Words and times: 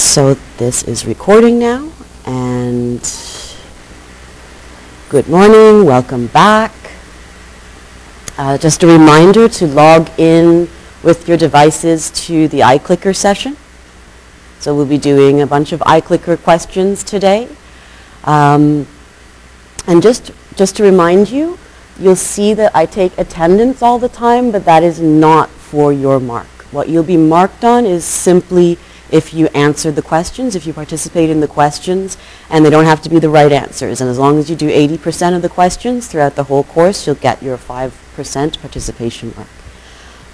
So 0.00 0.34
this 0.56 0.82
is 0.82 1.06
recording 1.06 1.58
now, 1.58 1.92
and 2.24 3.00
good 5.10 5.28
morning, 5.28 5.84
welcome 5.84 6.26
back. 6.28 6.72
Uh, 8.38 8.56
just 8.56 8.82
a 8.82 8.86
reminder 8.86 9.46
to 9.50 9.66
log 9.68 10.10
in 10.18 10.68
with 11.04 11.28
your 11.28 11.36
devices 11.36 12.10
to 12.26 12.48
the 12.48 12.60
iClicker 12.60 13.14
session. 13.14 13.58
So 14.58 14.74
we'll 14.74 14.86
be 14.86 14.98
doing 14.98 15.42
a 15.42 15.46
bunch 15.46 15.70
of 15.70 15.80
iClicker 15.80 16.42
questions 16.42 17.04
today. 17.04 17.46
Um, 18.24 18.88
and 19.86 20.02
just, 20.02 20.32
just 20.56 20.76
to 20.76 20.82
remind 20.82 21.30
you, 21.30 21.58
you'll 22.00 22.16
see 22.16 22.54
that 22.54 22.74
I 22.74 22.86
take 22.86 23.16
attendance 23.16 23.80
all 23.82 23.98
the 23.98 24.08
time, 24.08 24.50
but 24.50 24.64
that 24.64 24.82
is 24.82 24.98
not 24.98 25.50
for 25.50 25.92
your 25.92 26.18
mark. 26.18 26.48
What 26.72 26.88
you'll 26.88 27.04
be 27.04 27.18
marked 27.18 27.64
on 27.64 27.84
is 27.84 28.04
simply 28.04 28.78
if 29.12 29.34
you 29.34 29.46
answer 29.48 29.90
the 29.90 30.02
questions, 30.02 30.54
if 30.54 30.66
you 30.66 30.72
participate 30.72 31.30
in 31.30 31.40
the 31.40 31.48
questions, 31.48 32.16
and 32.48 32.64
they 32.64 32.70
don't 32.70 32.84
have 32.84 33.02
to 33.02 33.08
be 33.08 33.18
the 33.18 33.28
right 33.28 33.52
answers. 33.52 34.00
And 34.00 34.10
as 34.10 34.18
long 34.18 34.38
as 34.38 34.48
you 34.48 34.56
do 34.56 34.68
80% 34.68 35.36
of 35.36 35.42
the 35.42 35.48
questions 35.48 36.06
throughout 36.06 36.36
the 36.36 36.44
whole 36.44 36.64
course, 36.64 37.06
you'll 37.06 37.16
get 37.16 37.42
your 37.42 37.56
5% 37.56 38.60
participation 38.60 39.32
mark. 39.36 39.48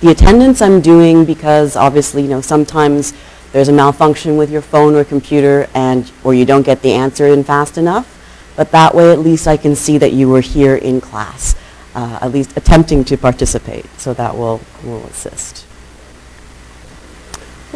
The 0.00 0.10
attendance 0.10 0.60
I'm 0.60 0.80
doing 0.80 1.24
because 1.24 1.74
obviously, 1.74 2.22
you 2.22 2.28
know, 2.28 2.42
sometimes 2.42 3.14
there's 3.52 3.68
a 3.68 3.72
malfunction 3.72 4.36
with 4.36 4.50
your 4.50 4.60
phone 4.60 4.94
or 4.94 5.04
computer 5.04 5.68
and 5.74 6.10
or 6.22 6.34
you 6.34 6.44
don't 6.44 6.64
get 6.64 6.82
the 6.82 6.92
answer 6.92 7.26
in 7.26 7.44
fast 7.44 7.78
enough. 7.78 8.12
But 8.56 8.70
that 8.72 8.94
way 8.94 9.12
at 9.12 9.18
least 9.18 9.46
I 9.46 9.56
can 9.56 9.74
see 9.74 9.98
that 9.98 10.12
you 10.12 10.28
were 10.28 10.40
here 10.40 10.76
in 10.76 11.00
class, 11.00 11.54
uh, 11.94 12.18
at 12.20 12.32
least 12.32 12.56
attempting 12.56 13.04
to 13.04 13.16
participate. 13.16 13.86
So 13.98 14.14
that 14.14 14.36
will, 14.36 14.60
will 14.84 15.04
assist. 15.06 15.65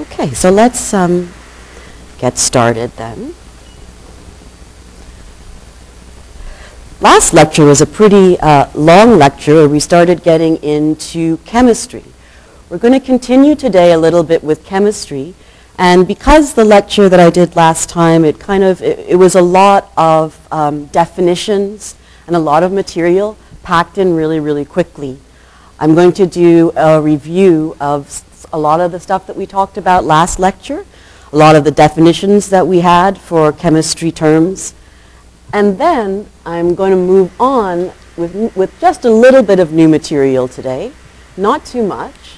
Okay, 0.00 0.32
so 0.32 0.50
let's 0.50 0.94
um, 0.94 1.30
get 2.18 2.38
started 2.38 2.90
then. 2.92 3.34
Last 7.02 7.34
lecture 7.34 7.66
was 7.66 7.82
a 7.82 7.86
pretty 7.86 8.40
uh, 8.40 8.70
long 8.74 9.18
lecture 9.18 9.56
where 9.56 9.68
we 9.68 9.78
started 9.78 10.22
getting 10.22 10.56
into 10.62 11.36
chemistry. 11.44 12.04
We're 12.70 12.78
going 12.78 12.98
to 12.98 13.04
continue 13.04 13.54
today 13.54 13.92
a 13.92 13.98
little 13.98 14.22
bit 14.22 14.42
with 14.42 14.64
chemistry. 14.64 15.34
And 15.76 16.08
because 16.08 16.54
the 16.54 16.64
lecture 16.64 17.10
that 17.10 17.20
I 17.20 17.28
did 17.28 17.54
last 17.54 17.90
time, 17.90 18.24
it 18.24 18.38
kind 18.38 18.64
of, 18.64 18.80
it, 18.80 19.00
it 19.00 19.16
was 19.16 19.34
a 19.34 19.42
lot 19.42 19.92
of 19.98 20.48
um, 20.50 20.86
definitions 20.86 21.94
and 22.26 22.34
a 22.34 22.38
lot 22.38 22.62
of 22.62 22.72
material 22.72 23.36
packed 23.62 23.98
in 23.98 24.14
really, 24.14 24.40
really 24.40 24.64
quickly. 24.64 25.18
I'm 25.78 25.94
going 25.94 26.12
to 26.14 26.26
do 26.26 26.72
a 26.74 27.02
review 27.02 27.76
of 27.80 28.24
a 28.52 28.58
lot 28.58 28.80
of 28.80 28.92
the 28.92 29.00
stuff 29.00 29.26
that 29.26 29.36
we 29.36 29.46
talked 29.46 29.76
about 29.78 30.04
last 30.04 30.38
lecture, 30.38 30.84
a 31.32 31.36
lot 31.36 31.56
of 31.56 31.64
the 31.64 31.70
definitions 31.70 32.50
that 32.50 32.66
we 32.66 32.80
had 32.80 33.18
for 33.18 33.52
chemistry 33.52 34.10
terms. 34.10 34.74
And 35.52 35.78
then 35.78 36.26
I'm 36.44 36.74
going 36.74 36.90
to 36.90 36.96
move 36.96 37.32
on 37.40 37.92
with, 38.16 38.56
with 38.56 38.78
just 38.80 39.04
a 39.04 39.10
little 39.10 39.42
bit 39.42 39.58
of 39.58 39.72
new 39.72 39.88
material 39.88 40.48
today, 40.48 40.92
not 41.36 41.64
too 41.64 41.86
much. 41.86 42.36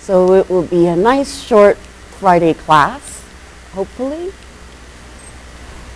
So 0.00 0.34
it 0.34 0.48
will 0.48 0.62
be 0.62 0.86
a 0.86 0.96
nice 0.96 1.42
short 1.42 1.76
Friday 1.76 2.54
class, 2.54 3.24
hopefully. 3.72 4.32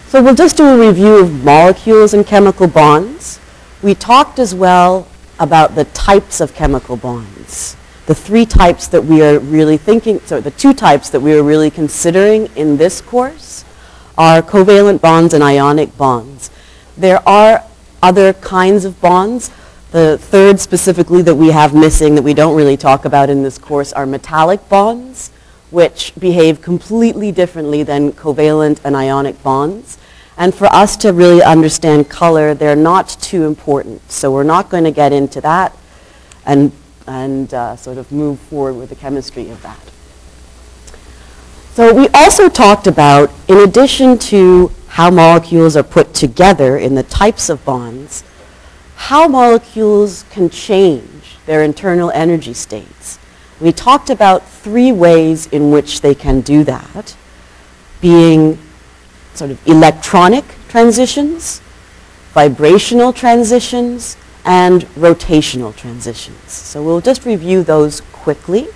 So 0.08 0.22
we'll 0.22 0.34
just 0.34 0.56
do 0.56 0.66
a 0.66 0.88
review 0.88 1.16
of 1.16 1.42
molecules 1.42 2.12
and 2.12 2.26
chemical 2.26 2.68
bonds. 2.68 3.40
We 3.82 3.94
talked 3.94 4.38
as 4.38 4.54
well 4.54 5.08
about 5.38 5.74
the 5.74 5.84
types 5.86 6.40
of 6.40 6.54
chemical 6.54 6.96
bonds. 6.96 7.76
The 8.06 8.14
three 8.16 8.44
types 8.46 8.88
that 8.88 9.04
we 9.04 9.22
are 9.22 9.38
really 9.38 9.76
thinking, 9.76 10.18
so 10.20 10.40
the 10.40 10.50
two 10.50 10.74
types 10.74 11.10
that 11.10 11.20
we 11.20 11.34
are 11.34 11.42
really 11.42 11.70
considering 11.70 12.46
in 12.56 12.76
this 12.76 13.00
course 13.00 13.64
are 14.18 14.42
covalent 14.42 15.00
bonds 15.00 15.32
and 15.34 15.42
ionic 15.42 15.96
bonds. 15.96 16.50
There 16.96 17.26
are 17.28 17.62
other 18.02 18.32
kinds 18.32 18.84
of 18.84 19.00
bonds. 19.00 19.50
The 19.92 20.18
third 20.18 20.58
specifically 20.58 21.22
that 21.22 21.36
we 21.36 21.48
have 21.48 21.74
missing 21.74 22.16
that 22.16 22.22
we 22.22 22.34
don't 22.34 22.56
really 22.56 22.76
talk 22.76 23.04
about 23.04 23.30
in 23.30 23.44
this 23.44 23.56
course 23.56 23.92
are 23.92 24.04
metallic 24.04 24.68
bonds, 24.68 25.30
which 25.70 26.12
behave 26.18 26.60
completely 26.60 27.30
differently 27.30 27.84
than 27.84 28.12
covalent 28.12 28.80
and 28.84 28.96
ionic 28.96 29.40
bonds. 29.44 29.96
And 30.36 30.52
for 30.52 30.66
us 30.66 30.96
to 30.98 31.12
really 31.12 31.42
understand 31.42 32.10
color, 32.10 32.52
they're 32.52 32.74
not 32.74 33.10
too 33.20 33.44
important. 33.44 34.10
So 34.10 34.32
we're 34.32 34.42
not 34.42 34.70
going 34.70 34.84
to 34.84 34.90
get 34.90 35.12
into 35.12 35.40
that 35.42 35.76
and 36.44 36.72
and 37.06 37.52
uh, 37.52 37.76
sort 37.76 37.98
of 37.98 38.10
move 38.12 38.38
forward 38.38 38.74
with 38.74 38.88
the 38.88 38.96
chemistry 38.96 39.50
of 39.50 39.60
that. 39.62 39.78
So 41.74 41.94
we 41.94 42.08
also 42.08 42.48
talked 42.48 42.86
about, 42.86 43.30
in 43.48 43.58
addition 43.58 44.18
to 44.18 44.70
how 44.88 45.10
molecules 45.10 45.74
are 45.76 45.82
put 45.82 46.12
together 46.12 46.76
in 46.76 46.94
the 46.94 47.02
types 47.02 47.48
of 47.48 47.64
bonds, 47.64 48.24
how 48.96 49.26
molecules 49.26 50.24
can 50.30 50.50
change 50.50 51.38
their 51.46 51.62
internal 51.64 52.10
energy 52.10 52.52
states. 52.52 53.18
We 53.60 53.72
talked 53.72 54.10
about 54.10 54.46
three 54.46 54.92
ways 54.92 55.46
in 55.46 55.70
which 55.70 56.02
they 56.02 56.14
can 56.14 56.40
do 56.42 56.62
that, 56.64 57.16
being 58.00 58.58
sort 59.34 59.50
of 59.50 59.66
electronic 59.66 60.44
transitions, 60.68 61.62
vibrational 62.32 63.12
transitions, 63.12 64.16
and 64.44 64.82
rotational 64.96 65.74
transitions. 65.74 66.50
So 66.50 66.82
we'll 66.82 67.00
just 67.00 67.24
review 67.24 67.62
those 67.62 68.00
quickly. 68.12 68.68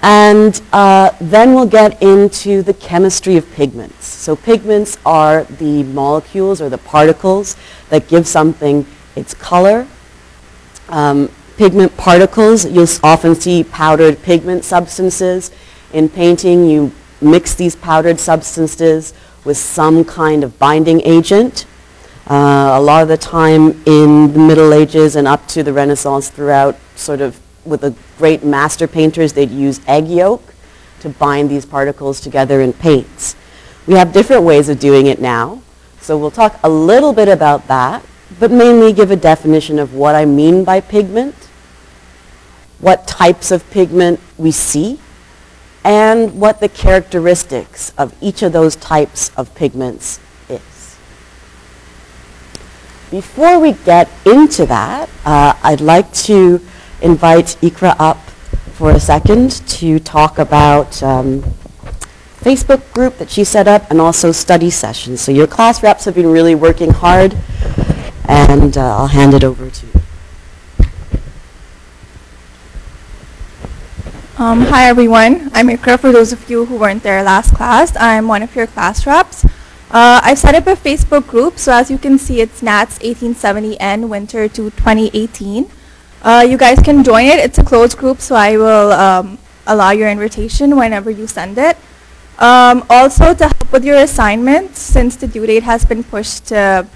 And 0.00 0.60
uh, 0.72 1.10
then 1.20 1.54
we'll 1.54 1.66
get 1.66 2.00
into 2.02 2.62
the 2.62 2.72
chemistry 2.72 3.36
of 3.36 3.50
pigments. 3.52 4.06
So 4.06 4.36
pigments 4.36 4.96
are 5.04 5.44
the 5.44 5.82
molecules 5.82 6.60
or 6.60 6.68
the 6.68 6.78
particles 6.78 7.56
that 7.88 8.06
give 8.08 8.26
something 8.26 8.86
its 9.16 9.34
color. 9.34 9.88
Um, 10.88 11.30
pigment 11.56 11.96
particles, 11.96 12.64
you'll 12.64 12.86
often 13.02 13.34
see 13.34 13.64
powdered 13.64 14.22
pigment 14.22 14.64
substances. 14.64 15.50
In 15.92 16.08
painting, 16.08 16.70
you 16.70 16.92
mix 17.20 17.54
these 17.54 17.74
powdered 17.74 18.20
substances 18.20 19.12
with 19.44 19.56
some 19.56 20.04
kind 20.04 20.44
of 20.44 20.58
binding 20.58 21.00
agent. 21.02 21.66
Uh, 22.28 22.76
a 22.76 22.80
lot 22.80 23.00
of 23.00 23.08
the 23.08 23.16
time 23.16 23.70
in 23.86 24.30
the 24.34 24.38
Middle 24.38 24.74
Ages 24.74 25.16
and 25.16 25.26
up 25.26 25.48
to 25.48 25.62
the 25.62 25.72
Renaissance 25.72 26.28
throughout, 26.28 26.76
sort 26.94 27.22
of 27.22 27.40
with 27.64 27.80
the 27.80 27.94
great 28.18 28.44
master 28.44 28.86
painters, 28.86 29.32
they'd 29.32 29.50
use 29.50 29.80
egg 29.86 30.06
yolk 30.08 30.42
to 31.00 31.08
bind 31.08 31.48
these 31.48 31.64
particles 31.64 32.20
together 32.20 32.60
in 32.60 32.74
paints. 32.74 33.34
We 33.86 33.94
have 33.94 34.12
different 34.12 34.42
ways 34.42 34.68
of 34.68 34.78
doing 34.78 35.06
it 35.06 35.22
now, 35.22 35.62
so 36.02 36.18
we'll 36.18 36.30
talk 36.30 36.60
a 36.62 36.68
little 36.68 37.14
bit 37.14 37.28
about 37.28 37.66
that, 37.68 38.04
but 38.38 38.50
mainly 38.50 38.92
give 38.92 39.10
a 39.10 39.16
definition 39.16 39.78
of 39.78 39.94
what 39.94 40.14
I 40.14 40.26
mean 40.26 40.64
by 40.64 40.82
pigment, 40.82 41.34
what 42.78 43.08
types 43.08 43.50
of 43.50 43.68
pigment 43.70 44.20
we 44.36 44.50
see, 44.50 45.00
and 45.82 46.38
what 46.38 46.60
the 46.60 46.68
characteristics 46.68 47.94
of 47.96 48.14
each 48.20 48.42
of 48.42 48.52
those 48.52 48.76
types 48.76 49.30
of 49.34 49.54
pigments 49.54 50.20
before 53.10 53.58
we 53.58 53.72
get 53.72 54.08
into 54.26 54.66
that, 54.66 55.08
uh, 55.24 55.54
I'd 55.62 55.80
like 55.80 56.12
to 56.28 56.60
invite 57.00 57.56
Ikra 57.62 57.96
up 57.98 58.18
for 58.74 58.90
a 58.90 59.00
second 59.00 59.66
to 59.68 59.98
talk 59.98 60.38
about 60.38 61.02
um, 61.02 61.42
Facebook 62.40 62.92
group 62.92 63.18
that 63.18 63.30
she 63.30 63.44
set 63.44 63.66
up 63.66 63.90
and 63.90 64.00
also 64.00 64.30
study 64.32 64.70
sessions. 64.70 65.20
So 65.20 65.32
your 65.32 65.46
class 65.46 65.82
reps 65.82 66.04
have 66.04 66.14
been 66.14 66.30
really 66.30 66.54
working 66.54 66.90
hard 66.90 67.36
and 68.28 68.76
uh, 68.76 68.96
I'll 68.98 69.08
hand 69.08 69.34
it 69.34 69.42
over 69.42 69.70
to 69.70 69.86
you. 69.86 69.92
Um, 74.38 74.60
hi 74.60 74.88
everyone, 74.88 75.50
I'm 75.52 75.66
Ikra 75.66 75.98
for 75.98 76.12
those 76.12 76.32
of 76.32 76.48
you 76.48 76.64
who 76.66 76.76
weren't 76.76 77.02
there 77.02 77.24
last 77.24 77.56
class. 77.56 77.96
I'm 77.96 78.28
one 78.28 78.42
of 78.42 78.54
your 78.54 78.68
class 78.68 79.04
reps. 79.04 79.44
Uh, 79.90 80.20
I've 80.22 80.38
set 80.38 80.54
up 80.54 80.66
a 80.66 80.76
Facebook 80.76 81.26
group, 81.26 81.58
so 81.58 81.72
as 81.72 81.90
you 81.90 81.96
can 81.96 82.18
see, 82.18 82.42
it's 82.42 82.62
NATS 82.62 82.98
1870N 82.98 84.10
Winter 84.10 84.46
to 84.46 84.68
2018. 84.68 85.70
Uh, 86.20 86.44
you 86.46 86.58
guys 86.58 86.78
can 86.80 87.02
join 87.02 87.24
it. 87.24 87.38
It's 87.38 87.56
a 87.56 87.64
closed 87.64 87.96
group, 87.96 88.20
so 88.20 88.34
I 88.34 88.58
will 88.58 88.92
um, 88.92 89.38
allow 89.66 89.92
your 89.92 90.10
invitation 90.10 90.76
whenever 90.76 91.10
you 91.10 91.26
send 91.26 91.56
it. 91.56 91.78
Um, 92.38 92.84
also, 92.90 93.32
to 93.32 93.44
help 93.44 93.72
with 93.72 93.82
your 93.82 93.96
assignments, 93.96 94.78
since 94.78 95.16
the 95.16 95.26
due 95.26 95.46
date 95.46 95.62
has 95.62 95.86
been 95.86 96.04
pushed 96.04 96.48
to 96.48 96.86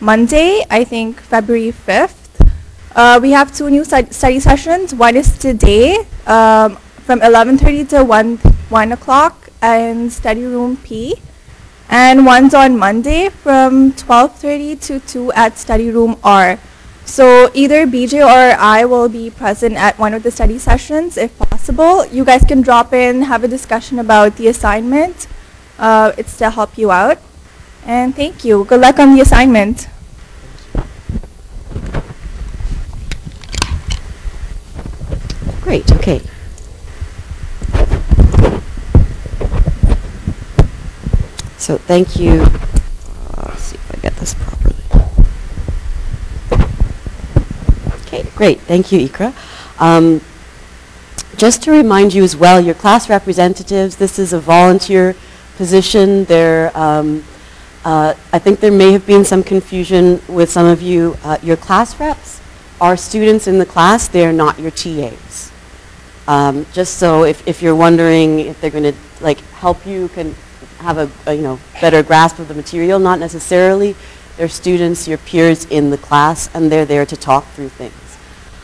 Monday, 0.00 0.64
I 0.70 0.84
think 0.84 1.20
February 1.20 1.72
5th, 1.72 2.50
uh, 2.96 3.20
we 3.20 3.32
have 3.32 3.54
two 3.54 3.68
new 3.68 3.84
study 3.84 4.40
sessions. 4.40 4.94
One 4.94 5.14
is 5.14 5.36
today 5.36 6.06
um, 6.26 6.76
from 7.04 7.20
11.30 7.20 7.88
to 7.90 8.04
1, 8.04 8.36
1 8.38 8.92
o'clock 8.92 9.50
in 9.62 10.08
study 10.08 10.44
room 10.46 10.78
P. 10.78 11.20
And 11.90 12.24
one's 12.24 12.54
on 12.54 12.78
Monday 12.78 13.30
from 13.30 13.92
12.30 13.94 14.80
to 14.82 15.00
2 15.00 15.32
at 15.32 15.58
study 15.58 15.90
room 15.90 16.16
R. 16.22 16.60
So 17.04 17.50
either 17.52 17.84
BJ 17.84 18.22
or 18.22 18.56
I 18.56 18.84
will 18.84 19.08
be 19.08 19.28
present 19.28 19.74
at 19.74 19.98
one 19.98 20.14
of 20.14 20.22
the 20.22 20.30
study 20.30 20.56
sessions 20.56 21.16
if 21.18 21.36
possible. 21.36 22.06
You 22.06 22.24
guys 22.24 22.44
can 22.44 22.62
drop 22.62 22.92
in, 22.92 23.22
have 23.22 23.42
a 23.42 23.48
discussion 23.48 23.98
about 23.98 24.36
the 24.36 24.46
assignment. 24.46 25.26
Uh, 25.80 26.12
it's 26.16 26.38
to 26.38 26.50
help 26.50 26.78
you 26.78 26.92
out. 26.92 27.18
And 27.84 28.14
thank 28.14 28.44
you. 28.44 28.64
Good 28.66 28.80
luck 28.80 29.00
on 29.00 29.16
the 29.16 29.22
assignment. 29.22 29.88
Great, 35.62 35.90
okay. 35.90 36.22
So 41.60 41.76
thank 41.76 42.16
you. 42.18 42.40
Uh, 43.36 43.54
see 43.56 43.76
if 43.76 43.94
I 43.94 44.00
get 44.00 44.16
this 44.16 44.32
properly. 44.32 44.76
Okay, 48.06 48.24
great. 48.34 48.60
Thank 48.60 48.90
you, 48.90 49.06
Ikra. 49.06 49.34
Um, 49.78 50.22
Just 51.36 51.62
to 51.64 51.70
remind 51.70 52.14
you 52.14 52.24
as 52.24 52.34
well, 52.34 52.60
your 52.60 52.74
class 52.74 53.10
representatives, 53.10 53.96
this 53.96 54.18
is 54.18 54.32
a 54.32 54.40
volunteer 54.40 55.14
position. 55.58 56.24
There, 56.24 56.72
um, 56.74 57.24
uh, 57.84 58.14
I 58.32 58.38
think 58.38 58.60
there 58.60 58.72
may 58.72 58.92
have 58.92 59.06
been 59.06 59.26
some 59.26 59.42
confusion 59.42 60.22
with 60.28 60.50
some 60.50 60.64
of 60.66 60.80
you. 60.80 61.18
Uh, 61.22 61.36
Your 61.42 61.58
class 61.58 62.00
reps 62.00 62.40
are 62.80 62.96
students 62.96 63.46
in 63.46 63.58
the 63.58 63.66
class. 63.66 64.08
They 64.08 64.26
are 64.26 64.32
not 64.32 64.58
your 64.58 64.70
TAs. 64.70 65.52
Um, 66.26 66.64
Just 66.72 66.96
so 66.96 67.24
if 67.24 67.46
if 67.46 67.60
you're 67.60 67.76
wondering 67.76 68.40
if 68.40 68.58
they're 68.62 68.70
going 68.70 68.94
to, 68.94 68.94
like, 69.20 69.40
help 69.60 69.84
you, 69.86 70.08
can 70.08 70.34
have 70.80 70.98
a, 70.98 71.10
a, 71.26 71.34
you 71.34 71.42
know, 71.42 71.58
better 71.80 72.02
grasp 72.02 72.38
of 72.38 72.48
the 72.48 72.54
material, 72.54 72.98
not 72.98 73.18
necessarily. 73.18 73.94
They're 74.36 74.48
students, 74.48 75.06
your 75.06 75.18
peers 75.18 75.66
in 75.66 75.90
the 75.90 75.98
class, 75.98 76.48
and 76.54 76.70
they're 76.70 76.86
there 76.86 77.06
to 77.06 77.16
talk 77.16 77.46
through 77.48 77.68
things. 77.70 78.18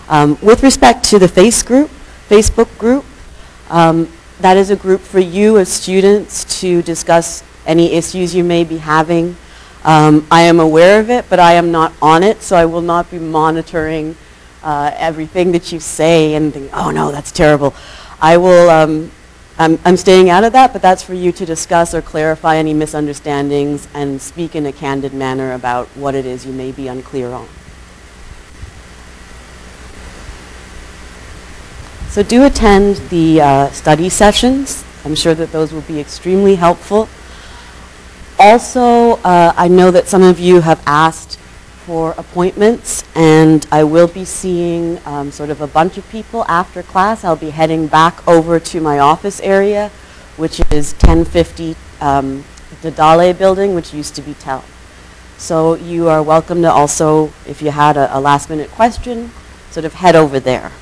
Um, 0.08 0.38
With 0.42 0.62
respect 0.62 1.04
to 1.10 1.18
the 1.18 1.28
Face 1.28 1.62
group, 1.62 1.90
Facebook 2.28 2.76
group, 2.78 3.04
um, 3.68 4.08
that 4.40 4.56
is 4.56 4.70
a 4.70 4.76
group 4.76 5.00
for 5.00 5.20
you 5.20 5.58
as 5.58 5.68
students 5.68 6.60
to 6.60 6.82
discuss 6.82 7.42
any 7.66 7.92
issues 7.92 8.34
you 8.34 8.44
may 8.44 8.64
be 8.64 8.78
having. 8.78 9.36
Um, 9.84 10.26
I 10.30 10.42
am 10.42 10.60
aware 10.60 11.00
of 11.00 11.10
it, 11.10 11.26
but 11.28 11.38
I 11.38 11.52
am 11.54 11.70
not 11.72 11.92
on 12.02 12.22
it, 12.22 12.42
so 12.42 12.56
I 12.56 12.64
will 12.64 12.82
not 12.82 13.10
be 13.10 13.18
monitoring 13.18 14.16
uh, 14.62 14.90
everything 14.94 15.52
that 15.52 15.72
you 15.72 15.80
say 15.80 16.34
and 16.34 16.52
think, 16.52 16.70
oh 16.72 16.90
no, 16.90 17.12
that's 17.12 17.32
terrible. 17.32 17.74
I 18.20 18.36
will, 18.36 18.68
um, 18.70 19.10
I'm, 19.58 19.78
I'm 19.86 19.96
staying 19.96 20.28
out 20.28 20.44
of 20.44 20.52
that, 20.52 20.74
but 20.74 20.82
that's 20.82 21.02
for 21.02 21.14
you 21.14 21.32
to 21.32 21.46
discuss 21.46 21.94
or 21.94 22.02
clarify 22.02 22.56
any 22.56 22.74
misunderstandings 22.74 23.88
and 23.94 24.20
speak 24.20 24.54
in 24.54 24.66
a 24.66 24.72
candid 24.72 25.14
manner 25.14 25.52
about 25.52 25.86
what 25.96 26.14
it 26.14 26.26
is 26.26 26.44
you 26.44 26.52
may 26.52 26.72
be 26.72 26.88
unclear 26.88 27.32
on. 27.32 27.48
So 32.10 32.22
do 32.22 32.44
attend 32.44 32.96
the 33.08 33.40
uh, 33.40 33.70
study 33.70 34.10
sessions. 34.10 34.84
I'm 35.04 35.14
sure 35.14 35.34
that 35.34 35.52
those 35.52 35.72
will 35.72 35.82
be 35.82 36.00
extremely 36.00 36.56
helpful. 36.56 37.08
Also, 38.38 39.16
uh, 39.22 39.54
I 39.56 39.68
know 39.68 39.90
that 39.90 40.06
some 40.08 40.22
of 40.22 40.38
you 40.38 40.60
have 40.60 40.82
asked 40.86 41.38
for 41.86 42.14
appointments, 42.18 43.04
and 43.14 43.64
I 43.70 43.84
will 43.84 44.08
be 44.08 44.24
seeing 44.24 44.98
um, 45.06 45.30
sort 45.30 45.50
of 45.50 45.60
a 45.60 45.68
bunch 45.68 45.96
of 45.96 46.08
people 46.08 46.44
after 46.48 46.82
class. 46.82 47.22
I'll 47.22 47.36
be 47.36 47.50
heading 47.50 47.86
back 47.86 48.26
over 48.26 48.58
to 48.58 48.80
my 48.80 48.98
office 48.98 49.40
area, 49.40 49.90
which 50.36 50.60
is 50.72 50.94
1050 50.94 51.76
um, 52.00 52.44
the 52.82 52.90
Dahdaleh 52.90 53.38
building, 53.38 53.76
which 53.76 53.94
used 53.94 54.16
to 54.16 54.22
be 54.22 54.34
TEL. 54.34 54.64
So 55.38 55.74
you 55.74 56.08
are 56.08 56.24
welcome 56.24 56.60
to 56.62 56.72
also, 56.72 57.32
if 57.46 57.62
you 57.62 57.70
had 57.70 57.96
a, 57.96 58.16
a 58.16 58.18
last 58.18 58.50
minute 58.50 58.70
question, 58.70 59.30
sort 59.70 59.84
of 59.86 59.94
head 59.94 60.16
over 60.16 60.40
there. 60.40 60.72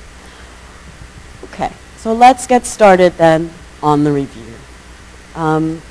Okay, 1.43 1.71
so 1.97 2.13
let's 2.13 2.47
get 2.47 2.65
started 2.65 3.13
then 3.17 3.51
on 3.83 4.03
the 4.03 4.11
review. 4.11 4.55
Um, 5.35 5.83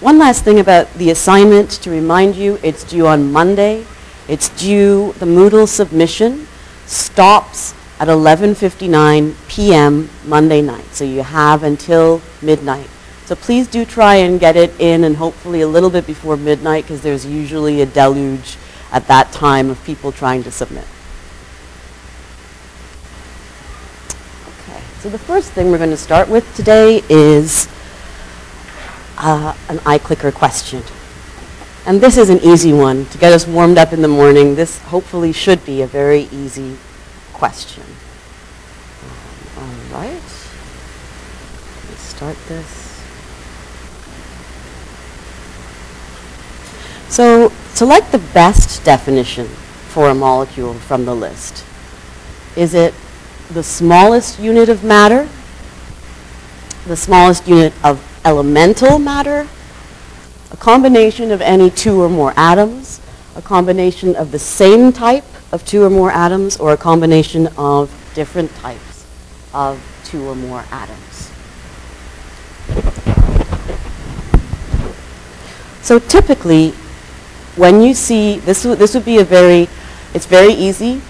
one 0.00 0.18
last 0.18 0.42
thing 0.42 0.58
about 0.58 0.92
the 0.94 1.10
assignment 1.10 1.70
to 1.82 1.90
remind 1.90 2.34
you, 2.34 2.58
it's 2.64 2.82
due 2.82 3.06
on 3.06 3.30
Monday. 3.30 3.86
It's 4.28 4.48
due, 4.48 5.12
the 5.18 5.26
Moodle 5.26 5.68
submission 5.68 6.48
stops 6.86 7.74
at 7.98 8.08
11:59 8.08 9.34
p.m. 9.48 10.10
Monday 10.24 10.60
night. 10.62 10.84
So 10.92 11.04
you 11.04 11.22
have 11.22 11.62
until 11.62 12.20
midnight. 12.42 12.88
So 13.24 13.34
please 13.34 13.66
do 13.66 13.84
try 13.84 14.16
and 14.16 14.38
get 14.38 14.56
it 14.56 14.72
in 14.78 15.04
and 15.04 15.16
hopefully 15.16 15.60
a 15.60 15.68
little 15.68 15.90
bit 15.90 16.06
before 16.06 16.36
midnight 16.36 16.84
because 16.84 17.02
there's 17.02 17.26
usually 17.26 17.80
a 17.80 17.86
deluge 17.86 18.56
at 18.92 19.06
that 19.08 19.32
time 19.32 19.70
of 19.70 19.82
people 19.84 20.12
trying 20.12 20.42
to 20.44 20.50
submit. 20.50 20.84
Okay, 24.48 24.80
so 25.00 25.08
the 25.08 25.18
first 25.18 25.52
thing 25.52 25.70
we're 25.70 25.78
going 25.78 25.90
to 25.90 25.96
start 25.96 26.28
with 26.28 26.54
today 26.54 27.02
is 27.08 27.68
uh, 29.18 29.56
an 29.68 29.78
iClicker 29.78 30.32
question. 30.32 30.82
And 31.86 32.00
this 32.00 32.16
is 32.16 32.30
an 32.30 32.40
easy 32.40 32.72
one 32.72 33.06
to 33.06 33.18
get 33.18 33.32
us 33.32 33.46
warmed 33.46 33.78
up 33.78 33.92
in 33.92 34.02
the 34.02 34.08
morning. 34.08 34.56
This 34.56 34.80
hopefully 34.80 35.32
should 35.32 35.64
be 35.64 35.82
a 35.82 35.86
very 35.86 36.22
easy 36.32 36.76
question. 37.32 37.84
Um, 39.56 39.94
all 39.94 40.00
right. 40.00 40.10
Let's 41.88 42.02
start 42.02 42.36
this. 42.48 42.86
So 47.08 47.52
select 47.74 48.10
the 48.10 48.18
best 48.18 48.84
definition 48.84 49.46
for 49.46 50.08
a 50.08 50.14
molecule 50.14 50.74
from 50.74 51.04
the 51.04 51.14
list. 51.14 51.64
Is 52.56 52.74
it 52.74 52.94
the 53.50 53.62
smallest 53.62 54.40
unit 54.40 54.68
of 54.68 54.82
matter, 54.82 55.28
the 56.86 56.96
smallest 56.96 57.46
unit 57.46 57.72
of 57.84 58.02
elemental 58.24 58.98
matter, 58.98 59.46
a 60.56 60.58
combination 60.58 61.32
of 61.32 61.42
any 61.42 61.68
two 61.68 62.00
or 62.00 62.08
more 62.08 62.32
atoms, 62.34 63.00
a 63.36 63.42
combination 63.42 64.16
of 64.16 64.32
the 64.32 64.38
same 64.38 64.90
type 64.90 65.24
of 65.52 65.64
two 65.66 65.84
or 65.84 65.90
more 65.90 66.10
atoms, 66.10 66.56
or 66.56 66.72
a 66.72 66.76
combination 66.76 67.46
of 67.58 67.90
different 68.14 68.50
types 68.56 69.06
of 69.52 69.78
two 70.04 70.26
or 70.26 70.34
more 70.34 70.64
atoms. 70.70 71.30
So 75.82 75.98
typically, 75.98 76.70
when 77.56 77.82
you 77.82 77.92
see, 77.92 78.38
this 78.38 78.62
this 78.62 78.94
would 78.94 79.04
be 79.04 79.18
a 79.18 79.24
very, 79.24 79.68
it's 80.14 80.26
very 80.26 80.54
easy. 80.54 81.02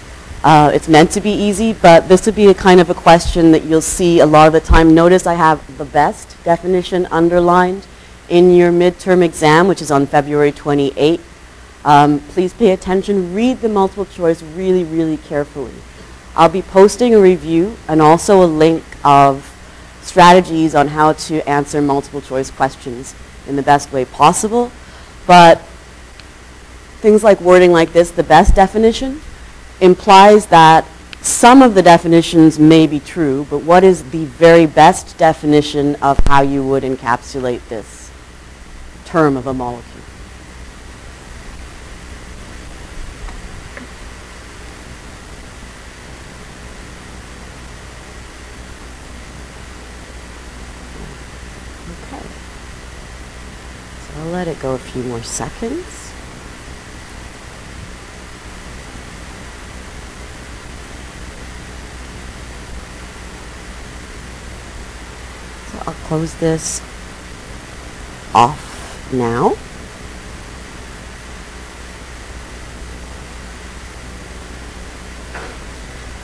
Uh, 0.43 0.71
it's 0.73 0.89
meant 0.89 1.09
to 1.11 1.21
be 1.21 1.31
easy, 1.31 1.73
but 1.73 2.07
this 2.09 2.25
would 2.25 2.35
be 2.35 2.47
a 2.47 2.53
kind 2.53 2.79
of 2.79 2.89
a 2.89 2.93
question 2.93 3.51
that 3.53 3.63
you'll 3.63 3.81
see 3.81 4.19
a 4.19 4.25
lot 4.25 4.47
of 4.47 4.53
the 4.53 4.59
time. 4.59 4.93
Notice 4.93 5.25
I 5.25 5.33
have 5.35 5.59
the 5.77 5.85
best 5.85 6.35
definition 6.43 7.05
underlined 7.07 7.87
in 8.29 8.53
your 8.53 8.71
midterm 8.71 9.23
exam, 9.23 9.67
which 9.67 9.81
is 9.81 9.91
on 9.91 10.05
February 10.05 10.51
28. 10.51 11.21
Um, 11.85 12.19
please 12.19 12.53
pay 12.53 12.71
attention. 12.71 13.33
Read 13.33 13.61
the 13.61 13.69
multiple 13.69 14.05
choice 14.05 14.41
really, 14.43 14.83
really 14.83 15.17
carefully. 15.17 15.73
I'll 16.35 16.49
be 16.49 16.61
posting 16.61 17.15
a 17.15 17.19
review 17.19 17.77
and 17.87 18.01
also 18.01 18.43
a 18.43 18.45
link 18.45 18.83
of 19.03 19.53
strategies 20.01 20.75
on 20.75 20.89
how 20.89 21.13
to 21.13 21.47
answer 21.49 21.81
multiple 21.81 22.21
choice 22.21 22.51
questions 22.51 23.15
in 23.47 23.55
the 23.55 23.63
best 23.63 23.91
way 23.91 24.05
possible. 24.05 24.71
But 25.25 25.61
things 26.99 27.23
like 27.23 27.39
wording 27.41 27.71
like 27.71 27.93
this, 27.93 28.11
the 28.11 28.23
best 28.23 28.55
definition, 28.55 29.21
implies 29.79 30.47
that 30.47 30.85
some 31.21 31.61
of 31.61 31.73
the 31.73 31.81
definitions 31.81 32.59
may 32.59 32.87
be 32.87 32.99
true, 32.99 33.47
but 33.49 33.59
what 33.59 33.83
is 33.83 34.09
the 34.11 34.25
very 34.25 34.65
best 34.65 35.17
definition 35.17 35.95
of 35.95 36.19
how 36.27 36.41
you 36.41 36.65
would 36.65 36.83
encapsulate 36.83 37.67
this 37.69 37.96
term 39.07 39.37
of 39.37 39.47
a 39.47 39.53
molecule? 39.53 40.03
Okay. 51.89 52.27
So 54.01 54.19
I'll 54.19 54.27
let 54.27 54.49
it 54.49 54.59
go 54.59 54.73
a 54.73 54.77
few 54.77 55.03
more 55.03 55.23
seconds. 55.23 55.85
I'll 65.85 65.93
close 66.09 66.33
this 66.35 66.81
off 68.35 68.76
now. 69.13 69.55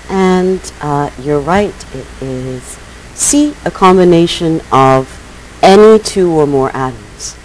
And 0.10 0.72
uh, 0.82 1.10
you're 1.20 1.40
right, 1.40 1.74
it 1.96 2.08
is 2.22 2.78
C, 3.16 3.56
a 3.66 3.72
combination 3.72 4.62
of 4.72 5.20
any 5.62 5.98
two 6.00 6.32
or 6.32 6.46
more 6.46 6.70
atoms. 6.76 7.38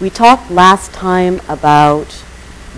We 0.00 0.10
talked 0.10 0.50
last 0.50 0.92
time 0.92 1.40
about 1.48 2.06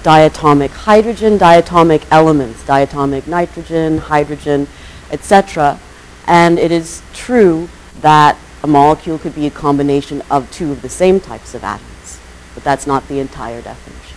diatomic 0.02 0.70
hydrogen, 0.70 1.38
diatomic 1.38 2.06
elements, 2.10 2.62
diatomic 2.62 3.26
nitrogen, 3.26 3.98
hydrogen, 3.98 4.68
etc. 5.10 5.80
And 6.26 6.58
it 6.58 6.70
is 6.70 7.02
true 7.12 7.68
that 8.00 8.36
a 8.66 8.68
molecule 8.68 9.16
could 9.16 9.34
be 9.34 9.46
a 9.46 9.50
combination 9.50 10.20
of 10.28 10.50
two 10.50 10.72
of 10.72 10.82
the 10.82 10.88
same 10.88 11.20
types 11.20 11.54
of 11.54 11.62
atoms, 11.62 12.18
but 12.52 12.64
that's 12.64 12.84
not 12.84 13.06
the 13.06 13.20
entire 13.20 13.62
definition. 13.62 14.16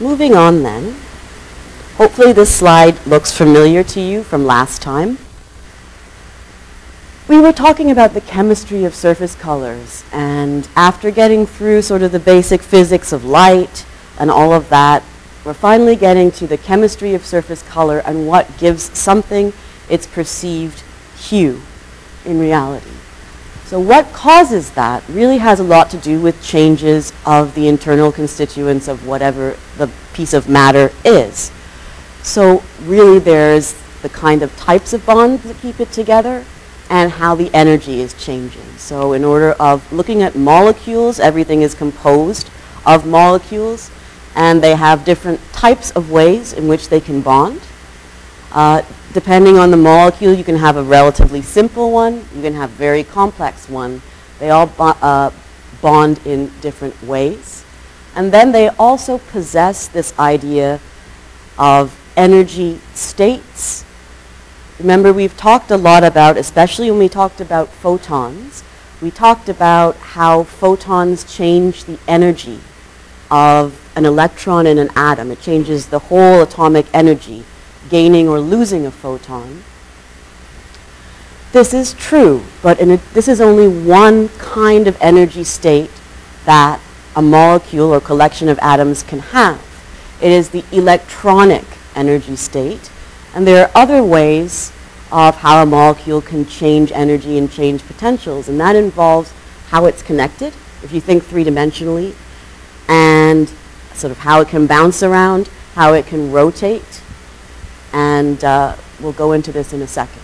Moving 0.00 0.34
on 0.34 0.64
then, 0.64 0.96
hopefully 1.94 2.32
this 2.32 2.52
slide 2.52 3.06
looks 3.06 3.30
familiar 3.30 3.84
to 3.84 4.00
you 4.00 4.24
from 4.24 4.44
last 4.44 4.82
time. 4.82 5.18
We 7.28 7.40
were 7.40 7.52
talking 7.52 7.92
about 7.92 8.14
the 8.14 8.20
chemistry 8.20 8.84
of 8.84 8.96
surface 8.96 9.36
colors, 9.36 10.02
and 10.10 10.68
after 10.74 11.12
getting 11.12 11.46
through 11.46 11.82
sort 11.82 12.02
of 12.02 12.10
the 12.10 12.18
basic 12.18 12.60
physics 12.60 13.12
of 13.12 13.24
light 13.24 13.86
and 14.18 14.28
all 14.28 14.52
of 14.52 14.68
that, 14.70 15.04
we're 15.44 15.54
finally 15.54 15.94
getting 15.94 16.32
to 16.32 16.48
the 16.48 16.56
chemistry 16.56 17.14
of 17.14 17.24
surface 17.24 17.62
color 17.62 18.00
and 18.00 18.26
what 18.26 18.58
gives 18.58 18.98
something 18.98 19.52
its 19.88 20.04
perceived 20.04 20.82
hue 21.16 21.62
in 22.24 22.40
reality. 22.40 22.90
So 23.66 23.78
what 23.78 24.12
causes 24.12 24.70
that 24.72 25.04
really 25.08 25.38
has 25.38 25.60
a 25.60 25.64
lot 25.64 25.90
to 25.90 25.98
do 25.98 26.20
with 26.20 26.42
changes 26.42 27.12
of 27.24 27.54
the 27.54 27.68
internal 27.68 28.10
constituents 28.10 28.88
of 28.88 29.06
whatever 29.06 29.56
the 29.78 29.88
piece 30.12 30.34
of 30.34 30.48
matter 30.48 30.90
is. 31.04 31.52
So 32.24 32.64
really 32.82 33.20
there's 33.20 33.74
the 34.02 34.08
kind 34.08 34.42
of 34.42 34.54
types 34.56 34.92
of 34.92 35.06
bonds 35.06 35.44
that 35.44 35.56
keep 35.58 35.78
it 35.78 35.92
together 35.92 36.44
and 36.92 37.10
how 37.10 37.34
the 37.34 37.50
energy 37.54 38.02
is 38.02 38.12
changing. 38.22 38.76
So 38.76 39.14
in 39.14 39.24
order 39.24 39.52
of 39.52 39.90
looking 39.90 40.22
at 40.22 40.36
molecules, 40.36 41.18
everything 41.18 41.62
is 41.62 41.74
composed 41.74 42.50
of 42.84 43.06
molecules 43.06 43.90
and 44.34 44.62
they 44.62 44.76
have 44.76 45.06
different 45.06 45.40
types 45.54 45.90
of 45.92 46.10
ways 46.10 46.52
in 46.52 46.68
which 46.68 46.90
they 46.90 47.00
can 47.00 47.22
bond. 47.22 47.62
Uh, 48.52 48.82
depending 49.14 49.58
on 49.58 49.70
the 49.70 49.76
molecule, 49.76 50.34
you 50.34 50.44
can 50.44 50.56
have 50.56 50.76
a 50.76 50.82
relatively 50.82 51.40
simple 51.40 51.90
one, 51.90 52.26
you 52.36 52.42
can 52.42 52.52
have 52.52 52.68
very 52.70 53.02
complex 53.02 53.70
one. 53.70 54.02
They 54.38 54.50
all 54.50 54.66
bo 54.66 54.88
uh, 55.00 55.30
bond 55.80 56.20
in 56.26 56.52
different 56.60 57.02
ways. 57.02 57.64
And 58.14 58.30
then 58.30 58.52
they 58.52 58.68
also 58.68 59.16
possess 59.16 59.88
this 59.88 60.12
idea 60.18 60.78
of 61.56 61.98
energy 62.18 62.80
states. 62.92 63.86
Remember, 64.78 65.12
we've 65.12 65.36
talked 65.36 65.70
a 65.70 65.76
lot 65.76 66.02
about, 66.02 66.36
especially 66.36 66.90
when 66.90 66.98
we 66.98 67.08
talked 67.08 67.40
about 67.40 67.68
photons, 67.68 68.64
we 69.00 69.10
talked 69.10 69.48
about 69.48 69.96
how 69.96 70.44
photons 70.44 71.24
change 71.24 71.84
the 71.84 71.98
energy 72.06 72.60
of 73.30 73.80
an 73.96 74.06
electron 74.06 74.66
in 74.66 74.78
an 74.78 74.90
atom. 74.94 75.30
It 75.30 75.40
changes 75.40 75.86
the 75.86 75.98
whole 75.98 76.42
atomic 76.42 76.86
energy 76.94 77.44
gaining 77.90 78.28
or 78.28 78.38
losing 78.38 78.86
a 78.86 78.90
photon. 78.90 79.64
This 81.52 81.74
is 81.74 81.94
true, 81.94 82.42
but 82.62 82.80
a, 82.80 82.98
this 83.12 83.28
is 83.28 83.40
only 83.40 83.68
one 83.68 84.28
kind 84.38 84.86
of 84.86 84.96
energy 85.00 85.44
state 85.44 85.90
that 86.44 86.80
a 87.14 87.20
molecule 87.20 87.92
or 87.92 88.00
collection 88.00 88.48
of 88.48 88.58
atoms 88.60 89.02
can 89.02 89.18
have. 89.18 89.60
It 90.22 90.30
is 90.30 90.50
the 90.50 90.64
electronic 90.72 91.64
energy 91.94 92.36
state, 92.36 92.90
and 93.34 93.46
there 93.46 93.64
are 93.66 93.70
other 93.74 94.02
ways 94.02 94.72
of 95.10 95.36
how 95.36 95.62
a 95.62 95.66
molecule 95.66 96.22
can 96.22 96.46
change 96.46 96.90
energy 96.92 97.38
and 97.38 97.50
change 97.50 97.82
potentials, 97.86 98.48
and 98.48 98.58
that 98.58 98.76
involves 98.76 99.32
how 99.68 99.86
it's 99.86 100.02
connected, 100.02 100.52
if 100.82 100.92
you 100.92 101.00
think 101.00 101.22
three-dimensionally, 101.22 102.14
and 102.88 103.48
sort 103.92 104.10
of 104.10 104.18
how 104.18 104.40
it 104.40 104.48
can 104.48 104.66
bounce 104.66 105.02
around, 105.02 105.48
how 105.74 105.92
it 105.92 106.06
can 106.06 106.32
rotate, 106.32 107.02
and 107.92 108.42
uh, 108.44 108.74
we'll 109.00 109.12
go 109.12 109.32
into 109.32 109.52
this 109.52 109.72
in 109.72 109.82
a 109.82 109.86
second. 109.86 110.22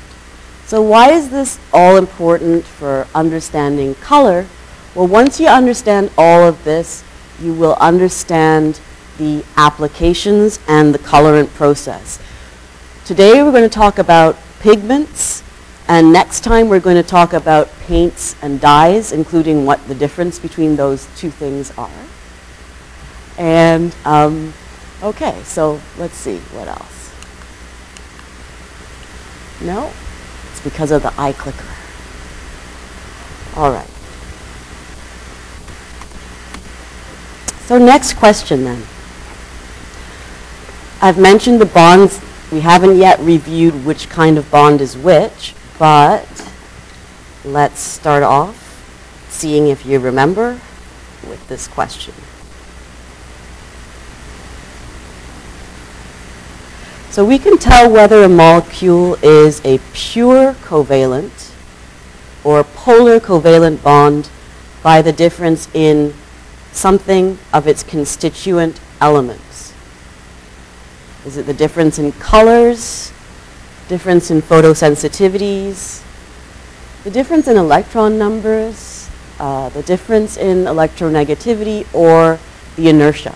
So 0.64 0.82
why 0.82 1.10
is 1.12 1.30
this 1.30 1.58
all 1.72 1.96
important 1.96 2.64
for 2.64 3.06
understanding 3.14 3.94
color? 3.96 4.46
Well, 4.94 5.06
once 5.06 5.40
you 5.40 5.48
understand 5.48 6.10
all 6.18 6.42
of 6.42 6.62
this, 6.64 7.04
you 7.40 7.54
will 7.54 7.74
understand 7.74 8.80
the 9.16 9.44
applications 9.56 10.60
and 10.68 10.94
the 10.94 10.98
colorant 10.98 11.52
process. 11.54 12.18
Today 13.08 13.42
we're 13.42 13.52
going 13.52 13.62
to 13.62 13.70
talk 13.70 13.98
about 13.98 14.36
pigments, 14.60 15.42
and 15.88 16.12
next 16.12 16.40
time 16.40 16.68
we're 16.68 16.78
going 16.78 17.02
to 17.02 17.02
talk 17.02 17.32
about 17.32 17.70
paints 17.86 18.36
and 18.42 18.60
dyes, 18.60 19.12
including 19.12 19.64
what 19.64 19.82
the 19.88 19.94
difference 19.94 20.38
between 20.38 20.76
those 20.76 21.08
two 21.16 21.30
things 21.30 21.72
are. 21.78 21.90
And, 23.38 23.96
um, 24.04 24.52
okay, 25.02 25.42
so 25.44 25.80
let's 25.96 26.16
see, 26.16 26.36
what 26.52 26.68
else? 26.68 27.10
No? 29.62 29.90
It's 30.50 30.60
because 30.60 30.90
of 30.90 31.02
the 31.02 31.08
iClicker. 31.12 31.64
All 33.56 33.72
right. 33.72 33.88
So 37.64 37.78
next 37.78 38.18
question 38.18 38.64
then. 38.64 38.82
I've 41.00 41.18
mentioned 41.18 41.58
the 41.58 41.64
bonds. 41.64 42.27
We 42.50 42.60
haven't 42.60 42.96
yet 42.96 43.20
reviewed 43.20 43.84
which 43.84 44.08
kind 44.08 44.38
of 44.38 44.50
bond 44.50 44.80
is 44.80 44.96
which, 44.96 45.54
but 45.78 46.26
let's 47.44 47.80
start 47.80 48.22
off 48.22 48.64
seeing 49.28 49.68
if 49.68 49.84
you 49.84 49.98
remember 49.98 50.58
with 51.28 51.46
this 51.48 51.68
question. 51.68 52.14
So 57.10 57.24
we 57.24 57.38
can 57.38 57.58
tell 57.58 57.90
whether 57.90 58.22
a 58.22 58.28
molecule 58.28 59.16
is 59.22 59.60
a 59.64 59.78
pure 59.92 60.54
covalent 60.54 61.52
or 62.44 62.64
polar 62.64 63.18
covalent 63.18 63.82
bond 63.82 64.30
by 64.82 65.02
the 65.02 65.12
difference 65.12 65.68
in 65.74 66.14
something 66.72 67.38
of 67.52 67.66
its 67.66 67.82
constituent 67.82 68.80
elements. 69.00 69.47
Is 71.28 71.36
it 71.36 71.44
the 71.44 71.52
difference 71.52 71.98
in 71.98 72.12
colors, 72.12 73.12
difference 73.86 74.30
in 74.30 74.40
photosensitivities, 74.40 76.02
the 77.04 77.10
difference 77.10 77.46
in 77.48 77.58
electron 77.58 78.16
numbers, 78.16 79.10
uh, 79.38 79.68
the 79.68 79.82
difference 79.82 80.38
in 80.38 80.64
electronegativity, 80.64 81.86
or 81.92 82.38
the 82.76 82.88
inertia? 82.88 83.34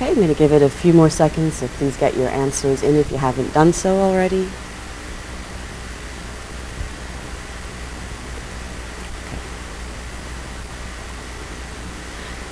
Okay, 0.00 0.07
I'm 0.18 0.24
going 0.24 0.34
to 0.34 0.38
give 0.40 0.50
it 0.50 0.62
a 0.62 0.68
few 0.68 0.92
more 0.92 1.10
seconds, 1.10 1.54
so 1.54 1.68
please 1.68 1.96
get 1.96 2.16
your 2.16 2.28
answers 2.28 2.82
in 2.82 2.96
if 2.96 3.12
you 3.12 3.18
haven't 3.18 3.54
done 3.54 3.72
so 3.72 3.98
already. 3.98 4.48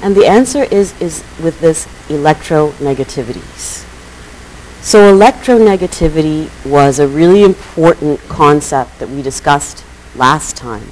And 0.00 0.14
the 0.14 0.28
answer 0.28 0.62
is, 0.62 0.94
is 1.00 1.25
with 1.42 1.58
this 1.58 1.87
electronegativities. 2.06 3.85
So 4.80 5.12
electronegativity 5.12 6.49
was 6.64 7.00
a 7.00 7.08
really 7.08 7.42
important 7.42 8.20
concept 8.28 9.00
that 9.00 9.08
we 9.08 9.23
discussed 9.23 9.85
last 10.14 10.56
time, 10.56 10.87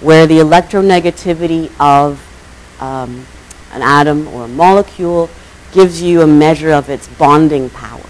where 0.00 0.26
the 0.26 0.38
electronegativity 0.38 1.70
of 1.78 2.24
um, 2.80 3.26
an 3.72 3.82
atom 3.82 4.26
or 4.28 4.44
a 4.44 4.48
molecule 4.48 5.28
gives 5.72 6.02
you 6.02 6.22
a 6.22 6.26
measure 6.26 6.72
of 6.72 6.88
its 6.88 7.06
bonding 7.06 7.70
power. 7.70 8.00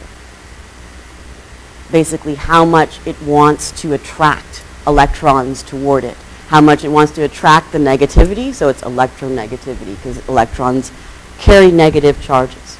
Basically, 1.91 2.35
how 2.35 2.65
much 2.65 3.01
it 3.07 3.21
wants 3.23 3.71
to 3.81 3.93
attract 3.95 4.63
electrons 4.87 5.63
toward 5.63 6.05
it. 6.05 6.17
How 6.49 6.61
much 6.61 6.85
it 6.85 6.89
wants 6.89 7.13
to 7.13 7.23
attract 7.23 7.73
the 7.73 7.79
negativity, 7.79 8.55
so 8.55 8.69
it's 8.69 8.81
electronegativity, 8.83 9.97
because 9.97 10.27
electrons 10.29 10.91
carry 11.39 11.71
negative 11.71 12.21
charges. 12.23 12.79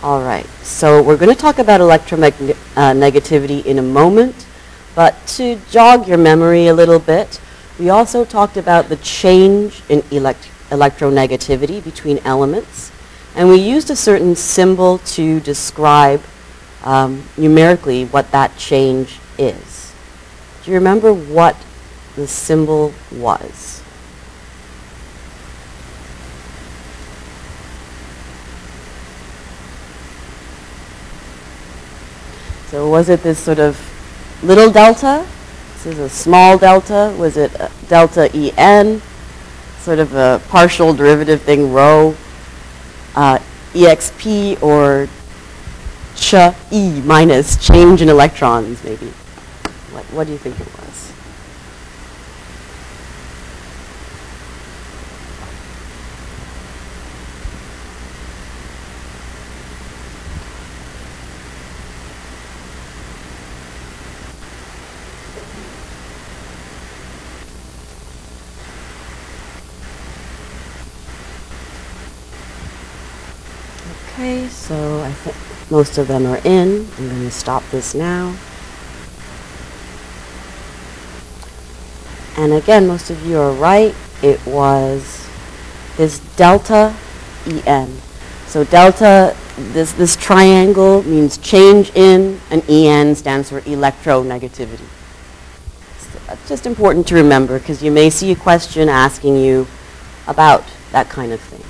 All 0.00 0.22
right, 0.22 0.46
so 0.62 1.02
we're 1.02 1.16
going 1.16 1.34
to 1.34 1.40
talk 1.40 1.58
about 1.58 1.80
electronegativity 1.80 3.64
uh, 3.64 3.68
in 3.68 3.78
a 3.80 3.82
moment, 3.82 4.46
but 4.94 5.16
to 5.26 5.58
jog 5.70 6.06
your 6.06 6.18
memory 6.18 6.68
a 6.68 6.74
little 6.74 7.00
bit, 7.00 7.40
we 7.78 7.90
also 7.90 8.24
talked 8.24 8.56
about 8.56 8.88
the 8.88 8.96
change 8.96 9.82
in 9.88 10.02
elect- 10.10 10.50
electronegativity 10.70 11.82
between 11.82 12.18
elements, 12.18 12.90
and 13.36 13.48
we 13.48 13.56
used 13.56 13.88
a 13.90 13.96
certain 13.96 14.34
symbol 14.34 14.98
to 14.98 15.40
describe 15.40 16.20
um, 16.84 17.22
numerically 17.36 18.04
what 18.06 18.30
that 18.32 18.56
change 18.56 19.18
is. 19.38 19.92
Do 20.64 20.72
you 20.72 20.76
remember 20.76 21.12
what 21.12 21.56
the 22.16 22.26
symbol 22.26 22.92
was? 23.12 23.82
So 32.70 32.90
was 32.90 33.08
it 33.08 33.22
this 33.22 33.38
sort 33.38 33.58
of 33.60 33.80
little 34.42 34.70
delta? 34.70 35.26
This 35.78 35.94
is 35.94 35.98
a 36.00 36.08
small 36.08 36.58
delta. 36.58 37.14
Was 37.16 37.36
it 37.36 37.52
delta 37.88 38.28
En? 38.58 39.00
Sort 39.78 40.00
of 40.00 40.12
a 40.12 40.42
partial 40.48 40.92
derivative 40.92 41.42
thing, 41.42 41.72
rho, 41.72 42.16
uh, 43.14 43.38
exp, 43.74 44.60
or 44.60 45.08
ch 46.16 46.34
e 46.72 47.00
minus 47.02 47.64
change 47.64 48.02
in 48.02 48.08
electrons, 48.08 48.82
maybe. 48.82 49.06
What, 49.92 50.04
what 50.06 50.26
do 50.26 50.32
you 50.32 50.38
think 50.38 50.58
it 50.58 50.66
was? 50.66 50.87
So 74.48 75.00
I 75.02 75.12
think 75.12 75.70
most 75.70 75.96
of 75.96 76.06
them 76.06 76.26
are 76.26 76.38
in. 76.44 76.86
I'm 76.98 77.08
going 77.08 77.22
to 77.22 77.30
stop 77.30 77.62
this 77.70 77.94
now. 77.94 78.36
And 82.36 82.52
again, 82.52 82.86
most 82.86 83.08
of 83.10 83.24
you 83.24 83.38
are 83.38 83.52
right. 83.52 83.94
It 84.22 84.44
was 84.46 85.26
this 85.96 86.18
delta 86.36 86.94
En. 87.66 87.88
So 88.46 88.64
delta, 88.64 89.34
this, 89.56 89.92
this 89.92 90.14
triangle 90.16 91.02
means 91.04 91.38
change 91.38 91.90
in, 91.94 92.38
and 92.50 92.62
En 92.68 93.14
stands 93.14 93.48
for 93.48 93.62
electronegativity. 93.62 94.84
That's 96.26 96.48
just 96.48 96.66
important 96.66 97.06
to 97.08 97.14
remember 97.14 97.58
because 97.58 97.82
you 97.82 97.90
may 97.90 98.10
see 98.10 98.30
a 98.32 98.36
question 98.36 98.90
asking 98.90 99.38
you 99.38 99.66
about 100.26 100.64
that 100.92 101.08
kind 101.08 101.32
of 101.32 101.40
thing. 101.40 101.67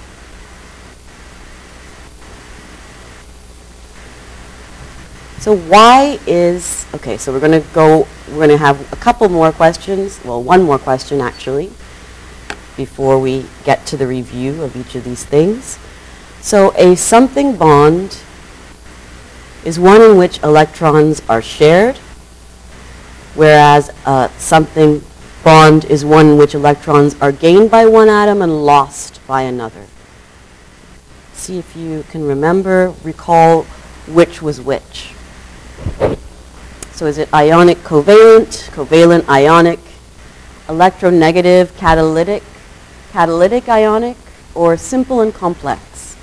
So 5.40 5.57
why 5.57 6.18
is, 6.26 6.85
okay, 6.95 7.16
so 7.16 7.33
we're 7.33 7.38
going 7.40 7.62
to 7.62 7.68
go, 7.73 8.09
we're 8.28 8.35
going 8.35 8.49
to 8.50 8.57
have 8.57 8.92
a 8.92 8.97
couple 8.97 9.28
more 9.28 9.52
questions, 9.52 10.21
well, 10.25 10.42
one 10.42 10.64
more 10.64 10.78
question 10.80 11.21
actually, 11.21 11.71
before 12.76 13.21
we 13.21 13.47
get 13.64 13.87
to 13.87 13.97
the 13.97 14.07
review 14.07 14.62
of 14.62 14.75
each 14.75 14.97
of 14.97 15.04
these 15.04 15.25
things. 15.25 15.78
So 16.40 16.75
a 16.76 16.97
something 16.97 17.57
bond 17.57 18.21
is 19.64 19.78
one 19.78 20.02
in 20.02 20.16
which 20.18 20.42
electrons 20.42 21.23
are 21.28 21.40
shared, 21.40 21.97
whereas 23.35 23.90
a 24.07 24.30
something 24.38 25.04
bond 25.45 25.85
is 25.85 26.04
one 26.04 26.30
in 26.30 26.37
which 26.37 26.54
electrons 26.57 27.14
are 27.21 27.30
gained 27.33 27.71
by 27.71 27.87
one 27.87 28.09
atom 28.09 28.42
and 28.42 28.66
lost 28.66 29.25
by 29.28 29.43
another. 29.43 29.86
See 31.32 31.58
if 31.58 31.76
you 31.76 32.04
can 32.10 32.25
remember, 32.25 32.93
recall 33.04 33.62
which 34.08 34.43
was 34.43 34.60
which. 34.60 35.12
So 36.93 37.06
is 37.06 37.19
it 37.19 37.32
ionic 37.32 37.78
covalent, 37.78 38.71
covalent 38.71 39.28
ionic, 39.28 39.78
electronegative 40.67 41.76
catalytic, 41.76 42.43
catalytic 43.12 43.69
ionic, 43.69 44.17
or 44.54 44.76
simple 44.76 45.21
and 45.21 45.32
complex? 45.32 46.17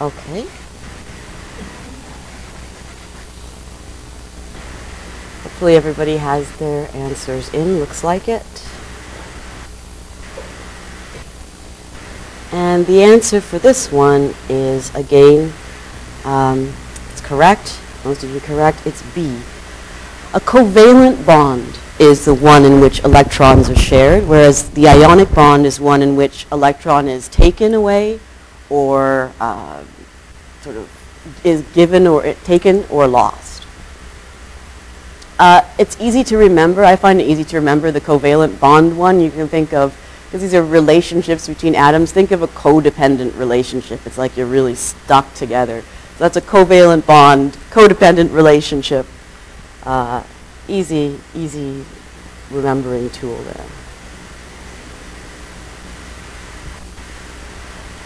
Okay. 0.00 0.44
Hopefully 5.64 5.76
everybody 5.78 6.16
has 6.18 6.58
their 6.58 6.94
answers 6.94 7.48
in, 7.54 7.78
looks 7.78 8.04
like 8.04 8.28
it. 8.28 8.44
And 12.52 12.84
the 12.84 13.02
answer 13.02 13.40
for 13.40 13.58
this 13.58 13.90
one 13.90 14.34
is, 14.50 14.94
again, 14.94 15.54
um, 16.26 16.70
it's 17.10 17.22
correct, 17.22 17.80
most 18.04 18.22
of 18.22 18.28
you 18.28 18.40
correct, 18.40 18.86
it's 18.86 19.00
B. 19.14 19.40
A 20.34 20.40
covalent 20.40 21.24
bond 21.24 21.78
is 21.98 22.26
the 22.26 22.34
one 22.34 22.66
in 22.66 22.82
which 22.82 23.02
electrons 23.02 23.70
are 23.70 23.74
shared, 23.74 24.28
whereas 24.28 24.68
the 24.68 24.86
ionic 24.86 25.32
bond 25.32 25.64
is 25.64 25.80
one 25.80 26.02
in 26.02 26.14
which 26.14 26.44
electron 26.52 27.08
is 27.08 27.26
taken 27.28 27.72
away 27.72 28.20
or 28.68 29.32
uh, 29.40 29.82
sort 30.60 30.76
of 30.76 30.90
is 31.42 31.62
given 31.72 32.06
or 32.06 32.34
taken 32.44 32.84
or 32.90 33.06
lost. 33.06 33.53
Uh, 35.38 35.62
it's 35.78 36.00
easy 36.00 36.22
to 36.24 36.38
remember. 36.38 36.84
I 36.84 36.96
find 36.96 37.20
it 37.20 37.24
easy 37.24 37.44
to 37.44 37.56
remember 37.56 37.90
the 37.90 38.00
covalent 38.00 38.60
bond 38.60 38.96
one. 38.96 39.20
You 39.20 39.30
can 39.30 39.48
think 39.48 39.72
of, 39.72 39.96
because 40.26 40.42
these 40.42 40.54
are 40.54 40.64
relationships 40.64 41.48
between 41.48 41.74
atoms, 41.74 42.12
think 42.12 42.30
of 42.30 42.42
a 42.42 42.48
codependent 42.48 43.36
relationship. 43.36 44.06
It's 44.06 44.16
like 44.16 44.36
you're 44.36 44.46
really 44.46 44.76
stuck 44.76 45.32
together. 45.34 45.82
So 45.82 46.18
that's 46.18 46.36
a 46.36 46.40
covalent 46.40 47.06
bond, 47.06 47.54
codependent 47.70 48.32
relationship. 48.32 49.06
Uh, 49.82 50.22
easy, 50.68 51.18
easy 51.34 51.84
remembering 52.50 53.10
tool 53.10 53.36
there. 53.36 53.66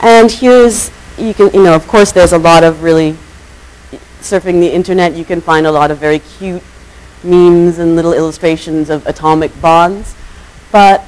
And 0.00 0.30
here's, 0.30 0.90
you 1.18 1.34
can, 1.34 1.52
you 1.52 1.62
know, 1.62 1.74
of 1.74 1.86
course 1.86 2.12
there's 2.12 2.32
a 2.32 2.38
lot 2.38 2.64
of 2.64 2.82
really, 2.82 3.16
surfing 4.20 4.60
the 4.60 4.72
internet, 4.72 5.14
you 5.14 5.24
can 5.24 5.40
find 5.40 5.66
a 5.66 5.72
lot 5.72 5.90
of 5.90 5.98
very 5.98 6.20
cute 6.20 6.62
memes 7.24 7.78
and 7.78 7.96
little 7.96 8.12
illustrations 8.12 8.90
of 8.90 9.06
atomic 9.06 9.58
bonds. 9.60 10.14
But 10.70 11.04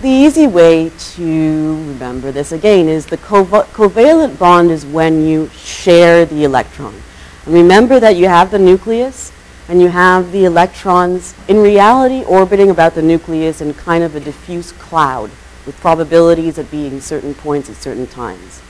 the 0.00 0.08
easy 0.08 0.46
way 0.46 0.90
to 1.14 1.84
remember 1.88 2.30
this 2.30 2.52
again 2.52 2.88
is 2.88 3.06
the 3.06 3.16
cova- 3.16 3.64
covalent 3.66 4.38
bond 4.38 4.70
is 4.70 4.84
when 4.84 5.26
you 5.26 5.48
share 5.50 6.26
the 6.26 6.44
electron. 6.44 6.94
And 7.44 7.54
remember 7.54 7.98
that 8.00 8.16
you 8.16 8.28
have 8.28 8.50
the 8.50 8.58
nucleus 8.58 9.32
and 9.68 9.80
you 9.80 9.88
have 9.88 10.32
the 10.32 10.44
electrons 10.44 11.34
in 11.48 11.58
reality 11.58 12.22
orbiting 12.24 12.70
about 12.70 12.94
the 12.94 13.02
nucleus 13.02 13.60
in 13.60 13.74
kind 13.74 14.04
of 14.04 14.14
a 14.14 14.20
diffuse 14.20 14.72
cloud 14.72 15.30
with 15.64 15.76
probabilities 15.80 16.58
at 16.58 16.70
being 16.70 17.00
certain 17.00 17.34
points 17.34 17.68
at 17.68 17.76
certain 17.76 18.06
times. 18.06 18.60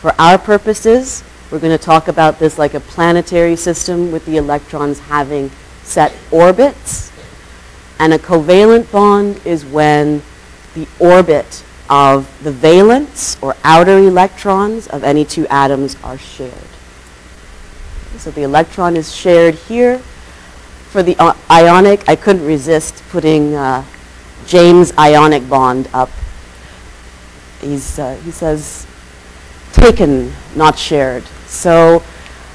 For 0.00 0.12
our 0.18 0.38
purposes, 0.38 1.22
we're 1.50 1.60
going 1.60 1.76
to 1.76 1.84
talk 1.84 2.08
about 2.08 2.38
this 2.38 2.58
like 2.58 2.74
a 2.74 2.80
planetary 2.80 3.54
system 3.54 4.10
with 4.10 4.26
the 4.26 4.38
electrons 4.38 4.98
having 4.98 5.50
set 5.84 6.12
orbits. 6.30 7.12
And 8.00 8.12
a 8.12 8.18
covalent 8.18 8.90
bond 8.90 9.40
is 9.46 9.64
when 9.64 10.22
the 10.74 10.88
orbit 10.98 11.62
of 11.88 12.28
the 12.42 12.50
valence 12.50 13.36
or 13.40 13.54
outer 13.62 13.98
electrons 13.98 14.88
of 14.88 15.04
any 15.04 15.24
two 15.24 15.46
atoms 15.46 15.96
are 16.02 16.18
shared. 16.18 16.52
So 18.16 18.32
the 18.32 18.42
electron 18.42 18.96
is 18.96 19.14
shared 19.14 19.54
here. 19.54 19.98
For 20.90 21.02
the 21.02 21.16
uh, 21.18 21.34
ionic, 21.50 22.08
I 22.08 22.16
couldn't 22.16 22.44
resist 22.44 23.02
putting 23.10 23.54
uh, 23.54 23.84
James 24.46 24.92
ionic 24.98 25.48
bond 25.48 25.88
up 25.92 26.10
he's, 27.64 27.98
uh, 27.98 28.14
he 28.24 28.30
says, 28.30 28.86
taken, 29.72 30.32
not 30.54 30.78
shared. 30.78 31.24
So 31.46 32.02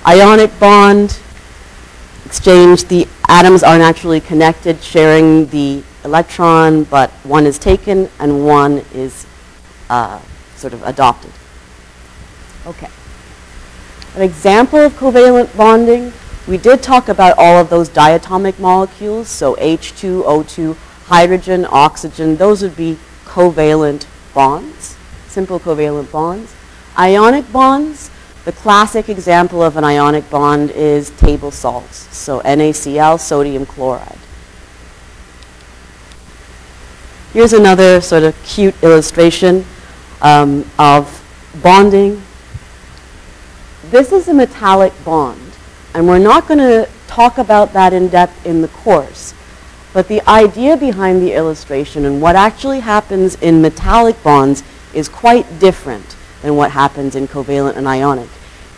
ionic 0.06 0.58
bond 0.60 1.20
exchange, 2.30 2.84
the 2.84 3.08
atoms 3.28 3.64
aren't 3.64 3.82
actually 3.82 4.22
connected, 4.22 4.80
sharing 4.84 5.48
the 5.48 5.82
electron, 6.06 6.84
but 6.84 7.10
one 7.24 7.48
is 7.48 7.58
taken 7.58 8.08
and 8.20 8.46
one 8.46 8.86
is 8.94 9.26
uh, 9.90 10.22
sort 10.56 10.74
of 10.74 10.84
adopted. 10.84 11.32
Okay. 12.68 12.88
An 14.14 14.22
example 14.22 14.78
of 14.78 14.94
covalent 14.94 15.58
bonding, 15.58 16.14
we 16.48 16.60
did 16.60 16.84
talk 16.84 17.10
about 17.10 17.36
all 17.40 17.58
of 17.58 17.72
those 17.72 17.90
diatomic 17.90 18.60
molecules, 18.60 19.28
so 19.28 19.56
H2, 19.56 20.24
O2, 20.24 20.76
hydrogen, 21.08 21.66
oxygen, 21.72 22.36
those 22.36 22.62
would 22.62 22.78
be 22.78 23.00
covalent 23.26 24.06
bonds, 24.36 24.96
simple 25.26 25.60
covalent 25.60 26.12
bonds. 26.12 26.54
Ionic 26.96 27.52
bonds, 27.52 28.12
the 28.50 28.56
classic 28.56 29.10
example 29.10 29.62
of 29.62 29.78
an 29.78 29.84
ionic 29.84 30.28
bond 30.32 30.72
is 30.72 31.12
table 31.12 31.52
salts, 31.52 32.08
so 32.18 32.40
NaCl, 32.40 33.20
sodium 33.20 33.64
chloride. 33.64 34.18
Here's 37.32 37.54
another 37.54 38.02
sort 38.02 38.24
of 38.24 38.36
cute 38.44 38.74
illustration 38.82 39.66
um, 40.24 40.66
of 40.80 41.24
bonding. 41.62 42.24
This 43.92 44.12
is 44.12 44.28
a 44.28 44.34
metallic 44.34 44.94
bond, 45.06 45.54
and 45.94 46.08
we're 46.08 46.18
not 46.18 46.48
going 46.48 46.58
to 46.58 46.90
talk 47.06 47.38
about 47.38 47.72
that 47.74 47.94
in 47.94 48.08
depth 48.08 48.48
in 48.48 48.62
the 48.62 48.68
course. 48.70 49.36
But 49.94 50.08
the 50.08 50.28
idea 50.28 50.76
behind 50.76 51.22
the 51.22 51.34
illustration 51.34 52.04
and 52.04 52.20
what 52.20 52.36
actually 52.36 52.80
happens 52.80 53.36
in 53.44 53.62
metallic 53.62 54.24
bonds 54.24 54.64
is 54.92 55.08
quite 55.08 55.60
different 55.60 56.16
than 56.42 56.56
what 56.56 56.72
happens 56.72 57.16
in 57.16 57.28
covalent 57.28 57.76
and 57.76 57.88
ionic. 57.88 58.30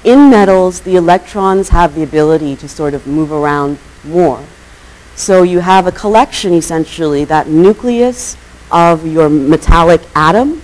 In 0.03 0.31
metals, 0.31 0.81
the 0.81 0.95
electrons 0.95 1.69
have 1.69 1.93
the 1.93 2.01
ability 2.01 2.55
to 2.55 2.67
sort 2.67 2.95
of 2.95 3.05
move 3.05 3.31
around 3.31 3.77
more. 4.03 4.43
So 5.15 5.43
you 5.43 5.59
have 5.59 5.85
a 5.85 5.91
collection, 5.91 6.53
essentially, 6.53 7.23
that 7.25 7.47
nucleus 7.47 8.35
of 8.71 9.05
your 9.05 9.29
metallic 9.29 10.01
atom 10.15 10.63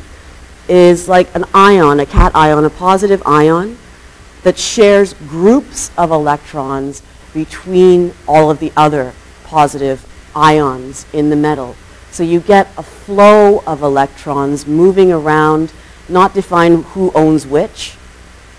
is 0.67 1.07
like 1.07 1.33
an 1.35 1.45
ion, 1.53 1.99
a 1.99 2.05
cation, 2.07 2.65
a 2.65 2.69
positive 2.71 3.21
ion, 3.27 3.77
that 4.41 4.57
shares 4.57 5.13
groups 5.13 5.91
of 5.97 6.09
electrons 6.09 7.03
between 7.33 8.13
all 8.27 8.49
of 8.49 8.59
the 8.59 8.71
other 8.75 9.13
positive 9.43 10.03
ions 10.35 11.05
in 11.13 11.29
the 11.29 11.35
metal. 11.35 11.75
So 12.09 12.23
you 12.23 12.39
get 12.39 12.69
a 12.75 12.81
flow 12.81 13.59
of 13.67 13.83
electrons 13.83 14.65
moving 14.65 15.11
around, 15.11 15.71
not 16.09 16.33
define 16.33 16.81
who 16.81 17.11
owns 17.13 17.45
which, 17.45 17.96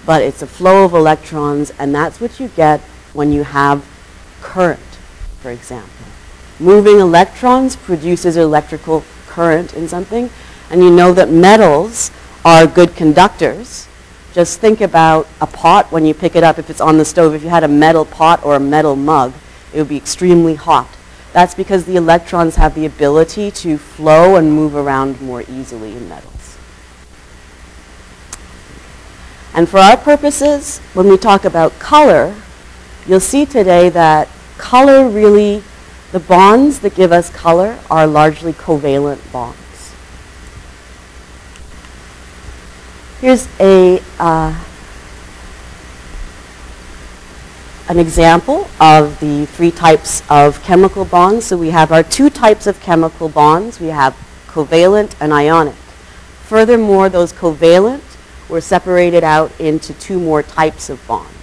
but 0.09 0.23
it's 0.23 0.41
a 0.41 0.47
flow 0.47 0.87
of 0.87 0.95
electrons, 0.95 1.71
and 1.79 1.95
that's 1.95 2.19
what 2.19 2.41
you 2.41 2.49
get 2.57 2.81
when 3.13 3.31
you 3.31 3.45
have 3.45 3.85
current, 4.41 4.81
for 5.43 5.51
example. 5.51 6.07
Moving 6.59 6.99
electrons 6.99 7.77
produces 7.77 8.39
electrical 8.39 9.05
current 9.27 9.75
in 9.75 9.87
something, 9.87 10.31
and 10.71 10.83
you 10.83 10.91
know 10.91 11.13
that 11.13 11.29
metals 11.29 12.11
are 12.43 12.67
good 12.67 12.97
conductors. 12.97 13.87
Just 14.33 14.61
think 14.61 14.81
about 14.81 15.29
a 15.43 15.47
pot 15.47 15.93
when 15.93 16.07
you 16.07 16.15
pick 16.15 16.35
it 16.35 16.43
up, 16.43 16.59
if 16.59 16.71
it's 16.71 16.81
on 16.81 16.97
the 16.97 17.05
stove, 17.05 17.35
if 17.35 17.43
you 17.43 17.51
had 17.51 17.63
a 17.63 17.69
metal 17.69 18.07
pot 18.07 18.43
or 18.43 18.55
a 18.57 18.61
metal 18.61 18.97
mug, 18.97 19.35
it 19.75 19.79
would 19.79 19.91
be 19.91 19.99
extremely 19.99 20.55
hot. 20.55 20.89
That's 21.35 21.55
because 21.55 21.85
the 21.85 21.97
electrons 21.97 22.57
have 22.57 22.75
the 22.75 22.87
ability 22.87 23.51
to 23.51 23.77
flow 23.77 24.37
and 24.37 24.51
move 24.51 24.75
around 24.75 25.21
more 25.21 25.43
easily 25.43 25.95
in 25.95 26.09
metals. 26.09 26.48
And 29.59 29.69
for 29.69 29.79
our 29.79 29.97
purposes, 29.97 30.79
when 30.95 31.09
we 31.09 31.17
talk 31.17 31.45
about 31.45 31.77
color, 31.81 32.33
you'll 33.09 33.19
see 33.19 33.45
today 33.45 33.89
that 33.89 34.29
color 34.57 35.09
really 35.09 35.65
the 36.13 36.21
bonds 36.21 36.79
that 36.79 36.95
give 36.95 37.11
us 37.11 37.29
color 37.31 37.77
are 37.91 38.07
largely 38.07 38.53
covalent 38.53 39.19
bonds. 39.33 39.59
Here's 43.21 43.49
a, 43.59 44.01
uh, 44.21 44.65
an 47.89 47.99
example 47.99 48.69
of 48.79 49.19
the 49.19 49.47
three 49.47 49.73
types 49.73 50.23
of 50.31 50.63
chemical 50.63 51.05
bonds. 51.05 51.47
So 51.47 51.57
we 51.57 51.71
have 51.71 51.91
our 51.91 52.05
two 52.05 52.31
types 52.31 52.69
of 52.69 52.79
chemical 52.79 53.29
bonds. 53.29 53.81
We 53.81 53.89
have 53.89 54.17
covalent 54.47 55.17
and 55.21 55.33
ionic. 55.33 55.75
Furthermore, 56.45 57.09
those 57.09 57.33
covalent 57.33 58.08
were 58.49 58.61
separated 58.61 59.25
out 59.25 59.53
into 59.61 59.93
two 59.95 60.19
more 60.19 60.43
types 60.43 60.89
of 60.91 61.07
bonds 61.07 61.39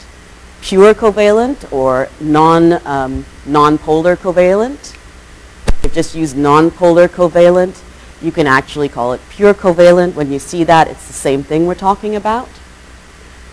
pure 0.65 0.95
covalent 0.95 1.71
or 1.71 2.09
non, 2.19 2.73
um, 2.87 3.23
non-polar 3.45 4.15
covalent. 4.17 4.97
If 5.67 5.79
you 5.83 5.89
just 5.91 6.15
use 6.15 6.33
non-polar 6.33 7.07
covalent, 7.07 7.79
you 8.19 8.31
can 8.31 8.47
actually 8.47 8.89
call 8.89 9.13
it 9.13 9.21
pure 9.29 9.53
covalent. 9.53 10.15
When 10.15 10.31
you 10.31 10.39
see 10.39 10.63
that, 10.63 10.87
it's 10.87 11.05
the 11.05 11.13
same 11.13 11.43
thing 11.43 11.67
we're 11.67 11.75
talking 11.75 12.15
about. 12.15 12.49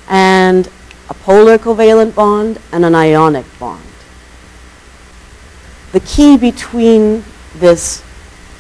And 0.08 0.70
a 1.10 1.14
polar 1.14 1.58
covalent 1.58 2.14
bond 2.14 2.58
and 2.72 2.82
an 2.82 2.94
ionic 2.94 3.44
bond. 3.58 3.84
The 5.92 6.00
key 6.00 6.38
between 6.38 7.24
this 7.54 8.02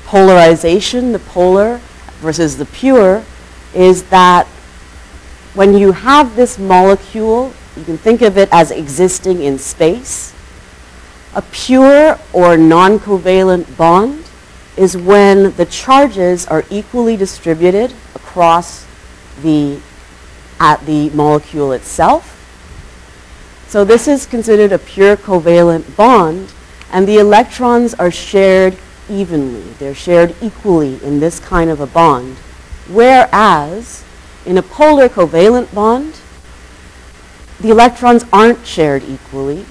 polarization, 0.04 1.12
the 1.12 1.20
polar 1.20 1.80
versus 2.20 2.58
the 2.58 2.66
pure, 2.66 3.24
is 3.74 4.02
that 4.10 4.46
when 5.54 5.76
you 5.76 5.92
have 5.92 6.36
this 6.36 6.58
molecule 6.58 7.52
you 7.76 7.84
can 7.84 7.96
think 7.96 8.20
of 8.20 8.36
it 8.36 8.48
as 8.52 8.70
existing 8.70 9.42
in 9.42 9.58
space. 9.58 10.34
A 11.34 11.42
pure 11.42 12.18
or 12.32 12.56
non-covalent 12.56 13.76
bond 13.76 14.24
is 14.76 14.96
when 14.96 15.52
the 15.52 15.64
charges 15.66 16.46
are 16.46 16.64
equally 16.70 17.16
distributed 17.16 17.94
across 18.14 18.86
the, 19.42 19.80
at 20.60 20.84
the 20.84 21.08
molecule 21.10 21.72
itself. 21.72 22.28
So 23.68 23.84
this 23.84 24.06
is 24.06 24.26
considered 24.26 24.72
a 24.72 24.78
pure 24.78 25.16
covalent 25.16 25.96
bond, 25.96 26.52
and 26.90 27.08
the 27.08 27.16
electrons 27.16 27.94
are 27.94 28.10
shared 28.10 28.76
evenly. 29.08 29.62
They're 29.78 29.94
shared 29.94 30.34
equally 30.42 31.02
in 31.02 31.20
this 31.20 31.40
kind 31.40 31.70
of 31.70 31.80
a 31.80 31.86
bond. 31.86 32.36
Whereas 32.90 34.04
in 34.46 34.58
a 34.58 34.62
polar 34.62 35.08
covalent 35.08 35.72
bond, 35.74 36.20
the 37.60 37.70
electrons 37.70 38.24
aren't 38.32 38.66
shared 38.66 39.04
equally. 39.04 39.64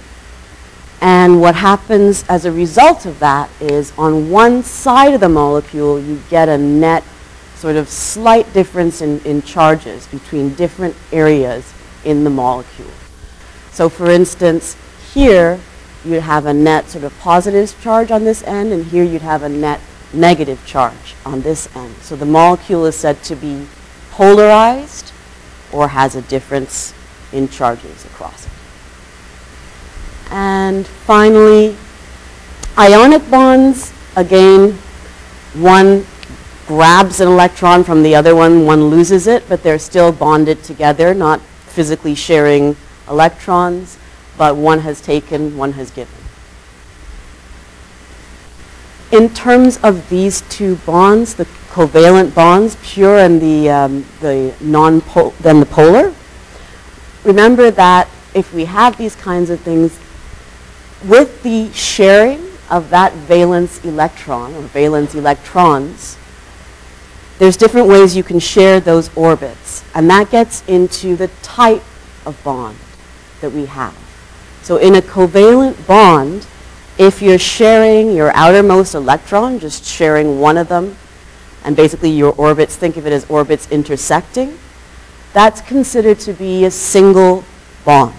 And 1.01 1.41
what 1.41 1.55
happens 1.55 2.23
as 2.29 2.45
a 2.45 2.51
result 2.51 3.05
of 3.05 3.19
that 3.19 3.49
is 3.59 3.91
on 3.97 4.29
one 4.29 4.63
side 4.63 5.13
of 5.13 5.19
the 5.19 5.29
molecule, 5.29 5.99
you 5.99 6.21
get 6.29 6.47
a 6.47 6.57
net 6.57 7.03
sort 7.55 7.75
of 7.75 7.89
slight 7.89 8.51
difference 8.53 9.01
in, 9.01 9.19
in 9.21 9.41
charges 9.41 10.07
between 10.07 10.53
different 10.55 10.95
areas 11.11 11.73
in 12.05 12.23
the 12.23 12.29
molecule. 12.29 12.91
So 13.71 13.89
for 13.89 14.09
instance, 14.09 14.75
here 15.13 15.59
you'd 16.05 16.21
have 16.21 16.45
a 16.45 16.53
net 16.53 16.89
sort 16.89 17.03
of 17.03 17.17
positive 17.19 17.75
charge 17.81 18.11
on 18.11 18.23
this 18.23 18.43
end, 18.43 18.71
and 18.71 18.85
here 18.85 19.03
you'd 19.03 19.21
have 19.21 19.43
a 19.43 19.49
net 19.49 19.79
negative 20.13 20.65
charge 20.65 21.15
on 21.25 21.41
this 21.41 21.73
end. 21.75 21.95
So 22.01 22.15
the 22.15 22.25
molecule 22.25 22.85
is 22.85 22.95
said 22.95 23.23
to 23.23 23.35
be 23.35 23.67
polarized 24.11 25.11
or 25.71 25.87
has 25.87 26.15
a 26.15 26.21
difference 26.23 26.93
in 27.31 27.47
charges 27.49 28.05
across 28.05 28.45
it. 28.45 28.51
And 30.29 30.85
finally, 30.85 31.75
ionic 32.77 33.29
bonds, 33.29 33.93
again, 34.15 34.73
one 35.53 36.05
grabs 36.67 37.19
an 37.19 37.27
electron 37.27 37.83
from 37.83 38.03
the 38.03 38.15
other 38.15 38.35
one, 38.35 38.65
one 38.65 38.85
loses 38.85 39.27
it, 39.27 39.47
but 39.49 39.63
they're 39.63 39.79
still 39.79 40.11
bonded 40.11 40.63
together, 40.63 41.13
not 41.13 41.41
physically 41.67 42.15
sharing 42.15 42.75
electrons, 43.09 43.97
but 44.37 44.55
one 44.55 44.79
has 44.79 45.01
taken, 45.01 45.57
one 45.57 45.73
has 45.73 45.91
given. 45.91 46.20
In 49.11 49.29
terms 49.33 49.77
of 49.83 50.09
these 50.09 50.41
two 50.43 50.77
bonds, 50.77 51.35
the 51.35 51.45
covalent 51.69 52.33
bonds, 52.33 52.77
pure 52.81 53.17
and 53.17 53.41
the, 53.41 53.69
um, 53.69 54.05
the 54.21 54.53
non 54.61 54.99
then 55.41 55.59
the 55.59 55.65
polar, 55.65 56.13
remember 57.25 57.71
that 57.71 58.07
if 58.33 58.53
we 58.53 58.65
have 58.65 58.97
these 58.97 59.15
kinds 59.15 59.49
of 59.49 59.59
things, 59.59 59.99
with 61.05 61.43
the 61.43 61.71
sharing 61.73 62.45
of 62.69 62.89
that 62.89 63.11
valence 63.13 63.83
electron 63.83 64.53
or 64.53 64.61
valence 64.61 65.13
electrons, 65.13 66.17
there's 67.37 67.57
different 67.57 67.87
ways 67.87 68.15
you 68.15 68.23
can 68.23 68.39
share 68.39 68.79
those 68.79 69.15
orbits. 69.17 69.83
And 69.93 70.09
that 70.09 70.29
gets 70.29 70.63
into 70.67 71.15
the 71.15 71.27
type 71.41 71.83
of 72.25 72.41
bond 72.43 72.77
that 73.41 73.51
we 73.51 73.65
have. 73.65 73.97
So 74.61 74.77
in 74.77 74.95
a 74.95 75.01
covalent 75.01 75.85
bond, 75.87 76.45
if 77.01 77.19
you're 77.19 77.39
sharing 77.39 78.15
your 78.15 78.31
outermost 78.35 78.93
electron, 78.93 79.57
just 79.57 79.83
sharing 79.83 80.39
one 80.39 80.55
of 80.55 80.67
them, 80.67 80.95
and 81.65 81.75
basically 81.75 82.11
your 82.11 82.31
orbits, 82.33 82.75
think 82.75 82.95
of 82.95 83.07
it 83.07 83.11
as 83.11 83.27
orbits 83.27 83.67
intersecting, 83.71 84.59
that's 85.33 85.61
considered 85.61 86.19
to 86.19 86.31
be 86.31 86.63
a 86.63 86.69
single 86.69 87.43
bond. 87.85 88.13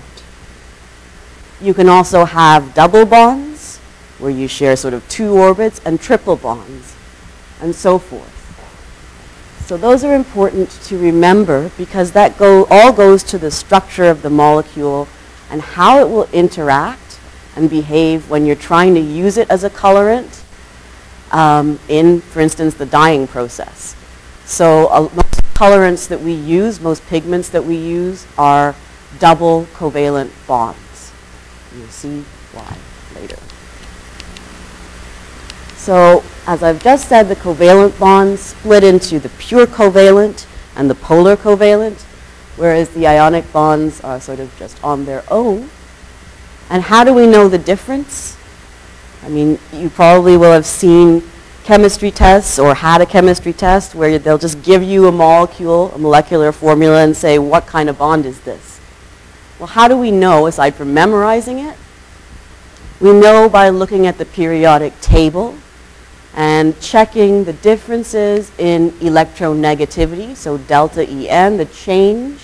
You 1.61 1.75
can 1.75 1.88
also 1.88 2.25
have 2.25 2.75
double 2.75 3.07
bonds, 3.07 3.79
where 4.18 4.33
you 4.33 4.49
share 4.49 4.75
sort 4.75 4.95
of 4.95 5.09
two 5.09 5.33
orbits 5.33 5.81
and 5.85 6.01
triple 6.01 6.35
bonds, 6.35 6.97
and 7.61 7.73
so 7.73 8.01
forth. 8.01 8.31
So 9.64 9.77
those 9.77 10.03
are 10.03 10.12
important 10.12 10.71
to 10.87 10.99
remember 10.99 11.71
because 11.79 12.11
that 12.12 12.37
go, 12.37 12.66
all 12.68 12.92
goes 12.92 13.23
to 13.25 13.38
the 13.38 13.53
structure 13.53 14.07
of 14.07 14.23
the 14.23 14.31
molecule 14.31 15.07
and 15.51 15.62
how 15.62 16.01
it 16.01 16.09
will 16.09 16.29
interact 16.33 17.12
and 17.56 17.68
behave 17.68 18.28
when 18.30 18.46
you're 18.46 18.56
trying 18.56 18.94
to 18.94 19.00
use 19.00 19.36
it 19.36 19.50
as 19.50 19.64
a 19.64 19.70
colorant 19.70 20.42
um, 21.32 21.78
in, 21.88 22.20
for 22.20 22.40
instance, 22.40 22.74
the 22.74 22.86
dyeing 22.86 23.26
process. 23.26 23.96
So 24.44 24.88
uh, 24.88 25.02
most 25.14 25.42
colorants 25.54 26.08
that 26.08 26.20
we 26.20 26.32
use, 26.32 26.80
most 26.80 27.06
pigments 27.06 27.48
that 27.50 27.64
we 27.64 27.76
use 27.76 28.26
are 28.36 28.74
double 29.18 29.64
covalent 29.74 30.30
bonds. 30.46 31.12
You'll 31.76 31.86
see 31.88 32.24
why 32.52 32.76
later. 33.14 33.38
So 35.76 36.22
as 36.46 36.62
I've 36.62 36.82
just 36.82 37.08
said, 37.08 37.28
the 37.28 37.36
covalent 37.36 37.98
bonds 37.98 38.40
split 38.40 38.84
into 38.84 39.18
the 39.18 39.28
pure 39.30 39.66
covalent 39.66 40.46
and 40.76 40.88
the 40.88 40.94
polar 40.94 41.36
covalent, 41.36 42.00
whereas 42.56 42.88
the 42.90 43.06
ionic 43.06 43.50
bonds 43.52 44.00
are 44.02 44.20
sort 44.20 44.40
of 44.40 44.56
just 44.58 44.82
on 44.84 45.04
their 45.04 45.24
own. 45.30 45.70
And 46.72 46.82
how 46.82 47.04
do 47.04 47.12
we 47.12 47.26
know 47.26 47.48
the 47.48 47.58
difference? 47.58 48.35
I 49.22 49.28
mean, 49.28 49.58
you 49.74 49.90
probably 49.90 50.38
will 50.38 50.52
have 50.52 50.64
seen 50.64 51.22
chemistry 51.64 52.11
tests 52.11 52.58
or 52.58 52.74
had 52.74 53.02
a 53.02 53.06
chemistry 53.06 53.52
test 53.52 53.94
where 53.94 54.18
they'll 54.18 54.38
just 54.38 54.62
give 54.62 54.82
you 54.82 55.06
a 55.06 55.12
molecule, 55.12 55.92
a 55.92 55.98
molecular 55.98 56.50
formula, 56.50 57.04
and 57.04 57.14
say, 57.14 57.38
what 57.38 57.66
kind 57.66 57.90
of 57.90 57.98
bond 57.98 58.24
is 58.24 58.40
this? 58.40 58.80
Well, 59.58 59.66
how 59.66 59.87
do 59.87 59.98
we 59.98 60.11
know, 60.11 60.46
aside 60.46 60.74
from 60.74 60.94
memorizing 60.94 61.58
it? 61.58 61.76
We 63.00 63.12
know 63.12 63.50
by 63.50 63.68
looking 63.68 64.06
at 64.06 64.16
the 64.16 64.24
periodic 64.24 64.98
table 65.02 65.54
and 66.35 66.80
checking 66.80 67.44
the 67.44 67.52
differences 67.52 68.50
in 68.56 68.92
electronegativity, 68.92 70.35
so 70.35 70.56
delta 70.56 71.06
En, 71.06 71.58
the 71.58 71.66
change 71.66 72.40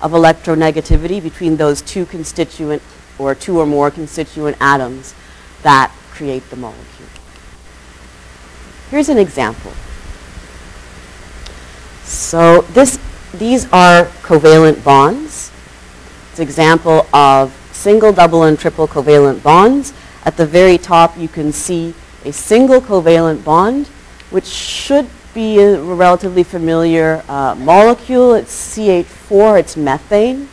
of 0.00 0.12
electronegativity 0.12 1.20
between 1.20 1.56
those 1.56 1.82
two 1.82 2.06
constituent 2.06 2.80
or 3.18 3.34
two 3.34 3.58
or 3.58 3.66
more 3.66 3.90
constituent 3.90 4.56
atoms 4.60 5.14
that 5.62 5.92
create 6.10 6.48
the 6.50 6.56
molecule. 6.56 7.08
Here's 8.90 9.08
an 9.08 9.18
example. 9.18 9.72
So 12.04 12.62
this, 12.72 12.98
these 13.32 13.64
are 13.72 14.04
covalent 14.22 14.84
bonds. 14.84 15.50
It's 16.30 16.38
an 16.38 16.46
example 16.46 17.06
of 17.12 17.52
single, 17.72 18.12
double, 18.12 18.44
and 18.44 18.58
triple 18.58 18.86
covalent 18.86 19.42
bonds. 19.42 19.92
At 20.24 20.36
the 20.36 20.46
very 20.46 20.78
top, 20.78 21.18
you 21.18 21.28
can 21.28 21.52
see 21.52 21.94
a 22.24 22.32
single 22.32 22.80
covalent 22.80 23.44
bond, 23.44 23.86
which 24.30 24.46
should 24.46 25.08
be 25.34 25.58
a 25.58 25.80
relatively 25.82 26.42
familiar 26.42 27.22
uh, 27.28 27.54
molecule. 27.56 28.34
It's 28.34 28.76
CH4, 28.76 29.60
it's 29.60 29.76
methane. 29.76 30.48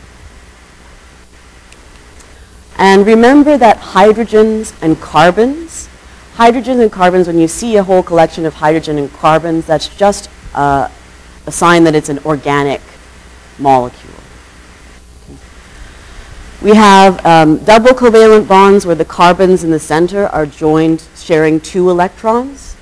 And 2.78 3.06
remember 3.06 3.56
that 3.58 3.78
hydrogens 3.78 4.74
and 4.82 5.00
carbons, 5.00 5.88
hydrogens 6.34 6.80
and 6.80 6.90
carbons, 6.90 7.26
when 7.26 7.38
you 7.38 7.48
see 7.48 7.76
a 7.76 7.82
whole 7.82 8.02
collection 8.02 8.46
of 8.46 8.54
hydrogen 8.54 8.98
and 8.98 9.12
carbons, 9.12 9.66
that's 9.66 9.88
just 9.96 10.30
uh, 10.54 10.88
a 11.46 11.52
sign 11.52 11.84
that 11.84 11.94
it's 11.94 12.08
an 12.08 12.18
organic 12.20 12.80
molecule. 13.58 14.12
We 16.62 16.76
have 16.76 17.26
um, 17.26 17.58
double 17.64 17.90
covalent 17.90 18.46
bonds 18.46 18.86
where 18.86 18.94
the 18.94 19.04
carbons 19.04 19.64
in 19.64 19.72
the 19.72 19.80
center 19.80 20.26
are 20.28 20.46
joined 20.46 21.02
sharing 21.16 21.58
two 21.58 21.90
electrons. 21.90 22.76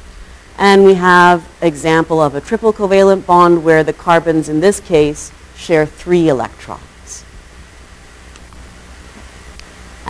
And 0.59 0.85
we 0.85 0.93
have 0.95 1.49
example 1.63 2.21
of 2.21 2.35
a 2.35 2.43
triple 2.43 2.75
covalent 2.75 3.25
bond 3.25 3.65
where 3.65 3.83
the 3.83 3.95
carbons 3.95 4.51
in 4.51 4.61
this 4.61 4.81
case 4.81 5.33
share 5.57 5.87
three 5.87 6.29
electrons. 6.29 6.90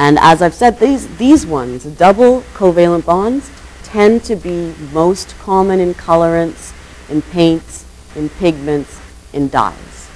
And 0.00 0.18
as 0.18 0.40
I've 0.40 0.54
said, 0.54 0.78
these, 0.78 1.14
these 1.18 1.44
ones, 1.44 1.84
double 1.84 2.40
covalent 2.54 3.04
bonds, 3.04 3.50
tend 3.82 4.24
to 4.24 4.34
be 4.34 4.74
most 4.94 5.38
common 5.40 5.78
in 5.78 5.92
colorants, 5.92 6.72
in 7.10 7.20
paints, 7.20 7.84
in 8.16 8.30
pigments, 8.30 8.98
in 9.34 9.50
dyes. 9.50 10.08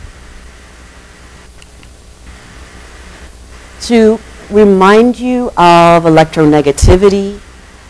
To 3.82 4.18
remind 4.48 5.20
you 5.20 5.48
of 5.48 6.04
electronegativity, 6.04 7.38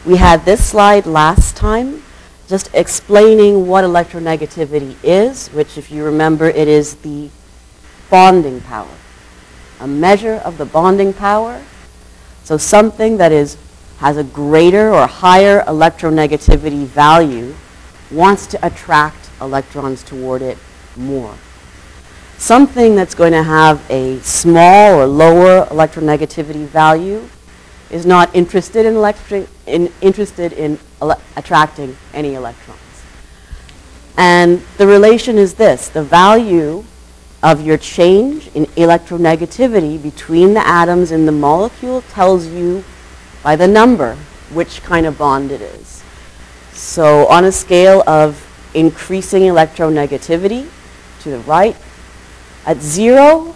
we 0.05 0.17
had 0.17 0.45
this 0.45 0.67
slide 0.69 1.07
last 1.07 1.55
time, 1.57 2.03
just 2.49 2.71
explaining 2.75 3.69
what 3.69 3.85
electronegativity 3.85 4.97
is, 5.05 5.47
which 5.51 5.79
if 5.79 5.93
you 5.93 6.05
remember, 6.05 6.47
it 6.47 6.67
is 6.67 6.97
the 6.97 7.31
bonding 8.11 8.61
power, 8.63 8.97
a 9.79 9.87
measure 9.87 10.43
of 10.45 10.59
the 10.59 10.67
bonding 10.67 11.13
power. 11.13 11.63
So 12.45 12.57
something 12.57 13.17
that 13.17 13.33
is, 13.33 13.57
has 13.99 14.17
a 14.17 14.25
greater 14.25 14.93
or 14.95 15.07
higher 15.07 15.63
electronegativity 15.63 16.87
value 16.87 17.55
wants 18.11 18.47
to 18.49 18.67
attract 18.67 19.31
electrons 19.41 20.03
toward 20.03 20.43
it 20.43 20.57
more 20.97 21.35
something 22.39 22.95
that's 22.95 23.15
going 23.15 23.33
to 23.33 23.43
have 23.43 23.83
a 23.91 24.19
small 24.21 25.01
or 25.01 25.07
lower 25.07 25.67
electronegativity 25.67 26.67
value 26.67 27.27
is 27.91 28.05
not 28.05 28.35
interested 28.35 28.85
in, 28.87 29.47
in 29.67 29.93
interested 30.01 30.53
in 30.53 30.79
ele- 31.01 31.21
attracting 31.37 31.97
any 32.13 32.35
electrons. 32.35 32.79
And 34.17 34.61
the 34.79 34.87
relation 34.87 35.39
is 35.39 35.55
this, 35.55 35.89
the 35.89 36.03
value 36.03 36.85
of 37.45 37.61
your 37.61 37.77
change 37.77 38.49
in 38.55 38.65
electronegativity 38.69 40.03
between 40.03 40.55
the 40.55 40.67
atoms 40.67 41.13
in 41.13 41.27
the 41.27 41.33
molecule 41.33 42.01
tells 42.01 42.47
you 42.47 42.83
by 43.43 43.55
the 43.55 43.69
number 43.69 44.17
which 44.55 44.83
kind 44.83 45.05
of 45.05 45.19
bond 45.19 45.53
it 45.53 45.61
is. 45.61 46.03
So 46.73 47.27
on 47.29 47.45
a 47.45 47.53
scale 47.53 48.03
of 48.07 48.41
increasing 48.73 49.43
electronegativity 49.43 50.67
to 51.21 51.31
the 51.31 51.39
right, 51.41 51.77
at 52.65 52.79
zero, 52.81 53.55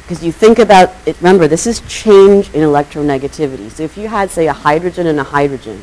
because 0.00 0.24
you 0.24 0.32
think 0.32 0.58
about 0.58 0.94
it, 1.06 1.18
remember, 1.18 1.46
this 1.46 1.66
is 1.66 1.80
change 1.88 2.48
in 2.54 2.62
electronegativity. 2.62 3.70
So 3.70 3.82
if 3.82 3.98
you 3.98 4.08
had, 4.08 4.30
say, 4.30 4.46
a 4.48 4.54
hydrogen 4.54 5.06
and 5.06 5.20
a 5.20 5.24
hydrogen, 5.24 5.82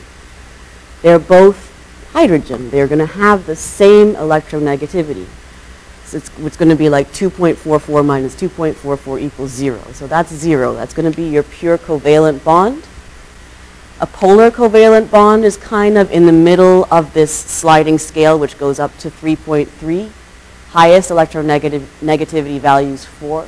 they're 1.03 1.19
both 1.19 2.09
hydrogen. 2.13 2.71
They're 2.71 2.87
going 2.87 2.97
to 2.97 3.05
have 3.05 3.45
the 3.45 3.55
same 3.55 4.15
electronegativity. 4.15 5.27
So 6.07 6.17
it's, 6.17 6.31
it's 6.39 6.57
going 6.57 6.69
to 6.69 6.75
be 6.75 6.89
like 6.89 7.09
2.44 7.11 8.05
minus 8.05 8.33
2.44 8.35 9.21
equals 9.21 9.51
zero. 9.51 9.81
So 9.91 10.07
that's 10.07 10.33
zero. 10.33 10.73
That's 10.73 10.93
going 10.93 11.11
to 11.11 11.15
be 11.15 11.27
your 11.27 11.43
pure 11.43 11.77
covalent 11.77 12.43
bond. 12.43 12.87
A 13.99 14.07
polar 14.07 14.49
covalent 14.49 15.11
bond 15.11 15.43
is 15.43 15.57
kind 15.57 15.97
of 15.97 16.09
in 16.11 16.25
the 16.25 16.31
middle 16.31 16.85
of 16.91 17.13
this 17.13 17.33
sliding 17.33 17.97
scale, 17.97 18.39
which 18.39 18.57
goes 18.57 18.79
up 18.79 18.97
to 18.99 19.09
3.3 19.09 20.09
highest 20.69 21.09
electronegativity 21.09 22.59
values 22.59 23.03
4. 23.03 23.47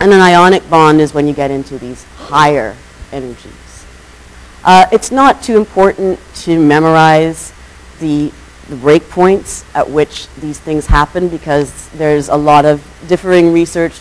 And 0.00 0.12
an 0.12 0.20
ionic 0.20 0.68
bond 0.70 1.00
is 1.00 1.12
when 1.12 1.28
you 1.28 1.34
get 1.34 1.50
into 1.50 1.78
these 1.78 2.04
higher 2.16 2.74
energies. 3.12 3.84
Uh, 4.64 4.86
it's 4.92 5.10
not 5.10 5.42
too 5.42 5.56
important 5.56 6.18
to 6.36 6.58
memorize 6.58 7.52
the, 7.98 8.32
the 8.70 8.76
breakpoints 8.76 9.64
at 9.74 9.90
which 9.90 10.28
these 10.36 10.58
things 10.58 10.86
happen 10.86 11.28
because 11.28 11.88
there's 11.90 12.28
a 12.28 12.36
lot 12.36 12.64
of 12.64 12.82
differing 13.08 13.52
research. 13.52 14.00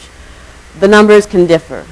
The 0.79 0.87
numbers 0.87 1.25
can 1.25 1.45
differ, 1.45 1.85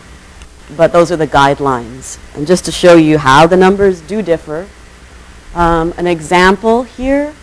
but 0.77 0.93
those 0.93 1.11
are 1.11 1.17
the 1.17 1.27
guidelines. 1.27 2.17
And 2.35 2.47
just 2.47 2.63
to 2.65 2.71
show 2.71 2.95
you 2.95 3.17
how 3.17 3.47
the 3.47 3.57
numbers 3.57 3.99
do 4.01 4.21
differ, 4.21 4.67
um, 5.55 5.93
an 5.97 6.07
example 6.07 6.83
here 6.83 7.33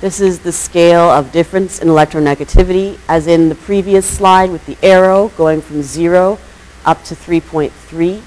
this 0.00 0.18
is 0.18 0.38
the 0.38 0.52
scale 0.52 1.10
of 1.10 1.30
difference 1.30 1.78
in 1.78 1.88
electronegativity, 1.88 2.98
as 3.06 3.26
in 3.26 3.50
the 3.50 3.54
previous 3.54 4.06
slide 4.06 4.50
with 4.50 4.64
the 4.64 4.78
arrow 4.82 5.28
going 5.36 5.60
from 5.60 5.82
0 5.82 6.38
up 6.86 7.04
to 7.04 7.14
3.3. 7.14 8.22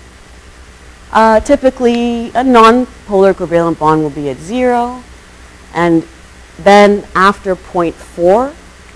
Uh, 1.12 1.40
typically, 1.40 2.30
a 2.36 2.44
non-polar 2.44 3.34
covalent 3.34 3.80
bond 3.80 4.04
will 4.04 4.12
be 4.12 4.30
at 4.30 4.38
0, 4.38 5.04
and 5.74 6.04
then 6.60 7.06
after 7.16 7.56
0.4, 7.56 8.54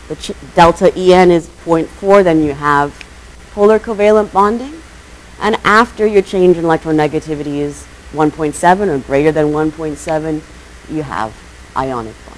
the 0.07 0.35
delta 0.55 0.93
En 0.95 1.31
is 1.31 1.47
0.4, 1.65 2.23
then 2.23 2.43
you 2.43 2.53
have 2.53 2.93
polar 3.51 3.79
covalent 3.79 4.31
bonding. 4.31 4.81
And 5.39 5.55
after 5.63 6.05
your 6.05 6.21
change 6.21 6.57
in 6.57 6.63
electronegativity 6.63 7.57
is 7.57 7.85
1.7 8.11 8.87
or 8.87 8.99
greater 8.99 9.31
than 9.31 9.47
1.7, 9.47 10.41
you 10.89 11.03
have 11.03 11.35
ionic 11.75 12.15
bonding. 12.25 12.37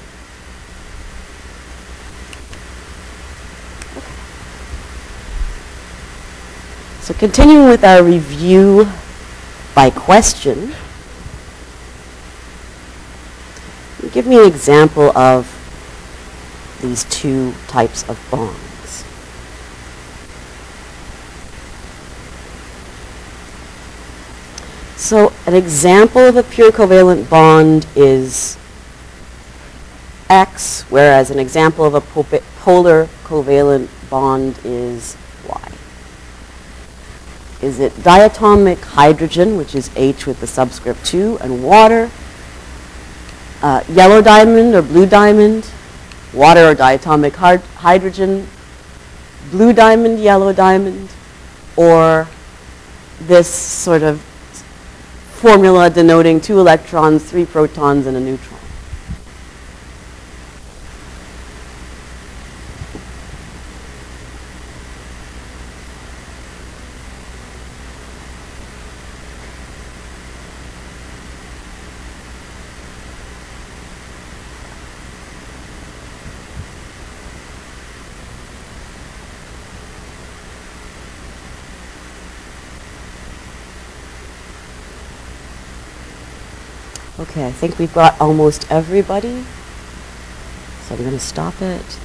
So 7.02 7.14
continuing 7.14 7.70
with 7.70 7.84
our 7.84 8.04
review 8.04 8.88
by 9.74 9.90
question. 9.90 10.74
Give 14.20 14.28
me 14.28 14.40
an 14.40 14.48
example 14.48 15.18
of 15.18 15.48
these 16.82 17.06
two 17.06 17.54
types 17.70 18.04
of 18.10 18.20
bonds. 18.30 19.06
So 24.98 25.32
an 25.46 25.54
example 25.56 26.20
of 26.20 26.36
a 26.36 26.44
pure 26.44 26.70
covalent 26.74 27.30
bond 27.30 27.88
is 27.96 28.58
X, 30.30 30.82
whereas 30.90 31.32
an 31.32 31.40
example 31.40 31.86
of 31.86 31.94
a 31.94 32.02
po- 32.02 32.42
polar 32.60 33.08
covalent 33.24 33.88
bond 34.10 34.60
is 34.66 35.16
Y. 35.48 35.72
Is 37.62 37.80
it 37.80 37.94
diatomic 37.94 38.82
hydrogen, 38.82 39.56
which 39.56 39.74
is 39.76 39.90
H 39.96 40.26
with 40.26 40.42
the 40.42 40.48
subscript 40.48 41.06
2, 41.06 41.38
and 41.40 41.64
water, 41.64 42.12
uh, 43.62 43.84
yellow 43.90 44.22
diamond 44.22 44.74
or 44.76 44.82
blue 44.82 45.06
diamond, 45.06 45.70
water 46.34 46.70
or 46.72 46.76
diatomic 46.76 47.34
hydrogen, 47.34 48.48
blue 49.52 49.74
diamond, 49.74 50.20
yellow 50.20 50.54
diamond, 50.54 51.10
or 51.76 52.28
this 53.22 53.48
sort 53.48 54.04
of 54.04 54.22
formula 54.22 55.90
denoting 55.90 56.40
two 56.40 56.60
electrons, 56.60 57.24
three 57.30 57.46
protons, 57.46 58.08
and 58.08 58.16
a 58.16 58.20
neutron. 58.20 58.60
Okay, 87.20 87.48
I 87.48 87.49
think 87.60 87.78
we've 87.78 87.94
got 87.94 88.20
almost 88.22 88.66
everybody. 88.72 89.44
So 90.84 90.96
I'm 90.96 91.02
going 91.02 91.12
to 91.12 91.20
stop 91.20 91.62
it. 91.62 92.00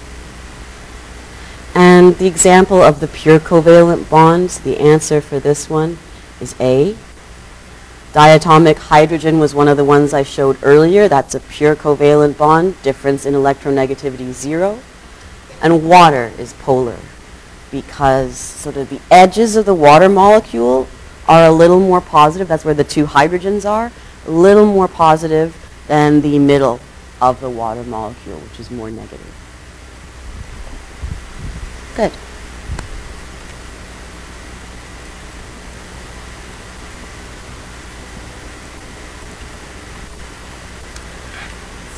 And 1.76 2.16
the 2.16 2.26
example 2.26 2.82
of 2.82 2.98
the 2.98 3.06
pure 3.06 3.38
covalent 3.38 4.10
bonds, 4.10 4.58
the 4.58 4.78
answer 4.78 5.20
for 5.20 5.38
this 5.38 5.70
one 5.70 5.98
is 6.40 6.56
A. 6.58 6.96
Diatomic 8.12 8.76
hydrogen 8.76 9.38
was 9.38 9.54
one 9.54 9.68
of 9.68 9.76
the 9.76 9.84
ones 9.84 10.12
I 10.12 10.24
showed 10.24 10.58
earlier. 10.62 11.08
That's 11.08 11.36
a 11.36 11.40
pure 11.40 11.76
covalent 11.76 12.36
bond, 12.36 12.80
difference 12.82 13.24
in 13.24 13.34
electronegativity 13.34 14.32
zero. 14.32 14.80
And 15.62 15.88
water 15.88 16.32
is 16.36 16.52
polar 16.54 16.98
because 17.70 18.36
sort 18.36 18.76
of 18.76 18.90
the 18.90 19.00
edges 19.10 19.54
of 19.54 19.66
the 19.66 19.74
water 19.74 20.08
molecule 20.08 20.88
are 21.28 21.46
a 21.46 21.52
little 21.52 21.80
more 21.80 22.00
positive. 22.00 22.48
That's 22.48 22.64
where 22.64 22.74
the 22.74 22.84
two 22.84 23.06
hydrogens 23.06 23.68
are 23.68 23.92
a 24.26 24.30
little 24.30 24.66
more 24.66 24.88
positive 24.88 25.56
than 25.86 26.20
the 26.20 26.38
middle 26.38 26.80
of 27.20 27.40
the 27.40 27.50
water 27.50 27.82
molecule, 27.84 28.38
which 28.38 28.60
is 28.60 28.70
more 28.70 28.90
negative. 28.90 29.34
Good. 31.96 32.12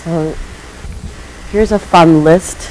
So 0.05 0.37
here's 1.51 1.73
a 1.73 1.79
fun 1.79 2.23
list 2.23 2.71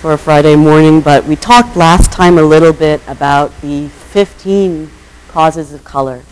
for 0.00 0.14
a 0.14 0.18
Friday 0.18 0.56
morning, 0.56 1.00
but 1.00 1.24
we 1.24 1.36
talked 1.36 1.76
last 1.76 2.10
time 2.10 2.38
a 2.38 2.42
little 2.42 2.72
bit 2.72 3.00
about 3.06 3.52
the 3.60 3.88
15 3.88 4.90
causes 5.28 5.72
of 5.72 5.84
color. 5.84 6.22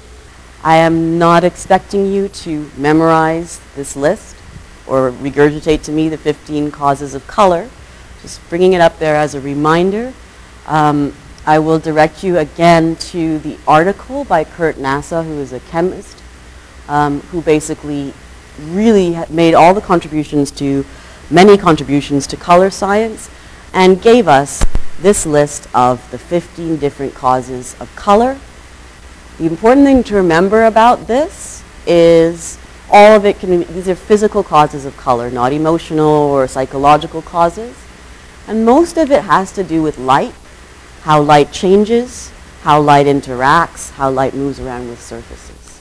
I 0.67 0.79
am 0.79 1.17
not 1.17 1.45
expecting 1.45 2.13
you 2.13 2.27
to 2.43 2.69
memorize 2.77 3.61
this 3.77 3.95
list 3.95 4.35
or 4.89 5.13
regurgitate 5.13 5.85
to 5.85 5.93
me 5.93 6.09
the 6.09 6.19
15 6.19 6.73
causes 6.73 7.15
of 7.15 7.25
color, 7.29 7.71
just 8.21 8.41
bringing 8.49 8.73
it 8.73 8.81
up 8.81 8.99
there 8.99 9.15
as 9.15 9.37
a 9.37 9.41
reminder. 9.41 10.13
Um, 10.67 11.15
I 11.47 11.61
will 11.61 11.79
direct 11.79 12.25
you 12.25 12.39
again 12.39 12.97
to 12.97 13.39
the 13.39 13.57
article 13.69 14.25
by 14.25 14.43
Kurt 14.43 14.77
Nassau, 14.77 15.23
who 15.23 15.39
is 15.39 15.53
a 15.53 15.61
chemist, 15.61 16.21
um, 16.89 17.21
who 17.31 17.43
basically 17.43 18.13
really 18.59 19.17
made 19.31 19.55
all 19.55 19.73
the 19.73 19.81
contributions 19.81 20.51
to, 20.51 20.85
many 21.31 21.57
contributions 21.57 22.27
to 22.27 22.37
color 22.37 22.71
science, 22.71 23.31
and 23.73 24.03
gave 24.03 24.27
us 24.27 24.65
this 24.99 25.27
list 25.27 25.69
of 25.73 26.11
the 26.11 26.19
15 26.19 26.79
different 26.79 27.15
causes 27.15 27.77
of 27.79 27.95
color 27.95 28.37
the 29.39 29.47
important 29.47 29.87
thing 29.87 30.03
to 30.05 30.15
remember 30.17 30.65
about 30.65 31.07
this 31.07 31.63
is 31.87 32.59
all 32.91 33.17
of 33.17 33.27
it 33.27 33.39
can, 33.39 33.59
be 33.59 33.65
these 33.65 33.89
are 33.89 33.95
physical 33.95 34.43
causes 34.43 34.85
of 34.85 34.97
color, 34.97 35.31
not 35.31 35.53
emotional 35.53 36.07
or 36.07 36.49
psychological 36.49 37.21
causes. 37.21 37.77
And 38.47 38.65
most 38.65 38.97
of 38.97 39.11
it 39.11 39.25
has 39.25 39.53
to 39.53 39.65
do 39.65 39.83
with 39.83 39.99
light, 39.99 40.33
how 41.03 41.21
light 41.21 41.53
changes, 41.53 42.31
how 42.63 42.81
light 42.81 43.07
interacts, 43.07 43.91
how 43.93 44.11
light 44.11 44.35
moves 44.35 44.61
around 44.61 44.89
with 44.89 45.03
surfaces. 45.03 45.81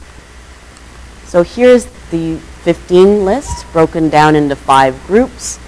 So 1.25 1.43
here's 1.43 1.85
the 2.11 2.37
15 2.63 3.23
list 3.23 3.71
broken 3.71 4.09
down 4.09 4.35
into 4.35 4.55
five 4.55 5.01
groups. 5.07 5.59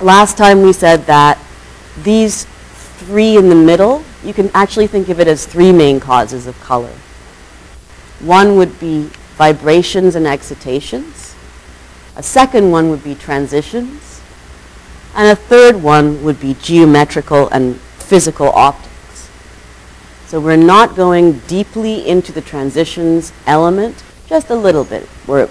Last 0.00 0.36
time 0.36 0.62
we 0.62 0.72
said 0.72 1.06
that 1.06 1.38
these 2.02 2.44
three 2.98 3.36
in 3.36 3.48
the 3.48 3.54
middle 3.54 4.04
you 4.24 4.32
can 4.32 4.50
actually 4.54 4.86
think 4.86 5.08
of 5.08 5.20
it 5.20 5.28
as 5.28 5.46
three 5.46 5.72
main 5.72 6.00
causes 6.00 6.46
of 6.46 6.58
color. 6.60 6.92
One 8.20 8.56
would 8.56 8.78
be 8.78 9.10
vibrations 9.36 10.14
and 10.14 10.26
excitations. 10.26 11.34
A 12.14 12.22
second 12.22 12.70
one 12.70 12.90
would 12.90 13.02
be 13.02 13.14
transitions. 13.14 14.20
And 15.14 15.28
a 15.28 15.36
third 15.36 15.82
one 15.82 16.22
would 16.24 16.40
be 16.40 16.54
geometrical 16.62 17.48
and 17.48 17.76
physical 17.76 18.48
optics. 18.50 19.30
So 20.26 20.40
we're 20.40 20.56
not 20.56 20.96
going 20.96 21.40
deeply 21.40 22.06
into 22.08 22.32
the 22.32 22.40
transitions 22.40 23.32
element, 23.46 24.02
just 24.26 24.50
a 24.50 24.54
little 24.54 24.84
bit. 24.84 25.08
We're 25.26 25.50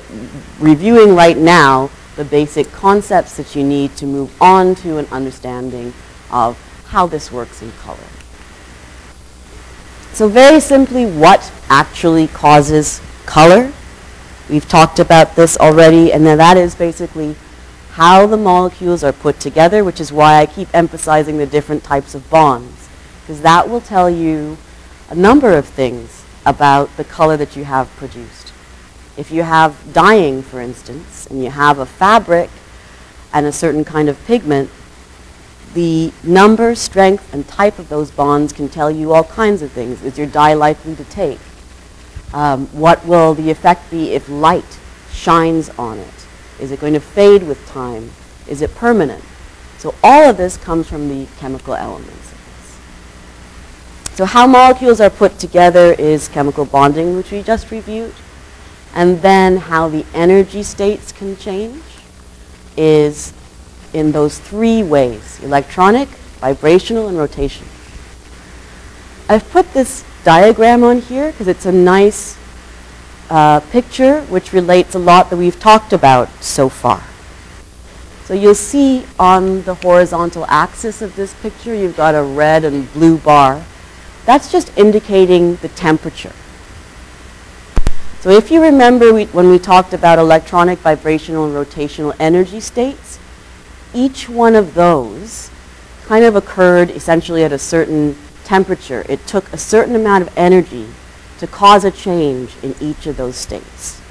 reviewing 0.59 1.15
right 1.15 1.37
now 1.37 1.91
the 2.15 2.25
basic 2.25 2.71
concepts 2.71 3.37
that 3.37 3.55
you 3.55 3.63
need 3.63 3.95
to 3.97 4.05
move 4.05 4.41
on 4.41 4.75
to 4.75 4.97
an 4.97 5.05
understanding 5.11 5.93
of 6.31 6.57
how 6.87 7.07
this 7.07 7.31
works 7.31 7.61
in 7.61 7.71
color. 7.73 7.97
So 10.13 10.27
very 10.27 10.59
simply, 10.59 11.05
what 11.05 11.51
actually 11.69 12.27
causes 12.27 13.01
color? 13.25 13.71
We've 14.49 14.67
talked 14.67 14.99
about 14.99 15.35
this 15.37 15.57
already, 15.57 16.11
and 16.11 16.25
then 16.25 16.37
that 16.37 16.57
is 16.57 16.75
basically 16.75 17.35
how 17.91 18.27
the 18.27 18.37
molecules 18.37 19.03
are 19.03 19.13
put 19.13 19.39
together, 19.39 19.83
which 19.83 20.01
is 20.01 20.11
why 20.11 20.39
I 20.39 20.45
keep 20.45 20.67
emphasizing 20.73 21.37
the 21.37 21.45
different 21.45 21.83
types 21.83 22.13
of 22.13 22.29
bonds, 22.29 22.89
because 23.21 23.41
that 23.41 23.69
will 23.69 23.79
tell 23.79 24.09
you 24.09 24.57
a 25.09 25.15
number 25.15 25.53
of 25.53 25.65
things 25.65 26.25
about 26.45 26.95
the 26.97 27.03
color 27.05 27.37
that 27.37 27.55
you 27.55 27.63
have 27.63 27.89
produced. 27.95 28.51
If 29.15 29.31
you 29.31 29.43
have 29.43 29.93
dyeing, 29.93 30.41
for 30.41 30.59
instance, 30.59 31.25
and 31.27 31.41
you 31.43 31.51
have 31.51 31.79
a 31.79 31.85
fabric 31.85 32.49
and 33.33 33.45
a 33.45 33.51
certain 33.51 33.85
kind 33.85 34.09
of 34.09 34.21
pigment, 34.25 34.69
the 35.73 36.11
number, 36.23 36.75
strength, 36.75 37.33
and 37.33 37.47
type 37.47 37.79
of 37.79 37.89
those 37.89 38.11
bonds 38.11 38.53
can 38.53 38.69
tell 38.69 38.91
you 38.91 39.13
all 39.13 39.23
kinds 39.23 39.61
of 39.61 39.71
things. 39.71 40.03
Is 40.03 40.17
your 40.17 40.27
dye 40.27 40.53
likely 40.53 40.95
to 40.95 41.03
take? 41.05 41.39
Um, 42.33 42.67
what 42.67 43.05
will 43.05 43.33
the 43.33 43.49
effect 43.49 43.89
be 43.91 44.11
if 44.11 44.27
light 44.29 44.79
shines 45.11 45.69
on 45.71 45.99
it? 45.99 46.27
Is 46.59 46.71
it 46.71 46.79
going 46.79 46.93
to 46.93 46.99
fade 46.99 47.43
with 47.43 47.65
time? 47.67 48.11
Is 48.47 48.61
it 48.61 48.73
permanent? 48.75 49.23
So 49.77 49.95
all 50.03 50.29
of 50.29 50.37
this 50.37 50.57
comes 50.57 50.87
from 50.87 51.09
the 51.09 51.27
chemical 51.37 51.73
elements. 51.73 52.33
So 54.13 54.25
how 54.25 54.45
molecules 54.45 55.01
are 55.01 55.09
put 55.09 55.39
together 55.39 55.93
is 55.93 56.27
chemical 56.27 56.65
bonding, 56.65 57.15
which 57.15 57.31
we 57.31 57.41
just 57.41 57.71
reviewed. 57.71 58.13
And 58.93 59.21
then 59.21 59.57
how 59.57 59.87
the 59.87 60.05
energy 60.13 60.63
states 60.63 61.11
can 61.11 61.37
change 61.37 61.81
is 62.77 63.33
in 63.93 64.11
those 64.11 64.39
three 64.39 64.83
ways, 64.83 65.39
electronic, 65.43 66.07
vibrational, 66.39 67.07
and 67.07 67.17
rotational. 67.17 67.67
I've 69.29 69.49
put 69.49 69.73
this 69.73 70.03
diagram 70.23 70.83
on 70.83 71.01
here 71.01 71.31
because 71.31 71.47
it's 71.47 71.65
a 71.65 71.71
nice 71.71 72.37
uh, 73.29 73.61
picture 73.71 74.21
which 74.23 74.51
relates 74.51 74.93
a 74.95 74.99
lot 74.99 75.29
that 75.29 75.37
we've 75.37 75.59
talked 75.59 75.93
about 75.93 76.29
so 76.43 76.67
far. 76.67 77.03
So 78.25 78.33
you'll 78.33 78.55
see 78.55 79.05
on 79.19 79.63
the 79.63 79.75
horizontal 79.75 80.45
axis 80.47 81.01
of 81.01 81.15
this 81.15 81.33
picture, 81.35 81.73
you've 81.73 81.97
got 81.97 82.15
a 82.15 82.23
red 82.23 82.63
and 82.63 82.91
blue 82.93 83.17
bar. 83.17 83.63
That's 84.25 84.51
just 84.51 84.77
indicating 84.77 85.55
the 85.57 85.69
temperature. 85.69 86.33
So 88.19 88.29
if 88.29 88.51
you 88.51 88.61
remember 88.61 89.13
we, 89.13 89.25
when 89.25 89.49
we 89.49 89.57
talked 89.57 89.93
about 89.93 90.19
electronic, 90.19 90.79
vibrational, 90.79 91.45
and 91.45 91.55
rotational 91.55 92.15
energy 92.19 92.59
states, 92.59 93.17
each 93.93 94.29
one 94.29 94.55
of 94.55 94.73
those 94.73 95.49
kind 96.05 96.25
of 96.25 96.35
occurred 96.35 96.89
essentially 96.89 97.43
at 97.43 97.51
a 97.51 97.57
certain 97.57 98.15
temperature. 98.43 99.05
It 99.07 99.25
took 99.27 99.51
a 99.53 99.57
certain 99.57 99.95
amount 99.95 100.27
of 100.27 100.37
energy 100.37 100.87
to 101.39 101.47
cause 101.47 101.85
a 101.85 101.91
change 101.91 102.51
in 102.61 102.75
each 102.79 103.07
of 103.07 103.17
those 103.17 103.35
states. 103.35 104.01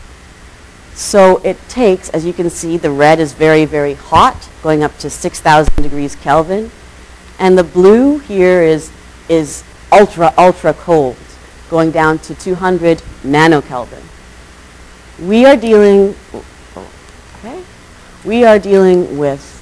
So 0.94 1.38
it 1.44 1.56
takes, 1.68 2.08
as 2.10 2.26
you 2.26 2.32
can 2.32 2.50
see, 2.50 2.76
the 2.76 2.90
red 2.90 3.20
is 3.20 3.32
very, 3.32 3.64
very 3.64 3.94
hot, 3.94 4.48
going 4.62 4.82
up 4.82 4.96
to 4.98 5.08
6,000 5.08 5.82
degrees 5.82 6.16
Kelvin. 6.16 6.70
And 7.38 7.56
the 7.56 7.64
blue 7.64 8.18
here 8.18 8.62
is, 8.62 8.90
is 9.28 9.64
ultra, 9.92 10.34
ultra 10.36 10.74
cold, 10.74 11.16
going 11.70 11.90
down 11.90 12.18
to 12.20 12.34
200 12.34 12.98
nanokelvin. 13.22 14.02
We 15.26 15.44
are 15.44 15.56
dealing, 15.56 16.14
oh, 16.34 16.90
okay, 17.38 17.62
we 18.24 18.44
are 18.44 18.58
dealing 18.58 19.18
with 19.18 19.59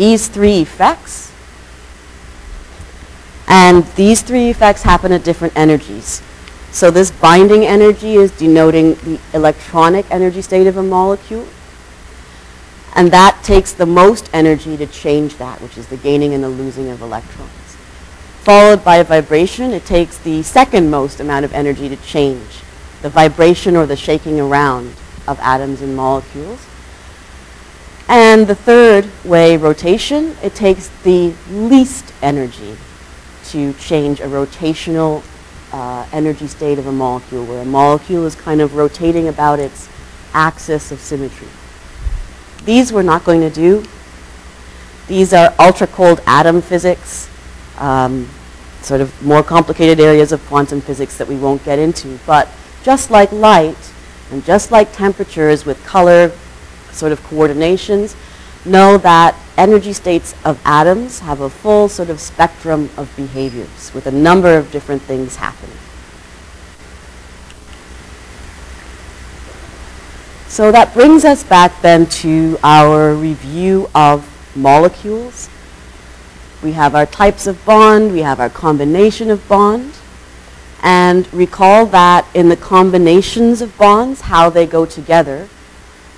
these 0.00 0.28
three 0.28 0.62
effects. 0.62 1.30
And 3.46 3.84
these 3.96 4.22
three 4.22 4.48
effects 4.48 4.82
happen 4.82 5.12
at 5.12 5.22
different 5.24 5.54
energies. 5.54 6.22
So 6.70 6.90
this 6.90 7.10
binding 7.10 7.66
energy 7.66 8.14
is 8.14 8.30
denoting 8.30 8.94
the 8.94 9.20
electronic 9.34 10.10
energy 10.10 10.40
state 10.40 10.66
of 10.66 10.78
a 10.78 10.82
molecule. 10.82 11.46
And 12.96 13.10
that 13.10 13.44
takes 13.44 13.74
the 13.74 13.84
most 13.84 14.30
energy 14.32 14.78
to 14.78 14.86
change 14.86 15.36
that, 15.36 15.60
which 15.60 15.76
is 15.76 15.88
the 15.88 15.98
gaining 15.98 16.32
and 16.32 16.42
the 16.42 16.48
losing 16.48 16.88
of 16.88 17.02
electrons. 17.02 17.50
Followed 18.40 18.82
by 18.82 18.96
a 18.96 19.04
vibration, 19.04 19.72
it 19.72 19.84
takes 19.84 20.16
the 20.16 20.42
second 20.42 20.90
most 20.90 21.20
amount 21.20 21.44
of 21.44 21.52
energy 21.52 21.90
to 21.90 21.96
change 21.96 22.62
the 23.02 23.10
vibration 23.10 23.76
or 23.76 23.84
the 23.84 23.96
shaking 23.96 24.40
around 24.40 24.94
of 25.28 25.38
atoms 25.40 25.82
and 25.82 25.94
molecules. 25.94 26.69
And 28.10 28.48
the 28.48 28.56
third 28.56 29.08
way, 29.24 29.56
rotation, 29.56 30.36
it 30.42 30.56
takes 30.56 30.88
the 31.04 31.32
least 31.48 32.12
energy 32.20 32.76
to 33.50 33.72
change 33.74 34.18
a 34.18 34.24
rotational 34.24 35.22
uh, 35.72 36.04
energy 36.12 36.48
state 36.48 36.80
of 36.80 36.88
a 36.88 36.92
molecule, 36.92 37.44
where 37.44 37.62
a 37.62 37.64
molecule 37.64 38.26
is 38.26 38.34
kind 38.34 38.60
of 38.60 38.74
rotating 38.74 39.28
about 39.28 39.60
its 39.60 39.88
axis 40.34 40.90
of 40.90 40.98
symmetry. 40.98 41.46
These 42.64 42.92
we're 42.92 43.02
not 43.02 43.22
going 43.22 43.42
to 43.42 43.50
do. 43.50 43.84
These 45.06 45.32
are 45.32 45.54
ultra 45.60 45.86
cold 45.86 46.20
atom 46.26 46.62
physics, 46.62 47.30
um, 47.78 48.28
sort 48.82 49.02
of 49.02 49.22
more 49.22 49.44
complicated 49.44 50.00
areas 50.00 50.32
of 50.32 50.44
quantum 50.46 50.80
physics 50.80 51.16
that 51.18 51.28
we 51.28 51.36
won't 51.36 51.64
get 51.64 51.78
into. 51.78 52.18
But 52.26 52.48
just 52.82 53.12
like 53.12 53.30
light 53.30 53.92
and 54.32 54.44
just 54.44 54.72
like 54.72 54.92
temperatures 54.92 55.64
with 55.64 55.84
color 55.86 56.32
sort 56.92 57.12
of 57.12 57.20
coordinations, 57.22 58.14
know 58.64 58.98
that 58.98 59.36
energy 59.56 59.92
states 59.92 60.34
of 60.44 60.60
atoms 60.64 61.20
have 61.20 61.40
a 61.40 61.50
full 61.50 61.88
sort 61.88 62.10
of 62.10 62.20
spectrum 62.20 62.90
of 62.96 63.14
behaviors 63.16 63.92
with 63.94 64.06
a 64.06 64.10
number 64.10 64.56
of 64.56 64.70
different 64.70 65.02
things 65.02 65.36
happening. 65.36 65.76
So 70.48 70.72
that 70.72 70.92
brings 70.92 71.24
us 71.24 71.44
back 71.44 71.80
then 71.80 72.06
to 72.06 72.58
our 72.62 73.14
review 73.14 73.88
of 73.94 74.26
molecules. 74.56 75.48
We 76.62 76.72
have 76.72 76.94
our 76.94 77.06
types 77.06 77.46
of 77.46 77.64
bond, 77.64 78.12
we 78.12 78.20
have 78.20 78.40
our 78.40 78.50
combination 78.50 79.30
of 79.30 79.46
bond, 79.48 79.94
and 80.82 81.32
recall 81.32 81.86
that 81.86 82.26
in 82.34 82.48
the 82.48 82.56
combinations 82.56 83.62
of 83.62 83.76
bonds, 83.78 84.22
how 84.22 84.50
they 84.50 84.66
go 84.66 84.84
together, 84.84 85.48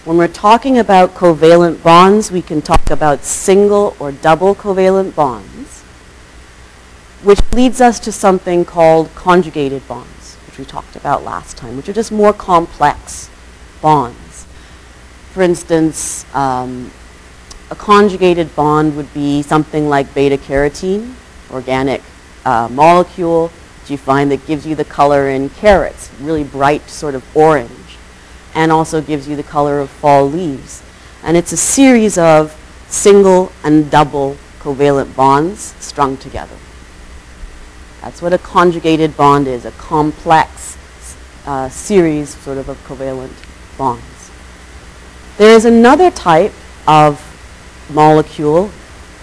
when 0.05 0.16
we're 0.16 0.26
talking 0.26 0.78
about 0.78 1.14
covalent 1.14 1.80
bonds, 1.82 2.32
we 2.32 2.42
can 2.42 2.61
talk 2.61 2.90
about 2.90 3.22
single 3.22 3.96
or 4.00 4.11
double 4.11 4.53
covalent 4.53 5.14
bonds, 5.14 5.82
which 7.22 7.40
leads 7.53 7.80
us 7.80 8.00
to 8.00 8.11
something 8.11 8.64
called 8.64 9.14
conjugated 9.14 9.86
bonds, 9.86 10.34
which 10.46 10.59
we 10.59 10.64
talked 10.64 10.96
about 10.96 11.22
last 11.22 11.57
time, 11.57 11.76
which 11.76 11.88
are 11.88 11.92
just 11.92 12.11
more 12.11 12.32
complex 12.32 13.30
bonds. 13.80 14.44
For 15.30 15.42
instance, 15.42 16.26
um, 16.34 16.90
a 17.70 17.76
conjugated 17.76 18.55
bond 18.57 18.96
would 18.96 19.14
be 19.14 19.40
something 19.42 19.88
like 19.88 20.12
beta 20.14 20.36
carotene, 20.36 21.14
organic 21.53 22.03
uh, 22.44 22.68
molecule 22.72 23.53
that 23.80 23.90
you 23.90 23.98
find 23.98 24.32
that 24.32 24.44
gives 24.48 24.66
you 24.66 24.74
the 24.74 24.84
color 24.84 25.28
in 25.28 25.48
carrots, 25.48 26.11
really 26.20 26.42
bright 26.42 26.90
sort 26.90 27.14
of 27.14 27.36
orange, 27.36 27.70
and 28.55 28.70
also 28.70 29.00
gives 29.00 29.28
you 29.28 29.36
the 29.36 29.42
color 29.42 29.80
of 29.80 29.90
fall 29.90 30.28
leaves. 30.28 30.82
And 31.22 31.36
it's 31.36 31.53
a 31.53 31.57
series 31.57 32.18
of 32.18 32.59
single 32.88 33.53
and 33.64 33.90
double 33.90 34.36
covalent 34.61 35.14
bonds 35.16 35.74
strung 35.80 36.16
together. 36.16 36.57
That's 38.00 38.20
what 38.20 38.32
a 38.32 38.38
conjugated 38.38 39.16
bond 39.16 39.46
is, 39.46 39.64
a 39.64 39.70
complex 39.72 40.76
uh, 41.46 41.68
series 41.68 42.30
sort 42.30 42.59
of 42.59 42.68
of 42.68 42.76
covalent 42.86 43.32
bonds. 43.78 44.30
There 45.38 45.55
is 45.55 45.64
another 45.64 46.11
type 46.11 46.53
of 46.86 47.20
molecule 47.90 48.70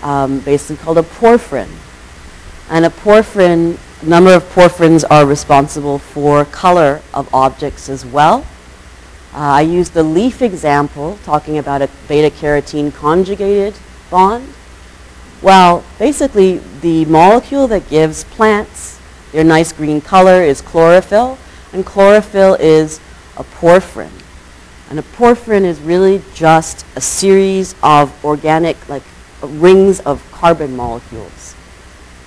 um, 0.01 0.39
basically 0.39 0.77
called 0.77 0.97
a 0.97 1.03
porphyrin. 1.03 1.69
And 2.69 2.85
a 2.85 2.89
porphyrin, 2.89 3.77
a 4.01 4.05
number 4.05 4.33
of 4.33 4.43
porphyrins 4.53 5.03
are 5.09 5.25
responsible 5.25 5.99
for 5.99 6.45
color 6.45 7.01
of 7.13 7.33
objects 7.33 7.89
as 7.89 8.05
well. 8.05 8.45
Uh, 9.33 9.37
I 9.37 9.61
used 9.61 9.93
the 9.93 10.03
leaf 10.03 10.41
example 10.41 11.19
talking 11.23 11.57
about 11.59 11.81
a 11.81 11.89
beta 12.07 12.35
carotene 12.35 12.93
conjugated 12.93 13.75
bond. 14.09 14.53
Well, 15.41 15.83
basically 15.99 16.57
the 16.81 17.05
molecule 17.05 17.67
that 17.67 17.87
gives 17.89 18.23
plants 18.23 18.99
their 19.31 19.43
nice 19.43 19.71
green 19.71 20.01
color 20.01 20.41
is 20.41 20.61
chlorophyll, 20.61 21.37
and 21.71 21.85
chlorophyll 21.85 22.55
is 22.55 22.99
a 23.37 23.43
porphyrin. 23.43 24.11
And 24.89 24.97
a 24.97 25.03
porphyrin 25.03 25.63
is 25.63 25.79
really 25.79 26.23
just 26.33 26.83
a 26.95 27.01
series 27.01 27.75
of 27.83 28.25
organic, 28.25 28.89
like 28.89 29.03
rings 29.43 29.99
of 29.99 30.27
carbon 30.31 30.75
molecules 30.75 31.55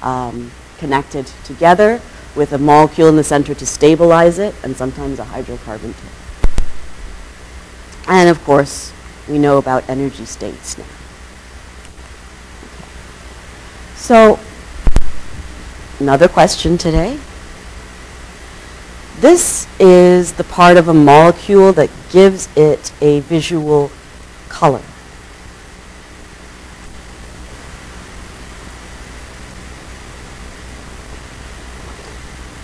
um, 0.00 0.53
connected 0.78 1.26
together 1.44 2.00
with 2.36 2.53
a 2.53 2.59
molecule 2.59 3.09
in 3.09 3.16
the 3.16 3.24
center 3.24 3.55
to 3.55 3.66
stabilize 3.66 4.38
it, 4.38 4.55
and 4.62 4.76
sometimes 4.76 5.18
a 5.18 5.24
hydrocarbon 5.24 5.92
too. 6.00 6.21
And 8.09 8.28
of 8.28 8.42
course, 8.44 8.92
we 9.28 9.38
know 9.38 9.59
about 9.59 9.88
energy 9.88 10.24
states 10.24 10.76
now. 10.76 10.84
So, 13.94 14.38
another 16.00 16.28
question 16.28 16.76
today. 16.76 17.18
This 19.20 19.68
is 19.78 20.32
the 20.32 20.42
part 20.42 20.76
of 20.76 20.88
a 20.88 20.94
molecule 20.94 21.72
that 21.74 21.90
gives 22.11 22.48
it 22.57 22.92
a 23.00 23.20
visual 23.20 23.92
color. 24.48 24.82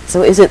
So 0.09 0.23
is 0.23 0.39
it, 0.39 0.51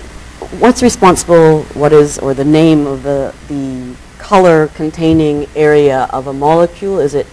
what's 0.59 0.81
responsible, 0.81 1.63
what 1.73 1.91
is, 1.91 2.19
or 2.19 2.33
the 2.33 2.45
name 2.45 2.87
of 2.87 3.03
the, 3.03 3.33
the 3.49 3.95
color 4.17 4.67
containing 4.67 5.47
area 5.55 6.07
of 6.11 6.27
a 6.27 6.33
molecule? 6.33 6.99
Is 6.99 7.13
it, 7.13 7.27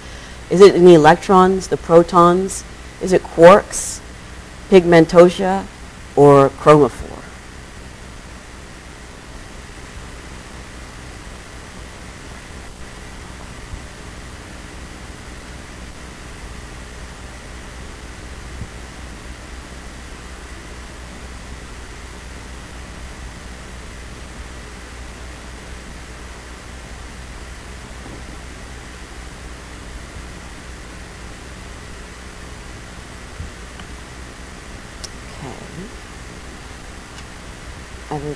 is 0.50 0.60
it 0.60 0.74
in 0.74 0.84
the 0.84 0.94
electrons, 0.94 1.68
the 1.68 1.76
protons? 1.76 2.64
Is 3.00 3.12
it 3.12 3.22
quarks, 3.22 4.00
pigmentosa, 4.68 5.66
or 6.16 6.48
chromophore? 6.50 7.13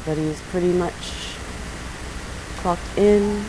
Everybody 0.09 0.33
is 0.33 0.41
pretty 0.51 0.73
much 0.73 1.37
clocked 2.57 2.81
in. 2.97 3.45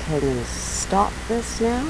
Okay, 0.00 0.14
I'm 0.16 0.20
going 0.20 0.36
to 0.36 0.44
stop 0.46 1.12
this 1.28 1.60
now. 1.60 1.88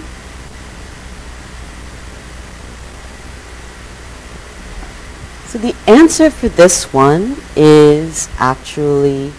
So 5.47 5.57
the 5.57 5.75
answer 5.87 6.29
for 6.29 6.51
this 6.51 6.93
one 6.93 7.39
is 7.57 8.29
actually 8.37 9.33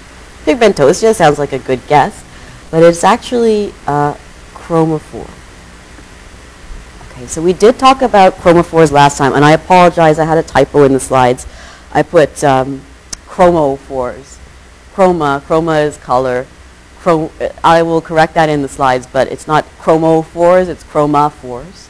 pigmentosa. 0.43 1.13
Sounds 1.13 1.37
like 1.37 1.53
a 1.53 1.59
good 1.59 1.85
guess, 1.85 2.23
but 2.71 2.81
it's 2.81 3.03
actually 3.03 3.75
uh, 3.85 4.15
chromophore. 4.55 5.42
Okay, 7.23 7.29
so 7.29 7.41
we 7.41 7.53
did 7.53 7.79
talk 7.79 8.01
about 8.01 8.33
chromophores 8.33 8.91
last 8.91 9.17
time, 9.17 9.31
and 9.31 9.45
I 9.45 9.51
apologize, 9.53 10.19
I 10.19 10.25
had 10.25 10.37
a 10.37 10.43
typo 10.43 10.83
in 10.83 10.91
the 10.91 10.99
slides. 10.99 11.47
I 11.93 12.03
put 12.03 12.43
um, 12.43 12.81
chromophores. 13.27 14.39
Chroma, 14.93 15.39
chroma 15.39 15.85
is 15.85 15.95
color. 15.95 16.45
I 17.63 17.81
will 17.81 18.01
correct 18.01 18.33
that 18.33 18.49
in 18.49 18.61
the 18.61 18.67
slides, 18.67 19.07
but 19.07 19.29
it's 19.29 19.47
not 19.47 19.63
chromophores, 19.79 20.67
it's 20.67 20.83
chromophores. 20.83 21.87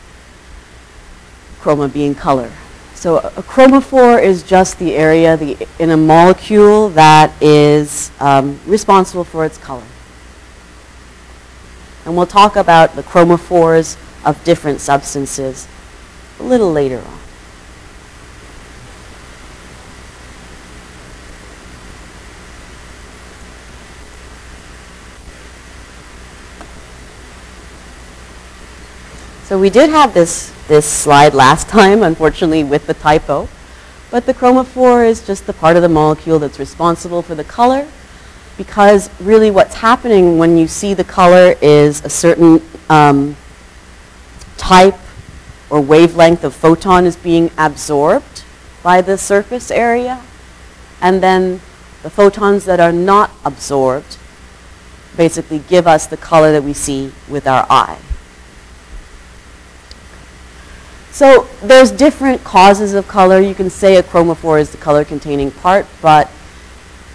Chroma 1.62 1.92
being 1.92 2.14
color. 2.14 2.52
So 2.94 3.18
a, 3.18 3.28
a 3.30 3.42
chromophore 3.42 4.22
is 4.22 4.44
just 4.44 4.78
the 4.78 4.94
area 4.94 5.36
the, 5.36 5.68
in 5.80 5.90
a 5.90 5.98
molecule 5.98 6.90
that 6.90 7.34
is 7.42 8.12
um, 8.20 8.60
responsible 8.68 9.24
for 9.24 9.46
its 9.46 9.58
color. 9.58 9.88
And 12.06 12.16
we'll 12.16 12.28
talk 12.28 12.56
about 12.56 12.96
the 12.96 13.02
chromophores 13.02 13.98
of 14.26 14.42
different 14.44 14.80
substances 14.82 15.68
a 16.40 16.44
little 16.44 16.72
later 16.72 17.00
on. 17.00 17.20
So 29.46 29.60
we 29.60 29.70
did 29.70 29.90
have 29.90 30.14
this, 30.14 30.52
this 30.68 30.86
slide 30.86 31.34
last 31.34 31.70
time, 31.78 32.02
unfortunately 32.02 32.64
with 32.64 32.88
the 32.88 32.94
typo. 32.96 33.48
But 34.10 34.26
the 34.26 34.34
chromophore 34.34 35.08
is 35.08 35.26
just 35.26 35.46
the 35.46 35.54
part 35.54 35.76
of 35.76 35.82
the 35.82 35.90
molecule 35.90 36.40
that's 36.40 36.60
responsible 36.60 37.22
for 37.22 37.36
the 37.36 37.44
color 37.44 37.88
because 38.58 39.10
really 39.20 39.52
what's 39.52 39.76
happening 39.76 40.38
when 40.38 40.58
you 40.58 40.68
see 40.68 40.94
the 40.94 41.04
color 41.04 41.56
is 41.62 42.06
a 42.06 42.10
certain 42.10 42.62
um, 42.90 43.36
type 44.64 44.96
or 45.70 45.82
wavelength 45.82 46.46
of 46.46 46.56
photon 46.56 47.06
is 47.06 47.18
being 47.18 47.52
absorbed 47.58 48.46
by 48.82 49.02
the 49.02 49.18
surface 49.18 49.70
area 49.70 50.22
and 51.02 51.22
then 51.22 51.60
the 52.02 52.10
photons 52.10 52.64
that 52.64 52.80
are 52.80 52.94
not 52.94 53.30
absorbed 53.44 54.18
basically 55.18 55.60
give 55.60 55.86
us 55.86 56.08
the 56.08 56.16
color 56.16 56.54
that 56.54 56.64
we 56.64 56.72
see 56.72 57.12
with 57.30 57.46
our 57.46 57.68
eye. 57.70 58.00
So 61.12 61.46
there's 61.62 61.92
different 61.92 62.46
causes 62.46 62.94
of 62.94 63.06
color. 63.10 63.42
You 63.42 63.54
can 63.54 63.70
say 63.70 63.98
a 63.98 64.04
chromophore 64.04 64.62
is 64.62 64.72
the 64.72 64.78
color 64.78 65.04
containing 65.04 65.52
part, 65.52 65.86
but 66.02 66.32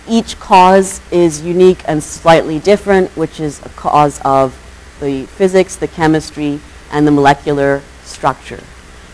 each 0.07 0.38
cause 0.38 1.01
is 1.11 1.40
unique 1.40 1.80
and 1.86 2.03
slightly 2.03 2.59
different, 2.59 3.11
which 3.16 3.40
is 3.40 3.64
a 3.64 3.70
cause 3.70 4.20
of 4.20 4.55
the 5.01 5.24
physics, 5.24 5.76
the 5.76 5.88
chemistry, 5.88 6.61
and 6.91 7.07
the 7.07 7.11
molecular 7.11 7.82
structure. 8.03 8.62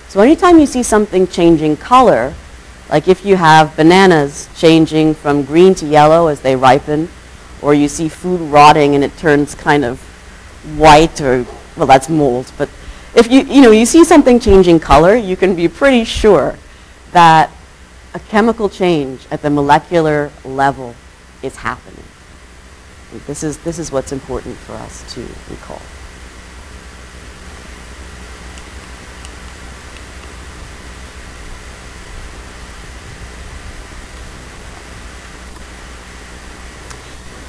So 0.09 0.21
anytime 0.21 0.59
you 0.59 0.67
see 0.67 0.83
something 0.83 1.27
changing 1.27 1.77
color, 1.77 2.35
like 2.89 3.09
if 3.09 3.25
you 3.25 3.37
have 3.37 3.77
bananas 3.77 4.49
changing 4.57 5.15
from 5.15 5.43
green 5.45 5.75
to 5.77 5.87
yellow 5.87 6.29
as 6.29 6.41
they 6.41 6.55
ripen, 6.55 7.09
or 7.63 7.75
you 7.75 7.89
see 7.89 8.09
food 8.09 8.41
rotting 8.41 8.95
and 8.95 9.03
it 9.03 9.17
turns 9.17 9.55
kind 9.55 9.85
of 9.85 10.01
white 10.77 11.21
or, 11.21 11.47
well, 11.77 11.87
that's 11.87 12.09
mold, 12.09 12.53
but 12.59 12.69
if 13.15 13.31
you, 13.31 13.43
you 13.43 13.63
know, 13.63 13.71
you 13.71 13.87
see 13.87 14.05
something 14.05 14.41
changing 14.41 14.81
color, 14.81 15.15
you 15.15 15.37
can 15.37 15.55
be 15.55 15.69
pretty 15.69 16.05
sure 16.05 16.57
that 17.13 17.51
a 18.13 18.19
chemical 18.19 18.69
change 18.69 19.27
at 19.31 19.43
the 19.43 19.51
molecular 19.51 20.31
level 20.45 20.95
is 21.43 21.57
happening. 21.57 22.05
This 23.27 23.43
is, 23.43 23.59
this 23.59 23.79
is 23.79 23.93
what's 23.93 24.13
important 24.13 24.57
for 24.57 24.73
us 24.73 25.15
to 25.15 25.21
recall. 25.49 25.81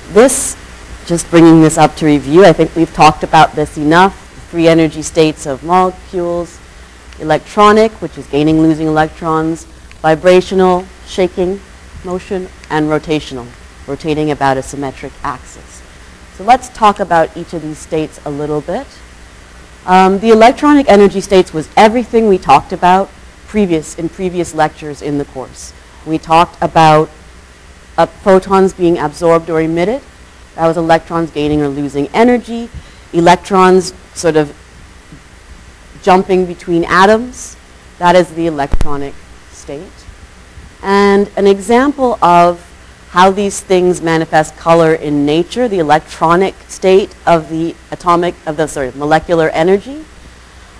This, 0.10 0.56
just 1.08 1.30
bringing 1.30 1.62
this 1.62 1.78
up 1.78 1.96
to 1.98 2.06
review, 2.06 2.46
I 2.46 2.54
think 2.54 2.76
we've 2.76 2.94
talked 2.94 3.24
about 3.24 3.54
this 3.54 3.78
enough 3.78 4.22
three 4.50 4.68
energy 4.68 5.02
states 5.02 5.46
of 5.46 5.64
molecules, 5.64 6.60
electronic, 7.20 7.92
which 8.02 8.18
is 8.18 8.28
gaining, 8.28 8.62
losing 8.62 8.88
electrons, 8.88 9.66
vibrational, 10.02 10.86
shaking 11.08 11.60
motion, 12.04 12.48
and 12.70 12.88
rotational, 12.88 13.48
rotating 13.88 14.32
about 14.32 14.58
a 14.58 14.64
symmetric 14.64 15.12
axis. 15.24 15.82
So 16.36 16.44
let's 16.44 16.70
talk 16.70 17.00
about 17.00 17.36
each 17.36 17.54
of 17.54 17.64
these 17.64 17.80
states 17.80 18.20
a 18.26 18.30
little 18.30 18.62
bit. 18.62 18.88
Um, 19.86 20.20
the 20.20 20.30
electronic 20.30 20.88
energy 20.88 21.22
states 21.22 21.54
was 21.54 21.68
everything 21.76 22.28
we 22.28 22.38
talked 22.38 22.72
about 22.72 23.10
previous 23.48 23.96
in 23.98 24.10
previous 24.10 24.54
lectures 24.54 25.02
in 25.02 25.18
the 25.18 25.26
course. 25.26 25.74
We 26.06 26.18
talked 26.18 26.62
about 26.62 27.10
uh, 27.98 28.06
photons 28.06 28.74
being 28.74 28.98
absorbed 28.98 29.50
or 29.50 29.62
emitted. 29.62 30.02
That 30.56 30.68
was 30.68 30.78
electrons 30.78 31.32
gaining 31.32 31.62
or 31.62 31.68
losing 31.68 32.08
energy. 32.08 32.70
Electrons 33.14 33.94
sort 34.14 34.36
of 34.36 34.56
jumping 36.02 36.46
between 36.46 36.86
atoms. 36.86 37.58
That 38.00 38.16
is 38.16 38.30
the 38.34 38.48
electronic 38.48 39.14
state. 39.52 39.92
And 40.82 41.30
an 41.36 41.48
example 41.48 42.24
of 42.24 42.62
how 43.10 43.32
these 43.32 43.62
things 43.62 44.02
manifest 44.02 44.58
color 44.58 44.94
in 44.94 45.26
nature, 45.26 45.68
the 45.68 45.80
electronic 45.80 46.54
state 46.68 47.16
of 47.26 47.50
the 47.50 47.74
atomic, 47.92 48.36
of 48.46 48.58
the, 48.58 48.68
sorry, 48.68 48.92
molecular 48.92 49.50
energy. 49.50 50.04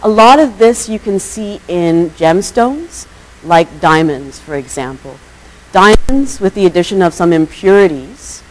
A 0.04 0.10
lot 0.10 0.40
of 0.40 0.58
this 0.58 0.90
you 0.90 1.00
can 1.00 1.18
see 1.18 1.62
in 1.68 2.10
gemstones, 2.12 3.08
like 3.44 3.80
diamonds, 3.80 4.40
for 4.40 4.56
example. 4.56 5.18
Diamonds, 5.76 6.40
with 6.40 6.56
the 6.56 6.66
addition 6.66 7.02
of 7.02 7.14
some 7.14 7.34
impurities, 7.34 8.42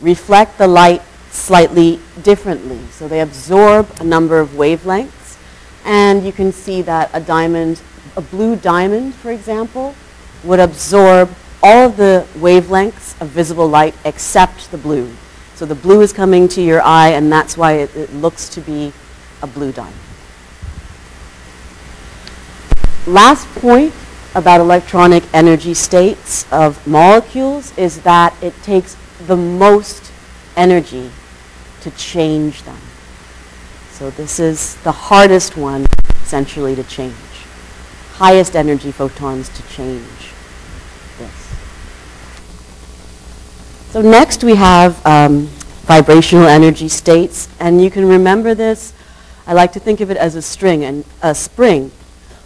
reflect 0.00 0.58
the 0.58 0.66
light 0.66 1.02
slightly 1.30 2.00
differently. 2.24 2.80
So 2.90 3.06
they 3.06 3.20
absorb 3.20 3.88
a 4.00 4.04
number 4.04 4.40
of 4.40 4.48
wavelengths. 4.56 5.38
And 5.84 6.26
you 6.26 6.32
can 6.32 6.50
see 6.50 6.82
that 6.82 7.10
a 7.12 7.20
diamond, 7.20 7.80
a 8.16 8.20
blue 8.20 8.56
diamond, 8.56 9.14
for 9.14 9.30
example, 9.30 9.94
would 10.42 10.58
absorb 10.58 11.32
all 11.62 11.86
of 11.86 11.96
the 11.96 12.26
wavelengths 12.34 13.20
of 13.20 13.28
visible 13.28 13.68
light 13.68 13.94
except 14.04 14.72
the 14.72 14.78
blue. 14.78 15.14
So 15.54 15.66
the 15.66 15.76
blue 15.76 16.00
is 16.00 16.12
coming 16.12 16.48
to 16.48 16.60
your 16.60 16.82
eye, 16.82 17.10
and 17.10 17.30
that's 17.30 17.56
why 17.56 17.74
it, 17.74 17.94
it 17.94 18.12
looks 18.14 18.48
to 18.48 18.60
be 18.60 18.92
a 19.42 19.46
blue 19.46 19.70
diamond. 19.70 19.94
Last 23.06 23.46
point 23.60 23.94
about 24.34 24.60
electronic 24.60 25.22
energy 25.32 25.74
states 25.74 26.44
of 26.52 26.84
molecules 26.86 27.76
is 27.78 28.02
that 28.02 28.34
it 28.42 28.54
takes 28.62 28.96
the 29.26 29.36
most 29.36 30.10
energy 30.56 31.10
to 31.80 31.90
change 31.92 32.62
them. 32.62 32.78
So 33.90 34.10
this 34.10 34.40
is 34.40 34.74
the 34.82 34.92
hardest 34.92 35.56
one, 35.56 35.86
essentially, 36.22 36.74
to 36.74 36.82
change. 36.84 37.14
Highest 38.14 38.56
energy 38.56 38.90
photons 38.90 39.48
to 39.50 39.62
change 39.68 40.32
this. 41.18 41.54
So 43.90 44.02
next 44.02 44.42
we 44.42 44.56
have 44.56 45.04
um, 45.06 45.46
vibrational 45.86 46.46
energy 46.46 46.88
states, 46.88 47.48
and 47.60 47.80
you 47.80 47.90
can 47.90 48.08
remember 48.08 48.54
this. 48.54 48.92
I 49.46 49.52
like 49.52 49.72
to 49.74 49.80
think 49.80 50.00
of 50.00 50.10
it 50.10 50.16
as 50.16 50.34
a 50.34 50.42
string 50.42 50.84
and 50.84 51.04
a 51.22 51.34
spring, 51.34 51.92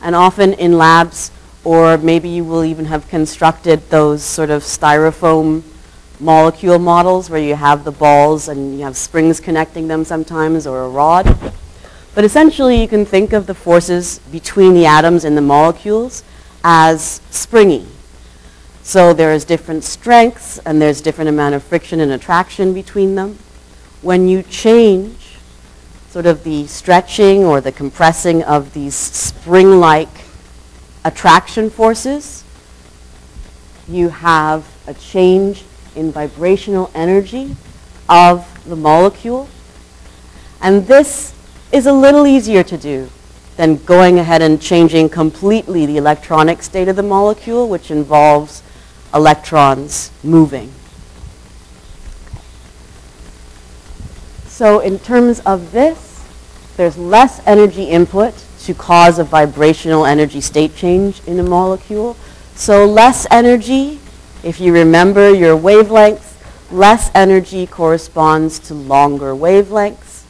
and 0.02 0.14
often 0.14 0.52
in 0.54 0.76
labs, 0.76 1.30
or 1.64 1.98
maybe 1.98 2.28
you 2.28 2.44
will 2.44 2.64
even 2.64 2.86
have 2.86 3.08
constructed 3.08 3.90
those 3.90 4.22
sort 4.22 4.50
of 4.50 4.62
styrofoam 4.62 5.62
molecule 6.20 6.78
models 6.78 7.30
where 7.30 7.40
you 7.40 7.54
have 7.54 7.84
the 7.84 7.92
balls 7.92 8.48
and 8.48 8.78
you 8.78 8.84
have 8.84 8.96
springs 8.96 9.40
connecting 9.40 9.88
them 9.88 10.04
sometimes 10.04 10.66
or 10.66 10.82
a 10.82 10.88
rod. 10.88 11.52
But 12.14 12.24
essentially 12.24 12.80
you 12.80 12.88
can 12.88 13.04
think 13.04 13.32
of 13.32 13.46
the 13.46 13.54
forces 13.54 14.18
between 14.32 14.74
the 14.74 14.86
atoms 14.86 15.24
and 15.24 15.36
the 15.36 15.42
molecules 15.42 16.24
as 16.64 17.20
springy. 17.30 17.86
So 18.82 19.12
there's 19.12 19.44
different 19.44 19.84
strengths 19.84 20.58
and 20.60 20.80
there's 20.80 21.00
different 21.00 21.28
amount 21.28 21.54
of 21.54 21.62
friction 21.62 22.00
and 22.00 22.10
attraction 22.10 22.72
between 22.72 23.14
them. 23.14 23.38
When 24.02 24.28
you 24.28 24.42
change 24.42 25.36
sort 26.08 26.26
of 26.26 26.42
the 26.42 26.66
stretching 26.66 27.44
or 27.44 27.60
the 27.60 27.70
compressing 27.70 28.42
of 28.42 28.72
these 28.72 28.94
spring-like 28.94 30.08
attraction 31.08 31.70
forces, 31.70 32.44
you 33.88 34.10
have 34.10 34.66
a 34.86 34.92
change 34.92 35.64
in 35.96 36.12
vibrational 36.12 36.90
energy 36.94 37.56
of 38.10 38.46
the 38.68 38.76
molecule. 38.76 39.48
And 40.60 40.86
this 40.86 41.34
is 41.72 41.86
a 41.86 41.92
little 41.92 42.26
easier 42.26 42.62
to 42.62 42.76
do 42.76 43.08
than 43.56 43.76
going 43.84 44.18
ahead 44.18 44.42
and 44.42 44.60
changing 44.60 45.08
completely 45.08 45.86
the 45.86 45.96
electronic 45.96 46.62
state 46.62 46.88
of 46.88 46.96
the 46.96 47.02
molecule, 47.02 47.66
which 47.70 47.90
involves 47.90 48.62
electrons 49.14 50.10
moving. 50.22 50.70
So 54.46 54.80
in 54.80 54.98
terms 54.98 55.40
of 55.40 55.72
this, 55.72 56.22
there's 56.76 56.98
less 56.98 57.40
energy 57.46 57.84
input 57.84 58.34
to 58.68 58.74
cause 58.74 59.18
a 59.18 59.24
vibrational 59.24 60.04
energy 60.04 60.42
state 60.42 60.76
change 60.76 61.22
in 61.26 61.40
a 61.40 61.42
molecule. 61.42 62.14
So 62.54 62.84
less 62.84 63.26
energy, 63.30 63.98
if 64.42 64.60
you 64.60 64.74
remember 64.74 65.32
your 65.32 65.56
wavelengths, 65.56 66.34
less 66.70 67.10
energy 67.14 67.66
corresponds 67.66 68.58
to 68.58 68.74
longer 68.74 69.32
wavelengths. 69.32 70.24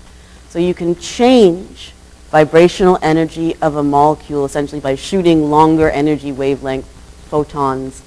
So 0.50 0.60
you 0.60 0.72
can 0.72 0.94
change 0.94 1.90
vibrational 2.30 2.96
energy 3.02 3.56
of 3.60 3.74
a 3.74 3.82
molecule 3.82 4.44
essentially 4.44 4.80
by 4.80 4.94
shooting 4.94 5.50
longer 5.50 5.90
energy 5.90 6.30
wavelength 6.30 6.86
photons 7.28 8.02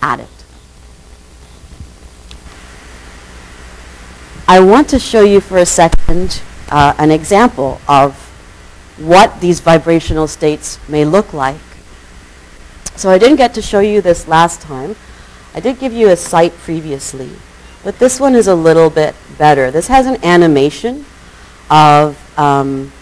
at 0.00 0.18
it. 0.18 0.28
I 4.48 4.60
want 4.60 4.88
to 4.88 4.98
show 4.98 5.20
you 5.20 5.42
for 5.42 5.58
a 5.58 5.66
second 5.66 6.40
uh, 6.70 6.94
an 6.96 7.10
example 7.10 7.82
of 7.86 8.23
what 8.96 9.40
these 9.40 9.60
vibrational 9.60 10.28
states 10.28 10.78
may 10.88 11.04
look 11.04 11.32
like. 11.32 11.60
So 12.96 13.10
I 13.10 13.18
didn't 13.18 13.36
get 13.36 13.54
to 13.54 13.62
show 13.62 13.80
you 13.80 14.00
this 14.00 14.28
last 14.28 14.60
time. 14.60 14.94
I 15.54 15.60
did 15.60 15.78
give 15.78 15.92
you 15.92 16.10
a 16.10 16.16
site 16.16 16.52
previously, 16.58 17.30
but 17.82 17.98
this 17.98 18.20
one 18.20 18.34
is 18.34 18.46
a 18.46 18.54
little 18.54 18.90
bit 18.90 19.14
better. 19.36 19.70
This 19.70 19.88
has 19.88 20.06
an 20.06 20.22
animation 20.24 21.04
of, 21.70 22.38
um, 22.38 22.92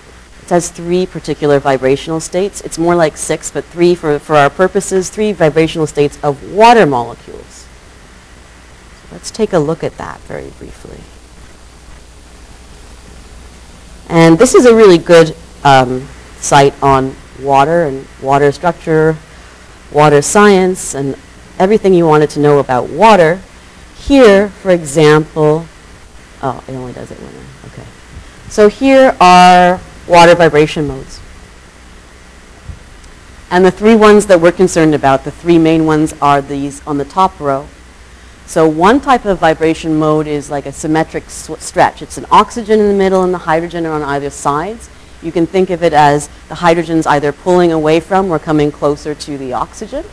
it 0.43 0.49
has 0.49 0.71
three 0.71 1.07
particular 1.07 1.59
vibrational 1.59 2.21
states. 2.21 2.63
It's 2.63 2.79
more 2.79 2.95
like 2.95 3.17
six, 3.17 3.51
but 3.51 3.65
three 3.67 3.95
for, 3.95 4.19
for 4.19 4.37
our 4.37 4.51
purposes, 4.51 5.11
three 5.11 5.33
vibrational 5.33 5.87
states 5.87 6.19
of 6.23 6.53
water 6.53 6.87
molecules. 6.87 7.67
So 9.03 9.09
let's 9.13 9.31
take 9.31 9.53
a 9.53 9.59
look 9.59 9.85
at 9.85 9.97
that 9.99 10.21
very 10.21 10.51
briefly. 10.59 11.01
And 14.09 14.39
this 14.39 14.55
is 14.55 14.67
a 14.67 14.75
really 14.75 14.99
good 14.99 15.35
um, 15.65 16.07
site 16.37 16.81
on 16.83 17.15
water 17.41 17.85
and 17.85 18.07
water 18.21 18.53
structure, 18.53 19.17
water 19.93 20.23
science, 20.23 20.95
and 20.95 21.17
everything 21.59 21.95
you 21.95 22.07
wanted 22.07 22.31
to 22.31 22.41
know 22.41 22.59
about 22.59 22.89
water. 22.89 23.41
Here, 23.97 24.49
for 24.49 24.71
example, 24.71 25.67
oh, 26.43 26.65
it 26.67 26.73
only 26.73 26.93
does 26.93 27.11
it 27.11 27.19
when 27.19 27.35
I, 27.35 27.67
okay. 27.69 27.87
So 28.49 28.69
here 28.69 29.17
are 29.21 29.81
water 30.09 30.35
vibration 30.35 30.87
modes. 30.87 31.21
And 33.51 33.65
the 33.65 33.71
three 33.71 33.95
ones 33.95 34.27
that 34.27 34.41
we're 34.41 34.53
concerned 34.53 34.95
about, 34.95 35.25
the 35.25 35.31
three 35.31 35.59
main 35.59 35.85
ones 35.85 36.15
are 36.23 36.41
these 36.41 36.85
on 36.87 36.97
the 36.97 37.05
top 37.05 37.39
row. 37.39 37.69
So 38.47 38.67
one 38.67 39.01
type 39.01 39.25
of 39.25 39.39
vibration 39.39 39.99
mode 39.99 40.27
is 40.27 40.51
like 40.51 40.67
a 40.67 40.73
symmetric 40.73 41.29
stretch. 41.29 42.03
It's 42.03 42.19
an 42.19 42.27
oxygen 42.31 42.81
in 42.81 42.89
the 42.89 42.95
middle 42.95 43.23
and 43.23 43.33
the 43.33 43.39
hydrogen 43.39 43.87
are 43.87 43.93
on 43.93 44.03
either 44.03 44.31
sides. 44.31 44.89
You 45.23 45.33
can 45.33 45.47
think 45.47 45.71
of 45.71 45.83
it 45.83 45.93
as 45.93 46.29
the 46.49 46.57
hydrogen's 46.57 47.07
either 47.07 47.33
pulling 47.33 47.73
away 47.73 48.01
from 48.01 48.31
or 48.31 48.39
coming 48.39 48.73
closer 48.73 49.15
to 49.15 49.39
the 49.39 49.53
oxygen. 49.53 50.05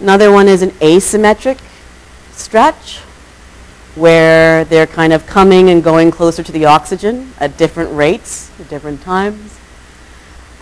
Another 0.00 0.32
one 0.32 0.48
is 0.48 0.62
an 0.62 0.70
asymmetric 0.70 1.58
stretch 2.32 2.98
where 3.94 4.64
they're 4.64 4.86
kind 4.86 5.12
of 5.12 5.26
coming 5.26 5.70
and 5.70 5.82
going 5.82 6.10
closer 6.10 6.42
to 6.42 6.52
the 6.52 6.66
oxygen 6.66 7.32
at 7.38 7.56
different 7.56 7.94
rates, 7.94 8.50
at 8.60 8.68
different 8.68 9.00
times. 9.02 9.58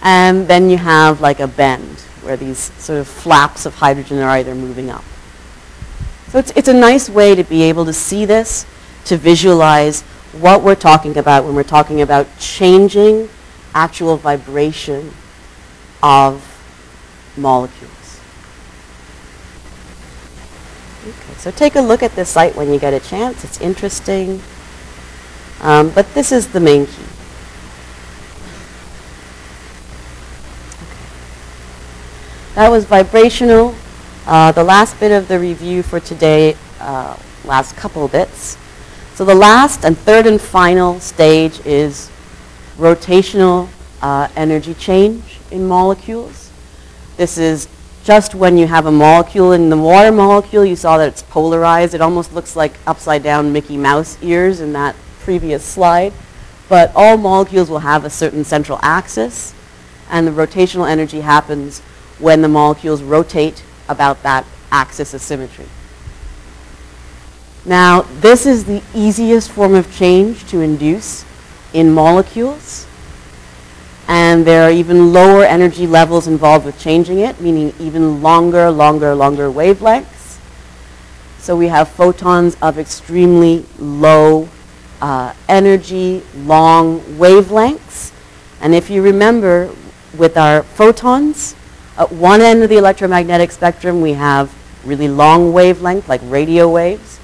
And 0.02 0.46
then 0.46 0.70
you 0.70 0.76
have 0.76 1.20
like 1.20 1.40
a 1.40 1.48
bend 1.48 1.98
where 2.22 2.36
these 2.36 2.58
sort 2.80 3.00
of 3.00 3.08
flaps 3.08 3.66
of 3.66 3.74
hydrogen 3.74 4.18
are 4.18 4.30
either 4.30 4.54
moving 4.54 4.90
up. 4.90 5.04
So 6.28 6.38
it's, 6.38 6.52
it's 6.54 6.68
a 6.68 6.74
nice 6.74 7.08
way 7.08 7.34
to 7.34 7.42
be 7.42 7.62
able 7.62 7.84
to 7.86 7.92
see 7.92 8.24
this, 8.24 8.66
to 9.06 9.16
visualize 9.16 10.04
what 10.40 10.62
we're 10.62 10.74
talking 10.74 11.16
about 11.16 11.44
when 11.44 11.54
we're 11.54 11.62
talking 11.62 12.00
about 12.02 12.26
changing 12.38 13.28
actual 13.74 14.16
vibration 14.16 15.12
of 16.02 16.42
molecules. 17.36 18.20
Okay, 21.02 21.34
so 21.36 21.50
take 21.50 21.76
a 21.76 21.80
look 21.80 22.02
at 22.02 22.14
this 22.16 22.30
site 22.30 22.56
when 22.56 22.72
you 22.72 22.78
get 22.78 22.94
a 22.94 23.00
chance. 23.00 23.44
It's 23.44 23.60
interesting. 23.60 24.40
Um, 25.60 25.90
but 25.90 26.12
this 26.14 26.32
is 26.32 26.48
the 26.48 26.60
main 26.60 26.86
key. 26.86 26.92
Okay. 30.82 31.10
That 32.54 32.70
was 32.70 32.84
vibrational 32.84 33.74
uh, 34.26 34.52
the 34.52 34.64
last 34.64 34.98
bit 35.00 35.12
of 35.12 35.28
the 35.28 35.38
review 35.38 35.82
for 35.82 36.00
today, 36.00 36.56
uh, 36.80 37.14
last 37.44 37.76
couple 37.76 38.08
bits. 38.08 38.56
So 39.14 39.24
the 39.24 39.32
last 39.32 39.84
and 39.84 39.96
third 39.96 40.26
and 40.26 40.40
final 40.40 40.98
stage 40.98 41.64
is 41.64 42.10
rotational 42.76 43.68
uh, 44.02 44.26
energy 44.34 44.74
change 44.74 45.38
in 45.52 45.68
molecules. 45.68 46.50
This 47.16 47.38
is 47.38 47.68
just 48.02 48.34
when 48.34 48.58
you 48.58 48.66
have 48.66 48.86
a 48.86 48.90
molecule 48.90 49.52
in 49.52 49.70
the 49.70 49.76
water 49.76 50.10
molecule, 50.10 50.64
you 50.64 50.74
saw 50.74 50.98
that 50.98 51.06
it's 51.06 51.22
polarized. 51.22 51.94
It 51.94 52.00
almost 52.00 52.34
looks 52.34 52.56
like 52.56 52.72
upside 52.88 53.22
down 53.22 53.52
Mickey 53.52 53.76
Mouse 53.76 54.18
ears 54.20 54.58
in 54.58 54.72
that 54.72 54.96
previous 55.20 55.64
slide. 55.64 56.12
But 56.68 56.90
all 56.96 57.16
molecules 57.16 57.70
will 57.70 57.78
have 57.78 58.04
a 58.04 58.10
certain 58.10 58.42
central 58.42 58.80
axis, 58.82 59.54
and 60.10 60.26
the 60.26 60.32
rotational 60.32 60.90
energy 60.90 61.20
happens 61.20 61.78
when 62.18 62.42
the 62.42 62.48
molecules 62.48 63.00
rotate 63.00 63.62
about 63.88 64.24
that 64.24 64.44
axis 64.72 65.14
of 65.14 65.20
symmetry. 65.20 65.66
Now, 67.66 68.02
this 68.20 68.44
is 68.44 68.64
the 68.64 68.82
easiest 68.94 69.50
form 69.50 69.74
of 69.74 69.94
change 69.94 70.46
to 70.48 70.60
induce 70.60 71.24
in 71.72 71.92
molecules. 71.92 72.86
And 74.06 74.46
there 74.46 74.64
are 74.64 74.70
even 74.70 75.14
lower 75.14 75.44
energy 75.44 75.86
levels 75.86 76.26
involved 76.26 76.66
with 76.66 76.78
changing 76.78 77.20
it, 77.20 77.40
meaning 77.40 77.72
even 77.78 78.22
longer, 78.22 78.70
longer, 78.70 79.14
longer 79.14 79.50
wavelengths. 79.50 80.38
So 81.38 81.56
we 81.56 81.68
have 81.68 81.88
photons 81.88 82.56
of 82.60 82.78
extremely 82.78 83.64
low 83.78 84.48
uh, 85.00 85.32
energy, 85.48 86.22
long 86.36 87.00
wavelengths. 87.18 88.12
And 88.60 88.74
if 88.74 88.90
you 88.90 89.02
remember, 89.02 89.70
with 90.16 90.36
our 90.36 90.62
photons, 90.62 91.54
at 91.98 92.12
one 92.12 92.40
end 92.40 92.62
of 92.62 92.68
the 92.68 92.76
electromagnetic 92.76 93.52
spectrum, 93.52 94.00
we 94.00 94.12
have 94.12 94.54
really 94.84 95.08
long 95.08 95.52
wavelength, 95.52 96.08
like 96.08 96.20
radio 96.24 96.68
waves. 96.68 97.20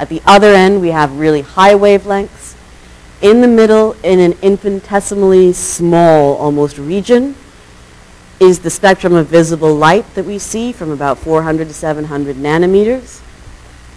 At 0.00 0.08
the 0.08 0.22
other 0.24 0.54
end, 0.54 0.80
we 0.80 0.88
have 0.92 1.18
really 1.18 1.42
high 1.42 1.74
wavelengths. 1.74 2.54
In 3.20 3.42
the 3.42 3.46
middle, 3.46 3.94
in 4.02 4.18
an 4.18 4.32
infinitesimally 4.40 5.52
small, 5.52 6.36
almost 6.36 6.78
region, 6.78 7.34
is 8.40 8.60
the 8.60 8.70
spectrum 8.70 9.12
of 9.12 9.26
visible 9.26 9.74
light 9.74 10.06
that 10.14 10.24
we 10.24 10.38
see 10.38 10.72
from 10.72 10.90
about 10.90 11.18
400 11.18 11.68
to 11.68 11.74
700 11.74 12.36
nanometers. 12.36 13.20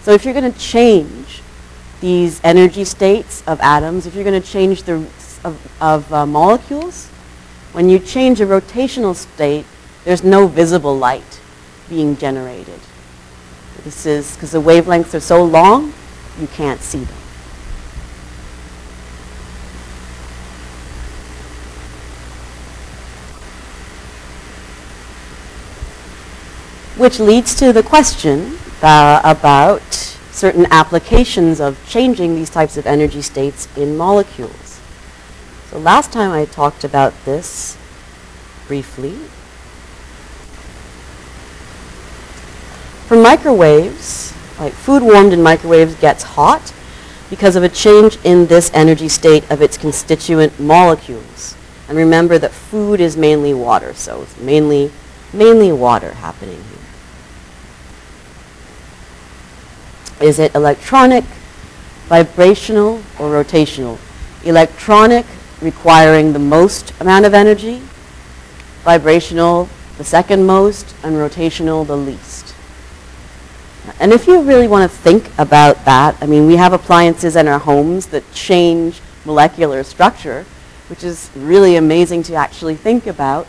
So 0.02 0.12
if 0.12 0.26
you're 0.26 0.34
going 0.34 0.52
to 0.52 0.58
change 0.58 1.40
these 2.02 2.38
energy 2.44 2.84
states 2.84 3.42
of 3.46 3.58
atoms, 3.62 4.04
if 4.04 4.14
you're 4.14 4.24
going 4.24 4.40
to 4.40 4.46
change 4.46 4.82
the 4.82 5.06
of, 5.42 5.82
of 5.82 6.12
uh, 6.12 6.26
molecules, 6.26 7.06
when 7.72 7.88
you 7.88 7.98
change 7.98 8.42
a 8.42 8.46
rotational 8.46 9.14
state, 9.14 9.64
there's 10.04 10.22
no 10.22 10.48
visible 10.48 10.98
light 10.98 11.40
being 11.88 12.14
generated. 12.18 12.80
This 13.84 14.06
is 14.06 14.34
because 14.34 14.52
the 14.52 14.62
wavelengths 14.62 15.12
are 15.12 15.20
so 15.20 15.44
long, 15.44 15.92
you 16.40 16.46
can't 16.46 16.80
see 16.80 17.04
them. 17.04 17.16
Which 26.96 27.20
leads 27.20 27.54
to 27.56 27.74
the 27.74 27.82
question 27.82 28.56
uh, 28.80 29.20
about 29.22 29.82
certain 30.30 30.66
applications 30.70 31.60
of 31.60 31.78
changing 31.86 32.36
these 32.36 32.48
types 32.48 32.78
of 32.78 32.86
energy 32.86 33.20
states 33.20 33.68
in 33.76 33.98
molecules. 33.98 34.80
So 35.68 35.78
last 35.78 36.10
time 36.10 36.30
I 36.30 36.46
talked 36.46 36.84
about 36.84 37.12
this 37.26 37.76
briefly, 38.66 39.18
For 43.14 43.22
microwaves, 43.22 44.34
like 44.58 44.72
food 44.72 45.00
warmed 45.00 45.32
in 45.32 45.40
microwaves 45.40 45.94
gets 45.94 46.24
hot 46.24 46.74
because 47.30 47.54
of 47.54 47.62
a 47.62 47.68
change 47.68 48.18
in 48.24 48.46
this 48.46 48.72
energy 48.74 49.08
state 49.08 49.48
of 49.52 49.62
its 49.62 49.78
constituent 49.78 50.58
molecules. 50.58 51.54
And 51.88 51.96
remember 51.96 52.38
that 52.38 52.50
food 52.50 52.98
is 53.00 53.16
mainly 53.16 53.54
water, 53.54 53.94
so 53.94 54.22
it's 54.22 54.36
mainly, 54.40 54.90
mainly 55.32 55.70
water 55.70 56.14
happening 56.14 56.56
here. 60.18 60.26
Is 60.28 60.40
it 60.40 60.52
electronic, 60.56 61.22
vibrational, 62.08 62.96
or 63.20 63.30
rotational? 63.30 64.00
Electronic 64.44 65.24
requiring 65.60 66.32
the 66.32 66.40
most 66.40 66.92
amount 67.00 67.26
of 67.26 67.32
energy, 67.32 67.80
vibrational 68.82 69.68
the 69.98 70.04
second 70.04 70.44
most, 70.46 70.96
and 71.04 71.14
rotational 71.14 71.86
the 71.86 71.96
least. 71.96 72.43
And 74.00 74.12
if 74.12 74.26
you 74.26 74.40
really 74.42 74.66
want 74.66 74.90
to 74.90 74.96
think 74.96 75.30
about 75.38 75.84
that, 75.84 76.16
I 76.22 76.26
mean, 76.26 76.46
we 76.46 76.56
have 76.56 76.72
appliances 76.72 77.36
in 77.36 77.46
our 77.48 77.58
homes 77.58 78.06
that 78.06 78.24
change 78.32 79.00
molecular 79.24 79.82
structure, 79.82 80.46
which 80.88 81.04
is 81.04 81.30
really 81.36 81.76
amazing 81.76 82.22
to 82.24 82.34
actually 82.34 82.76
think 82.76 83.06
about. 83.06 83.46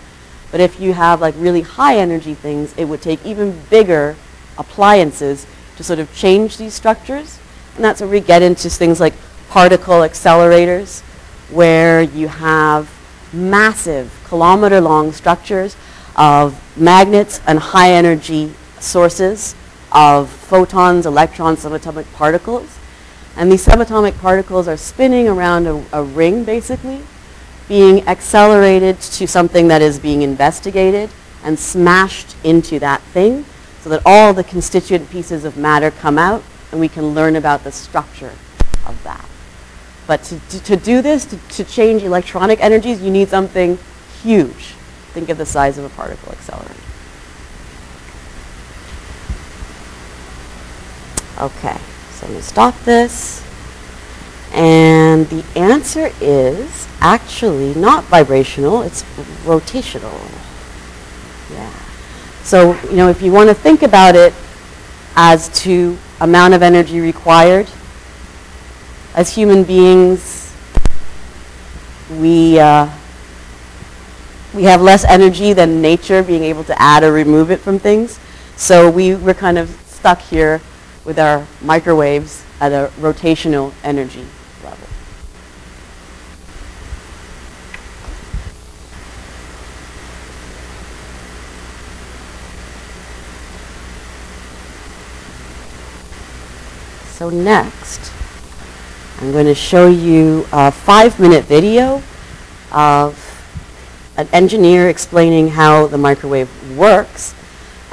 But 0.51 0.59
if 0.59 0.79
you 0.79 0.93
have 0.93 1.21
like 1.21 1.35
really 1.37 1.61
high 1.61 1.97
energy 1.97 2.33
things, 2.33 2.73
it 2.77 2.85
would 2.85 3.01
take 3.01 3.25
even 3.25 3.59
bigger 3.69 4.15
appliances 4.57 5.47
to 5.77 5.83
sort 5.83 5.99
of 5.99 6.13
change 6.13 6.57
these 6.57 6.73
structures. 6.73 7.39
And 7.75 7.83
that's 7.83 8.01
where 8.01 8.09
we 8.09 8.19
get 8.19 8.41
into 8.41 8.69
things 8.69 8.99
like 8.99 9.13
particle 9.49 9.99
accelerators, 9.99 11.01
where 11.49 12.01
you 12.01 12.27
have 12.27 12.91
massive 13.31 14.11
kilometer 14.27 14.81
long 14.81 15.11
structures 15.11 15.75
of 16.15 16.61
magnets 16.77 17.41
and 17.47 17.59
high 17.59 17.91
energy 17.91 18.53
sources 18.79 19.55
of 19.95 20.29
photons, 20.29 21.05
electrons, 21.05 21.63
subatomic 21.63 22.11
particles. 22.13 22.77
And 23.37 23.49
these 23.49 23.65
subatomic 23.65 24.19
particles 24.19 24.67
are 24.67 24.77
spinning 24.77 25.27
around 25.27 25.67
a, 25.67 25.83
a 25.93 26.03
ring, 26.03 26.43
basically, 26.43 27.01
being 27.69 28.05
accelerated 28.07 28.99
to 28.99 29.25
something 29.25 29.69
that 29.69 29.81
is 29.81 29.97
being 29.97 30.21
investigated 30.21 31.09
and 31.43 31.57
smashed 31.57 32.35
into 32.43 32.77
that 32.79 33.01
thing 33.01 33.45
so 33.81 33.89
that 33.89 34.01
all 34.05 34.33
the 34.33 34.43
constituent 34.43 35.09
pieces 35.09 35.45
of 35.45 35.57
matter 35.57 35.91
come 35.91 36.17
out 36.17 36.43
and 36.71 36.81
we 36.81 36.89
can 36.89 37.13
learn 37.13 37.35
about 37.37 37.63
the 37.63 37.71
structure 37.71 38.33
of 38.85 39.01
that. 39.03 39.25
But 40.07 40.23
to, 40.23 40.39
to, 40.39 40.63
to 40.63 40.75
do 40.75 41.01
this, 41.01 41.25
to, 41.25 41.37
to 41.37 41.63
change 41.63 42.03
electronic 42.03 42.59
energies, 42.61 43.01
you 43.01 43.11
need 43.11 43.29
something 43.29 43.77
huge. 44.21 44.73
Think 45.13 45.29
of 45.29 45.37
the 45.37 45.45
size 45.45 45.77
of 45.77 45.85
a 45.85 45.89
particle 45.89 46.31
accelerator. 46.31 46.73
Okay, 51.37 51.77
so 52.11 52.27
I'm 52.27 52.33
to 52.33 52.41
stop 52.41 52.79
this. 52.85 53.43
And 54.53 55.27
the 55.27 55.43
answer 55.57 56.11
is 56.21 56.87
actually 57.01 57.73
not 57.75 58.05
vibrational, 58.05 58.83
it's 58.83 59.03
rotational. 59.43 60.17
Yeah. 61.51 61.73
So, 62.43 62.79
you 62.83 62.95
know, 62.95 63.09
if 63.09 63.21
you 63.21 63.33
want 63.33 63.49
to 63.49 63.53
think 63.53 63.83
about 63.83 64.15
it 64.15 64.33
as 65.17 65.49
to 65.63 65.97
amount 66.21 66.53
of 66.53 66.61
energy 66.61 67.01
required, 67.01 67.67
as 69.13 69.35
human 69.35 69.65
beings, 69.65 70.53
we, 72.17 72.59
uh, 72.59 72.89
we 74.53 74.63
have 74.63 74.81
less 74.81 75.03
energy 75.03 75.51
than 75.51 75.81
nature 75.81 76.23
being 76.23 76.43
able 76.43 76.63
to 76.63 76.81
add 76.81 77.03
or 77.03 77.11
remove 77.11 77.51
it 77.51 77.59
from 77.59 77.77
things. 77.77 78.19
So 78.55 78.89
we 78.89 79.15
were 79.15 79.33
kind 79.33 79.57
of 79.57 79.69
stuck 79.87 80.21
here 80.21 80.61
with 81.05 81.19
our 81.19 81.45
microwaves 81.61 82.43
at 82.59 82.71
a 82.71 82.91
rotational 82.99 83.71
energy 83.83 84.25
level. 84.63 84.87
So 97.11 97.29
next, 97.29 98.11
I'm 99.19 99.31
going 99.31 99.45
to 99.45 99.55
show 99.55 99.87
you 99.87 100.45
a 100.51 100.71
five-minute 100.71 101.45
video 101.45 102.01
of 102.71 103.21
an 104.17 104.27
engineer 104.33 104.89
explaining 104.89 105.49
how 105.49 105.87
the 105.87 105.97
microwave 105.97 106.49
works 106.77 107.34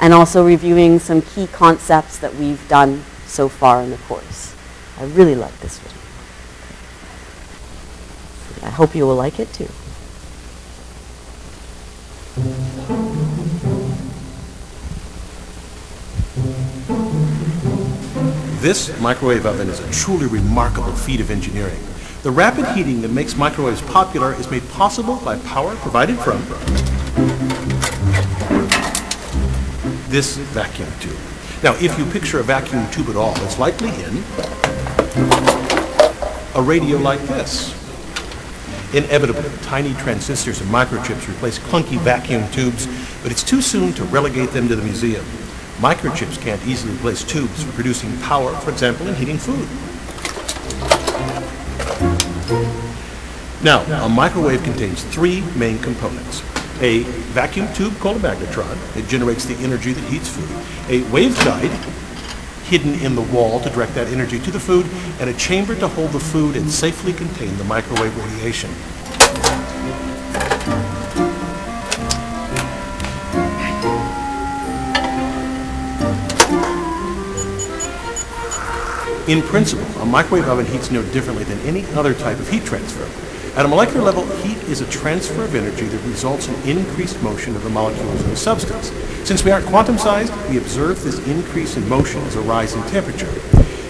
and 0.03 0.13
also 0.13 0.45
reviewing 0.45 0.99
some 0.99 1.21
key 1.21 1.47
concepts 1.47 2.17
that 2.17 2.35
we've 2.35 2.67
done 2.67 3.01
so 3.25 3.47
far 3.47 3.81
in 3.81 3.89
the 3.89 3.95
course. 3.99 4.53
I 4.97 5.05
really 5.05 5.33
like 5.33 5.57
this 5.61 5.79
video. 5.79 5.97
I 8.67 8.69
hope 8.69 8.93
you 8.95 9.07
will 9.07 9.15
like 9.15 9.39
it 9.39 9.47
too. 9.53 9.69
This 18.59 18.99
microwave 18.99 19.45
oven 19.45 19.69
is 19.69 19.79
a 19.79 19.89
truly 19.93 20.27
remarkable 20.27 20.91
feat 20.91 21.21
of 21.21 21.31
engineering. 21.31 21.79
The 22.23 22.31
rapid 22.31 22.65
heating 22.75 23.01
that 23.03 23.11
makes 23.11 23.37
microwaves 23.37 23.81
popular 23.81 24.33
is 24.33 24.51
made 24.51 24.67
possible 24.71 25.21
by 25.23 25.39
power 25.39 25.77
provided 25.77 26.19
from 26.19 26.41
this 30.13 30.37
vacuum 30.37 30.87
tube. 30.99 31.17
Now, 31.63 31.73
if 31.81 31.97
you 31.97 32.05
picture 32.05 32.39
a 32.39 32.43
vacuum 32.43 32.87
tube 32.91 33.09
at 33.09 33.15
all, 33.15 33.33
it's 33.43 33.57
likely 33.57 33.89
in 33.89 34.23
a 36.53 36.61
radio 36.61 36.99
like 36.99 37.19
this. 37.21 37.73
Inevitably, 38.93 39.49
tiny 39.63 39.95
transistors 39.95 40.61
and 40.61 40.69
microchips 40.69 41.27
replace 41.27 41.57
clunky 41.57 41.97
vacuum 41.97 42.47
tubes, 42.51 42.85
but 43.23 43.31
it's 43.31 43.41
too 43.41 43.59
soon 43.59 43.91
to 43.93 44.03
relegate 44.03 44.51
them 44.51 44.67
to 44.67 44.75
the 44.75 44.83
museum. 44.83 45.25
Microchips 45.79 46.39
can't 46.39 46.63
easily 46.67 46.93
replace 46.93 47.23
tubes 47.23 47.63
for 47.63 47.71
producing 47.71 48.15
power, 48.19 48.53
for 48.57 48.69
example, 48.69 49.07
in 49.07 49.15
heating 49.15 49.39
food. 49.39 49.67
Now, 53.63 53.81
a 54.05 54.09
microwave 54.09 54.61
contains 54.61 55.03
three 55.05 55.41
main 55.55 55.79
components. 55.79 56.43
A 56.81 57.03
vacuum 57.33 57.71
tube 57.73 57.97
called 57.99 58.17
a 58.17 58.19
magnetron. 58.19 58.77
It 58.97 59.07
generates 59.07 59.45
the 59.45 59.55
energy 59.63 59.93
that 59.93 60.03
heats 60.09 60.29
food. 60.29 60.49
A 60.89 61.01
waveguide 61.11 61.71
hidden 62.63 62.95
in 62.95 63.15
the 63.15 63.21
wall 63.21 63.59
to 63.59 63.69
direct 63.69 63.93
that 63.93 64.07
energy 64.07 64.39
to 64.39 64.49
the 64.49 64.59
food, 64.59 64.85
and 65.19 65.29
a 65.29 65.33
chamber 65.33 65.75
to 65.75 65.87
hold 65.87 66.11
the 66.11 66.19
food 66.19 66.55
and 66.55 66.69
safely 66.69 67.13
contain 67.13 67.55
the 67.57 67.63
microwave 67.65 68.15
radiation. 68.17 68.69
In 79.27 79.41
principle, 79.41 79.85
a 80.01 80.05
microwave 80.05 80.47
oven 80.49 80.65
heats 80.65 80.91
no 80.91 81.01
differently 81.11 81.43
than 81.43 81.59
any 81.59 81.85
other 81.93 82.13
type 82.13 82.39
of 82.39 82.49
heat 82.49 82.65
transfer. 82.65 83.07
At 83.55 83.65
a 83.65 83.67
molecular 83.67 84.03
level, 84.03 84.25
heat 84.37 84.57
is 84.63 84.81
a 84.81 84.89
transfer 84.89 85.43
of 85.43 85.53
energy 85.53 85.85
that 85.85 86.03
results 86.07 86.47
in 86.47 86.77
increased 86.79 87.21
motion 87.21 87.55
of 87.55 87.63
the 87.63 87.69
molecules 87.69 88.23
in 88.23 88.31
a 88.31 88.35
substance. 88.35 88.91
Since 89.25 89.43
we 89.43 89.51
aren't 89.51 89.67
quantum 89.67 89.99
sized, 89.99 90.33
we 90.49 90.57
observe 90.57 91.03
this 91.03 91.19
increase 91.27 91.77
in 91.77 91.87
motion 91.87 92.21
as 92.21 92.35
a 92.35 92.41
rise 92.41 92.73
in 92.73 92.81
temperature. 92.87 93.29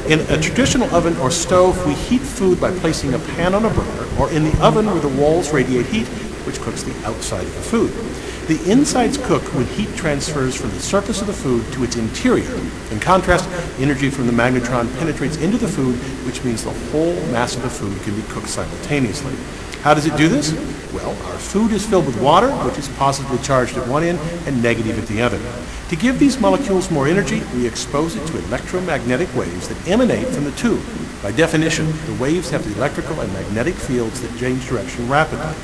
In 0.10 0.20
a 0.30 0.38
traditional 0.38 0.94
oven 0.94 1.16
or 1.16 1.32
stove, 1.32 1.82
we 1.88 1.94
heat 1.94 2.20
food 2.20 2.60
by 2.60 2.78
placing 2.80 3.14
a 3.14 3.20
pan 3.20 3.56
on 3.56 3.64
a 3.64 3.70
burner 3.70 4.06
or 4.20 4.30
in 4.34 4.44
the 4.44 4.62
oven 4.62 4.86
where 4.88 5.00
the 5.00 5.08
walls 5.08 5.54
radiate 5.54 5.86
heat, 5.86 6.08
which 6.46 6.60
cooks 6.60 6.84
the 6.84 6.94
outside 7.06 7.46
of 7.46 7.56
the 7.56 7.62
food. 7.62 7.94
The 8.48 8.60
insides 8.70 9.18
cook 9.18 9.42
when 9.54 9.66
heat 9.68 9.96
transfers 9.96 10.54
from 10.54 10.72
the 10.72 10.80
surface 10.82 11.22
of 11.22 11.28
the 11.28 11.34
food 11.34 11.64
to 11.72 11.86
its 11.86 11.96
interior. 11.96 12.54
In 12.92 13.00
contrast, 13.00 13.50
energy 13.80 14.10
from 14.10 14.28
the 14.28 14.34
magnetron 14.34 14.94
penetrates 15.00 15.38
into 15.38 15.58
the 15.58 15.68
food, 15.70 15.96
which 16.26 16.44
means 16.44 16.62
the 16.62 16.74
whole 16.92 17.14
mass 17.32 17.56
of 17.56 17.62
the 17.62 17.70
food 17.70 17.98
can 18.02 18.14
be 18.16 18.22
cooked 18.24 18.50
simultaneously. 18.50 19.34
How 19.82 19.94
does 19.94 20.06
it 20.06 20.18
do 20.18 20.28
this? 20.28 20.52
Well, 20.94 21.12
our 21.12 21.40
food 21.40 21.72
is 21.72 21.86
filled 21.86 22.06
with 22.06 22.22
water, 22.22 22.52
which 22.68 22.78
is 22.78 22.90
positively 22.90 23.38
charged 23.40 23.78
at 23.78 23.88
one 23.88 24.04
end 24.04 24.20
and 24.46 24.62
negative 24.62 25.00
at 25.00 25.08
the 25.08 25.22
other. 25.22 25.40
To 25.88 25.96
give 25.96 26.20
these 26.20 26.38
molecules 26.38 26.92
more 26.92 27.08
energy, 27.08 27.44
we 27.56 27.66
expose 27.66 28.18
it 28.18 28.28
to 28.28 28.38
electromagnetic 28.40 29.34
waves 29.36 29.70
that 29.70 29.88
emanate 29.88 30.28
from 30.28 30.44
the 30.44 30.52
tube. 30.52 30.84
By 31.22 31.32
definition, 31.32 31.86
the 32.08 32.22
waves 32.22 32.50
have 32.50 32.66
the 32.68 32.76
electrical 32.76 33.22
and 33.22 33.32
magnetic 33.32 33.76
fields 33.76 34.20
that 34.20 34.38
change 34.38 34.68
direction 34.68 35.08
rapidly. 35.08 35.56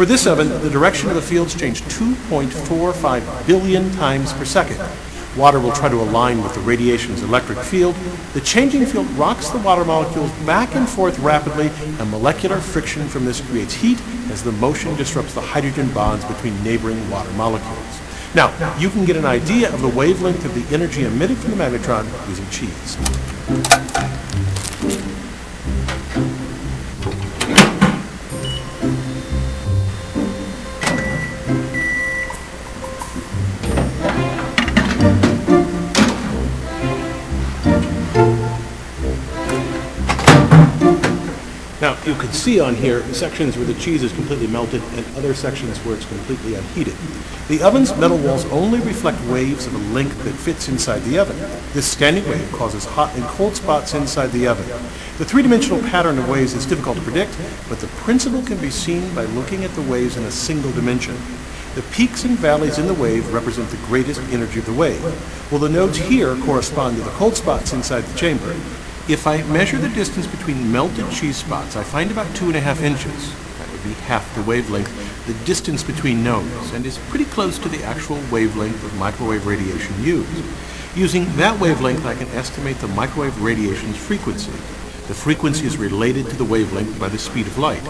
For 0.00 0.06
this 0.06 0.26
oven, 0.26 0.48
the 0.62 0.70
direction 0.70 1.10
of 1.10 1.14
the 1.14 1.20
fields 1.20 1.54
changed 1.54 1.84
2.45 1.90 3.46
billion 3.46 3.90
times 3.96 4.32
per 4.32 4.46
second. 4.46 4.80
Water 5.36 5.60
will 5.60 5.72
try 5.72 5.90
to 5.90 6.00
align 6.00 6.42
with 6.42 6.54
the 6.54 6.60
radiation's 6.60 7.22
electric 7.22 7.58
field. 7.58 7.94
The 8.32 8.40
changing 8.40 8.86
field 8.86 9.06
rocks 9.10 9.50
the 9.50 9.58
water 9.58 9.84
molecules 9.84 10.32
back 10.46 10.74
and 10.74 10.88
forth 10.88 11.18
rapidly, 11.18 11.70
and 11.98 12.10
molecular 12.10 12.60
friction 12.60 13.08
from 13.08 13.26
this 13.26 13.42
creates 13.42 13.74
heat 13.74 14.00
as 14.30 14.42
the 14.42 14.52
motion 14.52 14.96
disrupts 14.96 15.34
the 15.34 15.42
hydrogen 15.42 15.92
bonds 15.92 16.24
between 16.24 16.64
neighboring 16.64 17.10
water 17.10 17.30
molecules. 17.32 18.00
Now, 18.34 18.48
you 18.78 18.88
can 18.88 19.04
get 19.04 19.16
an 19.16 19.26
idea 19.26 19.70
of 19.70 19.82
the 19.82 19.88
wavelength 19.88 20.46
of 20.46 20.54
the 20.54 20.74
energy 20.74 21.04
emitted 21.04 21.36
from 21.36 21.50
the 21.50 21.56
magnetron 21.58 22.06
using 22.26 22.48
cheese. 22.48 24.19
Can 42.20 42.32
see 42.32 42.60
on 42.60 42.74
here 42.74 43.02
sections 43.12 43.56
where 43.56 43.66
the 43.66 43.74
cheese 43.74 44.02
is 44.02 44.12
completely 44.12 44.46
melted 44.46 44.82
and 44.92 45.06
other 45.16 45.34
sections 45.34 45.78
where 45.78 45.96
it's 45.96 46.04
completely 46.06 46.54
unheated. 46.54 46.94
The 47.48 47.62
oven's 47.62 47.96
metal 47.96 48.18
walls 48.18 48.44
only 48.46 48.80
reflect 48.80 49.20
waves 49.24 49.66
of 49.66 49.74
a 49.74 49.94
length 49.94 50.22
that 50.24 50.32
fits 50.32 50.68
inside 50.68 51.00
the 51.00 51.18
oven. 51.18 51.36
This 51.72 51.86
standing 51.86 52.28
wave 52.28 52.52
causes 52.52 52.84
hot 52.84 53.14
and 53.16 53.24
cold 53.24 53.56
spots 53.56 53.94
inside 53.94 54.28
the 54.28 54.46
oven. 54.46 54.66
The 55.18 55.24
three-dimensional 55.24 55.80
pattern 55.90 56.18
of 56.18 56.28
waves 56.28 56.54
is 56.54 56.66
difficult 56.66 56.96
to 56.96 57.02
predict, 57.02 57.36
but 57.68 57.78
the 57.80 57.86
principle 57.88 58.42
can 58.42 58.58
be 58.58 58.70
seen 58.70 59.14
by 59.14 59.24
looking 59.24 59.64
at 59.64 59.74
the 59.74 59.82
waves 59.82 60.16
in 60.16 60.24
a 60.24 60.30
single 60.30 60.72
dimension. 60.72 61.16
The 61.74 61.82
peaks 61.92 62.24
and 62.24 62.36
valleys 62.36 62.78
in 62.78 62.86
the 62.88 62.94
wave 62.94 63.32
represent 63.32 63.70
the 63.70 63.76
greatest 63.86 64.20
energy 64.32 64.58
of 64.58 64.66
the 64.66 64.72
wave. 64.72 65.02
Well, 65.52 65.60
the 65.60 65.68
nodes 65.68 65.98
here 65.98 66.34
correspond 66.38 66.96
to 66.96 67.02
the 67.02 67.10
cold 67.10 67.36
spots 67.36 67.72
inside 67.72 68.02
the 68.02 68.18
chamber. 68.18 68.54
If 69.10 69.26
I 69.26 69.42
measure 69.42 69.76
the 69.76 69.88
distance 69.88 70.28
between 70.28 70.70
melted 70.70 71.10
cheese 71.10 71.36
spots, 71.36 71.74
I 71.74 71.82
find 71.82 72.12
about 72.12 72.32
two 72.36 72.46
and 72.46 72.54
a 72.54 72.60
half 72.60 72.80
inches. 72.80 73.34
That 73.58 73.68
would 73.72 73.82
be 73.82 73.92
half 74.06 74.32
the 74.36 74.42
wavelength, 74.44 75.26
the 75.26 75.34
distance 75.44 75.82
between 75.82 76.22
nodes, 76.22 76.72
and 76.72 76.86
is 76.86 76.98
pretty 77.08 77.24
close 77.24 77.58
to 77.58 77.68
the 77.68 77.82
actual 77.82 78.20
wavelength 78.30 78.84
of 78.84 78.96
microwave 78.98 79.48
radiation 79.48 80.00
used. 80.00 80.30
Using 80.94 81.24
that 81.34 81.58
wavelength, 81.58 82.06
I 82.06 82.14
can 82.14 82.28
estimate 82.28 82.78
the 82.78 82.86
microwave 82.86 83.42
radiation's 83.42 83.96
frequency. 83.96 84.52
The 85.08 85.14
frequency 85.14 85.66
is 85.66 85.76
related 85.76 86.30
to 86.30 86.36
the 86.36 86.44
wavelength 86.44 87.00
by 87.00 87.08
the 87.08 87.18
speed 87.18 87.48
of 87.48 87.58
light. 87.58 87.82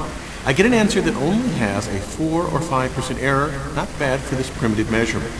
I 0.46 0.54
get 0.54 0.64
an 0.64 0.72
answer 0.72 1.02
that 1.02 1.16
only 1.16 1.50
has 1.58 1.86
a 1.88 1.98
4 1.98 2.44
or 2.44 2.60
5% 2.60 3.18
error, 3.20 3.52
not 3.74 3.90
bad 3.98 4.20
for 4.20 4.36
this 4.36 4.48
primitive 4.48 4.90
measurement. 4.90 5.34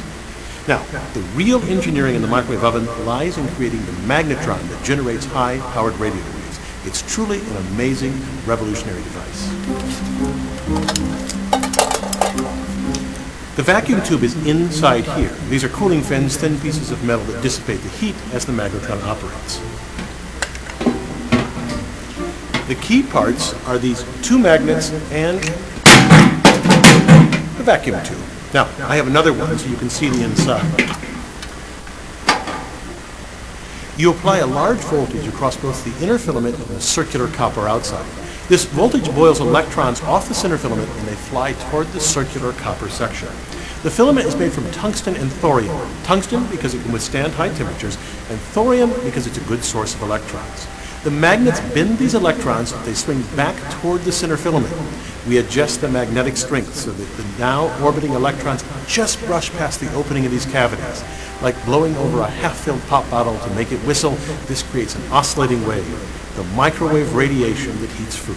Now, 0.71 0.85
the 1.15 1.21
real 1.35 1.61
engineering 1.65 2.15
in 2.15 2.23
the 2.23 2.29
microwave 2.29 2.63
oven 2.63 2.87
lies 3.05 3.37
in 3.39 3.49
creating 3.57 3.85
the 3.87 3.93
magnetron 4.07 4.61
that 4.69 4.85
generates 4.85 5.25
high-powered 5.25 5.95
radio 5.95 6.23
waves. 6.23 6.61
It's 6.85 7.03
truly 7.13 7.41
an 7.41 7.57
amazing, 7.73 8.13
revolutionary 8.47 9.03
device. 9.03 9.49
The 13.57 13.65
vacuum 13.65 14.01
tube 14.05 14.23
is 14.23 14.37
inside 14.47 15.07
here. 15.07 15.35
These 15.49 15.65
are 15.65 15.71
cooling 15.71 16.03
fins, 16.03 16.37
thin 16.37 16.57
pieces 16.61 16.93
of 16.93 17.03
metal 17.03 17.25
that 17.25 17.43
dissipate 17.43 17.81
the 17.81 17.89
heat 17.89 18.15
as 18.33 18.47
the 18.47 18.53
magnetron 18.53 19.03
operates. 19.03 19.59
The 22.69 22.77
key 22.77 23.03
parts 23.03 23.55
are 23.67 23.77
these 23.77 24.05
two 24.23 24.39
magnets 24.39 24.93
and 25.11 25.41
the 27.59 27.65
vacuum 27.65 28.01
tube. 28.05 28.30
Now, 28.53 28.65
I 28.89 28.97
have 28.97 29.07
another 29.07 29.33
one 29.33 29.57
so 29.59 29.69
you 29.69 29.77
can 29.77 29.91
see 29.91 30.09
the 30.09 30.25
inside. 30.25 30.67
You 33.97 34.11
apply 34.11 34.39
a 34.39 34.47
large 34.47 34.79
voltage 34.79 35.27
across 35.29 35.57
both 35.57 35.85
the 35.85 36.05
inner 36.05 36.19
filament 36.19 36.57
and 36.57 36.67
the 36.67 36.81
circular 36.81 37.29
copper 37.29 37.69
outside. 37.69 38.07
This 38.49 38.65
voltage 38.65 39.15
boils 39.15 39.39
electrons 39.39 40.01
off 40.03 40.27
the 40.27 40.35
center 40.35 40.59
filament 40.59 40.89
and 40.89 41.07
they 41.07 41.15
fly 41.15 41.53
toward 41.53 41.87
the 41.89 42.01
circular 42.01 42.53
copper 42.55 42.89
section. 42.89 43.29
The 43.85 43.91
filament 43.91 44.27
is 44.27 44.35
made 44.35 44.53
from 44.53 44.69
tungsten 44.73 45.15
and 45.17 45.33
thorium. 45.35 45.79
Tungsten 46.03 46.45
because 46.49 46.75
it 46.75 46.83
can 46.83 46.93
withstand 46.93 47.33
high 47.33 47.49
temperatures, 47.51 47.97
and 48.29 48.41
thorium 48.41 48.91
because 49.05 49.27
it's 49.27 49.39
a 49.39 49.43
good 49.43 49.63
source 49.63 49.95
of 49.95 50.03
electrons. 50.03 50.67
The 51.05 51.11
magnets 51.11 51.61
bend 51.73 51.97
these 51.99 52.15
electrons, 52.15 52.73
they 52.85 52.93
swing 52.93 53.23
back 53.37 53.57
toward 53.81 54.03
the 54.03 54.13
center 54.13 54.37
filament. 54.37 54.75
We 55.29 55.39
adjust 55.39 55.81
the 55.81 55.89
magnetic 55.89 56.37
strength 56.37 56.75
so 56.75 56.91
that 56.93 57.17
the 57.17 57.39
now 57.39 57.69
orbiting 57.85 58.13
electrons 58.13 58.65
just 58.87 59.21
brush 59.27 59.51
past 59.53 59.81
the 59.81 59.93
opening 59.95 60.25
of 60.25 60.33
these 60.33 60.47
cavities. 60.47 61.05
Like 61.43 61.63
blowing 61.65 61.95
over 61.97 62.21
a 62.21 62.27
half-filled 62.27 62.83
pop 62.83 63.09
bottle 63.11 63.39
to 63.39 63.51
make 63.55 63.71
it 63.71 63.79
whistle, 63.81 64.13
this 64.47 64.63
creates 64.63 64.95
an 64.95 65.03
oscillating 65.13 65.67
wave, 65.67 65.85
the 66.37 66.45
microwave 66.55 67.15
radiation 67.15 67.79
that 67.81 67.91
heats 67.91 68.17
food. 68.17 68.37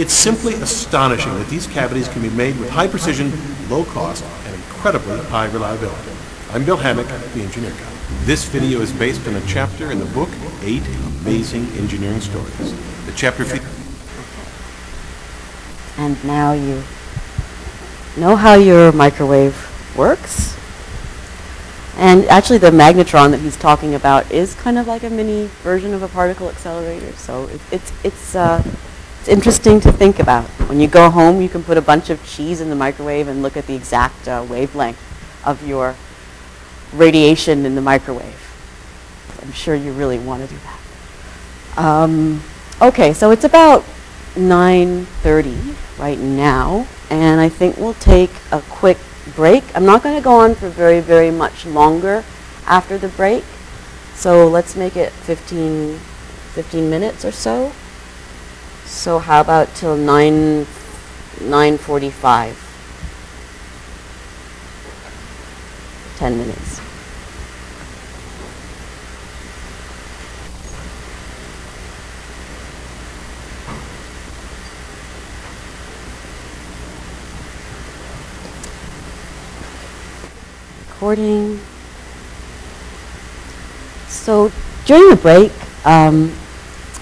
It's 0.00 0.14
simply 0.14 0.54
astonishing 0.54 1.34
that 1.34 1.48
these 1.48 1.66
cavities 1.66 2.08
can 2.08 2.22
be 2.22 2.30
made 2.30 2.58
with 2.58 2.70
high 2.70 2.88
precision, 2.88 3.30
low 3.68 3.84
cost, 3.84 4.24
and 4.46 4.54
incredibly 4.54 5.18
high 5.24 5.46
reliability. 5.46 6.10
I'm 6.52 6.64
Bill 6.64 6.76
Hammack, 6.76 7.06
the 7.34 7.42
Engineer 7.42 7.70
Guy. 7.70 7.92
This 8.24 8.44
video 8.44 8.80
is 8.80 8.92
based 8.92 9.26
on 9.28 9.34
a 9.36 9.46
chapter 9.46 9.92
in 9.92 9.98
the 9.98 10.06
book, 10.06 10.30
Eight 10.62 10.86
Amazing 11.22 11.66
Engineering 11.78 12.20
Stories. 12.20 12.72
The 13.06 13.12
chapter 13.14 13.44
And 15.96 16.22
now 16.24 16.52
you 16.52 16.82
know 18.16 18.36
how 18.36 18.54
your 18.54 18.92
microwave 18.92 19.56
works. 19.96 20.56
And 21.96 22.24
actually 22.26 22.58
the 22.58 22.70
magnetron 22.70 23.30
that 23.30 23.40
he's 23.40 23.56
talking 23.56 23.94
about 23.94 24.30
is 24.32 24.54
kind 24.54 24.78
of 24.78 24.88
like 24.88 25.04
a 25.04 25.10
mini 25.10 25.46
version 25.62 25.94
of 25.94 26.02
a 26.02 26.08
particle 26.08 26.48
accelerator. 26.48 27.12
So 27.12 27.46
it, 27.46 27.60
it's, 27.70 27.92
it's, 28.04 28.34
uh, 28.34 28.62
it's 29.20 29.28
interesting 29.28 29.80
to 29.80 29.92
think 29.92 30.18
about. 30.18 30.44
When 30.68 30.80
you 30.80 30.88
go 30.88 31.08
home, 31.08 31.40
you 31.40 31.48
can 31.48 31.62
put 31.62 31.78
a 31.78 31.82
bunch 31.82 32.10
of 32.10 32.24
cheese 32.26 32.60
in 32.60 32.68
the 32.68 32.76
microwave 32.76 33.28
and 33.28 33.42
look 33.42 33.56
at 33.56 33.66
the 33.66 33.74
exact 33.74 34.26
uh, 34.26 34.44
wavelength 34.48 34.98
of 35.46 35.66
your 35.66 35.94
radiation 36.92 37.64
in 37.64 37.74
the 37.74 37.80
microwave. 37.80 38.40
I'm 39.42 39.52
sure 39.52 39.74
you 39.74 39.92
really 39.92 40.18
want 40.18 40.42
to 40.42 40.48
do 40.48 40.60
that. 40.64 41.78
Um, 41.78 42.42
okay, 42.80 43.12
so 43.12 43.30
it's 43.30 43.44
about 43.44 43.84
9.30 44.34 45.74
right 45.98 46.18
now, 46.18 46.86
and 47.10 47.40
I 47.40 47.48
think 47.48 47.76
we'll 47.76 47.94
take 47.94 48.30
a 48.50 48.60
quick 48.62 48.98
break. 49.34 49.64
I'm 49.74 49.84
not 49.84 50.02
going 50.02 50.16
to 50.16 50.22
go 50.22 50.40
on 50.40 50.54
for 50.54 50.68
very, 50.68 51.00
very 51.00 51.30
much 51.30 51.64
longer 51.66 52.24
after 52.66 52.98
the 52.98 53.08
break, 53.08 53.44
so 54.14 54.48
let's 54.48 54.76
make 54.76 54.96
it 54.96 55.12
15, 55.12 55.98
15 55.98 56.90
minutes 56.90 57.24
or 57.24 57.32
so. 57.32 57.72
So 58.84 59.18
how 59.18 59.40
about 59.40 59.74
till 59.74 59.96
9, 59.96 60.66
9.45? 61.40 62.54
10 66.18 66.38
minutes. 66.38 66.83
Recording. 81.04 81.60
So 84.08 84.50
during 84.86 85.10
the 85.10 85.16
break, 85.16 85.52
um, 85.84 86.32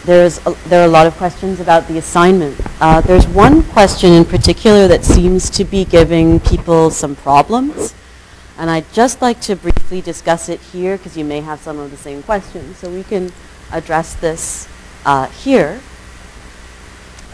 there's 0.04 0.44
a, 0.44 0.56
there 0.66 0.82
are 0.82 0.86
a 0.86 0.90
lot 0.90 1.06
of 1.06 1.14
questions 1.14 1.60
about 1.60 1.86
the 1.86 1.98
assignment. 1.98 2.60
Uh, 2.80 3.00
there's 3.00 3.28
one 3.28 3.62
question 3.62 4.12
in 4.12 4.24
particular 4.24 4.88
that 4.88 5.04
seems 5.04 5.48
to 5.50 5.64
be 5.64 5.84
giving 5.84 6.40
people 6.40 6.90
some 6.90 7.14
problems, 7.14 7.94
and 8.58 8.70
I'd 8.70 8.92
just 8.92 9.22
like 9.22 9.40
to 9.42 9.54
briefly 9.54 10.00
discuss 10.00 10.48
it 10.48 10.58
here 10.58 10.96
because 10.96 11.16
you 11.16 11.24
may 11.24 11.40
have 11.40 11.60
some 11.60 11.78
of 11.78 11.92
the 11.92 11.96
same 11.96 12.24
questions, 12.24 12.78
so 12.78 12.90
we 12.90 13.04
can 13.04 13.30
address 13.70 14.16
this 14.16 14.66
uh, 15.04 15.28
here. 15.28 15.80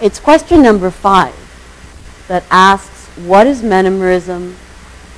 It's 0.02 0.20
question 0.20 0.62
number 0.62 0.90
five 0.90 1.34
that 2.28 2.44
asks, 2.50 3.06
what 3.16 3.46
is 3.46 3.62
metamerism 3.62 4.54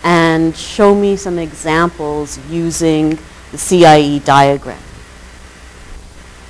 and 0.02 0.56
show 0.56 0.94
me 0.94 1.16
some 1.16 1.38
examples 1.38 2.38
using 2.48 3.18
the 3.52 3.58
CIE 3.58 4.20
diagram. 4.20 4.82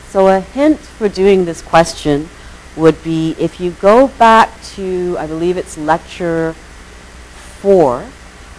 So 0.08 0.28
a 0.28 0.40
hint 0.40 0.78
for 0.78 1.08
doing 1.08 1.44
this 1.44 1.62
question 1.62 2.28
would 2.76 3.02
be 3.02 3.34
if 3.38 3.60
you 3.60 3.72
go 3.72 4.08
back 4.08 4.62
to, 4.74 5.16
I 5.18 5.26
believe 5.26 5.56
it's 5.56 5.76
lecture 5.76 6.54
four, 7.60 8.06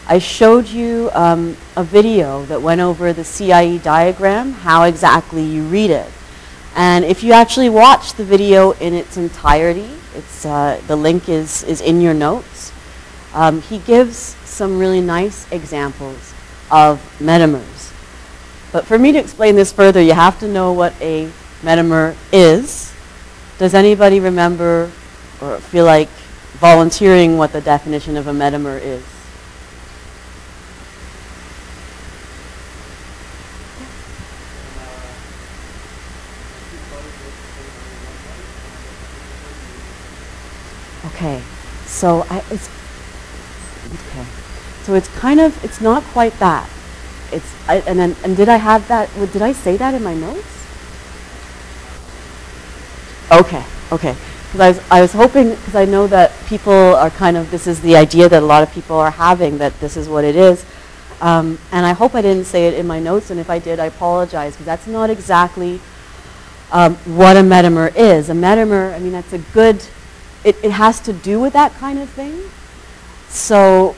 I 0.07 0.19
showed 0.19 0.67
you 0.67 1.09
um, 1.13 1.55
a 1.75 1.83
video 1.83 2.43
that 2.45 2.61
went 2.61 2.81
over 2.81 3.13
the 3.13 3.23
CIE 3.23 3.77
diagram, 3.77 4.53
how 4.53 4.83
exactly 4.83 5.43
you 5.43 5.63
read 5.63 5.89
it. 5.89 6.11
And 6.75 7.05
if 7.05 7.23
you 7.23 7.33
actually 7.33 7.69
watch 7.69 8.13
the 8.13 8.23
video 8.23 8.71
in 8.71 8.93
its 8.93 9.17
entirety, 9.17 9.89
it's, 10.15 10.45
uh, 10.45 10.81
the 10.87 10.95
link 10.95 11.29
is, 11.29 11.63
is 11.63 11.81
in 11.81 12.01
your 12.01 12.13
notes, 12.13 12.70
um, 13.33 13.61
he 13.61 13.77
gives 13.79 14.17
some 14.45 14.77
really 14.77 15.01
nice 15.01 15.49
examples 15.51 16.33
of 16.69 16.99
metamers. 17.19 17.91
But 18.71 18.85
for 18.85 18.97
me 18.97 19.11
to 19.11 19.19
explain 19.19 19.55
this 19.55 19.71
further, 19.71 20.01
you 20.01 20.13
have 20.13 20.39
to 20.39 20.47
know 20.47 20.73
what 20.73 20.93
a 21.01 21.29
metamer 21.61 22.15
is. 22.31 22.93
Does 23.57 23.73
anybody 23.73 24.19
remember 24.19 24.91
or 25.41 25.59
feel 25.59 25.85
like 25.85 26.09
volunteering 26.59 27.37
what 27.37 27.51
the 27.51 27.61
definition 27.61 28.17
of 28.17 28.27
a 28.27 28.31
metamer 28.31 28.79
is? 28.81 29.03
Okay, 41.13 41.41
so 41.85 42.25
I, 42.29 42.43
it's. 42.51 42.80
So 44.83 44.93
it's 44.95 45.07
kind 45.09 45.39
of 45.39 45.63
it's 45.63 45.81
not 45.81 46.03
quite 46.03 46.37
that. 46.39 46.69
It's 47.31 47.53
I, 47.67 47.77
and 47.87 47.97
then 47.99 48.15
and 48.23 48.35
did 48.35 48.49
I 48.49 48.57
have 48.57 48.87
that? 48.87 49.09
Did 49.33 49.41
I 49.41 49.53
say 49.53 49.77
that 49.77 49.93
in 49.93 50.03
my 50.03 50.13
notes? 50.13 50.47
Okay, 53.31 53.63
okay. 53.91 54.15
because 54.51 54.59
I 54.59 54.67
was, 54.69 54.91
I 54.91 55.01
was 55.01 55.13
hoping, 55.13 55.49
because 55.51 55.75
I 55.75 55.85
know 55.85 56.07
that 56.07 56.33
people 56.47 56.73
are 56.73 57.09
kind 57.09 57.37
of, 57.37 57.49
this 57.51 57.67
is 57.67 57.79
the 57.79 57.95
idea 57.95 58.27
that 58.27 58.43
a 58.43 58.45
lot 58.45 58.63
of 58.63 58.71
people 58.73 58.97
are 58.97 59.11
having, 59.11 59.57
that 59.59 59.79
this 59.79 59.95
is 59.95 60.09
what 60.09 60.25
it 60.25 60.35
is. 60.35 60.65
Um, 61.21 61.57
and 61.71 61.85
I 61.85 61.93
hope 61.93 62.15
I 62.15 62.21
didn't 62.21 62.45
say 62.45 62.67
it 62.67 62.73
in 62.73 62.85
my 62.85 62.99
notes, 62.99 63.29
and 63.29 63.39
if 63.39 63.49
I 63.49 63.59
did, 63.59 63.79
I 63.79 63.85
apologize, 63.85 64.53
because 64.53 64.65
that's 64.65 64.87
not 64.87 65.09
exactly 65.09 65.79
um, 66.71 66.95
what 67.05 67.37
a 67.37 67.41
metamer 67.41 67.95
is. 67.95 68.29
A 68.29 68.33
metamer, 68.33 68.93
I 68.93 68.99
mean, 68.99 69.13
that's 69.13 69.31
a 69.31 69.37
good, 69.37 69.81
it, 70.43 70.57
it 70.63 70.71
has 70.71 70.99
to 71.01 71.13
do 71.13 71.39
with 71.39 71.53
that 71.53 71.73
kind 71.75 71.99
of 71.99 72.09
thing. 72.09 72.41
So 73.29 73.95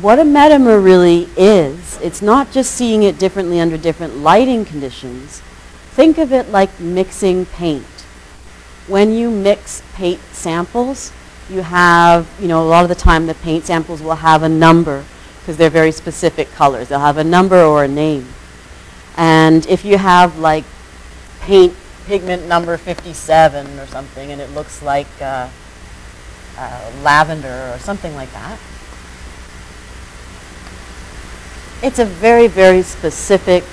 what 0.00 0.18
a 0.18 0.22
metamer 0.22 0.82
really 0.82 1.28
is, 1.36 1.98
it's 2.00 2.22
not 2.22 2.50
just 2.50 2.72
seeing 2.72 3.02
it 3.02 3.18
differently 3.18 3.60
under 3.60 3.76
different 3.76 4.16
lighting 4.16 4.64
conditions. 4.64 5.40
Think 5.90 6.16
of 6.16 6.32
it 6.32 6.48
like 6.48 6.80
mixing 6.80 7.44
paint. 7.44 7.84
When 8.88 9.12
you 9.12 9.30
mix 9.30 9.82
paint 9.92 10.20
samples, 10.32 11.12
you 11.50 11.60
have, 11.60 12.26
you 12.40 12.48
know, 12.48 12.62
a 12.62 12.68
lot 12.68 12.84
of 12.84 12.88
the 12.88 12.94
time 12.94 13.26
the 13.26 13.34
paint 13.34 13.66
samples 13.66 14.00
will 14.00 14.14
have 14.14 14.42
a 14.42 14.48
number 14.48 15.04
because 15.40 15.58
they're 15.58 15.68
very 15.68 15.92
specific 15.92 16.50
colors. 16.52 16.88
They'll 16.88 17.00
have 17.00 17.18
a 17.18 17.24
number 17.24 17.60
or 17.60 17.84
a 17.84 17.88
name. 17.88 18.26
And 19.18 19.66
if 19.66 19.84
you 19.84 19.98
have 19.98 20.38
like 20.38 20.64
paint 21.40 21.76
pigment 22.06 22.48
number 22.48 22.78
57 22.78 23.78
or 23.78 23.86
something 23.86 24.30
and 24.30 24.40
it 24.40 24.50
looks 24.52 24.82
like 24.82 25.06
uh, 25.20 25.50
uh, 26.56 26.92
lavender 27.02 27.72
or 27.74 27.78
something 27.78 28.14
like 28.14 28.32
that, 28.32 28.58
it's 31.82 31.98
a 31.98 32.04
very, 32.04 32.46
very 32.46 32.82
specific 32.82 33.64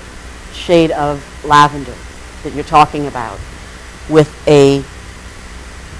shade 0.52 0.90
of 0.90 1.24
lavender 1.44 1.94
that 2.42 2.52
you're 2.54 2.64
talking 2.64 3.06
about 3.06 3.38
with 4.08 4.28
a 4.48 4.82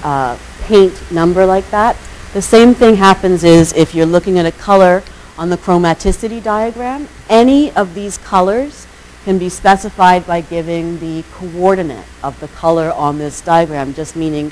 uh, 0.02 0.36
paint 0.62 1.12
number 1.12 1.46
like 1.46 1.68
that. 1.70 1.96
The 2.32 2.42
same 2.42 2.74
thing 2.74 2.96
happens 2.96 3.44
is 3.44 3.72
if 3.74 3.94
you're 3.94 4.06
looking 4.06 4.38
at 4.38 4.46
a 4.46 4.52
color 4.52 5.02
on 5.38 5.50
the 5.50 5.56
chromaticity 5.56 6.42
diagram, 6.42 7.08
any 7.28 7.70
of 7.72 7.94
these 7.94 8.18
colors 8.18 8.86
can 9.24 9.38
be 9.38 9.48
specified 9.48 10.26
by 10.26 10.40
giving 10.40 10.98
the 10.98 11.22
coordinate 11.32 12.04
of 12.22 12.38
the 12.40 12.48
color 12.48 12.90
on 12.92 13.18
this 13.18 13.40
diagram, 13.40 13.94
just 13.94 14.16
meaning 14.16 14.50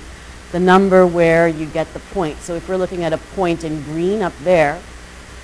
the 0.53 0.61
number 0.61 1.07
where 1.07 1.49
you 1.49 1.67
get 1.67 1.93
the 1.93 2.01
point. 2.01 2.39
So 2.39 2.55
if 2.55 2.69
we're 2.69 2.77
looking 2.77 3.03
at 3.03 3.13
a 3.13 3.19
point 3.19 3.65
in 3.65 3.83
green 3.83 4.23
up 4.23 4.35
there, 4.45 4.81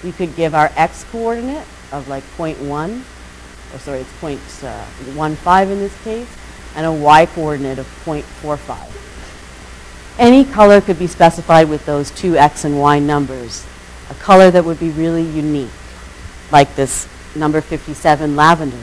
we 0.03 0.13
could 0.13 0.37
give 0.37 0.55
our 0.55 0.71
x 0.77 1.05
coordinate 1.11 1.67
of 1.95 2.09
like 2.09 2.25
0.1, 2.37 3.03
or 3.73 3.79
sorry, 3.79 4.01
it's 4.01 4.63
uh, 4.65 4.87
0.15 5.05 5.71
in 5.71 5.79
this 5.79 6.05
case, 6.05 6.29
and 6.75 6.85
a 6.85 6.93
y 6.93 7.27
coordinate 7.27 7.79
of 7.79 7.87
0.45. 8.05 8.91
Any 10.19 10.45
color 10.45 10.81
could 10.81 10.99
be 10.99 11.07
specified 11.07 11.69
with 11.69 11.87
those 11.87 12.11
two 12.11 12.37
x 12.37 12.65
and 12.65 12.79
y 12.79 12.99
numbers. 12.99 13.67
A 14.11 14.15
color 14.15 14.51
that 14.51 14.65
would 14.65 14.79
be 14.79 14.91
really 14.91 15.23
unique, 15.23 15.71
like 16.53 16.75
this 16.75 17.09
number 17.35 17.61
57 17.61 18.37
lavender. 18.37 18.79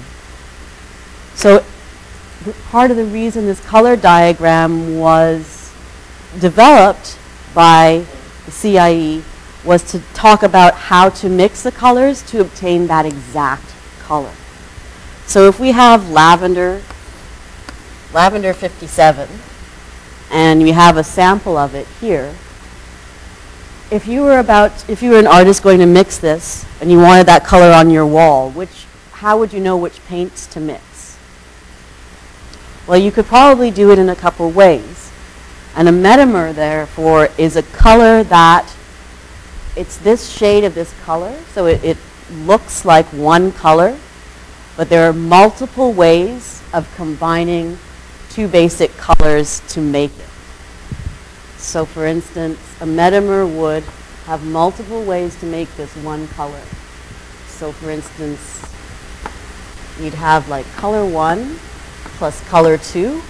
So 1.35 1.63
part 2.69 2.91
of 2.91 2.97
the 2.97 3.05
reason 3.05 3.45
this 3.45 3.63
color 3.65 3.95
diagram 3.95 4.97
was 4.97 5.71
developed 6.39 7.17
by 7.53 8.05
the 8.45 8.51
CIE 8.51 9.23
was 9.63 9.83
to 9.91 9.99
talk 10.13 10.43
about 10.43 10.73
how 10.73 11.09
to 11.09 11.29
mix 11.29 11.63
the 11.63 11.71
colors 11.71 12.23
to 12.23 12.41
obtain 12.41 12.87
that 12.87 13.05
exact 13.05 13.73
color. 13.99 14.33
So 15.25 15.47
if 15.47 15.59
we 15.59 15.71
have 15.71 16.09
lavender, 16.09 16.81
lavender 18.13 18.53
57, 18.53 19.29
and 20.31 20.63
we 20.63 20.71
have 20.71 20.97
a 20.97 21.03
sample 21.03 21.57
of 21.57 21.75
it 21.75 21.87
here, 21.99 22.33
if 23.91 24.07
you 24.07 24.23
were 24.23 24.39
about, 24.39 24.89
if 24.89 25.03
you 25.03 25.11
were 25.11 25.19
an 25.19 25.27
artist 25.27 25.61
going 25.61 25.79
to 25.79 25.85
mix 25.85 26.17
this 26.17 26.65
and 26.79 26.89
you 26.89 26.97
wanted 26.97 27.27
that 27.27 27.43
color 27.43 27.71
on 27.73 27.89
your 27.89 28.05
wall, 28.05 28.49
which, 28.49 28.85
how 29.11 29.37
would 29.37 29.53
you 29.53 29.59
know 29.59 29.77
which 29.77 30.03
paints 30.05 30.47
to 30.47 30.59
mix? 30.59 31.17
Well, 32.87 32.97
you 32.97 33.11
could 33.11 33.25
probably 33.25 33.69
do 33.69 33.91
it 33.91 33.99
in 33.99 34.09
a 34.09 34.15
couple 34.15 34.49
ways. 34.49 35.11
And 35.75 35.87
a 35.87 35.91
metamer, 35.91 36.53
therefore, 36.53 37.29
is 37.37 37.55
a 37.55 37.63
color 37.63 38.23
that 38.23 38.75
it's 39.75 39.97
this 39.97 40.29
shade 40.29 40.63
of 40.63 40.75
this 40.75 40.93
color, 41.03 41.35
so 41.53 41.65
it, 41.65 41.83
it 41.83 41.97
looks 42.31 42.85
like 42.85 43.05
one 43.07 43.51
color, 43.51 43.97
but 44.77 44.89
there 44.89 45.09
are 45.09 45.13
multiple 45.13 45.93
ways 45.93 46.61
of 46.73 46.93
combining 46.95 47.77
two 48.29 48.47
basic 48.47 48.95
colors 48.97 49.61
to 49.69 49.81
make 49.81 50.11
it. 50.17 50.27
So 51.57 51.85
for 51.85 52.05
instance, 52.05 52.59
a 52.81 52.85
metamer 52.85 53.47
would 53.59 53.83
have 54.25 54.43
multiple 54.43 55.03
ways 55.03 55.39
to 55.39 55.45
make 55.45 55.73
this 55.75 55.95
one 55.97 56.27
color. 56.29 56.61
So 57.47 57.71
for 57.71 57.91
instance, 57.91 58.61
you'd 59.99 60.13
have 60.13 60.49
like 60.49 60.65
color 60.73 61.05
one 61.05 61.59
plus 62.17 62.41
color 62.47 62.77
two 62.77 63.21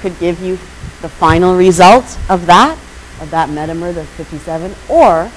could 0.00 0.18
give 0.18 0.42
you 0.42 0.56
the 1.00 1.08
final 1.08 1.56
result 1.56 2.18
of 2.28 2.46
that, 2.46 2.76
of 3.20 3.30
that 3.30 3.48
metamer, 3.48 3.94
the 3.94 4.04
57, 4.04 4.74
or 4.88 5.30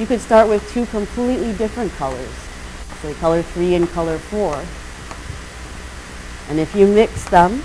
you 0.00 0.06
could 0.06 0.20
start 0.20 0.48
with 0.48 0.66
two 0.72 0.86
completely 0.86 1.52
different 1.52 1.92
colors, 1.92 2.32
say 3.02 3.12
color 3.14 3.42
3 3.42 3.74
and 3.74 3.88
color 3.90 4.16
4. 4.16 4.64
And 6.48 6.58
if 6.58 6.74
you 6.74 6.86
mix 6.86 7.28
them, 7.28 7.62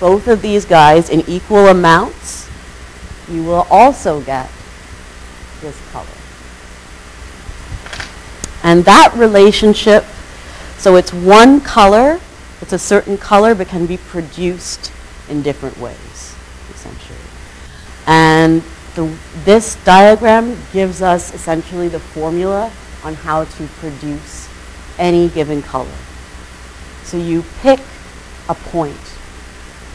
both 0.00 0.28
of 0.28 0.40
these 0.40 0.64
guys 0.64 1.10
in 1.10 1.20
equal 1.28 1.66
amounts, 1.66 2.48
you 3.28 3.44
will 3.44 3.66
also 3.70 4.22
get 4.22 4.50
this 5.60 5.78
color. 5.92 6.06
And 8.62 8.82
that 8.86 9.12
relationship, 9.14 10.04
so 10.78 10.96
it's 10.96 11.12
one 11.12 11.60
color, 11.60 12.18
it's 12.62 12.72
a 12.72 12.78
certain 12.78 13.18
color, 13.18 13.54
but 13.54 13.68
can 13.68 13.84
be 13.84 13.98
produced 13.98 14.90
in 15.28 15.42
different 15.42 15.78
ways, 15.78 16.34
essentially. 16.70 17.18
And 18.06 18.62
the, 18.98 19.16
this 19.44 19.76
diagram 19.84 20.56
gives 20.72 21.02
us 21.02 21.32
essentially 21.32 21.86
the 21.86 22.00
formula 22.00 22.72
on 23.04 23.14
how 23.14 23.44
to 23.44 23.66
produce 23.78 24.48
any 24.98 25.28
given 25.28 25.62
color. 25.62 25.94
So 27.04 27.16
you 27.16 27.44
pick 27.60 27.78
a 28.48 28.56
point. 28.56 28.98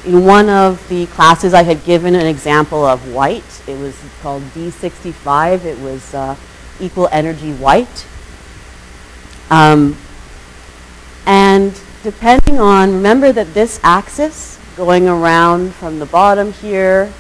In 0.06 0.24
one 0.26 0.48
of 0.48 0.88
the 0.88 1.06
classes 1.08 1.54
I 1.54 1.64
had 1.64 1.84
given 1.84 2.16
an 2.16 2.26
example 2.26 2.86
of 2.86 3.14
white. 3.14 3.62
It 3.68 3.78
was 3.78 4.00
called 4.22 4.42
D65. 4.56 5.66
It 5.66 5.80
was 5.80 6.14
uh, 6.14 6.38
equal 6.80 7.10
energy 7.12 7.52
white. 7.54 8.08
Um, 9.50 9.98
and 11.26 11.78
depending 12.04 12.58
on, 12.58 12.94
remember 12.94 13.34
that 13.34 13.54
this 13.54 13.82
axis 13.84 14.60
going 14.78 15.10
around 15.10 15.74
from 15.74 16.00
the 16.00 16.06
bottom 16.06 16.54
here 16.54 17.12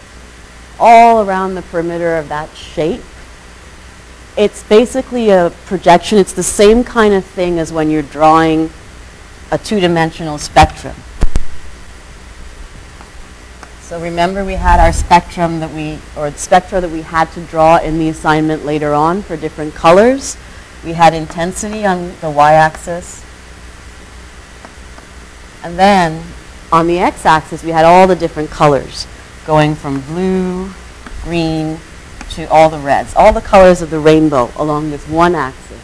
all 0.79 1.27
around 1.27 1.55
the 1.55 1.61
perimeter 1.61 2.15
of 2.17 2.29
that 2.29 2.55
shape. 2.55 3.01
It's 4.35 4.63
basically 4.63 5.29
a 5.29 5.51
projection. 5.65 6.17
It's 6.17 6.33
the 6.33 6.43
same 6.43 6.83
kind 6.83 7.13
of 7.13 7.23
thing 7.23 7.59
as 7.59 7.71
when 7.71 7.89
you're 7.89 8.01
drawing 8.01 8.71
a 9.51 9.57
two-dimensional 9.57 10.39
spectrum. 10.39 10.95
So 13.81 14.01
remember 14.01 14.43
we 14.43 14.53
had 14.53 14.79
our 14.79 14.91
spectrum 14.91 15.59
that 15.59 15.71
we, 15.71 15.99
or 16.17 16.31
spectra 16.31 16.81
that 16.81 16.89
we 16.89 17.03
had 17.03 17.31
to 17.33 17.41
draw 17.41 17.77
in 17.77 17.99
the 17.99 18.09
assignment 18.09 18.65
later 18.65 18.93
on 18.93 19.21
for 19.21 19.37
different 19.37 19.75
colors. 19.75 20.35
We 20.83 20.93
had 20.93 21.13
intensity 21.13 21.85
on 21.85 22.11
the 22.19 22.31
y-axis. 22.31 23.23
And 25.63 25.77
then 25.77 26.23
on 26.71 26.87
the 26.87 26.97
x-axis 26.97 27.63
we 27.63 27.69
had 27.69 27.85
all 27.85 28.07
the 28.07 28.15
different 28.15 28.49
colors 28.49 29.05
going 29.45 29.75
from 29.75 30.01
blue, 30.01 30.69
green, 31.23 31.77
to 32.31 32.45
all 32.49 32.69
the 32.69 32.79
reds, 32.79 33.15
all 33.15 33.31
the 33.31 33.41
colors 33.41 33.81
of 33.81 33.89
the 33.89 33.99
rainbow 33.99 34.49
along 34.55 34.89
this 34.89 35.07
one 35.07 35.35
axis. 35.35 35.79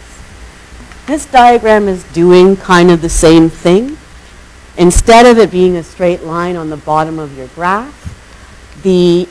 This 1.06 1.26
diagram 1.26 1.88
is 1.88 2.04
doing 2.06 2.56
kind 2.56 2.92
of 2.92 3.02
the 3.02 3.10
same 3.10 3.50
thing. 3.50 3.98
Instead 4.78 5.26
of 5.26 5.38
it 5.38 5.52
being 5.52 5.76
a 5.76 5.84
straight 5.84 6.24
line 6.24 6.56
on 6.56 6.70
the 6.70 6.78
bottom 6.78 7.20
of 7.20 7.38
your 7.38 7.48
graph, 7.50 7.96
the 8.84 9.28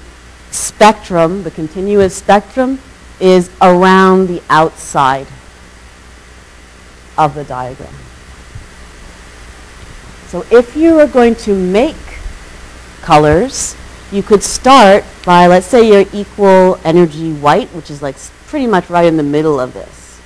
spectrum, 0.51 1.43
the 1.43 1.51
continuous 1.51 2.15
spectrum, 2.15 2.79
is 3.21 3.51
around 3.61 4.29
the 4.29 4.43
outside 4.49 5.27
of 7.17 7.35
the 7.35 7.45
diagram. 7.45 7.95
So 10.27 10.45
if 10.51 10.77
you 10.77 10.99
are 11.01 11.07
going 11.07 11.35
to 11.37 11.55
make 11.55 11.97
colors, 13.01 13.75
you 14.11 14.23
could 14.23 14.43
start 14.43 15.05
by, 15.25 15.47
let's 15.47 15.67
say 15.67 15.87
you're 15.87 16.09
equal 16.13 16.79
energy 16.85 17.33
white, 17.35 17.69
which 17.69 17.91
is 17.91 18.01
like 18.01 18.17
pretty 18.47 18.67
much 18.67 18.89
right 18.89 19.05
in 19.05 19.17
the 19.17 19.23
middle 19.23 19.61
of 19.61 19.75
this. 19.75 20.21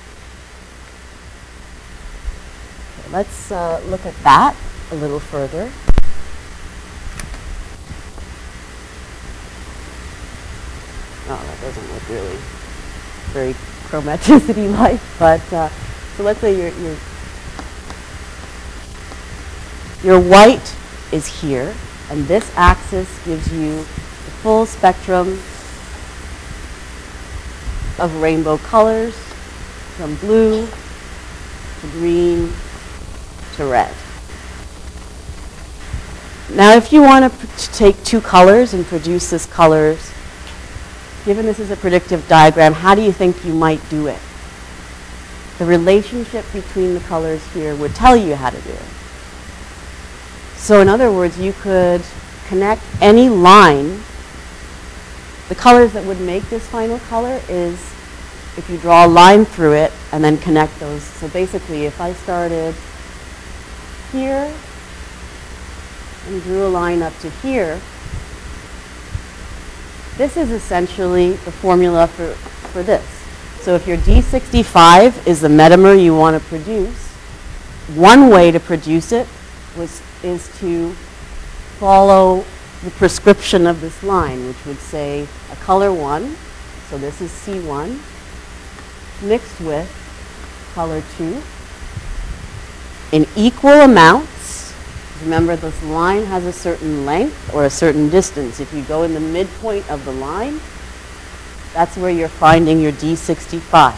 Okay, 2.99 3.11
let's 3.11 3.51
uh, 3.51 3.81
look 3.87 4.05
at 4.05 4.15
that 4.23 4.55
a 4.91 4.95
little 4.95 5.19
further. 5.19 5.69
Oh, 11.25 11.41
that 11.45 11.61
doesn't 11.61 11.93
look 11.93 12.09
really 12.09 12.37
very 13.31 13.53
chromaticity-like, 13.89 14.99
but 15.19 15.53
uh, 15.53 15.69
so 16.15 16.23
let's 16.23 16.39
say 16.39 16.55
your, 16.55 16.69
your, 16.79 16.95
your 20.03 20.19
white 20.19 20.75
is 21.11 21.27
here, 21.27 21.73
and 22.13 22.27
this 22.27 22.51
axis 22.55 23.09
gives 23.25 23.51
you 23.51 23.77
the 23.77 24.31
full 24.43 24.67
spectrum 24.67 25.29
of 27.97 28.21
rainbow 28.21 28.55
colors 28.59 29.15
from 29.97 30.15
blue 30.17 30.67
to 31.81 31.87
green 31.93 32.53
to 33.55 33.65
red. 33.65 33.91
Now 36.51 36.75
if 36.75 36.93
you 36.93 37.01
want 37.01 37.33
to, 37.33 37.71
take 37.71 38.01
two 38.03 38.21
colors 38.21 38.75
and 38.75 38.85
produce 38.85 39.31
these 39.31 39.47
colors, 39.47 40.11
given 41.25 41.47
this 41.47 41.59
is 41.59 41.71
a 41.71 41.75
predictive 41.75 42.27
diagram, 42.27 42.73
how 42.73 42.93
do 42.93 43.01
you 43.01 43.11
think 43.11 43.43
you 43.43 43.55
might 43.55 43.81
do 43.89 44.05
it? 44.05 44.19
The 45.57 45.65
relationship 45.65 46.45
between 46.53 46.93
the 46.93 46.99
colors 46.99 47.43
here 47.53 47.75
would 47.75 47.95
tell 47.95 48.15
you 48.15 48.35
how 48.35 48.51
to 48.51 48.61
do 48.61 48.69
it. 48.69 49.02
So 50.63 50.79
in 50.79 50.87
other 50.87 51.11
words, 51.11 51.37
you 51.37 51.51
could 51.51 52.01
connect 52.47 52.83
any 53.01 53.27
line. 53.27 53.99
The 55.49 55.55
colors 55.55 55.91
that 55.91 56.05
would 56.05 56.21
make 56.21 56.49
this 56.49 56.65
final 56.65 56.99
color 56.99 57.41
is 57.49 57.73
if 58.55 58.69
you 58.69 58.77
draw 58.77 59.05
a 59.05 59.09
line 59.09 59.43
through 59.43 59.73
it 59.73 59.91
and 60.13 60.23
then 60.23 60.37
connect 60.37 60.79
those. 60.79 61.03
So 61.03 61.27
basically, 61.27 61.83
if 61.83 61.99
I 61.99 62.13
started 62.13 62.73
here 64.13 64.53
and 66.27 66.43
drew 66.43 66.65
a 66.65 66.69
line 66.69 67.01
up 67.01 67.11
to 67.19 67.29
here, 67.29 67.81
this 70.15 70.37
is 70.37 70.49
essentially 70.49 71.31
the 71.31 71.51
formula 71.51 72.07
for, 72.07 72.35
for 72.69 72.83
this. 72.83 73.05
So 73.59 73.75
if 73.75 73.85
your 73.85 73.97
D65 73.97 75.27
is 75.27 75.41
the 75.41 75.49
metamer 75.49 76.01
you 76.01 76.15
want 76.15 76.41
to 76.41 76.47
produce, 76.47 77.09
one 77.95 78.29
way 78.29 78.49
to 78.49 78.61
produce 78.61 79.11
it 79.11 79.27
was, 79.75 80.01
is 80.23 80.49
to 80.59 80.93
follow 81.79 82.45
the 82.83 82.91
prescription 82.91 83.67
of 83.67 83.81
this 83.81 84.03
line, 84.03 84.47
which 84.47 84.65
would 84.65 84.79
say 84.79 85.27
a 85.51 85.55
color 85.57 85.91
1, 85.91 86.35
so 86.89 86.97
this 86.97 87.21
is 87.21 87.31
C1, 87.31 87.99
mixed 89.21 89.59
with 89.61 89.89
color 90.73 91.03
2 91.17 91.41
in 93.13 93.27
equal 93.35 93.81
amounts. 93.81 94.73
Remember, 95.21 95.55
this 95.55 95.81
line 95.83 96.25
has 96.25 96.45
a 96.45 96.51
certain 96.51 97.05
length 97.05 97.53
or 97.53 97.65
a 97.65 97.69
certain 97.69 98.09
distance. 98.09 98.59
If 98.59 98.73
you 98.73 98.81
go 98.83 99.03
in 99.03 99.13
the 99.13 99.19
midpoint 99.19 99.89
of 99.89 100.03
the 100.03 100.11
line, 100.11 100.59
that's 101.73 101.95
where 101.95 102.11
you're 102.11 102.27
finding 102.27 102.81
your 102.81 102.91
D65. 102.93 103.95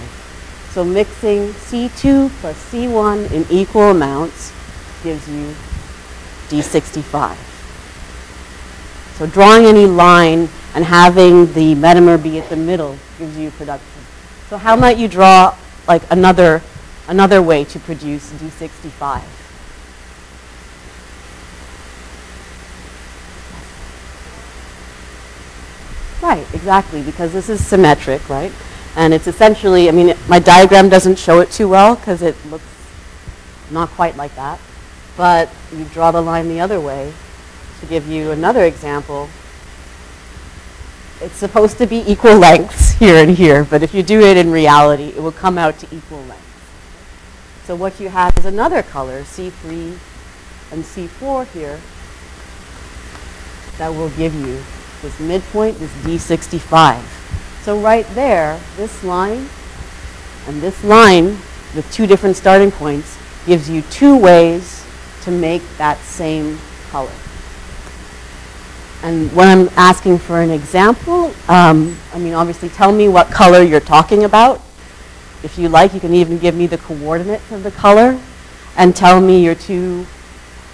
So 0.72 0.84
mixing 0.84 1.54
C2 1.54 2.30
plus 2.42 2.72
C1 2.72 3.32
in 3.32 3.46
equal 3.50 3.92
amounts 3.92 4.52
gives 5.02 5.28
you 5.30 5.56
D65. 6.50 7.36
So 9.18 9.28
drawing 9.28 9.66
any 9.66 9.86
line 9.86 10.50
and 10.74 10.84
having 10.84 11.52
the 11.54 11.74
metamer 11.76 12.22
be 12.22 12.40
at 12.40 12.50
the 12.50 12.56
middle 12.56 12.98
gives 13.18 13.38
you 13.38 13.50
production. 13.52 13.88
So 14.50 14.58
how 14.58 14.76
might 14.76 14.98
you 14.98 15.08
draw 15.08 15.56
like 15.88 16.04
another, 16.12 16.62
another 17.08 17.42
way 17.42 17.64
to 17.66 17.80
produce 17.80 18.32
D65? 18.34 19.24
Right, 26.22 26.46
exactly, 26.54 27.04
because 27.04 27.34
this 27.34 27.50
is 27.50 27.66
symmetric, 27.66 28.28
right? 28.30 28.52
And 28.96 29.14
it's 29.14 29.28
essentially, 29.28 29.90
I 29.90 29.92
mean, 29.92 30.10
it- 30.10 30.18
my 30.28 30.40
diagram 30.40 30.90
doesn't 30.90 31.20
show 31.20 31.40
it 31.40 31.52
too 31.52 31.68
well 31.68 31.96
because 31.96 32.22
it 32.22 32.36
looks 32.50 32.66
not 33.70 33.90
quite 33.92 34.18
like 34.18 34.36
that. 34.36 34.60
But 35.18 35.50
you 35.76 35.86
draw 35.86 36.12
the 36.12 36.22
line 36.22 36.50
the 36.50 36.60
other 36.60 36.80
way 36.80 37.14
to 37.80 37.86
give 37.86 38.08
you 38.08 38.32
another 38.32 38.64
example. 38.64 39.30
It's 41.22 41.36
supposed 41.36 41.78
to 41.78 41.88
be 41.88 42.04
equal 42.10 42.38
lengths 42.38 42.92
here 43.00 43.16
and 43.16 43.32
here, 43.32 43.64
but 43.64 43.84
if 43.84 43.94
you 43.94 44.04
do 44.04 44.22
it 44.22 44.38
in 44.38 44.52
reality, 44.52 45.10
it 45.10 45.22
will 45.22 45.32
come 45.32 45.58
out 45.58 45.80
to 45.80 45.96
equal 45.96 46.22
lengths. 46.24 46.44
So 47.66 47.76
what 47.76 48.00
you 48.00 48.10
have 48.10 48.38
is 48.38 48.46
another 48.46 48.84
color, 48.84 49.22
C3 49.24 49.98
and 50.72 50.84
C4 50.84 51.48
here, 51.48 51.80
that 53.78 53.90
will 53.90 54.10
give 54.12 54.34
you 54.36 54.62
this 55.02 55.20
midpoint, 55.20 55.80
this 55.80 55.92
D65. 56.04 57.02
So 57.64 57.80
right 57.80 58.06
there, 58.10 58.60
this 58.78 59.04
line 59.04 59.50
and 60.48 60.62
this 60.62 60.84
line 60.84 61.38
with 61.76 61.88
two 61.92 62.06
different 62.06 62.36
starting 62.36 62.72
points 62.72 63.18
gives 63.46 63.70
you 63.70 63.82
two 63.84 64.16
ways 64.16 64.85
to 65.26 65.32
make 65.32 65.62
that 65.78 65.98
same 66.00 66.58
color. 66.90 67.12
And 69.04 69.32
when 69.36 69.48
I'm 69.48 69.70
asking 69.76 70.20
for 70.20 70.42
an 70.42 70.50
example, 70.50 71.34
um, 71.48 71.98
I 72.14 72.18
mean, 72.18 72.34
obviously 72.34 72.70
tell 72.70 72.92
me 72.92 73.08
what 73.08 73.28
color 73.28 73.62
you're 73.62 73.80
talking 73.80 74.24
about. 74.24 74.62
If 75.44 75.60
you 75.60 75.70
like, 75.70 75.94
you 75.94 76.00
can 76.00 76.14
even 76.14 76.40
give 76.40 76.56
me 76.56 76.66
the 76.66 76.78
coordinates 76.78 77.52
of 77.52 77.64
the 77.64 77.72
color 77.72 78.20
and 78.78 78.96
tell 78.96 79.22
me 79.22 79.44
your 79.44 79.56
two, 79.56 80.08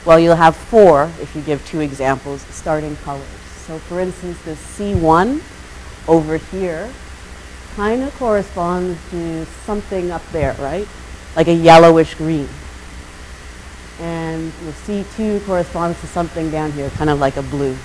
well, 0.05 0.19
you'll 0.19 0.35
have 0.35 0.55
four 0.55 1.11
if 1.19 1.35
you 1.35 1.41
give 1.41 1.65
two 1.65 1.81
examples, 1.81 2.41
starting 2.43 2.95
colors. 2.97 3.27
So 3.67 3.79
for 3.79 3.99
instance, 3.99 4.41
this 4.43 4.59
C1 4.77 5.41
over 6.07 6.37
here 6.37 6.89
kind 7.75 8.01
of 8.01 8.13
corresponds 8.15 8.99
to 9.11 9.45
something 9.65 10.11
up 10.11 10.23
there, 10.31 10.53
right? 10.53 10.87
Like 11.35 11.47
a 11.47 11.53
yellowish 11.53 12.15
green. 12.15 12.47
And 14.01 14.51
the 14.65 14.71
C2 14.71 15.45
corresponds 15.45 15.99
to 16.01 16.07
something 16.07 16.49
down 16.49 16.71
here, 16.71 16.89
kind 16.91 17.09
of 17.09 17.19
like 17.19 17.37
a 17.37 17.43
blue. 17.43 17.77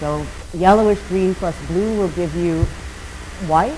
So 0.00 0.26
yellowish 0.54 1.00
green 1.08 1.34
plus 1.34 1.54
blue 1.66 1.98
will 1.98 2.08
give 2.08 2.34
you 2.34 2.64
white. 3.46 3.76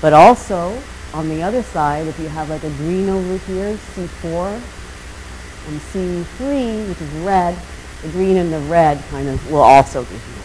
But 0.00 0.12
also, 0.12 0.80
on 1.12 1.28
the 1.28 1.42
other 1.42 1.62
side, 1.62 2.06
if 2.06 2.18
you 2.18 2.28
have 2.28 2.50
like 2.50 2.62
a 2.62 2.70
green 2.70 3.08
over 3.08 3.36
here, 3.46 3.76
C4, 3.94 4.60
and 5.66 5.80
C3, 5.80 6.88
which 6.88 7.00
is 7.00 7.10
red, 7.24 7.56
the 8.02 8.08
green 8.10 8.36
and 8.36 8.52
the 8.52 8.60
red 8.60 9.02
kind 9.10 9.28
of 9.28 9.50
will 9.50 9.62
also 9.62 10.02
give 10.02 10.12
you. 10.12 10.43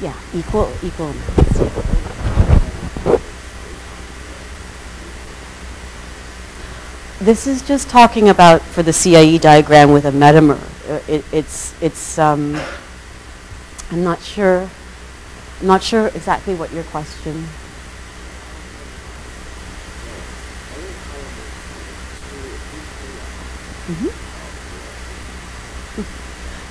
Yeah, 0.00 0.14
equal, 0.32 0.72
equal. 0.82 1.12
This 7.20 7.48
is 7.48 7.62
just 7.62 7.88
talking 7.90 8.28
about 8.28 8.62
for 8.62 8.82
the 8.82 8.92
CIE 8.92 9.38
diagram 9.38 9.92
with 9.92 10.04
a 10.04 10.12
metamer. 10.12 10.58
Uh, 10.88 11.00
It, 11.08 11.24
it's, 11.32 11.74
it's, 11.82 12.18
um, 12.18 12.56
I'm 13.90 14.04
not 14.04 14.22
sure, 14.22 14.70
I'm 15.60 15.66
not 15.66 15.82
sure 15.82 16.08
exactly 16.08 16.54
what 16.54 16.72
your 16.72 16.84
question. 16.84 17.48
Mhm. 23.88 24.27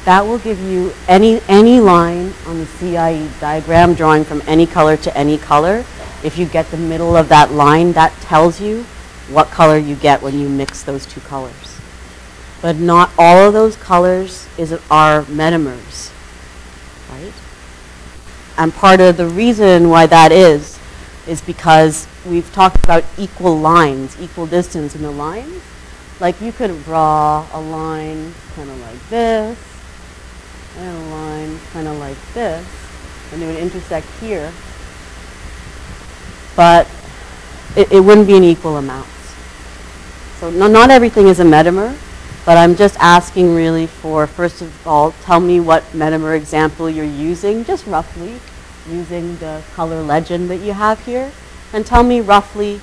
That 0.07 0.25
will 0.25 0.39
give 0.39 0.61
you 0.61 0.93
any, 1.09 1.41
any 1.49 1.81
line 1.81 2.31
on 2.45 2.59
the 2.59 2.65
CIE 2.65 3.29
diagram 3.41 3.93
drawing 3.93 4.23
from 4.23 4.41
any 4.47 4.65
color 4.65 4.95
to 4.95 5.17
any 5.17 5.37
color. 5.37 5.83
If 6.23 6.37
you 6.37 6.45
get 6.45 6.71
the 6.71 6.77
middle 6.77 7.17
of 7.17 7.27
that 7.27 7.51
line, 7.51 7.91
that 7.91 8.13
tells 8.21 8.61
you 8.61 8.83
what 9.29 9.47
color 9.47 9.77
you 9.77 9.97
get 9.97 10.21
when 10.21 10.39
you 10.39 10.47
mix 10.47 10.81
those 10.81 11.05
two 11.05 11.19
colors. 11.19 11.81
But 12.61 12.77
not 12.77 13.11
all 13.17 13.47
of 13.47 13.53
those 13.53 13.75
colors 13.75 14.47
is, 14.57 14.71
are 14.89 15.23
metamers, 15.23 16.13
right? 17.09 17.33
And 18.57 18.73
part 18.73 19.01
of 19.01 19.17
the 19.17 19.27
reason 19.27 19.89
why 19.89 20.05
that 20.05 20.31
is, 20.31 20.79
is 21.27 21.41
because 21.41 22.07
we've 22.25 22.49
talked 22.53 22.81
about 22.81 23.03
equal 23.17 23.59
lines, 23.59 24.15
equal 24.21 24.47
distance 24.47 24.95
in 24.95 25.01
the 25.01 25.11
lines. 25.11 25.61
Like 26.21 26.39
you 26.39 26.53
could 26.53 26.81
draw 26.85 27.45
a 27.51 27.59
line 27.59 28.33
kind 28.55 28.69
of 28.69 28.79
like 28.79 29.09
this, 29.09 29.76
and 30.77 30.97
a 30.97 31.09
line 31.09 31.59
kind 31.73 31.87
of 31.87 31.97
like 31.97 32.17
this, 32.33 32.65
and 33.31 33.41
they 33.41 33.45
would 33.45 33.57
intersect 33.57 34.07
here. 34.19 34.51
But 36.55 36.87
it, 37.75 37.91
it 37.91 37.99
wouldn't 37.99 38.27
be 38.27 38.35
in 38.35 38.43
equal 38.43 38.77
amounts. 38.77 39.09
So 40.39 40.49
no, 40.49 40.67
not 40.67 40.89
everything 40.89 41.27
is 41.27 41.39
a 41.39 41.43
metamer, 41.43 41.95
but 42.45 42.57
I'm 42.57 42.75
just 42.75 42.95
asking 42.99 43.53
really 43.53 43.87
for, 43.87 44.27
first 44.27 44.61
of 44.61 44.87
all, 44.87 45.11
tell 45.23 45.39
me 45.39 45.59
what 45.59 45.83
metamer 45.93 46.35
example 46.37 46.89
you're 46.89 47.05
using, 47.05 47.65
just 47.65 47.85
roughly, 47.87 48.39
using 48.89 49.37
the 49.37 49.61
color 49.73 50.01
legend 50.01 50.49
that 50.49 50.57
you 50.57 50.73
have 50.73 51.03
here 51.05 51.31
and 51.73 51.85
tell 51.85 52.03
me 52.03 52.21
roughly 52.21 52.77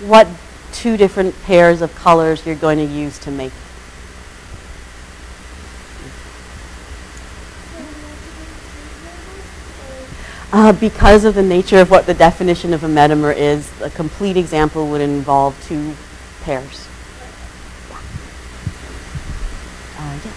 what 0.00 0.26
two 0.72 0.96
different 0.96 1.40
pairs 1.42 1.82
of 1.82 1.94
colors 1.94 2.46
you're 2.46 2.54
going 2.56 2.78
to 2.78 2.84
use 2.84 3.18
to 3.18 3.30
make 3.30 3.52
Uh, 10.52 10.70
because 10.70 11.24
of 11.24 11.34
the 11.34 11.42
nature 11.42 11.78
of 11.80 11.90
what 11.90 12.04
the 12.04 12.12
definition 12.12 12.74
of 12.74 12.84
a 12.84 12.86
metamer 12.86 13.34
is, 13.34 13.72
a 13.80 13.88
complete 13.88 14.36
example 14.36 14.86
would 14.86 15.00
involve 15.00 15.56
two 15.66 15.94
pairs. 16.42 16.86
Uh, 19.96 20.18
yeah. 20.22 20.32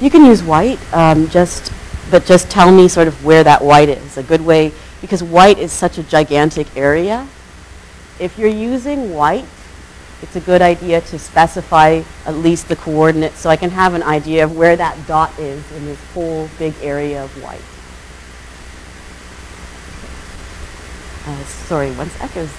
You 0.00 0.08
can 0.08 0.24
use 0.24 0.42
white, 0.42 0.78
um, 0.94 1.28
just, 1.28 1.70
but 2.10 2.24
just 2.24 2.50
tell 2.50 2.72
me 2.72 2.88
sort 2.88 3.06
of 3.06 3.22
where 3.22 3.44
that 3.44 3.62
white 3.62 3.90
is. 3.90 4.16
A 4.16 4.22
good 4.22 4.40
way, 4.40 4.72
because 5.02 5.22
white 5.22 5.58
is 5.58 5.72
such 5.72 5.98
a 5.98 6.02
gigantic 6.02 6.74
area. 6.74 7.28
If 8.18 8.38
you're 8.38 8.48
using 8.48 9.12
white, 9.12 9.44
it's 10.22 10.36
a 10.36 10.40
good 10.40 10.60
idea 10.60 11.00
to 11.00 11.18
specify 11.18 12.02
at 12.26 12.34
least 12.34 12.68
the 12.68 12.76
coordinates 12.76 13.38
so 13.38 13.48
I 13.48 13.56
can 13.56 13.70
have 13.70 13.94
an 13.94 14.02
idea 14.02 14.44
of 14.44 14.56
where 14.56 14.76
that 14.76 15.06
dot 15.06 15.38
is 15.38 15.70
in 15.72 15.86
this 15.86 15.98
whole 16.12 16.48
big 16.58 16.74
area 16.82 17.24
of 17.24 17.30
white. 17.42 17.60
Uh, 21.26 21.44
sorry, 21.44 21.90
one 21.92 22.10
sec. 22.10 22.36
It 22.36 22.40
was 22.40 22.50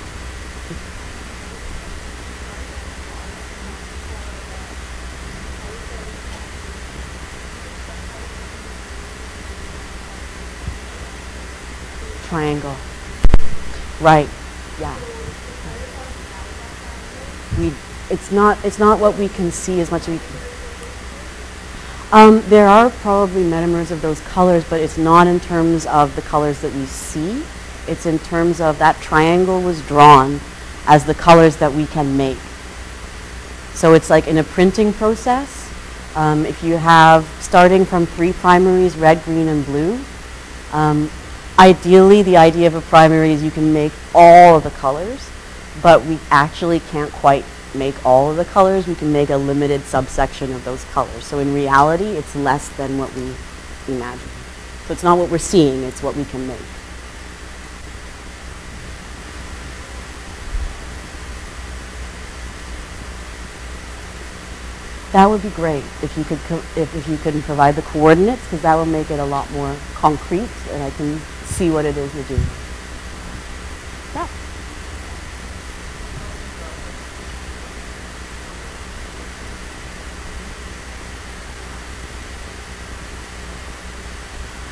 triangle. 12.27 12.75
Right. 13.99 14.29
Yeah 14.79 15.10
we, 17.57 17.73
it's 18.09 18.31
not, 18.31 18.63
it's 18.63 18.79
not 18.79 18.99
what 18.99 19.17
we 19.17 19.29
can 19.29 19.51
see 19.51 19.79
as 19.81 19.91
much 19.91 20.03
as 20.03 20.09
we 20.09 20.17
can. 20.17 20.51
Um, 22.13 22.41
there 22.49 22.67
are 22.67 22.89
probably 22.89 23.43
metamers 23.43 23.89
of 23.89 24.01
those 24.01 24.19
colors, 24.21 24.65
but 24.69 24.81
it's 24.81 24.97
not 24.97 25.27
in 25.27 25.39
terms 25.39 25.85
of 25.85 26.13
the 26.15 26.21
colors 26.21 26.59
that 26.61 26.73
we 26.73 26.85
see. 26.85 27.43
It's 27.87 28.05
in 28.05 28.19
terms 28.19 28.59
of 28.59 28.77
that 28.79 28.99
triangle 29.01 29.61
was 29.61 29.81
drawn 29.87 30.41
as 30.87 31.05
the 31.05 31.13
colors 31.13 31.55
that 31.57 31.71
we 31.71 31.85
can 31.85 32.17
make. 32.17 32.37
So 33.73 33.93
it's 33.93 34.09
like 34.09 34.27
in 34.27 34.39
a 34.39 34.43
printing 34.43 34.91
process, 34.91 35.71
um, 36.15 36.45
if 36.45 36.61
you 36.61 36.75
have, 36.75 37.25
starting 37.39 37.85
from 37.85 38.05
three 38.05 38.33
primaries, 38.33 38.97
red, 38.97 39.23
green, 39.23 39.47
and 39.47 39.65
blue, 39.65 39.97
um, 40.73 41.09
ideally 41.57 42.23
the 42.23 42.35
idea 42.35 42.67
of 42.67 42.75
a 42.75 42.81
primary 42.81 43.31
is 43.31 43.41
you 43.41 43.51
can 43.51 43.71
make 43.71 43.93
all 44.13 44.57
of 44.57 44.63
the 44.63 44.69
colors 44.71 45.30
but 45.81 46.05
we 46.05 46.19
actually 46.29 46.79
can't 46.79 47.11
quite 47.11 47.45
make 47.73 48.05
all 48.05 48.29
of 48.29 48.37
the 48.37 48.45
colors. 48.45 48.87
We 48.87 48.95
can 48.95 49.11
make 49.11 49.29
a 49.29 49.37
limited 49.37 49.81
subsection 49.83 50.53
of 50.53 50.63
those 50.65 50.83
colors. 50.85 51.25
So 51.25 51.39
in 51.39 51.53
reality, 51.53 52.05
it's 52.05 52.35
less 52.35 52.69
than 52.69 52.97
what 52.97 53.13
we 53.15 53.33
imagine. 53.87 54.29
So 54.87 54.93
it's 54.93 55.03
not 55.03 55.17
what 55.17 55.29
we're 55.29 55.37
seeing, 55.37 55.83
it's 55.83 56.03
what 56.03 56.15
we 56.15 56.25
can 56.25 56.47
make. 56.47 56.59
That 65.11 65.29
would 65.29 65.41
be 65.41 65.49
great 65.49 65.83
if 66.01 66.17
you 66.17 66.23
could 66.23 66.39
if, 66.77 66.95
if 66.95 67.05
you 67.05 67.17
could 67.17 67.33
provide 67.43 67.75
the 67.75 67.81
coordinates 67.81 68.41
because 68.45 68.61
that 68.61 68.75
will 68.75 68.85
make 68.85 69.11
it 69.11 69.19
a 69.19 69.25
lot 69.25 69.49
more 69.51 69.75
concrete 69.93 70.47
and 70.69 70.81
I 70.81 70.89
can 70.91 71.19
see 71.43 71.69
what 71.69 71.83
it 71.83 71.97
is 71.97 72.15
you're 72.15 72.23
doing. 72.23 72.47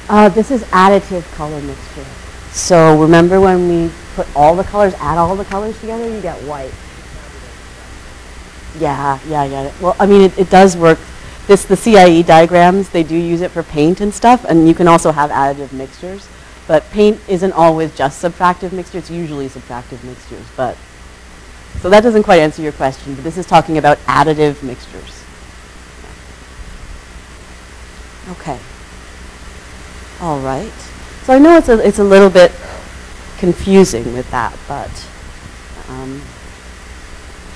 Uh, 0.09 0.27
this 0.29 0.51
is 0.51 0.63
additive 0.65 1.23
color 1.35 1.61
mixture. 1.61 2.05
So 2.51 2.99
remember 2.99 3.39
when 3.39 3.69
we 3.69 3.91
put 4.15 4.27
all 4.35 4.55
the 4.55 4.63
colors, 4.63 4.95
add 4.95 5.17
all 5.19 5.35
the 5.35 5.45
colors 5.45 5.79
together, 5.79 6.09
you 6.09 6.21
get 6.21 6.35
white. 6.43 6.73
Yeah, 8.79 9.19
yeah, 9.27 9.43
yeah. 9.45 9.71
Well, 9.81 9.95
I 9.99 10.07
mean, 10.07 10.21
it, 10.21 10.37
it 10.39 10.49
does 10.49 10.75
work. 10.75 10.99
This, 11.47 11.65
the 11.65 11.77
CIE 11.77 12.23
diagrams, 12.23 12.89
they 12.89 13.03
do 13.03 13.15
use 13.15 13.41
it 13.41 13.51
for 13.51 13.63
paint 13.63 14.01
and 14.01 14.13
stuff, 14.13 14.45
and 14.45 14.67
you 14.67 14.75
can 14.75 14.87
also 14.87 15.11
have 15.11 15.31
additive 15.31 15.73
mixtures. 15.73 16.27
But 16.67 16.89
paint 16.91 17.19
isn't 17.27 17.53
always 17.53 17.95
just 17.95 18.23
subtractive 18.23 18.71
mixture, 18.71 18.99
it's 18.99 19.11
usually 19.11 19.47
subtractive 19.47 20.03
mixtures. 20.03 20.45
But 20.55 20.77
So 21.81 21.89
that 21.89 22.01
doesn't 22.01 22.23
quite 22.23 22.39
answer 22.39 22.61
your 22.61 22.73
question, 22.73 23.15
but 23.15 23.23
this 23.23 23.37
is 23.37 23.45
talking 23.45 23.77
about 23.77 23.99
additive 23.99 24.63
mixtures. 24.63 25.23
Okay. 28.31 28.59
All 30.21 30.39
right. 30.39 30.71
So 31.23 31.33
I 31.33 31.39
know 31.39 31.57
it's 31.57 31.69
a, 31.69 31.79
it's 31.79 31.99
a 31.99 32.03
little 32.03 32.29
bit 32.29 32.51
confusing 33.37 34.13
with 34.13 34.29
that, 34.31 34.53
but, 34.67 35.07
um, 35.87 36.21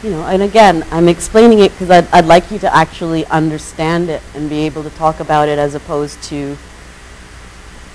you 0.01 0.11
know, 0.11 0.25
and 0.25 0.43
again, 0.43 0.85
I'm 0.89 1.09
explaining 1.09 1.59
it 1.59 1.73
because 1.73 1.89
I'd, 1.89 2.07
I'd 2.13 2.25
like 2.25 2.51
you 2.51 2.59
to 2.59 2.73
actually 2.73 3.25
understand 3.25 4.09
it 4.09 4.21
and 4.33 4.49
be 4.49 4.65
able 4.65 4.81
to 4.83 4.89
talk 4.91 5.19
about 5.19 5.49
it 5.49 5.59
as 5.59 5.75
opposed 5.75 6.23
to 6.23 6.55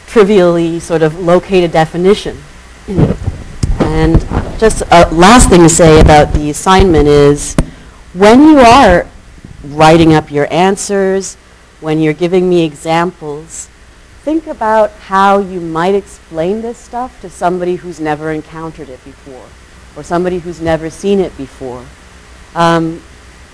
trivially 0.06 0.80
sort 0.80 1.00
of 1.00 1.18
locate 1.18 1.64
a 1.64 1.68
definition. 1.68 2.36
and 2.88 4.20
just 4.58 4.82
a 4.90 5.08
last 5.12 5.48
thing 5.48 5.62
to 5.62 5.68
say 5.70 5.98
about 6.00 6.34
the 6.34 6.50
assignment 6.50 7.08
is 7.08 7.54
when 8.12 8.42
you 8.42 8.58
are 8.58 9.06
writing 9.64 10.12
up 10.12 10.30
your 10.30 10.52
answers, 10.52 11.36
when 11.80 12.00
you're 12.00 12.12
giving 12.12 12.50
me 12.50 12.64
examples, 12.64 13.70
think 14.22 14.46
about 14.46 14.90
how 14.92 15.38
you 15.38 15.60
might 15.60 15.94
explain 15.94 16.60
this 16.62 16.78
stuff 16.78 17.20
to 17.20 17.30
somebody 17.30 17.76
who's 17.76 18.00
never 18.00 18.30
encountered 18.32 18.88
it 18.88 19.02
before 19.04 19.46
or 19.96 20.02
somebody 20.02 20.38
who's 20.38 20.60
never 20.60 20.90
seen 20.90 21.18
it 21.18 21.36
before. 21.36 21.84
Um, 22.54 23.02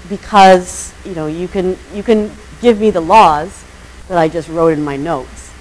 because, 0.09 0.93
you 1.05 1.15
know, 1.15 1.27
you 1.27 1.49
can, 1.49 1.79
you 1.95 2.03
can 2.03 2.31
give 2.61 2.81
me 2.81 2.91
the 2.91 3.01
laws 3.01 3.65
that 4.09 4.19
I 4.19 4.29
just 4.29 4.49
wrote 4.49 4.73
in 4.73 4.85
my 4.85 4.97
notes, 4.97 5.53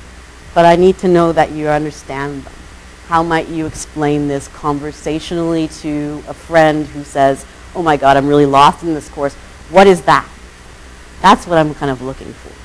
but 0.54 0.66
I 0.66 0.76
need 0.76 0.98
to 1.00 1.08
know 1.08 1.32
that 1.32 1.52
you 1.52 1.68
understand 1.70 2.44
them. 2.44 2.54
How 3.08 3.24
might 3.24 3.48
you 3.48 3.66
explain 3.66 4.28
this 4.28 4.48
conversationally 4.50 5.68
to 5.80 6.24
a 6.28 6.34
friend 6.34 6.86
who 6.88 7.04
says, 7.04 7.46
oh 7.76 7.84
my 7.84 7.98
God, 7.98 8.18
I'm 8.18 8.28
really 8.28 8.46
lost 8.46 8.84
in 8.84 8.94
this 8.94 9.10
course. 9.10 9.34
What 9.70 9.88
is 9.88 10.02
that? 10.04 10.28
That's 11.22 11.48
what 11.48 11.58
I'm 11.58 11.74
kind 11.76 11.92
of 11.92 12.02
looking 12.02 12.34
for. 12.34 12.62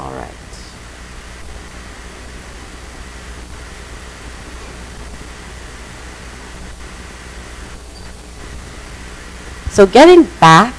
All 0.00 0.12
right. 0.12 0.30
So 9.68 9.86
getting 9.86 10.24
back 10.40 10.74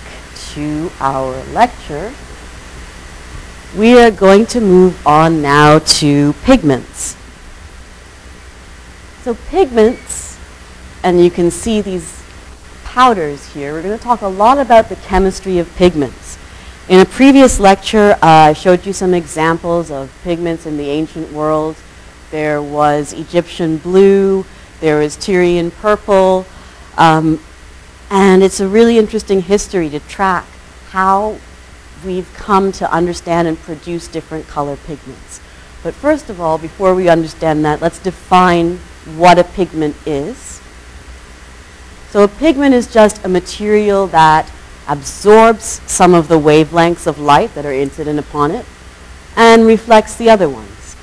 to 0.54 0.92
our 1.00 1.36
lecture, 1.54 2.12
we 3.78 4.00
are 4.00 4.10
going 4.10 4.48
to 4.48 4.60
move 4.60 5.06
on 5.06 5.44
now 5.44 5.78
to 5.78 6.34
pigments. 6.44 7.16
So 9.22 9.36
pigments, 9.50 10.40
and 11.04 11.24
you 11.24 11.30
can 11.30 11.52
see 11.52 11.82
these 11.82 12.24
powders 12.84 13.54
here, 13.54 13.74
we're 13.74 13.84
going 13.84 13.98
to 13.98 14.04
talk 14.04 14.22
a 14.22 14.28
lot 14.28 14.58
about 14.58 14.90
the 14.90 14.96
chemistry 14.96 15.60
of 15.60 15.74
pigments. 15.76 16.31
In 16.90 17.00
a 17.00 17.06
previous 17.06 17.60
lecture, 17.60 18.14
uh, 18.14 18.50
I 18.50 18.54
showed 18.54 18.88
you 18.88 18.92
some 18.92 19.14
examples 19.14 19.92
of 19.92 20.12
pigments 20.24 20.66
in 20.66 20.78
the 20.78 20.90
ancient 20.90 21.32
world. 21.32 21.76
There 22.32 22.60
was 22.60 23.14
Egyptian 23.14 23.78
blue, 23.78 24.46
there 24.80 24.98
was 24.98 25.16
Tyrian 25.16 25.70
purple, 25.70 26.46
um, 26.98 27.40
and 28.10 28.42
it's 28.42 28.60
a 28.60 28.68
really 28.68 28.98
interesting 28.98 29.44
history 29.44 29.92
to 29.92 30.00
track 30.00 30.46
how 30.90 31.38
we've 32.04 32.34
come 32.34 32.72
to 32.74 32.92
understand 32.92 33.48
and 33.48 33.60
produce 33.60 34.08
different 34.08 34.48
color 34.48 34.76
pigments. 34.76 35.40
But 35.84 35.94
first 35.94 36.32
of 36.32 36.42
all, 36.42 36.58
before 36.58 36.96
we 36.96 37.10
understand 37.10 37.64
that, 37.64 37.80
let's 37.80 38.00
define 38.00 38.78
what 39.18 39.38
a 39.38 39.44
pigment 39.44 39.96
is. 40.08 40.60
So 42.10 42.24
a 42.24 42.28
pigment 42.28 42.74
is 42.74 42.92
just 42.92 43.24
a 43.24 43.30
material 43.30 44.08
that 44.08 44.52
absorbs 44.88 45.82
some 45.86 46.14
of 46.14 46.28
the 46.28 46.40
wavelengths 46.40 47.08
of 47.08 47.20
light 47.20 47.54
that 47.56 47.66
are 47.66 47.74
incident 47.74 48.20
upon 48.20 48.52
it 48.52 48.66
and 49.36 49.66
reflects 49.66 50.16
the 50.16 50.30
other 50.30 50.50
ones. 50.50 50.96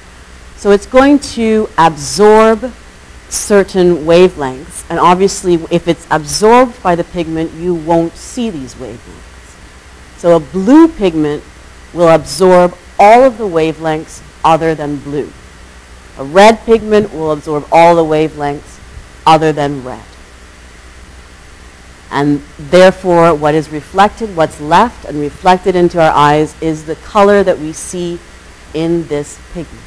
So 0.57 0.73
it's 0.73 0.87
going 0.87 1.19
to 1.21 1.69
absorb 1.79 2.73
certain 3.29 3.99
wavelengths 3.99 4.85
and 4.91 4.99
obviously 4.99 5.55
if 5.71 5.87
it's 5.87 6.07
absorbed 6.11 6.83
by 6.83 6.95
the 6.95 7.05
pigment 7.05 7.53
you 7.53 7.75
won't 7.75 8.15
see 8.15 8.51
these 8.51 8.75
wavelengths. 8.75 9.57
So 10.17 10.37
a 10.37 10.41
blue 10.41 10.89
pigment 10.89 11.45
will 11.95 12.09
absorb 12.09 12.77
all 12.99 13.23
of 13.23 13.39
the 13.39 13.47
wavelengths 13.47 14.23
other 14.45 14.75
than 14.75 14.99
blue. 14.99 15.31
A 16.19 16.25
red 16.25 16.59
pigment 16.65 17.13
will 17.13 17.31
absorb 17.31 17.69
all 17.71 17.95
the 17.95 18.05
wavelengths 18.05 18.81
other 19.25 19.53
than 19.53 19.85
red. 19.85 20.08
And 22.11 22.43
therefore, 22.59 23.35
what 23.35 23.55
is 23.55 23.71
reflected, 23.71 24.35
what's 24.35 24.61
left 24.61 25.05
and 25.05 25.21
reflected 25.21 25.77
into 25.77 26.01
our 26.01 26.11
eyes 26.11 26.55
is 26.63 26.87
the 26.87 26.97
color 26.97 27.43
that 27.43 27.59
we 27.59 27.73
see 27.73 28.19
in 28.75 29.07
this 29.09 29.39
pigment. 29.53 29.85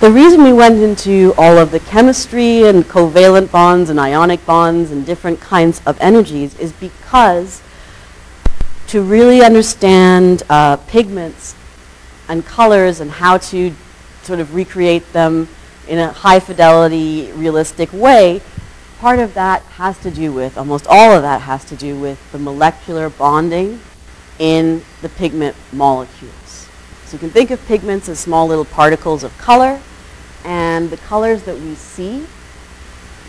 The 0.00 0.10
reason 0.10 0.44
we 0.44 0.52
went 0.52 0.76
into 0.82 1.32
all 1.38 1.56
of 1.56 1.70
the 1.70 1.80
chemistry 1.80 2.64
and 2.64 2.84
covalent 2.84 3.50
bonds 3.50 3.88
and 3.90 3.98
ionic 3.98 4.44
bonds 4.44 4.90
and 4.90 5.06
different 5.06 5.40
kinds 5.40 5.80
of 5.86 5.98
energies 6.00 6.58
is 6.58 6.72
because 6.72 7.62
to 8.88 9.02
really 9.02 9.42
understand 9.42 10.42
uh, 10.50 10.76
pigments 10.76 11.54
and 12.28 12.44
colors 12.44 13.00
and 13.00 13.10
how 13.10 13.38
to 13.38 13.74
sort 14.22 14.40
of 14.40 14.54
recreate 14.54 15.10
them 15.12 15.48
in 15.88 15.98
a 15.98 16.12
high 16.12 16.40
fidelity, 16.40 17.30
realistic 17.32 17.92
way, 17.92 18.40
part 18.98 19.18
of 19.18 19.34
that 19.34 19.62
has 19.62 19.98
to 19.98 20.10
do 20.10 20.32
with, 20.32 20.56
almost 20.56 20.86
all 20.88 21.12
of 21.12 21.22
that 21.22 21.42
has 21.42 21.64
to 21.66 21.76
do 21.76 21.98
with 21.98 22.32
the 22.32 22.38
molecular 22.38 23.10
bonding 23.10 23.80
in 24.38 24.82
the 25.02 25.08
pigment 25.08 25.56
molecules. 25.72 26.68
So 27.04 27.14
you 27.14 27.18
can 27.18 27.30
think 27.30 27.50
of 27.50 27.64
pigments 27.66 28.08
as 28.08 28.18
small 28.18 28.46
little 28.46 28.64
particles 28.64 29.22
of 29.22 29.36
color, 29.38 29.80
and 30.44 30.90
the 30.90 30.96
colors 30.96 31.42
that 31.42 31.56
we 31.58 31.74
see 31.74 32.26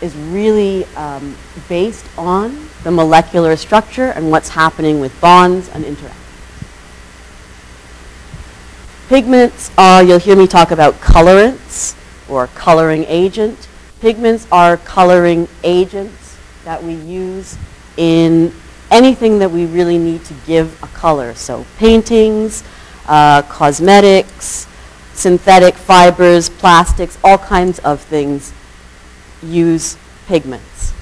is 0.00 0.14
really 0.16 0.84
um, 0.96 1.36
based 1.68 2.06
on 2.18 2.68
the 2.84 2.90
molecular 2.90 3.56
structure 3.56 4.06
and 4.12 4.30
what's 4.30 4.50
happening 4.50 5.00
with 5.00 5.18
bonds 5.20 5.68
and 5.70 5.84
interactions. 5.84 6.22
Pigments 9.08 9.70
are, 9.78 10.02
you'll 10.02 10.18
hear 10.18 10.36
me 10.36 10.46
talk 10.46 10.70
about 10.70 10.94
colorants 10.94 11.94
or 12.28 12.46
coloring 12.48 13.04
agent. 13.08 13.68
Pigments 14.00 14.46
are 14.52 14.76
coloring 14.76 15.48
agents 15.64 16.36
that 16.64 16.82
we 16.82 16.94
use 16.94 17.56
in 17.96 18.52
anything 18.90 19.38
that 19.38 19.50
we 19.50 19.66
really 19.66 19.98
need 19.98 20.24
to 20.24 20.34
give 20.46 20.82
a 20.82 20.86
color. 20.88 21.34
So 21.34 21.64
paintings, 21.78 22.62
uh, 23.06 23.42
cosmetics, 23.42 24.66
synthetic 25.14 25.74
fibers, 25.74 26.48
plastics, 26.48 27.18
all 27.24 27.38
kinds 27.38 27.78
of 27.80 28.00
things 28.00 28.52
use 29.42 29.96
pigments. 30.26 30.92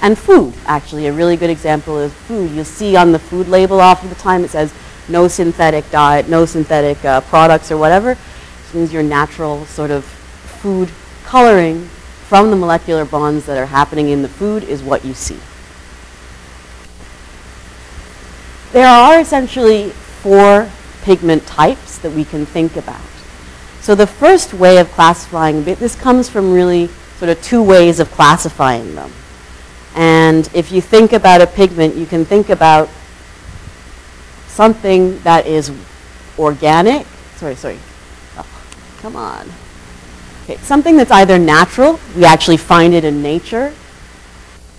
And 0.00 0.18
food, 0.18 0.54
actually, 0.66 1.06
a 1.06 1.12
really 1.12 1.36
good 1.36 1.50
example 1.50 1.98
is 1.98 2.12
food. 2.12 2.50
You'll 2.50 2.64
see 2.64 2.96
on 2.96 3.12
the 3.12 3.18
food 3.18 3.48
label 3.48 3.80
often 3.80 4.08
the 4.08 4.16
time 4.16 4.44
it 4.44 4.50
says 4.50 4.74
no 5.08 5.28
synthetic 5.28 5.88
diet, 5.90 6.28
no 6.28 6.44
synthetic 6.44 7.04
uh, 7.04 7.20
products 7.22 7.70
or 7.70 7.76
whatever. 7.76 8.18
Means 8.74 8.92
your 8.92 9.02
natural 9.02 9.66
sort 9.66 9.90
of 9.90 10.04
food 10.04 10.90
coloring 11.24 11.86
from 12.28 12.50
the 12.50 12.56
molecular 12.56 13.04
bonds 13.04 13.44
that 13.44 13.58
are 13.58 13.66
happening 13.66 14.08
in 14.08 14.22
the 14.22 14.28
food 14.28 14.64
is 14.64 14.82
what 14.82 15.04
you 15.04 15.12
see. 15.12 15.38
There 18.72 18.88
are 18.88 19.20
essentially 19.20 19.90
four 19.90 20.70
pigment 21.02 21.46
types 21.46 21.98
that 21.98 22.12
we 22.12 22.24
can 22.24 22.46
think 22.46 22.76
about. 22.76 23.00
So 23.82 23.94
the 23.94 24.06
first 24.06 24.54
way 24.54 24.78
of 24.78 24.90
classifying, 24.92 25.64
this 25.64 25.94
comes 25.94 26.30
from 26.30 26.52
really 26.52 26.88
sort 27.18 27.28
of 27.28 27.42
two 27.42 27.62
ways 27.62 28.00
of 28.00 28.10
classifying 28.12 28.94
them. 28.94 29.12
And 29.94 30.48
if 30.54 30.72
you 30.72 30.80
think 30.80 31.12
about 31.12 31.42
a 31.42 31.46
pigment, 31.46 31.96
you 31.96 32.06
can 32.06 32.24
think 32.24 32.48
about 32.48 32.88
something 34.46 35.20
that 35.20 35.46
is 35.46 35.70
organic. 36.38 37.06
Sorry, 37.36 37.56
sorry. 37.56 37.78
Come 39.02 39.16
on. 39.16 39.50
Okay, 40.44 40.56
something 40.58 40.96
that's 40.96 41.10
either 41.10 41.38
natural, 41.38 42.00
we 42.16 42.24
actually 42.24 42.56
find 42.56 42.94
it 42.94 43.04
in 43.04 43.22
nature, 43.22 43.74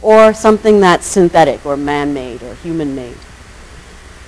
or 0.01 0.33
something 0.33 0.79
that's 0.79 1.05
synthetic 1.05 1.65
or 1.65 1.77
man-made 1.77 2.41
or 2.41 2.55
human-made. 2.55 3.17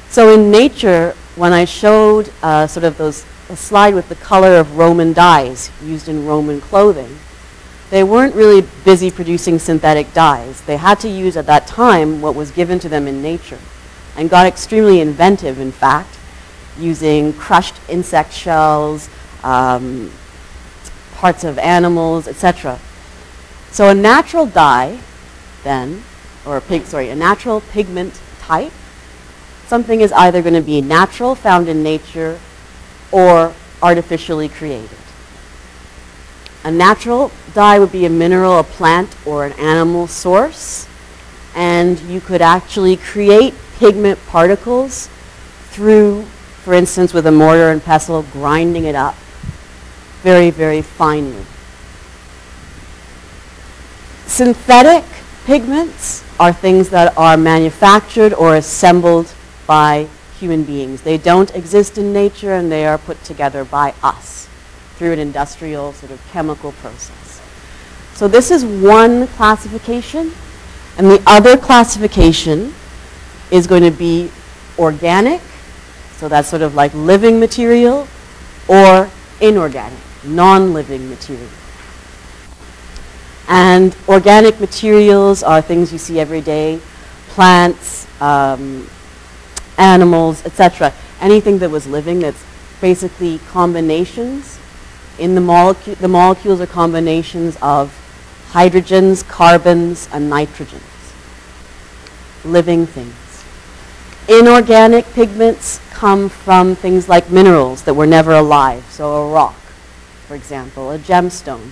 So 0.09 0.33
in 0.33 0.51
nature, 0.51 1.15
when 1.35 1.51
I 1.51 1.65
showed 1.65 2.31
uh, 2.43 2.67
sort 2.67 2.83
of 2.83 2.97
those 2.97 3.25
a 3.49 3.55
slide 3.55 3.93
with 3.93 4.09
the 4.09 4.15
color 4.15 4.57
of 4.57 4.77
Roman 4.77 5.13
dyes 5.13 5.69
used 5.83 6.09
in 6.09 6.25
Roman 6.25 6.59
clothing, 6.59 7.19
they 7.91 8.03
weren't 8.03 8.33
really 8.33 8.65
busy 8.83 9.11
producing 9.11 9.59
synthetic 9.59 10.11
dyes. 10.13 10.61
They 10.61 10.77
had 10.77 10.99
to 11.01 11.09
use 11.09 11.37
at 11.37 11.45
that 11.45 11.67
time 11.67 12.21
what 12.21 12.33
was 12.33 12.49
given 12.51 12.79
to 12.79 12.89
them 12.89 13.07
in 13.07 13.21
nature 13.21 13.59
and 14.17 14.29
got 14.29 14.47
extremely 14.47 14.99
inventive, 14.99 15.59
in 15.59 15.71
fact, 15.71 16.17
using 16.79 17.33
crushed 17.33 17.75
insect 17.87 18.33
shells, 18.33 19.09
um, 19.45 20.11
parts 21.13 21.45
of 21.45 21.57
animals, 21.59 22.27
etc. 22.27 22.79
So 23.71 23.89
a 23.89 23.93
natural 23.93 24.45
dye, 24.45 24.99
then, 25.63 26.03
or 26.45 26.57
a 26.57 26.61
pig, 26.61 26.85
sorry, 26.85 27.09
a 27.09 27.15
natural 27.15 27.61
pigment 27.61 28.19
type 28.39 28.73
something 29.67 30.01
is 30.01 30.11
either 30.11 30.41
going 30.41 30.53
to 30.53 30.61
be 30.61 30.81
natural, 30.81 31.35
found 31.35 31.67
in 31.67 31.81
nature, 31.81 32.39
or 33.11 33.53
artificially 33.81 34.49
created. 34.49 34.97
A 36.63 36.71
natural 36.71 37.31
dye 37.53 37.79
would 37.79 37.91
be 37.91 38.05
a 38.05 38.09
mineral, 38.09 38.59
a 38.59 38.63
plant, 38.63 39.15
or 39.25 39.45
an 39.45 39.53
animal 39.53 40.07
source, 40.07 40.87
and 41.55 41.99
you 42.01 42.19
could 42.19 42.41
actually 42.41 42.97
create 42.97 43.53
pigment 43.77 44.19
particles 44.27 45.09
through, 45.69 46.23
for 46.63 46.73
instance, 46.73 47.13
with 47.13 47.25
a 47.27 47.31
mortar 47.31 47.69
and 47.69 47.83
pestle, 47.83 48.23
grinding 48.31 48.85
it 48.85 48.95
up 48.95 49.15
very, 50.25 50.49
very 50.49 50.81
finely. 50.81 51.45
Synthetic 54.25 55.05
pigments 55.45 56.23
are 56.39 56.51
things 56.51 56.89
that 56.89 57.15
are 57.15 57.37
manufactured 57.37 58.33
or 58.33 58.55
assembled 58.55 59.31
by 59.67 60.07
human 60.39 60.63
beings. 60.63 61.03
They 61.03 61.19
don't 61.19 61.53
exist 61.53 61.99
in 61.99 62.11
nature 62.11 62.55
and 62.55 62.71
they 62.71 62.87
are 62.87 62.97
put 62.97 63.23
together 63.23 63.63
by 63.63 63.93
us 64.01 64.49
through 64.95 65.13
an 65.13 65.19
industrial 65.19 65.93
sort 65.93 66.11
of 66.11 66.19
chemical 66.31 66.71
process. 66.71 67.39
So 68.15 68.27
this 68.27 68.49
is 68.49 68.65
one 68.65 69.27
classification 69.27 70.31
and 70.97 71.05
the 71.05 71.21
other 71.27 71.55
classification 71.55 72.73
is 73.51 73.67
going 73.67 73.83
to 73.83 73.91
be 73.91 74.31
organic, 74.79 75.41
so 76.17 76.27
that's 76.27 76.47
sort 76.47 76.63
of 76.63 76.73
like 76.73 76.91
living 76.95 77.39
material, 77.39 78.07
or 78.67 79.07
inorganic, 79.39 79.99
non-living 80.27 81.09
material. 81.09 81.49
And 83.47 83.95
organic 84.07 84.59
materials 84.59 85.43
are 85.43 85.61
things 85.61 85.91
you 85.91 85.99
see 85.99 86.19
every 86.19 86.41
day, 86.41 86.79
plants, 87.29 88.07
um, 88.21 88.89
animals, 89.77 90.45
etc. 90.45 90.93
Anything 91.21 91.59
that 91.59 91.69
was 91.69 91.85
living 91.85 92.19
that's 92.19 92.43
basically 92.81 93.39
combinations 93.49 94.59
in 95.19 95.35
the 95.35 95.41
molecule. 95.41 95.95
The 95.95 96.07
molecules 96.07 96.61
are 96.61 96.67
combinations 96.67 97.57
of 97.61 97.93
hydrogens, 98.51 99.27
carbons, 99.27 100.09
and 100.11 100.31
nitrogens. 100.31 100.81
Living 102.43 102.85
things. 102.85 103.13
Inorganic 104.27 105.05
pigments 105.13 105.79
come 105.91 106.29
from 106.29 106.75
things 106.75 107.07
like 107.07 107.29
minerals 107.29 107.83
that 107.83 107.93
were 107.93 108.07
never 108.07 108.33
alive. 108.33 108.83
So 108.89 109.27
a 109.27 109.31
rock, 109.31 109.55
for 110.27 110.35
example, 110.35 110.91
a 110.91 110.99
gemstone. 110.99 111.71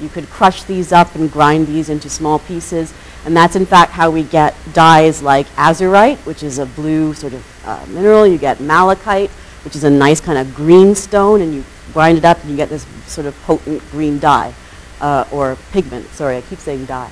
You 0.00 0.08
could 0.08 0.30
crush 0.30 0.62
these 0.64 0.92
up 0.92 1.14
and 1.14 1.30
grind 1.30 1.66
these 1.66 1.88
into 1.88 2.08
small 2.08 2.38
pieces 2.38 2.94
and 3.24 3.36
that's 3.36 3.54
in 3.54 3.66
fact 3.66 3.92
how 3.92 4.10
we 4.10 4.22
get 4.22 4.54
dyes 4.72 5.22
like 5.22 5.46
azurite, 5.48 6.16
which 6.18 6.42
is 6.42 6.58
a 6.58 6.66
blue 6.66 7.12
sort 7.12 7.34
of 7.34 7.66
uh, 7.66 7.84
mineral. 7.88 8.26
You 8.26 8.38
get 8.38 8.60
malachite, 8.60 9.30
which 9.64 9.76
is 9.76 9.84
a 9.84 9.90
nice 9.90 10.20
kind 10.20 10.38
of 10.38 10.54
green 10.54 10.94
stone, 10.94 11.42
and 11.42 11.54
you 11.54 11.64
grind 11.92 12.16
it 12.18 12.24
up 12.24 12.40
and 12.40 12.50
you 12.50 12.56
get 12.56 12.70
this 12.70 12.86
sort 13.06 13.26
of 13.26 13.38
potent 13.42 13.82
green 13.90 14.18
dye, 14.18 14.54
uh, 15.00 15.26
or 15.30 15.56
pigment. 15.70 16.06
Sorry, 16.08 16.38
I 16.38 16.40
keep 16.42 16.58
saying 16.58 16.86
dye. 16.86 17.10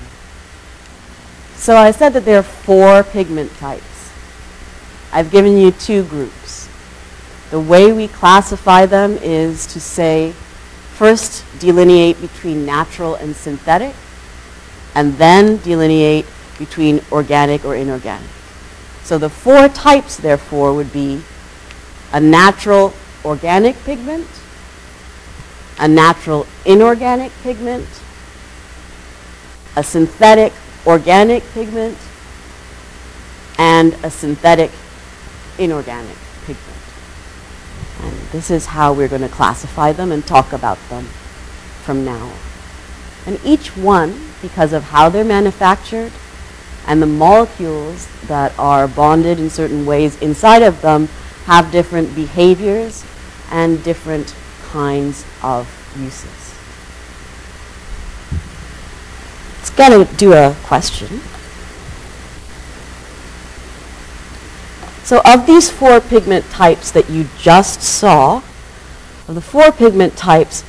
So 1.55 1.75
I 1.75 1.91
said 1.91 2.13
that 2.13 2.25
there 2.25 2.39
are 2.39 2.43
four 2.43 3.03
pigment 3.03 3.53
types. 3.57 4.11
I've 5.11 5.29
given 5.29 5.57
you 5.57 5.71
two 5.71 6.03
groups. 6.05 6.67
The 7.51 7.59
way 7.59 7.91
we 7.91 8.07
classify 8.07 8.85
them 8.85 9.17
is 9.21 9.67
to 9.67 9.79
say, 9.79 10.33
first 10.99 11.45
delineate 11.59 12.19
between 12.19 12.65
natural 12.65 13.15
and 13.15 13.33
synthetic, 13.33 13.95
and 14.95 15.13
then 15.13 15.55
delineate 15.63 16.25
between 16.57 16.99
organic 17.09 17.63
or 17.63 17.73
inorganic. 17.73 18.27
So 19.03 19.17
the 19.17 19.29
four 19.29 19.69
types, 19.69 20.17
therefore, 20.17 20.73
would 20.73 20.91
be 20.91 21.21
a 22.11 22.19
natural 22.19 22.93
organic 23.23 23.81
pigment, 23.85 24.27
a 25.79 25.87
natural 25.87 26.45
inorganic 26.65 27.31
pigment, 27.43 27.87
a 29.77 29.83
synthetic 29.83 30.51
organic 30.85 31.43
pigment 31.53 31.97
and 33.57 33.93
a 34.03 34.11
synthetic 34.11 34.71
inorganic. 35.57 36.17
And 38.01 38.15
this 38.31 38.49
is 38.49 38.67
how 38.67 38.93
we're 38.93 39.07
going 39.07 39.21
to 39.21 39.29
classify 39.29 39.91
them 39.91 40.11
and 40.11 40.25
talk 40.25 40.53
about 40.53 40.77
them 40.89 41.05
from 41.83 42.05
now. 42.05 42.31
And 43.25 43.39
each 43.43 43.75
one, 43.75 44.29
because 44.41 44.73
of 44.73 44.83
how 44.83 45.09
they're 45.09 45.25
manufactured 45.25 46.11
and 46.87 47.01
the 47.01 47.05
molecules 47.05 48.07
that 48.27 48.57
are 48.57 48.87
bonded 48.87 49.39
in 49.39 49.49
certain 49.49 49.85
ways 49.85 50.19
inside 50.21 50.61
of 50.61 50.81
them, 50.81 51.07
have 51.45 51.71
different 51.71 52.15
behaviors 52.15 53.03
and 53.51 53.83
different 53.83 54.35
kinds 54.69 55.25
of 55.41 55.67
uses. 55.97 56.55
Let's 59.57 59.69
get 59.71 59.89
to 59.89 60.15
do 60.15 60.33
a 60.33 60.55
question. 60.63 61.21
So 65.09 65.21
of 65.25 65.47
these 65.47 65.71
four 65.71 65.99
pigment 66.01 66.45
types 66.51 66.91
that 66.91 67.09
you 67.09 67.27
just 67.39 67.81
saw, 67.81 68.43
of 69.27 69.33
the 69.33 69.41
four 69.41 69.71
pigment 69.71 70.15
types, 70.15 70.63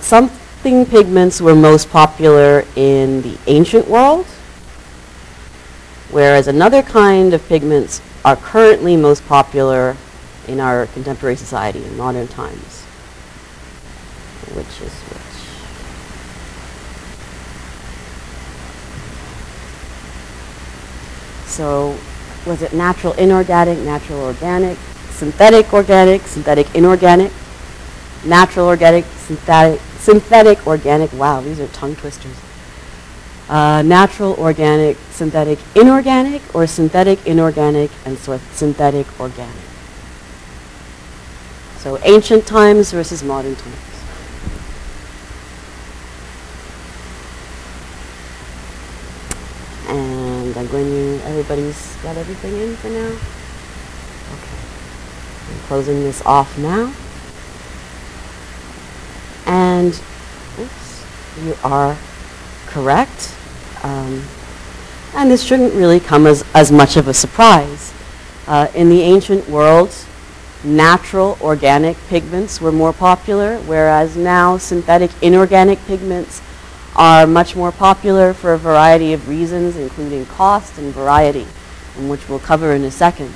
something 0.00 0.84
pigments 0.84 1.40
were 1.40 1.54
most 1.54 1.88
popular 1.90 2.64
in 2.74 3.22
the 3.22 3.38
ancient 3.46 3.86
world, 3.86 4.26
whereas 6.10 6.48
another 6.48 6.82
kind 6.82 7.32
of 7.32 7.46
pigments 7.48 8.02
are 8.24 8.34
currently 8.34 8.96
most 8.96 9.24
popular 9.28 9.96
in 10.48 10.58
our 10.58 10.86
contemporary 10.88 11.36
society 11.36 11.84
in 11.84 11.96
modern 11.96 12.26
times. 12.26 12.82
Which 14.52 14.66
is 14.80 14.92
which? 14.92 15.20
So 21.46 21.96
was 22.46 22.62
it 22.62 22.72
natural 22.72 23.12
inorganic, 23.14 23.78
natural 23.78 24.20
organic, 24.20 24.78
synthetic 25.10 25.72
organic, 25.72 26.22
synthetic 26.22 26.74
inorganic, 26.74 27.32
natural 28.24 28.66
organic, 28.66 29.04
synthetic, 29.04 29.80
synthetic 29.98 30.66
organic. 30.66 31.12
Wow, 31.12 31.40
these 31.40 31.60
are 31.60 31.66
tongue 31.68 31.96
twisters. 31.96 32.36
Uh, 33.48 33.82
natural 33.82 34.34
organic, 34.34 34.96
synthetic 35.10 35.58
inorganic, 35.74 36.42
or 36.54 36.66
synthetic 36.66 37.26
inorganic 37.26 37.90
and 38.04 38.18
so 38.18 38.38
synthetic 38.52 39.06
organic. 39.20 39.54
So 41.78 41.98
ancient 42.04 42.46
times 42.46 42.92
versus 42.92 43.22
modern 43.22 43.54
times. 43.56 43.93
I'm 50.56 50.66
going 50.68 50.86
to, 50.86 51.24
everybody's 51.24 51.96
got 51.96 52.16
everything 52.16 52.56
in 52.60 52.76
for 52.76 52.88
now? 52.88 53.08
Okay. 54.34 55.52
I'm 55.52 55.66
closing 55.66 56.00
this 56.00 56.22
off 56.24 56.56
now. 56.58 56.94
And, 59.46 60.00
oops, 60.60 61.04
you 61.42 61.56
are 61.64 61.96
correct. 62.66 63.34
Um, 63.82 64.22
and 65.14 65.30
this 65.30 65.42
shouldn't 65.42 65.74
really 65.74 66.00
come 66.00 66.26
as, 66.26 66.44
as 66.54 66.70
much 66.70 66.96
of 66.96 67.08
a 67.08 67.14
surprise. 67.14 67.92
Uh, 68.46 68.68
in 68.74 68.88
the 68.88 69.00
ancient 69.02 69.48
world, 69.48 69.92
natural 70.62 71.36
organic 71.40 71.96
pigments 72.08 72.60
were 72.60 72.72
more 72.72 72.92
popular, 72.92 73.58
whereas 73.60 74.16
now 74.16 74.56
synthetic 74.56 75.10
inorganic 75.22 75.78
pigments 75.86 76.40
are 76.96 77.26
much 77.26 77.56
more 77.56 77.72
popular 77.72 78.32
for 78.32 78.54
a 78.54 78.58
variety 78.58 79.12
of 79.12 79.28
reasons, 79.28 79.76
including 79.76 80.26
cost 80.26 80.78
and 80.78 80.92
variety, 80.92 81.46
which 81.96 82.28
we'll 82.28 82.38
cover 82.38 82.74
in 82.74 82.84
a 82.84 82.90
second. 82.90 83.32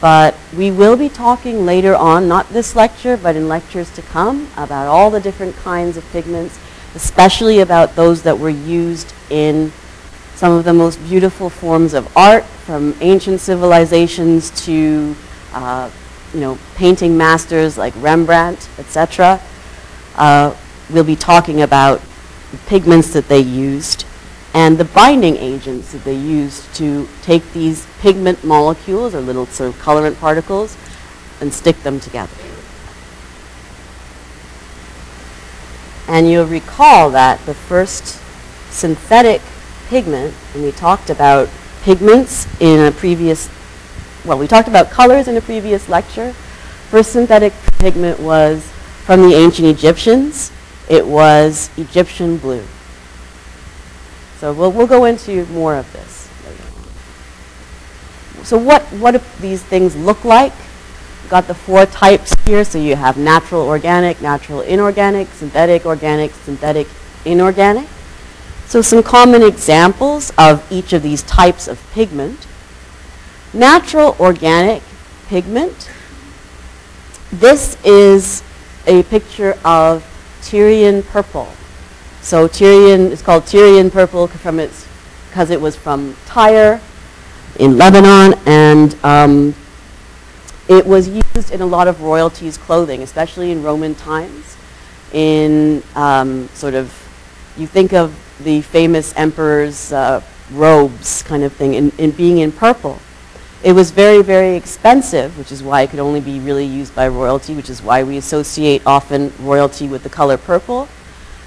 But 0.00 0.34
we 0.56 0.72
will 0.72 0.96
be 0.96 1.08
talking 1.08 1.64
later 1.64 1.94
on, 1.94 2.26
not 2.26 2.48
this 2.48 2.74
lecture, 2.74 3.16
but 3.16 3.36
in 3.36 3.48
lectures 3.48 3.88
to 3.94 4.02
come, 4.02 4.48
about 4.56 4.88
all 4.88 5.10
the 5.10 5.20
different 5.20 5.54
kinds 5.56 5.96
of 5.96 6.04
pigments, 6.10 6.58
especially 6.96 7.60
about 7.60 7.94
those 7.94 8.22
that 8.22 8.36
were 8.36 8.50
used 8.50 9.14
in 9.30 9.70
some 10.34 10.52
of 10.52 10.64
the 10.64 10.72
most 10.72 10.98
beautiful 11.04 11.48
forms 11.48 11.94
of 11.94 12.16
art, 12.16 12.44
from 12.44 12.96
ancient 13.00 13.40
civilizations 13.40 14.50
to 14.64 15.14
uh, 15.52 15.88
you 16.34 16.40
know, 16.40 16.58
painting 16.74 17.16
masters 17.16 17.78
like 17.78 17.94
Rembrandt, 17.98 18.68
etc. 18.78 19.40
Uh, 20.16 20.54
we'll 20.90 21.04
be 21.04 21.16
talking 21.16 21.62
about 21.62 22.00
the 22.52 22.58
pigments 22.68 23.12
that 23.12 23.28
they 23.28 23.40
used 23.40 24.04
and 24.54 24.76
the 24.76 24.84
binding 24.84 25.36
agents 25.36 25.92
that 25.92 26.04
they 26.04 26.14
used 26.14 26.74
to 26.74 27.08
take 27.22 27.52
these 27.52 27.86
pigment 28.00 28.44
molecules 28.44 29.14
or 29.14 29.20
little 29.20 29.46
sort 29.46 29.74
of 29.74 29.80
colorant 29.80 30.18
particles 30.20 30.76
and 31.40 31.52
stick 31.52 31.82
them 31.82 31.98
together. 31.98 32.32
And 36.06 36.30
you'll 36.30 36.46
recall 36.46 37.10
that 37.10 37.40
the 37.46 37.54
first 37.54 38.20
synthetic 38.70 39.40
pigment, 39.88 40.34
and 40.52 40.62
we 40.62 40.72
talked 40.72 41.08
about 41.08 41.48
pigments 41.82 42.46
in 42.60 42.80
a 42.80 42.92
previous, 42.92 43.48
well, 44.24 44.38
we 44.38 44.46
talked 44.46 44.68
about 44.68 44.90
colors 44.90 45.28
in 45.28 45.36
a 45.36 45.40
previous 45.40 45.88
lecture. 45.88 46.32
First 46.90 47.12
synthetic 47.12 47.54
pigment 47.78 48.20
was 48.20 48.62
from 49.04 49.22
the 49.22 49.34
ancient 49.34 49.66
Egyptians. 49.68 50.52
It 50.88 51.06
was 51.06 51.70
Egyptian 51.76 52.38
blue. 52.38 52.64
So 54.38 54.52
we'll, 54.52 54.72
we'll 54.72 54.86
go 54.86 55.04
into 55.04 55.46
more 55.46 55.76
of 55.76 55.90
this. 55.92 56.28
So 58.44 58.58
what, 58.58 58.82
what 58.98 59.12
do 59.12 59.20
these 59.40 59.62
things 59.62 59.94
look 59.94 60.24
like? 60.24 60.52
Got 61.28 61.46
the 61.46 61.54
four 61.54 61.86
types 61.86 62.34
here. 62.44 62.64
So 62.64 62.78
you 62.78 62.96
have 62.96 63.16
natural 63.16 63.62
organic, 63.62 64.20
natural 64.20 64.60
inorganic, 64.62 65.28
synthetic 65.28 65.86
organic, 65.86 66.32
synthetic 66.32 66.88
inorganic. 67.24 67.88
So 68.66 68.82
some 68.82 69.02
common 69.02 69.42
examples 69.42 70.32
of 70.36 70.66
each 70.72 70.92
of 70.92 71.02
these 71.02 71.22
types 71.22 71.68
of 71.68 71.80
pigment. 71.92 72.46
Natural 73.54 74.16
organic 74.18 74.82
pigment. 75.28 75.90
This 77.30 77.76
is 77.84 78.42
a 78.86 79.04
picture 79.04 79.56
of 79.64 80.04
Tyrian 80.42 81.02
purple. 81.02 81.48
So 82.20 82.46
Tyrian 82.46 83.10
is 83.10 83.22
called 83.22 83.46
Tyrian 83.46 83.90
purple 83.90 84.26
from 84.26 84.58
its 84.60 84.86
because 85.28 85.50
it 85.50 85.60
was 85.60 85.74
from 85.74 86.14
Tyre 86.26 86.80
in 87.58 87.78
Lebanon, 87.78 88.38
and 88.46 88.94
um, 89.04 89.54
it 90.68 90.86
was 90.86 91.08
used 91.08 91.50
in 91.50 91.60
a 91.60 91.66
lot 91.66 91.88
of 91.88 92.02
royalties' 92.02 92.58
clothing, 92.58 93.02
especially 93.02 93.50
in 93.50 93.62
Roman 93.62 93.94
times. 93.94 94.56
In 95.12 95.82
um, 95.94 96.48
sort 96.48 96.74
of, 96.74 96.92
you 97.56 97.66
think 97.66 97.92
of 97.92 98.14
the 98.42 98.62
famous 98.62 99.14
emperor's 99.16 99.92
uh, 99.92 100.22
robes 100.52 101.22
kind 101.22 101.42
of 101.42 101.52
thing, 101.52 101.74
in, 101.74 101.92
in 101.98 102.10
being 102.10 102.38
in 102.38 102.52
purple. 102.52 102.98
It 103.64 103.74
was 103.74 103.92
very, 103.92 104.22
very 104.22 104.56
expensive, 104.56 105.38
which 105.38 105.52
is 105.52 105.62
why 105.62 105.82
it 105.82 105.90
could 105.90 106.00
only 106.00 106.20
be 106.20 106.40
really 106.40 106.66
used 106.66 106.96
by 106.96 107.06
royalty, 107.06 107.54
which 107.54 107.70
is 107.70 107.80
why 107.80 108.02
we 108.02 108.16
associate 108.16 108.82
often 108.86 109.32
royalty 109.38 109.86
with 109.86 110.02
the 110.02 110.08
color 110.08 110.36
purple. 110.36 110.88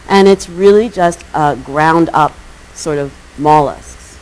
And 0.08 0.26
it's 0.26 0.48
really 0.48 0.88
just 0.88 1.26
uh, 1.34 1.56
ground 1.56 2.10
up 2.14 2.34
sort 2.74 3.00
of 3.00 3.14
mollusks. 3.38 4.18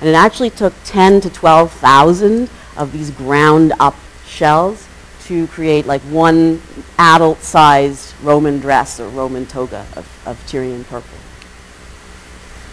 And 0.00 0.10
it 0.10 0.14
actually 0.14 0.50
took 0.50 0.74
10 0.84 1.22
to 1.22 1.30
12,000 1.30 2.50
of 2.76 2.92
these 2.92 3.10
ground 3.12 3.72
up 3.80 3.96
shells 4.26 4.86
to 5.24 5.46
create 5.46 5.86
like 5.86 6.02
one 6.02 6.60
adult 6.98 7.40
sized 7.42 8.14
Roman 8.22 8.58
dress 8.58 9.00
or 9.00 9.08
Roman 9.08 9.46
toga 9.46 9.86
of, 9.96 10.06
of 10.26 10.38
Tyrian 10.46 10.84
purple. 10.84 11.16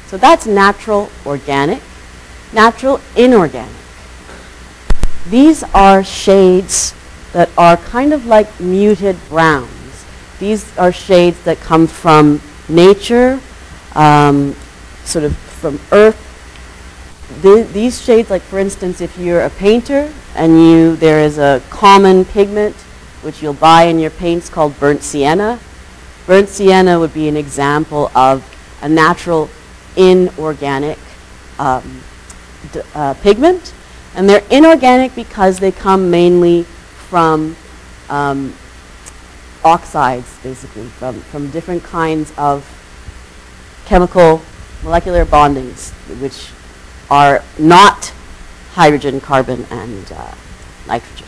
So 0.07 0.18
that's 0.18 0.45
natural 0.45 1.10
organic. 1.26 1.81
Natural 2.52 2.99
inorganic. 3.15 3.85
These 5.30 5.64
are 5.73 6.03
shades 6.03 6.93
that 7.34 7.49
are 7.57 7.77
kind 7.77 8.14
of 8.14 8.26
like 8.26 8.60
muted 8.60 9.18
browns. 9.30 10.06
These 10.39 10.77
are 10.77 10.91
shades 10.91 11.41
that 11.43 11.57
come 11.60 11.88
from 11.88 12.41
nature, 12.69 13.39
um, 13.93 14.56
sort 15.03 15.26
of 15.26 15.35
from 15.35 15.80
earth. 15.91 16.22
The, 17.41 17.68
these 17.73 18.02
shades, 18.02 18.30
like 18.30 18.43
for 18.43 18.60
instance, 18.60 19.02
if 19.02 19.18
you're 19.18 19.41
a 19.41 19.49
painter 19.49 20.14
and 20.35 20.61
you 20.61 20.95
there 20.97 21.22
is 21.22 21.38
a 21.39 21.61
common 21.69 22.26
pigment 22.26 22.76
which 23.23 23.41
you'll 23.41 23.53
buy 23.53 23.85
in 23.85 23.97
your 23.97 24.11
paints 24.11 24.49
called 24.49 24.80
burnt 24.80 25.02
sienna. 25.02 25.60
Burnt 26.27 26.47
sienna 26.47 26.99
would 26.99 27.14
be 27.14 27.27
an 27.27 27.35
example 27.35 28.11
of 28.15 28.43
a 28.84 28.88
natural 28.88 29.49
inorganic 29.95 30.99
um, 31.57 32.02
uh, 32.93 33.15
pigment. 33.15 33.73
And 34.16 34.30
they're 34.30 34.44
inorganic 34.50 35.14
because 35.14 35.60
they 35.60 35.72
come 35.72 36.10
mainly 36.10 36.64
from 36.64 37.56
um, 38.10 38.54
oxides, 39.64 40.38
basically, 40.42 40.86
from, 40.86 41.20
from 41.22 41.50
different 41.52 41.84
kinds 41.84 42.32
of 42.38 42.64
chemical 43.86 44.42
molecular 44.84 45.26
bondings, 45.26 45.92
which 46.22 46.50
are 47.10 47.44
not 47.60 48.14
hydrogen, 48.74 49.20
carbon, 49.20 49.66
and 49.70 50.12
uh, 50.12 50.34
nitrogen. 50.88 51.28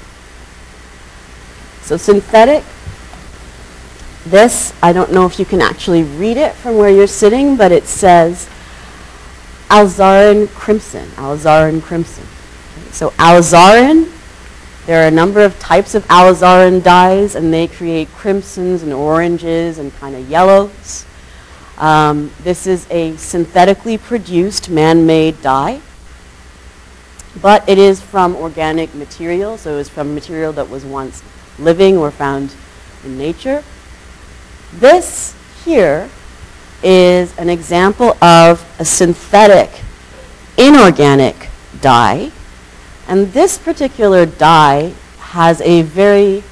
So 1.81 1.97
synthetic, 1.97 2.64
this, 4.26 4.73
I 4.84 4.93
don't 4.93 5.11
know 5.11 5.26
if 5.26 5.39
you 5.39 5.45
can 5.45 5.61
actually 5.61 6.03
read 6.03 6.38
it 6.38 6.53
from 6.53 6.77
where 6.77 6.89
you're 6.89 7.07
sitting, 7.07 7.55
but 7.55 7.72
it 7.72 7.85
says 7.85 8.49
alizarin 9.69 10.49
crimson, 10.49 11.07
alizarin 11.11 11.81
crimson. 11.81 12.26
So 12.91 13.11
alizarin, 13.11 14.11
there 14.85 15.03
are 15.03 15.07
a 15.07 15.11
number 15.11 15.41
of 15.41 15.59
types 15.59 15.95
of 15.95 16.05
alizarin 16.07 16.84
dyes, 16.84 17.35
and 17.35 17.53
they 17.53 17.68
create 17.68 18.07
crimsons 18.09 18.84
and 18.84 18.93
oranges 18.93 19.80
and 19.80 19.93
kind 19.95 20.15
of 20.15 20.30
yellows. 20.30 21.05
Um, 21.77 22.31
this 22.43 22.65
is 22.65 22.88
a 22.89 23.15
synthetically 23.18 23.97
produced 23.97 24.69
man-made 24.69 25.41
dye, 25.41 25.81
but 27.41 27.68
it 27.69 27.77
is 27.77 28.01
from 28.01 28.35
organic 28.35 28.95
material, 28.95 29.57
so 29.57 29.77
it 29.77 29.81
is 29.81 29.89
from 29.89 30.15
material 30.15 30.53
that 30.53 30.69
was 30.69 30.84
once 30.84 31.23
living 31.59 31.97
or 31.97 32.09
found 32.09 32.55
in 33.03 33.18
nature. 33.18 33.64
This 34.73 35.35
here 35.64 36.09
is 36.81 37.38
an 37.38 37.49
example 37.49 38.18
of 38.23 38.65
a 38.80 38.85
synthetic 38.85 39.69
inorganic 40.57 41.49
dye. 41.81 42.31
And 43.07 43.31
this 43.31 43.57
particular 43.57 44.25
dye 44.25 44.93
has 45.19 45.61
a 45.61 45.84
very 45.84 46.43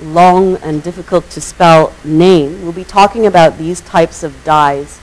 long 0.00 0.56
and 0.56 0.82
difficult 0.82 1.30
to 1.30 1.40
spell 1.40 1.92
name. 2.02 2.62
We'll 2.62 2.72
be 2.72 2.82
talking 2.82 3.26
about 3.26 3.56
these 3.56 3.80
types 3.82 4.24
of 4.24 4.42
dyes, 4.42 4.98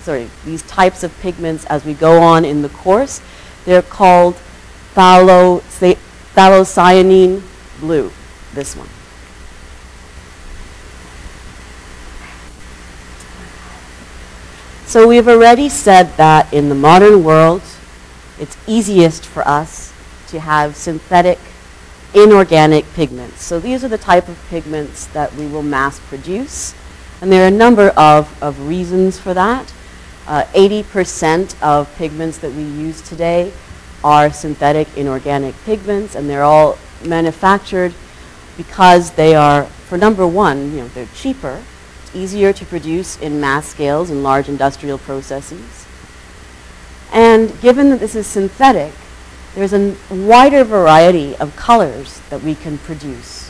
sorry, 0.00 0.30
these 0.46 0.62
types 0.62 1.02
of 1.02 1.16
pigments 1.20 1.66
as 1.66 1.84
we 1.84 1.92
go 1.92 2.22
on 2.22 2.46
in 2.46 2.62
the 2.62 2.70
course. 2.70 3.20
They're 3.66 3.82
called 3.82 4.36
phthalo- 4.94 5.60
phthalocyanine 6.34 7.42
blue, 7.80 8.10
this 8.54 8.74
one. 8.74 8.88
So 14.86 15.06
we've 15.06 15.28
already 15.28 15.68
said 15.68 16.16
that 16.16 16.50
in 16.54 16.70
the 16.70 16.74
modern 16.74 17.22
world, 17.22 17.60
it's 18.38 18.56
easiest 18.66 19.26
for 19.26 19.46
us 19.46 19.92
to 20.28 20.40
have 20.40 20.76
synthetic 20.76 21.38
inorganic 22.14 22.84
pigments. 22.94 23.42
So 23.42 23.60
these 23.60 23.84
are 23.84 23.88
the 23.88 23.98
type 23.98 24.28
of 24.28 24.42
pigments 24.48 25.06
that 25.08 25.34
we 25.34 25.46
will 25.46 25.62
mass 25.62 26.00
produce. 26.00 26.74
And 27.20 27.30
there 27.30 27.44
are 27.44 27.48
a 27.48 27.50
number 27.50 27.88
of, 27.90 28.42
of 28.42 28.68
reasons 28.68 29.18
for 29.18 29.34
that. 29.34 29.72
Uh, 30.26 30.44
80% 30.54 31.60
of 31.62 31.94
pigments 31.96 32.38
that 32.38 32.52
we 32.52 32.62
use 32.62 33.00
today 33.00 33.52
are 34.02 34.32
synthetic 34.32 34.88
inorganic 34.96 35.54
pigments, 35.64 36.14
and 36.14 36.28
they're 36.28 36.42
all 36.42 36.78
manufactured 37.04 37.94
because 38.56 39.12
they 39.12 39.34
are, 39.34 39.64
for 39.64 39.98
number 39.98 40.26
one, 40.26 40.72
you 40.72 40.78
know, 40.78 40.88
they're 40.88 41.08
cheaper, 41.14 41.62
it's 42.02 42.14
easier 42.14 42.52
to 42.52 42.64
produce 42.64 43.18
in 43.20 43.40
mass 43.40 43.68
scales 43.68 44.10
in 44.10 44.22
large 44.22 44.48
industrial 44.48 44.98
processes. 44.98 45.86
And 47.12 47.58
given 47.60 47.90
that 47.90 48.00
this 48.00 48.14
is 48.14 48.26
synthetic, 48.26 48.92
there's 49.56 49.72
a 49.72 49.96
wider 50.10 50.64
variety 50.64 51.34
of 51.36 51.56
colors 51.56 52.20
that 52.28 52.42
we 52.42 52.54
can 52.54 52.76
produce 52.76 53.48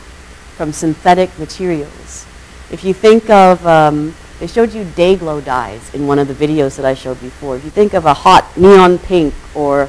from 0.57 0.73
synthetic 0.73 1.37
materials. 1.37 2.25
If 2.71 2.85
you 2.85 2.95
think 2.95 3.29
of, 3.29 3.67
um, 3.67 4.15
they 4.39 4.47
showed 4.47 4.73
you 4.73 4.85
day 4.85 5.17
glow 5.17 5.41
dyes 5.41 5.93
in 5.93 6.07
one 6.07 6.21
of 6.21 6.29
the 6.29 6.35
videos 6.35 6.77
that 6.77 6.87
I 6.87 6.95
showed 6.95 7.21
before. 7.21 7.57
If 7.57 7.65
you 7.65 7.71
think 7.71 7.93
of 7.93 8.07
a 8.07 8.15
hot 8.15 8.57
neon 8.57 8.99
pink 8.99 9.35
or 9.53 9.89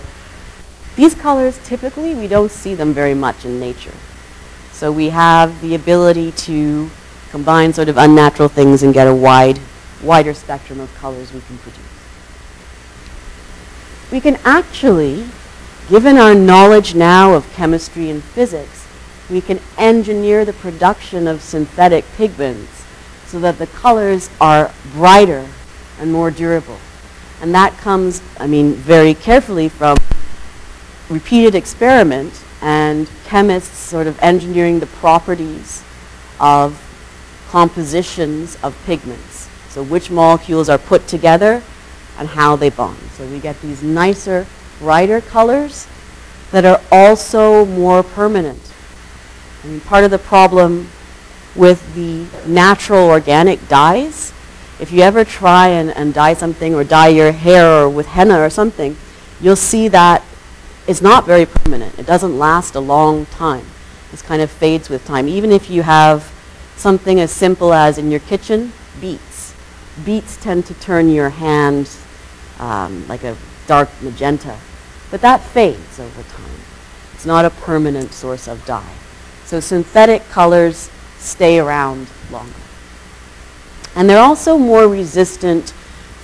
these 0.95 1.14
colors, 1.14 1.60
typically 1.64 2.15
we 2.15 2.27
don't 2.27 2.52
see 2.52 2.73
them 2.73 2.95
very 2.95 3.14
much 3.14 3.45
in 3.45 3.60
nature. 3.60 3.94
So 4.72 4.91
we 4.91 5.10
have 5.10 5.61
the 5.61 5.76
ability 5.76 6.31
to 6.31 6.89
combine 7.30 7.73
sort 7.73 7.89
of 7.89 7.98
unnatural 7.98 8.49
things 8.49 8.81
and 8.81 8.91
get 8.91 9.06
a 9.06 9.14
wide, 9.14 9.60
wider 10.02 10.34
spectrum 10.34 10.80
of 10.80 10.91
colors 10.95 11.31
we 11.31 11.41
can 11.41 11.60
produce. 11.60 11.84
We 14.11 14.19
can 14.19 14.39
actually, 14.44 15.27
given 15.90 16.18
our 16.18 16.36
knowledge 16.36 16.96
now 16.96 17.34
of 17.34 17.52
chemistry 17.54 18.10
and 18.10 18.24
physics, 18.24 18.88
we 19.30 19.42
can 19.42 19.60
engineer 19.78 20.46
the 20.46 20.54
production 20.54 21.28
of 21.28 21.42
synthetic 21.42 22.06
pigments 22.16 22.86
so 23.26 23.40
that 23.40 23.58
the 23.58 23.68
colors 23.68 24.30
are 24.40 24.72
brighter 24.94 25.48
and 26.00 26.12
more 26.12 26.32
durable. 26.32 26.78
And 27.42 27.54
that 27.54 27.78
comes, 27.78 28.22
I 28.40 28.48
mean, 28.48 28.74
very 28.74 29.14
carefully 29.14 29.70
from 29.70 29.98
repeated 31.10 31.56
experiment 31.56 32.44
and 32.62 33.10
chemists 33.26 33.78
sort 33.78 34.08
of 34.08 34.18
engineering 34.20 34.80
the 34.80 34.88
properties 34.88 35.84
of 36.40 36.84
compositions 37.50 38.58
of 38.64 38.78
pigments. 38.86 39.50
So 39.70 39.84
which 39.84 40.10
molecules 40.10 40.70
are 40.70 40.78
put 40.78 41.08
together 41.08 41.62
and 42.18 42.28
how 42.28 42.56
they 42.56 42.70
bond. 42.70 42.98
So 43.12 43.26
we 43.28 43.40
get 43.40 43.62
these 43.62 43.84
nicer, 43.84 44.48
brighter 44.80 45.22
colors 45.22 45.88
that 46.52 46.66
are 46.66 46.82
also 46.91 47.66
more 47.66 48.04
permanent. 48.04 48.62
I 49.64 49.68
mean, 49.68 49.82
part 49.82 50.04
of 50.04 50.12
the 50.12 50.20
problem 50.20 50.90
with 51.56 51.95
the 51.95 52.28
natural 52.48 53.08
organic 53.10 53.68
dyes, 53.68 54.32
if 54.80 54.91
you 54.91 55.02
ever 55.02 55.26
try 55.26 55.70
and, 55.70 55.90
and 55.90 56.14
dye 56.14 56.34
something 56.34 56.76
or 56.76 56.84
dye 56.84 57.08
your 57.08 57.32
hair 57.32 57.84
or 57.84 57.90
with 57.90 58.06
henna 58.08 58.40
or 58.40 58.49
something, 58.49 58.95
you'll 59.41 59.56
see 59.56 59.88
that 59.88 60.24
it's 60.88 61.02
not 61.02 61.26
very 61.26 61.45
permanent. 61.45 61.98
It 61.99 62.06
doesn't 62.06 62.38
last 62.38 62.76
a 62.76 62.80
long 62.80 63.26
time. 63.26 63.66
This 64.12 64.22
kind 64.22 64.41
of 64.41 64.49
fades 64.49 64.90
with 64.90 65.06
time. 65.06 65.28
Even 65.28 65.52
if 65.52 65.70
you 65.70 65.82
have 65.82 66.32
something 66.78 67.20
as 67.20 67.32
simple 67.32 67.74
as 67.74 67.98
in 67.98 68.10
your 68.10 68.22
kitchen, 68.22 68.72
beets. 69.02 69.54
Beets 70.06 70.38
tend 70.38 70.66
to 70.68 70.74
turn 70.76 71.10
your 71.10 71.30
hand 71.30 71.90
um, 72.60 73.06
like 73.08 73.24
a 73.24 73.36
dark 73.68 73.89
magenta, 74.02 74.57
but 75.11 75.22
that 75.22 75.41
fades 75.41 75.99
over 75.99 76.23
time. 76.23 76.60
It's 77.14 77.26
not 77.26 77.45
a 77.45 77.49
permanent 77.49 78.14
source 78.14 78.48
of 78.48 78.65
dye. 78.65 78.95
So 79.45 79.60
synthetic 79.60 80.27
colors 80.30 80.89
stay 81.18 81.60
around 81.60 82.07
longer. 82.31 82.53
And 83.95 84.10
they're 84.10 84.23
also 84.23 84.57
more 84.57 84.88
resistant 84.88 85.73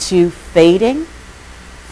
to 0.01 0.29
fading 0.29 1.05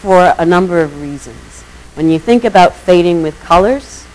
for 0.02 0.34
a 0.38 0.44
number 0.44 0.80
of 0.80 1.00
reasons. 1.00 1.62
When 1.94 2.10
you 2.10 2.18
think 2.18 2.44
about 2.44 2.74
fading 2.74 3.22
with 3.22 3.38
colors, 3.40 4.06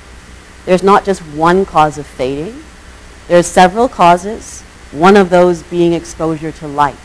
there's 0.65 0.84
not 0.84 1.05
just 1.05 1.22
one 1.22 1.65
cause 1.65 1.97
of 1.97 2.05
fading. 2.05 2.61
There's 3.27 3.47
several 3.47 3.88
causes, 3.88 4.61
one 4.91 5.15
of 5.15 5.30
those 5.30 5.64
being 5.64 5.93
exposure 5.93 6.51
to 6.51 6.68
light. 6.68 6.95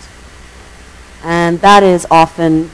And 1.22 1.60
that 1.60 1.82
is 1.82 2.06
often, 2.10 2.70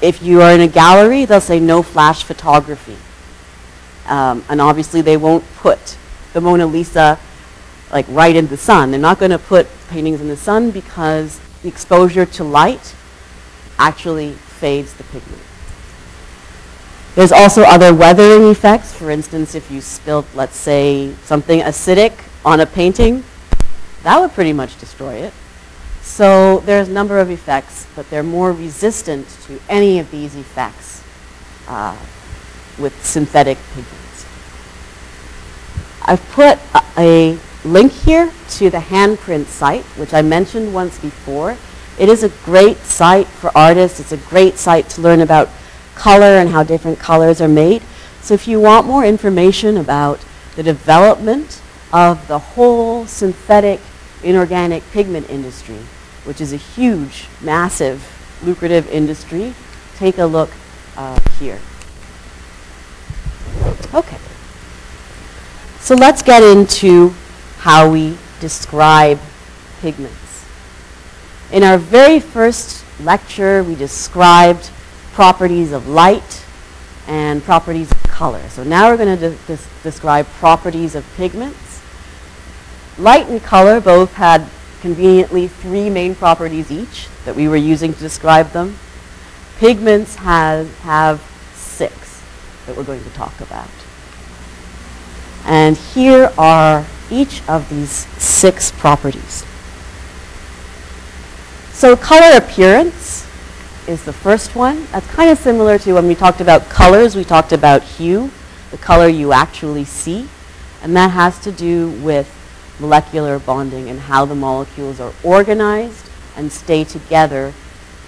if 0.00 0.22
you 0.22 0.40
are 0.42 0.52
in 0.52 0.60
a 0.60 0.68
gallery, 0.68 1.24
they'll 1.24 1.40
say 1.40 1.60
no 1.60 1.82
flash 1.82 2.24
photography. 2.24 2.96
Um, 4.06 4.44
and 4.48 4.60
obviously 4.60 5.02
they 5.02 5.16
won't 5.16 5.44
put 5.56 5.96
the 6.32 6.40
Mona 6.40 6.66
Lisa 6.66 7.18
like 7.92 8.06
right 8.08 8.34
in 8.34 8.46
the 8.46 8.56
sun. 8.56 8.90
They're 8.90 9.00
not 9.00 9.18
going 9.18 9.30
to 9.30 9.38
put 9.38 9.66
paintings 9.88 10.20
in 10.20 10.28
the 10.28 10.36
sun 10.36 10.70
because 10.70 11.40
the 11.62 11.68
exposure 11.68 12.24
to 12.24 12.44
light 12.44 12.94
actually 13.78 14.32
fades 14.32 14.94
the 14.94 15.04
pigment. 15.04 15.42
There's 17.14 17.32
also 17.32 17.62
other 17.62 17.92
weathering 17.92 18.48
effects. 18.50 18.92
For 18.92 19.10
instance, 19.10 19.54
if 19.54 19.70
you 19.70 19.80
spilled, 19.80 20.26
let's 20.34 20.56
say, 20.56 21.12
something 21.24 21.60
acidic 21.60 22.12
on 22.44 22.60
a 22.60 22.66
painting, 22.66 23.24
that 24.04 24.20
would 24.20 24.32
pretty 24.32 24.52
much 24.52 24.78
destroy 24.78 25.14
it. 25.14 25.34
So 26.02 26.58
there's 26.60 26.88
a 26.88 26.92
number 26.92 27.18
of 27.18 27.30
effects, 27.30 27.86
but 27.94 28.08
they're 28.10 28.22
more 28.22 28.52
resistant 28.52 29.28
to 29.46 29.60
any 29.68 29.98
of 29.98 30.10
these 30.10 30.36
effects 30.36 31.02
uh, 31.68 31.96
with 32.78 33.04
synthetic 33.04 33.58
pigments. 33.74 34.26
I've 36.02 36.26
put 36.32 36.58
a, 36.74 36.82
a 36.98 37.38
link 37.64 37.92
here 37.92 38.32
to 38.50 38.70
the 38.70 38.78
handprint 38.78 39.46
site, 39.46 39.84
which 39.96 40.14
I 40.14 40.22
mentioned 40.22 40.72
once 40.72 40.98
before. 40.98 41.56
It 41.98 42.08
is 42.08 42.22
a 42.22 42.30
great 42.44 42.78
site 42.78 43.26
for 43.26 43.56
artists. 43.56 44.00
It's 44.00 44.12
a 44.12 44.16
great 44.16 44.56
site 44.56 44.88
to 44.90 45.02
learn 45.02 45.20
about 45.20 45.50
color 45.94 46.38
and 46.38 46.48
how 46.48 46.62
different 46.62 46.98
colors 46.98 47.40
are 47.40 47.48
made. 47.48 47.82
So 48.22 48.34
if 48.34 48.48
you 48.48 48.60
want 48.60 48.86
more 48.86 49.04
information 49.04 49.76
about 49.76 50.24
the 50.56 50.62
development 50.62 51.60
of 51.92 52.26
the 52.28 52.38
whole 52.38 53.06
synthetic 53.06 53.80
inorganic 54.22 54.82
pigment 54.92 55.28
industry, 55.30 55.78
which 56.24 56.40
is 56.40 56.52
a 56.52 56.56
huge, 56.56 57.26
massive, 57.40 58.06
lucrative 58.42 58.88
industry, 58.90 59.54
take 59.96 60.18
a 60.18 60.24
look 60.24 60.50
uh, 60.96 61.18
here. 61.38 61.58
Okay. 63.94 64.18
So 65.80 65.94
let's 65.94 66.22
get 66.22 66.42
into 66.42 67.14
how 67.58 67.90
we 67.90 68.16
describe 68.40 69.18
pigments. 69.80 70.46
In 71.52 71.64
our 71.64 71.78
very 71.78 72.20
first 72.20 72.84
lecture, 73.00 73.64
we 73.64 73.74
described 73.74 74.70
properties 75.12 75.72
of 75.72 75.88
light 75.88 76.44
and 77.08 77.42
properties 77.42 77.90
of 77.90 78.02
color. 78.04 78.46
So 78.50 78.62
now 78.62 78.88
we're 78.90 78.96
going 78.96 79.18
to 79.18 79.30
de 79.46 79.58
describe 79.82 80.26
properties 80.38 80.94
of 80.94 81.04
pigments. 81.16 81.69
Light 83.00 83.28
and 83.28 83.42
color 83.42 83.80
both 83.80 84.12
had 84.12 84.46
conveniently 84.82 85.48
three 85.48 85.88
main 85.88 86.14
properties 86.14 86.70
each 86.70 87.08
that 87.24 87.34
we 87.34 87.48
were 87.48 87.56
using 87.56 87.94
to 87.94 87.98
describe 87.98 88.50
them. 88.50 88.76
Pigments 89.58 90.16
have, 90.16 90.78
have 90.80 91.22
six 91.54 92.22
that 92.66 92.76
we're 92.76 92.84
going 92.84 93.02
to 93.02 93.10
talk 93.10 93.40
about. 93.40 93.70
And 95.46 95.78
here 95.78 96.30
are 96.36 96.84
each 97.10 97.42
of 97.48 97.70
these 97.70 97.90
six 97.90 98.70
properties. 98.70 99.46
So 101.72 101.96
color 101.96 102.36
appearance 102.36 103.26
is 103.88 104.04
the 104.04 104.12
first 104.12 104.54
one. 104.54 104.84
That's 104.92 105.06
kind 105.06 105.30
of 105.30 105.38
similar 105.38 105.78
to 105.78 105.94
when 105.94 106.06
we 106.06 106.14
talked 106.14 106.42
about 106.42 106.68
colors, 106.68 107.16
we 107.16 107.24
talked 107.24 107.52
about 107.52 107.82
hue, 107.82 108.30
the 108.70 108.76
color 108.76 109.08
you 109.08 109.32
actually 109.32 109.86
see. 109.86 110.28
And 110.82 110.94
that 110.96 111.12
has 111.12 111.38
to 111.40 111.50
do 111.50 111.92
with 112.02 112.36
molecular 112.80 113.38
bonding 113.38 113.88
and 113.90 114.00
how 114.00 114.24
the 114.24 114.34
molecules 114.34 115.00
are 115.00 115.12
organized 115.22 116.08
and 116.36 116.50
stay 116.50 116.84
together 116.84 117.52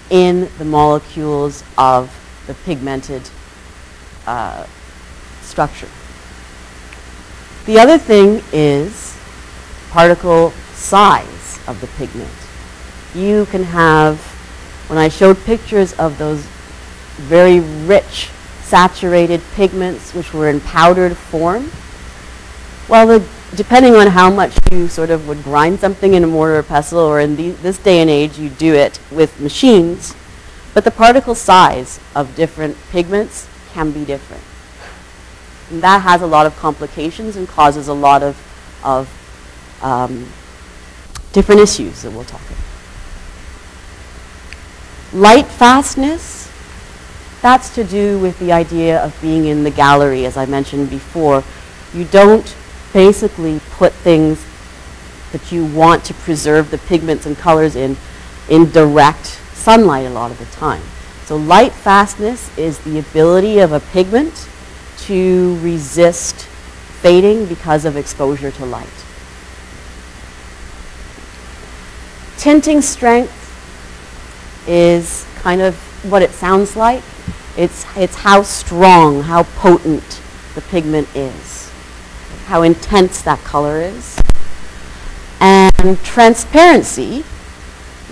in 0.09 0.49
the 0.57 0.65
molecules 0.65 1.63
of 1.77 2.11
the 2.47 2.53
pigmented 2.65 3.21
uh, 4.25 4.65
structure. 5.41 5.87
The 7.65 7.79
other 7.79 7.97
thing 7.97 8.41
is 8.51 9.17
particle 9.89 10.51
size 10.73 11.59
of 11.67 11.79
the 11.79 11.87
pigment. 11.97 12.29
You 13.15 13.45
can 13.45 13.63
have, 13.63 14.19
when 14.87 14.97
I 14.97 15.07
showed 15.07 15.37
pictures 15.45 15.93
of 15.93 16.17
those 16.17 16.45
very 17.17 17.59
rich 17.59 18.29
saturated 18.63 19.39
pigments 19.53 20.13
which 20.13 20.33
were 20.33 20.49
in 20.49 20.59
powdered 20.61 21.15
form, 21.15 21.71
well, 22.89 23.07
the, 23.07 23.25
depending 23.55 23.95
on 23.95 24.07
how 24.07 24.29
much 24.29 24.57
you 24.71 24.87
sort 24.87 25.09
of 25.09 25.27
would 25.27 25.43
grind 25.43 25.79
something 25.79 26.13
in 26.13 26.23
a 26.23 26.27
mortar 26.27 26.57
or 26.59 26.63
pestle, 26.63 26.99
or 26.99 27.19
in 27.19 27.35
the, 27.35 27.51
this 27.51 27.77
day 27.77 28.01
and 28.01 28.09
age 28.09 28.37
you 28.37 28.49
do 28.49 28.73
it 28.73 28.99
with 29.11 29.39
machines, 29.39 30.15
but 30.73 30.83
the 30.83 30.91
particle 30.91 31.35
size 31.35 31.99
of 32.15 32.35
different 32.35 32.75
pigments 32.91 33.47
can 33.73 33.91
be 33.91 34.03
different. 34.05 34.43
And 35.69 35.81
that 35.81 36.01
has 36.01 36.21
a 36.21 36.27
lot 36.27 36.45
of 36.45 36.55
complications 36.57 37.35
and 37.35 37.47
causes 37.47 37.87
a 37.87 37.93
lot 37.93 38.23
of, 38.23 38.35
of 38.83 39.07
um, 39.81 40.27
different 41.31 41.61
issues 41.61 42.01
that 42.01 42.11
we'll 42.11 42.25
talk 42.25 42.41
about. 42.41 42.57
Light 45.13 45.45
fastness, 45.45 46.51
that's 47.41 47.73
to 47.75 47.83
do 47.83 48.17
with 48.19 48.39
the 48.39 48.51
idea 48.51 49.03
of 49.03 49.19
being 49.21 49.45
in 49.45 49.63
the 49.63 49.69
gallery, 49.71 50.25
as 50.25 50.37
I 50.37 50.45
mentioned 50.45 50.89
before. 50.89 51.43
You 51.93 52.05
don't 52.05 52.55
basically 52.93 53.59
put 53.71 53.91
things 53.91 54.45
that 55.31 55.51
you 55.51 55.65
want 55.65 56.05
to 56.05 56.13
preserve 56.13 56.69
the 56.71 56.77
pigments 56.77 57.25
and 57.25 57.37
colors 57.37 57.75
in 57.75 57.97
in 58.49 58.69
direct 58.71 59.25
sunlight 59.53 60.05
a 60.05 60.09
lot 60.09 60.31
of 60.31 60.37
the 60.37 60.45
time. 60.45 60.81
So 61.25 61.37
light 61.37 61.71
fastness 61.71 62.55
is 62.57 62.79
the 62.79 62.99
ability 62.99 63.59
of 63.59 63.71
a 63.71 63.79
pigment 63.79 64.49
to 64.99 65.57
resist 65.61 66.35
fading 67.01 67.45
because 67.45 67.85
of 67.85 67.95
exposure 67.95 68.51
to 68.51 68.65
light. 68.65 68.87
Tinting 72.37 72.81
strength 72.81 73.39
is 74.67 75.25
kind 75.35 75.61
of 75.61 75.75
what 76.09 76.21
it 76.21 76.31
sounds 76.31 76.75
like. 76.75 77.03
It's, 77.55 77.85
it's 77.95 78.15
how 78.15 78.41
strong, 78.41 79.21
how 79.21 79.43
potent 79.43 80.21
the 80.55 80.61
pigment 80.61 81.07
is, 81.15 81.62
how 82.45 82.61
intense 82.61 83.21
that 83.23 83.39
color 83.39 83.81
is. 83.81 84.19
And 85.39 85.97
transparency, 86.03 87.23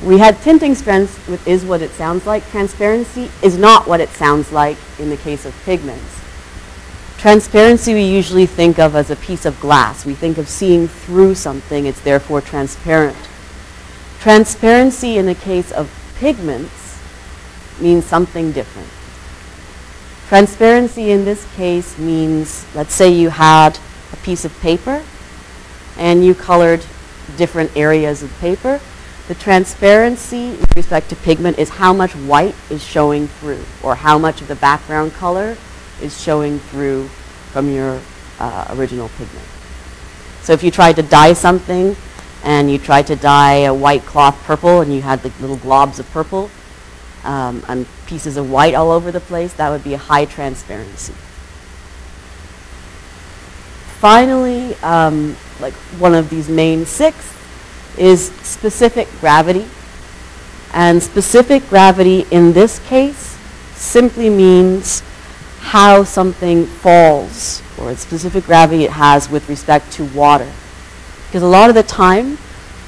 we 0.03 0.17
had 0.17 0.41
tinting 0.41 0.75
strength 0.75 1.27
with 1.29 1.47
is 1.47 1.63
what 1.63 1.81
it 1.81 1.91
sounds 1.91 2.25
like. 2.25 2.47
Transparency 2.49 3.29
is 3.41 3.57
not 3.57 3.87
what 3.87 4.01
it 4.01 4.09
sounds 4.09 4.51
like 4.51 4.77
in 4.99 5.09
the 5.09 5.17
case 5.17 5.45
of 5.45 5.55
pigments. 5.63 6.19
Transparency 7.17 7.93
we 7.93 8.03
usually 8.03 8.47
think 8.47 8.79
of 8.79 8.95
as 8.95 9.11
a 9.11 9.15
piece 9.15 9.45
of 9.45 9.59
glass. 9.59 10.05
We 10.05 10.15
think 10.15 10.39
of 10.39 10.47
seeing 10.47 10.87
through 10.87 11.35
something, 11.35 11.85
it's 11.85 12.01
therefore 12.01 12.41
transparent. 12.41 13.17
Transparency 14.19 15.17
in 15.17 15.27
the 15.27 15.35
case 15.35 15.71
of 15.71 15.89
pigments 16.17 16.99
means 17.79 18.05
something 18.05 18.51
different. 18.51 18.89
Transparency 20.27 21.11
in 21.11 21.25
this 21.25 21.45
case 21.55 21.97
means, 21.97 22.65
let's 22.73 22.93
say 22.93 23.09
you 23.09 23.29
had 23.29 23.77
piece 24.23 24.45
of 24.45 24.57
paper 24.59 25.03
and 25.97 26.25
you 26.25 26.33
colored 26.33 26.83
different 27.37 27.75
areas 27.75 28.23
of 28.23 28.31
paper. 28.39 28.79
The 29.27 29.35
transparency 29.35 30.51
with 30.51 30.75
respect 30.75 31.09
to 31.09 31.15
pigment 31.15 31.59
is 31.59 31.69
how 31.69 31.93
much 31.93 32.11
white 32.15 32.55
is 32.69 32.83
showing 32.83 33.27
through 33.27 33.63
or 33.83 33.95
how 33.95 34.17
much 34.17 34.41
of 34.41 34.47
the 34.47 34.55
background 34.55 35.13
color 35.13 35.57
is 36.01 36.21
showing 36.21 36.59
through 36.59 37.07
from 37.51 37.69
your 37.69 38.01
uh, 38.39 38.67
original 38.71 39.09
pigment. 39.09 39.45
So 40.41 40.53
if 40.53 40.63
you 40.63 40.71
tried 40.71 40.95
to 40.95 41.03
dye 41.03 41.33
something 41.33 41.95
and 42.43 42.71
you 42.71 42.79
tried 42.79 43.07
to 43.07 43.15
dye 43.15 43.65
a 43.65 43.73
white 43.73 44.01
cloth 44.01 44.41
purple 44.43 44.81
and 44.81 44.93
you 44.93 45.01
had 45.01 45.21
the 45.21 45.31
little 45.39 45.57
globs 45.57 45.99
of 45.99 46.09
purple 46.11 46.49
um, 47.23 47.63
and 47.67 47.85
pieces 48.07 48.37
of 48.37 48.49
white 48.49 48.73
all 48.73 48.91
over 48.91 49.11
the 49.11 49.19
place, 49.19 49.53
that 49.53 49.69
would 49.69 49.83
be 49.83 49.93
a 49.93 49.99
high 49.99 50.25
transparency. 50.25 51.13
Finally, 54.01 54.73
um, 54.77 55.37
like 55.59 55.73
one 55.99 56.15
of 56.15 56.27
these 56.31 56.49
main 56.49 56.87
six 56.87 57.37
is 57.99 58.31
specific 58.41 59.07
gravity. 59.19 59.63
And 60.73 61.03
specific 61.03 61.69
gravity 61.69 62.25
in 62.31 62.51
this 62.51 62.79
case 62.87 63.37
simply 63.75 64.27
means 64.27 65.03
how 65.59 66.03
something 66.03 66.65
falls 66.65 67.61
or 67.77 67.95
specific 67.95 68.45
gravity 68.45 68.85
it 68.85 68.89
has 68.89 69.29
with 69.29 69.47
respect 69.47 69.91
to 69.91 70.05
water. 70.05 70.51
Because 71.27 71.43
a 71.43 71.47
lot 71.47 71.69
of 71.69 71.75
the 71.75 71.83
time, 71.83 72.39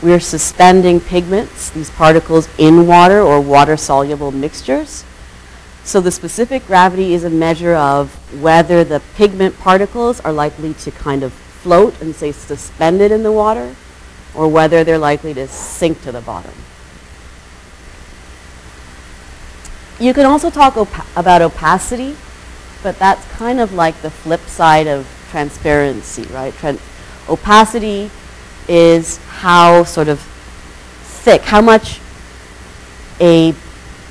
we're 0.01 0.19
suspending 0.19 0.99
pigments, 0.99 1.69
these 1.69 1.91
particles, 1.91 2.49
in 2.57 2.87
water 2.87 3.21
or 3.21 3.39
water-soluble 3.39 4.31
mixtures. 4.31 5.05
So 5.83 5.99
the 5.99 6.11
specific 6.11 6.65
gravity 6.65 7.13
is 7.13 7.23
a 7.23 7.29
measure 7.29 7.75
of 7.75 8.13
whether 8.41 8.83
the 8.83 9.01
pigment 9.15 9.59
particles 9.59 10.19
are 10.21 10.31
likely 10.31 10.73
to 10.75 10.91
kind 10.91 11.23
of 11.23 11.33
float 11.33 11.99
and 12.01 12.15
say 12.15 12.31
suspended 12.31 13.11
in 13.11 13.23
the 13.23 13.31
water 13.31 13.75
or 14.33 14.47
whether 14.47 14.83
they're 14.83 14.97
likely 14.97 15.33
to 15.33 15.47
sink 15.47 16.01
to 16.03 16.11
the 16.11 16.21
bottom. 16.21 16.53
You 19.99 20.13
can 20.13 20.25
also 20.25 20.49
talk 20.49 20.73
opa 20.73 21.05
about 21.15 21.41
opacity 21.41 22.15
but 22.83 22.99
that's 22.99 23.25
kind 23.31 23.59
of 23.61 23.73
like 23.73 23.99
the 24.01 24.11
flip 24.11 24.41
side 24.41 24.87
of 24.87 25.07
transparency, 25.31 26.23
right? 26.23 26.53
Tran 26.53 26.79
opacity 27.29 28.11
is 28.67 29.17
how 29.27 29.85
sort 29.85 30.09
of 30.09 30.19
thick, 30.19 31.41
how 31.41 31.61
much 31.61 32.01
a 33.21 33.55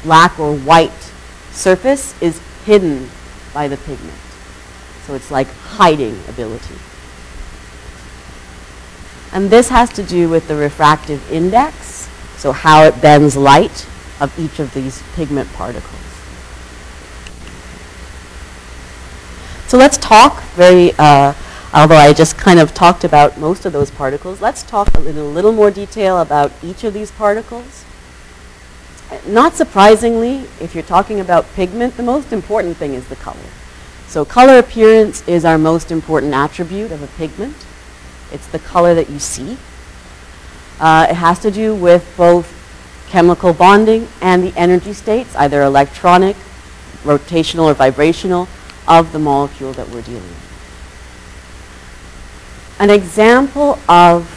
black 0.02 0.40
or 0.40 0.56
white 0.56 0.90
surface 1.52 2.20
is 2.20 2.40
hidden 2.64 3.08
by 3.54 3.68
the 3.68 3.76
pigment. 3.76 4.18
So 5.06 5.14
it's 5.14 5.30
like 5.30 5.48
hiding 5.48 6.18
ability. 6.28 6.76
And 9.32 9.48
this 9.48 9.68
has 9.70 9.90
to 9.94 10.02
do 10.02 10.28
with 10.28 10.46
the 10.48 10.54
refractive 10.56 11.30
index, 11.32 12.08
so 12.36 12.52
how 12.52 12.84
it 12.84 13.00
bends 13.00 13.36
light 13.36 13.86
of 14.20 14.32
each 14.38 14.58
of 14.58 14.72
these 14.74 15.02
pigment 15.14 15.50
particles. 15.54 16.00
So 19.68 19.78
let's 19.78 19.96
talk 19.96 20.42
very, 20.54 20.92
uh, 20.98 21.32
although 21.72 21.96
I 21.96 22.12
just 22.12 22.36
kind 22.36 22.60
of 22.60 22.74
talked 22.74 23.04
about 23.04 23.38
most 23.38 23.64
of 23.64 23.72
those 23.72 23.90
particles, 23.90 24.42
let's 24.42 24.62
talk 24.62 24.94
in 24.96 25.16
a 25.16 25.24
little 25.24 25.52
more 25.52 25.70
detail 25.70 26.20
about 26.20 26.52
each 26.62 26.84
of 26.84 26.92
these 26.92 27.10
particles. 27.10 27.81
Not 29.26 29.54
surprisingly, 29.54 30.46
if 30.60 30.74
you're 30.74 30.84
talking 30.84 31.20
about 31.20 31.46
pigment, 31.54 31.96
the 31.96 32.02
most 32.02 32.32
important 32.32 32.76
thing 32.76 32.94
is 32.94 33.08
the 33.08 33.16
color. 33.16 33.38
So 34.06 34.24
color 34.24 34.58
appearance 34.58 35.26
is 35.26 35.44
our 35.44 35.58
most 35.58 35.90
important 35.90 36.34
attribute 36.34 36.92
of 36.92 37.02
a 37.02 37.06
pigment. 37.18 37.56
It's 38.30 38.46
the 38.46 38.58
color 38.58 38.94
that 38.94 39.08
you 39.10 39.18
see. 39.18 39.56
Uh, 40.80 41.06
it 41.08 41.14
has 41.14 41.38
to 41.40 41.50
do 41.50 41.74
with 41.74 42.12
both 42.16 42.46
chemical 43.08 43.52
bonding 43.52 44.08
and 44.20 44.42
the 44.42 44.52
energy 44.56 44.92
states, 44.92 45.34
either 45.36 45.62
electronic, 45.62 46.36
rotational, 47.04 47.64
or 47.64 47.74
vibrational, 47.74 48.48
of 48.88 49.12
the 49.12 49.18
molecule 49.18 49.72
that 49.72 49.88
we're 49.88 50.02
dealing 50.02 50.22
with. 50.22 50.48
An 52.80 52.90
example 52.90 53.78
of 53.88 54.28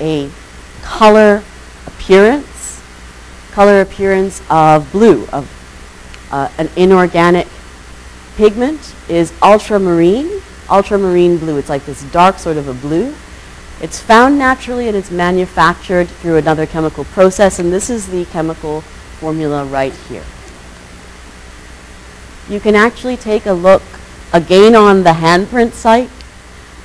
a 0.00 0.28
color 0.82 1.42
appearance 1.86 2.53
color 3.54 3.80
appearance 3.80 4.42
of 4.50 4.90
blue, 4.90 5.26
of 5.28 5.48
uh, 6.32 6.50
an 6.58 6.68
inorganic 6.76 7.46
pigment, 8.36 8.94
is 9.08 9.32
ultramarine, 9.42 10.42
ultramarine 10.68 11.38
blue. 11.38 11.56
It's 11.56 11.68
like 11.68 11.86
this 11.86 12.02
dark 12.10 12.38
sort 12.38 12.56
of 12.56 12.66
a 12.66 12.74
blue. 12.74 13.14
It's 13.80 14.00
found 14.00 14.38
naturally 14.38 14.88
and 14.88 14.96
it's 14.96 15.12
manufactured 15.12 16.08
through 16.08 16.36
another 16.36 16.66
chemical 16.66 17.04
process, 17.04 17.60
and 17.60 17.72
this 17.72 17.90
is 17.90 18.08
the 18.08 18.24
chemical 18.26 18.80
formula 19.20 19.64
right 19.64 19.92
here. 20.08 20.24
You 22.48 22.58
can 22.58 22.74
actually 22.74 23.16
take 23.16 23.46
a 23.46 23.52
look 23.52 23.82
again 24.32 24.74
on 24.74 25.04
the 25.04 25.12
handprint 25.12 25.72
site 25.72 26.10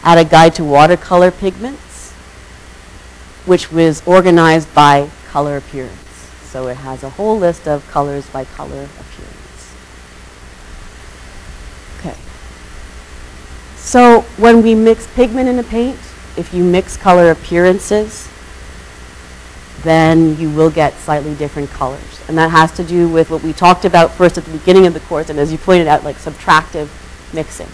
at 0.03 0.19
a 0.19 0.23
guide 0.23 0.53
to 0.55 0.63
watercolor 0.63 1.31
pigments, 1.31 2.11
which 3.47 3.71
was 3.71 4.03
organized 4.05 4.71
by 4.75 5.09
color 5.31 5.57
appearance. 5.57 6.08
So 6.51 6.67
it 6.67 6.77
has 6.77 7.03
a 7.03 7.11
whole 7.11 7.37
list 7.37 7.67
of 7.67 7.87
colors 7.89 8.27
by 8.29 8.43
color 8.45 8.89
appearance. 8.99 9.75
Okay. 11.99 12.15
So 13.77 14.21
when 14.37 14.63
we 14.63 14.73
mix 14.73 15.05
pigment 15.13 15.47
in 15.47 15.59
a 15.59 15.63
paint, 15.63 15.99
if 16.37 16.51
you 16.51 16.63
mix 16.63 16.97
color 16.97 17.29
appearances, 17.29 18.27
then 19.83 20.37
you 20.39 20.49
will 20.49 20.71
get 20.71 20.95
slightly 20.95 21.35
different 21.35 21.69
colors. 21.69 22.21
And 22.27 22.37
that 22.39 22.49
has 22.49 22.71
to 22.73 22.83
do 22.83 23.07
with 23.07 23.29
what 23.29 23.43
we 23.43 23.53
talked 23.53 23.85
about 23.85 24.11
first 24.11 24.37
at 24.39 24.45
the 24.45 24.51
beginning 24.51 24.87
of 24.87 24.95
the 24.95 24.99
course, 25.01 25.29
and 25.29 25.37
as 25.37 25.51
you 25.51 25.59
pointed 25.59 25.87
out, 25.87 26.03
like 26.03 26.15
subtractive 26.15 26.89
mixing. 27.31 27.69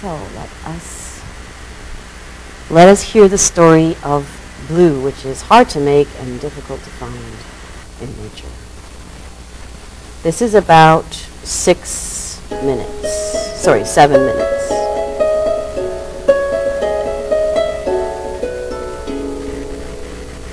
So 0.00 0.12
let 0.36 0.50
us 0.66 1.22
let 2.70 2.88
us 2.88 3.02
hear 3.02 3.28
the 3.28 3.38
story 3.38 3.96
of 4.02 4.43
blue, 4.68 5.02
which 5.02 5.24
is 5.24 5.42
hard 5.42 5.68
to 5.70 5.80
make 5.80 6.08
and 6.20 6.40
difficult 6.40 6.82
to 6.82 6.90
find 6.90 7.14
in 8.00 8.08
nature. 8.22 8.48
This 10.22 10.40
is 10.40 10.54
about 10.54 11.12
six 11.44 12.40
minutes. 12.50 13.60
Sorry, 13.60 13.84
seven 13.84 14.24
minutes. 14.24 14.54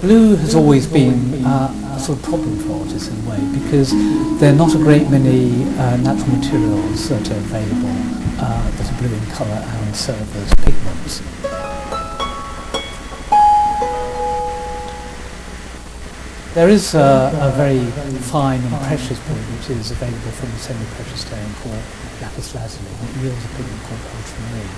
Blue 0.01 0.35
has 0.35 0.55
always 0.55 0.87
been 0.87 1.45
uh, 1.45 1.95
a 1.95 1.99
sort 1.99 2.17
of 2.17 2.23
problem 2.25 2.57
for 2.59 2.79
artists 2.79 3.07
in 3.07 3.15
a 3.25 3.29
way 3.29 3.59
because 3.63 3.91
there 4.39 4.51
are 4.51 4.55
not 4.55 4.73
a 4.73 4.77
great 4.77 5.07
many 5.09 5.63
uh, 5.77 5.97
natural 5.97 6.35
materials 6.37 7.07
that 7.09 7.29
are 7.29 7.37
available 7.37 7.95
uh, 8.41 8.71
that 8.71 8.91
are 8.91 8.97
blue 8.97 9.15
in 9.15 9.25
colour 9.27 9.61
and 9.63 9.95
serve 9.95 10.35
as 10.37 10.53
pigments. 10.55 11.40
There 16.53 16.67
is 16.67 16.95
a, 16.95 17.31
a 17.39 17.51
very 17.55 17.79
fine 18.27 18.59
and 18.59 18.75
precious 18.83 19.17
blue 19.23 19.39
which 19.55 19.69
is 19.69 19.91
available 19.91 20.31
from 20.31 20.51
the 20.51 20.57
semi-precious 20.57 21.21
stone 21.21 21.47
called 21.63 21.79
lapis 22.19 22.53
lazuli. 22.53 22.91
It 22.91 23.23
yields 23.23 23.45
a 23.45 23.47
pigment 23.55 23.81
called 23.87 24.03
ultramarine. 24.11 24.75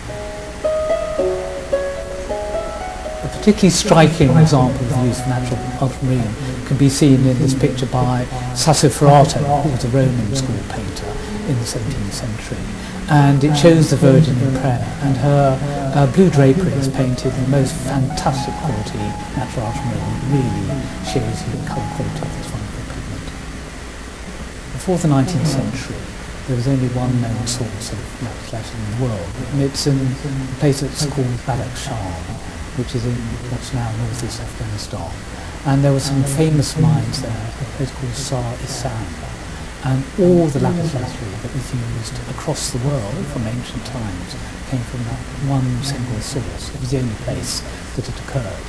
A 3.25 3.27
particularly 3.33 3.71
striking 3.71 4.37
example 4.37 4.85
of 4.85 4.89
the 4.93 5.01
use 5.01 5.19
of 5.19 5.27
natural 5.27 5.59
ultramarine 5.81 6.35
can 6.67 6.77
be 6.77 6.89
seen 6.89 7.25
in 7.25 7.39
this 7.39 7.55
picture 7.55 7.87
by 7.87 8.25
Sassoferrato, 8.53 9.41
who 9.63 9.71
was 9.71 9.83
a 9.83 9.89
Roman 9.89 10.35
school 10.35 10.61
painter 10.69 11.09
in 11.49 11.57
the 11.57 11.65
17th 11.65 12.13
century. 12.13 12.61
And 13.09 13.43
it 13.43 13.55
shows 13.55 13.89
the 13.89 13.97
Virgin 13.97 14.37
in 14.39 14.51
prayer, 14.59 14.85
and 15.03 15.17
her 15.17 15.59
uh, 15.93 16.07
blue 16.13 16.29
drapery 16.29 16.71
is 16.73 16.87
painted 16.87 17.33
in 17.33 17.43
the 17.43 17.49
most 17.49 17.75
fantastic 17.83 18.53
quality 18.63 18.97
natural. 19.35 19.67
It 19.69 20.23
really 20.31 20.65
shows 21.03 21.35
you 21.43 21.51
the 21.59 21.67
colour 21.67 21.89
quality 21.99 22.23
of 22.23 22.31
this 22.39 22.49
wonderful 22.49 22.83
pigment. 22.95 23.27
Before 24.71 24.97
the 24.97 25.09
19th 25.09 25.45
century, 25.45 25.99
there 26.47 26.55
was 26.55 26.67
only 26.67 26.87
one 26.89 27.21
known 27.21 27.47
source 27.47 27.91
of 27.91 27.99
lapis 28.23 28.53
lazuli 28.53 28.83
in 28.83 28.91
the 28.97 29.05
world, 29.05 29.29
and 29.51 29.61
it's 29.61 29.87
in 29.87 29.99
a 29.99 30.55
place 30.59 30.81
that's 30.81 31.05
called 31.05 31.27
Badakhshan, 31.43 32.23
which 32.79 32.95
is 32.95 33.05
in 33.05 33.15
what's 33.51 33.73
now 33.73 33.91
northeast 33.97 34.41
Afghanistan. 34.41 35.11
And 35.65 35.83
there 35.83 35.93
were 35.93 35.99
some 35.99 36.23
famous 36.23 36.77
mines 36.77 37.21
there, 37.21 37.31
a 37.31 37.65
place 37.77 37.91
called 37.91 38.13
Sar-i 38.13 38.55
Sang. 38.65 39.32
And 39.85 40.01
all 40.17 40.47
the 40.47 40.61
lapis 40.61 40.93
lazuli 40.93 41.35
that 41.41 41.53
was 41.53 41.73
used 41.73 42.15
across 42.29 42.71
the 42.71 42.77
world 42.87 43.25
from 43.27 43.45
ancient 43.45 43.85
times 43.85 44.35
came 44.69 44.79
from 44.79 45.03
that 45.03 45.19
one 45.51 45.83
single 45.83 46.21
source. 46.21 46.73
It 46.73 46.79
was 46.79 46.91
the 46.91 46.99
only 46.99 47.15
place 47.15 47.61
that 47.97 48.07
it 48.07 48.17
occurred. 48.21 48.63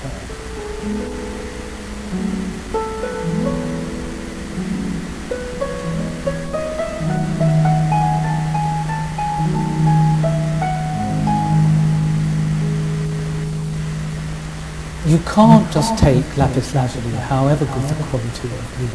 You 15.06 15.18
can't 15.26 15.70
just 15.70 15.98
take 15.98 16.24
lapis 16.38 16.74
lazuli, 16.74 17.14
however 17.28 17.66
good 17.66 17.88
the 17.88 18.04
quality 18.04 18.48
of 18.48 18.64
the 18.80 18.88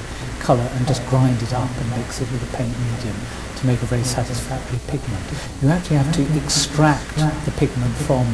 colour, 0.44 0.68
and 0.74 0.88
just 0.88 1.06
grind 1.06 1.40
it 1.44 1.54
up 1.54 1.70
and 1.70 1.90
mix 1.92 2.20
it 2.20 2.32
with 2.32 2.42
a 2.52 2.58
paint 2.58 2.74
medium 2.80 3.16
to 3.58 3.68
make 3.68 3.80
a 3.84 3.86
very 3.86 4.04
satisfactory 4.04 4.80
pigment. 4.88 5.24
You 5.62 5.70
actually 5.70 5.98
have 5.98 6.12
to 6.16 6.24
extract 6.44 7.16
the 7.46 7.52
pigment 7.58 7.94
from 8.08 8.26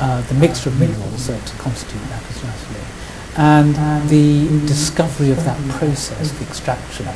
uh, 0.00 0.22
the 0.22 0.34
mixture 0.34 0.70
of 0.70 0.80
minerals 0.80 1.26
that 1.26 1.44
constitute 1.58 2.00
lapis 2.08 2.42
lazuli. 2.42 2.84
And 3.36 3.74
the 4.08 4.66
discovery 4.66 5.30
of 5.30 5.44
that 5.44 5.60
process, 5.68 6.32
the 6.32 6.46
extraction, 6.46 7.08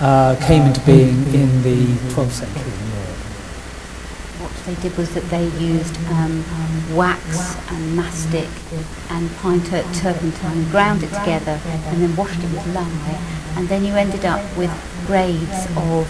uh, 0.00 0.36
came 0.46 0.64
into 0.64 0.80
being 0.82 1.24
in 1.32 1.62
the 1.62 1.86
12th 2.12 2.44
century 2.44 2.83
they 4.66 4.74
did 4.76 4.96
was 4.96 5.12
that 5.14 5.24
they 5.30 5.46
used 5.58 5.96
um, 6.08 6.42
wax 6.96 7.56
and 7.70 7.96
mastic 7.96 8.48
and 9.10 9.30
pine 9.36 9.60
tur- 9.62 9.84
turpentine, 9.94 10.68
ground 10.70 11.02
it 11.02 11.08
together, 11.12 11.60
and 11.66 12.00
then 12.02 12.16
washed 12.16 12.38
it 12.42 12.50
with 12.50 12.66
lye, 12.74 13.18
and 13.56 13.68
then 13.68 13.84
you 13.84 13.94
ended 13.94 14.24
up 14.24 14.40
with 14.56 14.72
grades 15.06 15.66
of 15.76 16.08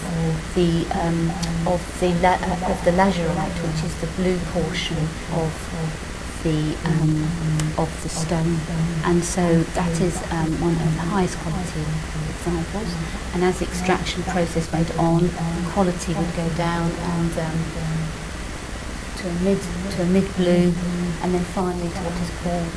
the 0.55 0.87
um, 1.03 1.31
of 1.67 1.81
the 2.01 2.15
la- 2.23 2.39
uh, 2.41 2.71
of 2.73 2.85
the 2.85 2.93
lazurite, 2.93 3.59
which 3.67 3.85
is 3.85 3.95
the 4.01 4.07
blue 4.19 4.39
portion 4.53 4.99
of 5.35 5.53
the 6.45 6.77
um, 6.85 7.27
of 7.79 7.91
the 8.03 8.09
stone, 8.09 8.59
and 9.05 9.25
so 9.25 9.63
that 9.75 10.01
is 10.01 10.17
um, 10.31 10.61
one 10.61 10.73
of 10.73 10.95
the 10.95 11.01
highest 11.11 11.37
quality 11.39 11.83
examples. 12.31 12.95
And 13.35 13.43
as 13.43 13.59
the 13.59 13.65
extraction 13.65 14.23
process 14.25 14.71
went 14.71 14.97
on, 14.99 15.29
quality 15.73 16.15
would 16.15 16.37
go 16.37 16.49
down 16.51 16.93
and 16.93 17.33
um, 17.39 17.59
to 19.25 19.31
a 19.31 19.35
mid 19.41 19.59
to 19.93 20.03
a 20.03 20.07
mid 20.07 20.37
blue, 20.37 20.73
and 21.23 21.33
then 21.33 21.45
finally 21.57 21.89
to 21.89 22.01
what 22.05 22.17
is 22.21 22.31
called 22.45 22.69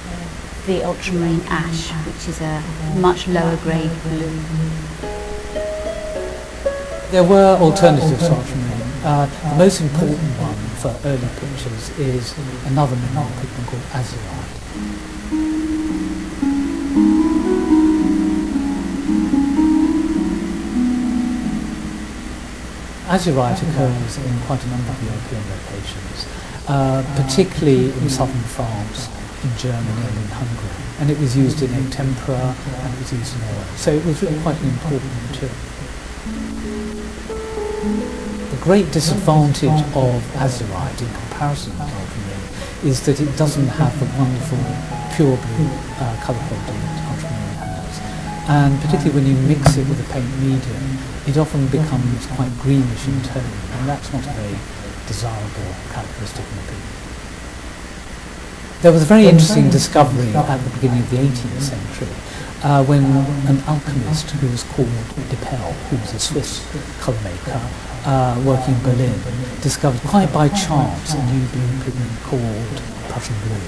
the 0.66 0.84
ultramarine 0.86 1.42
ash, 1.48 1.92
which 2.08 2.30
is 2.30 2.40
a 2.40 2.64
much 3.00 3.28
lower 3.28 3.58
grade 3.58 3.92
blue. 4.04 4.40
There 7.12 7.24
were 7.24 7.58
alternatives 7.60 8.28
to 8.28 8.34
ultramarine. 8.34 8.82
Uh, 9.04 9.26
the 9.50 9.56
most 9.58 9.82
important 9.82 10.32
one 10.40 10.56
for 10.80 10.96
early 11.06 11.28
pictures 11.40 11.90
is 12.00 12.34
another 12.68 12.96
mineral 12.96 13.28
pigment 13.42 13.68
called 13.68 13.84
azurite. 13.92 14.57
Azurite 23.08 23.64
occurs 23.64 24.18
in 24.18 24.40
quite 24.42 24.62
a 24.64 24.68
number 24.68 24.92
of 24.92 25.02
European 25.02 25.42
locations, 25.48 26.28
uh, 26.68 27.00
particularly 27.16 27.88
in 28.04 28.10
southern 28.10 28.44
France, 28.52 29.08
in 29.44 29.58
Germany 29.58 30.04
and 30.04 30.18
in 30.18 30.28
Hungary. 30.36 30.76
And 31.00 31.10
it 31.10 31.18
was 31.18 31.38
used 31.38 31.62
in 31.62 31.74
egg 31.74 31.90
tempera 31.90 32.36
and 32.36 32.94
it 32.94 33.00
was 33.00 33.14
used 33.14 33.34
in 33.36 33.42
oil. 33.48 33.64
So 33.78 33.92
it 33.94 34.04
was 34.04 34.22
really 34.22 34.38
quite 34.44 34.60
an 34.60 34.68
important 34.68 35.12
material. 35.32 35.56
The 38.52 38.60
great 38.60 38.92
disadvantage 38.92 39.80
of 39.96 40.20
azurite 40.36 41.00
in 41.00 41.08
comparison 41.08 41.72
to 41.78 41.84
ultramarine 41.88 42.48
is 42.84 43.06
that 43.06 43.22
it 43.22 43.32
doesn't 43.38 43.72
have 43.80 43.94
the 44.04 44.08
wonderful 44.20 44.60
pure 45.16 45.38
blue 45.38 45.72
uh, 46.04 46.20
colour 46.28 46.44
quality 46.52 46.76
that 46.76 47.08
ultramarine 47.08 47.56
has. 47.64 48.02
And 48.50 48.76
particularly 48.82 49.16
when 49.16 49.26
you 49.32 49.38
mix 49.48 49.78
it 49.78 49.88
with 49.88 50.04
a 50.04 50.12
paint 50.12 50.28
medium, 50.44 50.87
it 51.28 51.38
often 51.38 51.68
becomes 51.68 52.26
quite 52.28 52.52
greenish 52.60 53.08
in 53.08 53.22
tone, 53.22 53.44
and 53.44 53.90
that's 53.90 54.12
not 54.14 54.24
a 54.24 54.32
very 54.32 54.58
desirable 55.08 55.76
characteristic 55.92 56.46
in 56.48 56.58
a 56.58 56.66
pigment. 56.72 56.98
There 58.82 58.92
was 58.92 59.02
a 59.02 59.06
very 59.06 59.28
interesting 59.28 59.70
discovery 59.70 60.34
at 60.36 60.58
the 60.64 60.70
beginning 60.80 61.00
of 61.00 61.10
the 61.10 61.18
18th 61.18 61.62
century 61.62 62.14
uh, 62.64 62.84
when 62.86 63.04
an 63.48 63.60
alchemist 63.68 64.30
who 64.32 64.48
was 64.48 64.64
called 64.64 64.88
Dippel, 65.30 65.74
who 65.90 65.98
was 65.98 66.14
a 66.14 66.20
Swiss 66.20 66.64
colour 67.02 67.20
maker 67.24 67.60
uh, 68.06 68.42
working 68.46 68.76
in 68.76 68.84
Berlin, 68.84 69.20
discovered 69.62 70.02
quite 70.08 70.32
by 70.32 70.48
chance 70.50 71.14
a 71.14 71.22
new 71.34 71.46
blue 71.48 71.84
pigment 71.84 72.12
called 72.24 72.82
Prussian 73.10 73.36
blue. 73.44 73.68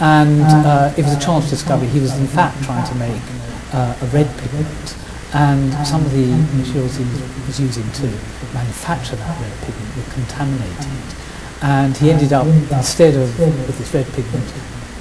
And 0.00 0.42
uh, 0.66 0.92
it 0.96 1.04
was 1.04 1.14
a 1.14 1.20
chance 1.20 1.48
discovery. 1.48 1.88
He 1.88 2.00
was 2.00 2.16
in 2.18 2.26
fact 2.26 2.62
trying 2.64 2.86
to 2.86 2.94
make 2.96 3.22
uh, 3.72 3.96
a 4.00 4.06
red 4.06 4.28
pigment 4.38 4.96
and 5.34 5.72
some 5.86 6.04
of 6.04 6.12
the 6.12 6.26
materials 6.56 6.96
he 6.96 7.04
was 7.46 7.58
using 7.58 7.88
to 7.92 8.06
manufacture 8.52 9.16
that 9.16 9.40
red 9.40 9.52
pigment 9.64 9.96
were 9.96 10.12
contaminated. 10.12 10.86
And 11.62 11.96
he 11.96 12.10
ended 12.10 12.32
up, 12.32 12.46
instead 12.46 13.14
of 13.14 13.38
with 13.38 13.78
this 13.78 13.94
red 13.94 14.06
pigment, 14.12 14.44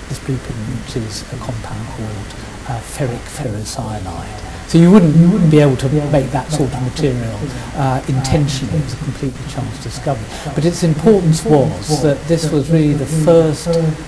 this 0.07 0.19
blue 0.19 0.37
pigment, 0.37 0.85
which 0.85 0.95
is 0.97 1.23
a 1.33 1.37
compound 1.37 1.85
called 1.89 2.29
uh, 2.67 2.79
ferric 2.79 3.23
ferrocyanide. 3.27 4.51
So 4.71 4.77
you 4.77 4.89
wouldn't, 4.89 5.13
you 5.17 5.29
wouldn't 5.29 5.51
be 5.51 5.59
able 5.59 5.75
to 5.75 5.89
make 6.11 6.31
that 6.31 6.49
sort 6.49 6.73
of 6.73 6.81
material 6.81 7.37
uh, 7.75 8.01
intentionally. 8.07 8.77
It 8.77 8.83
was 8.85 8.93
a 8.93 9.03
completely 9.03 9.51
chance 9.51 9.83
discovery. 9.83 10.23
But 10.55 10.63
its 10.63 10.83
importance 10.83 11.43
was 11.43 12.01
that 12.03 12.21
this 12.29 12.49
was 12.49 12.69
really 12.71 12.93
the 12.93 13.05
first 13.05 13.65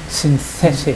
synthetic 0.08 0.96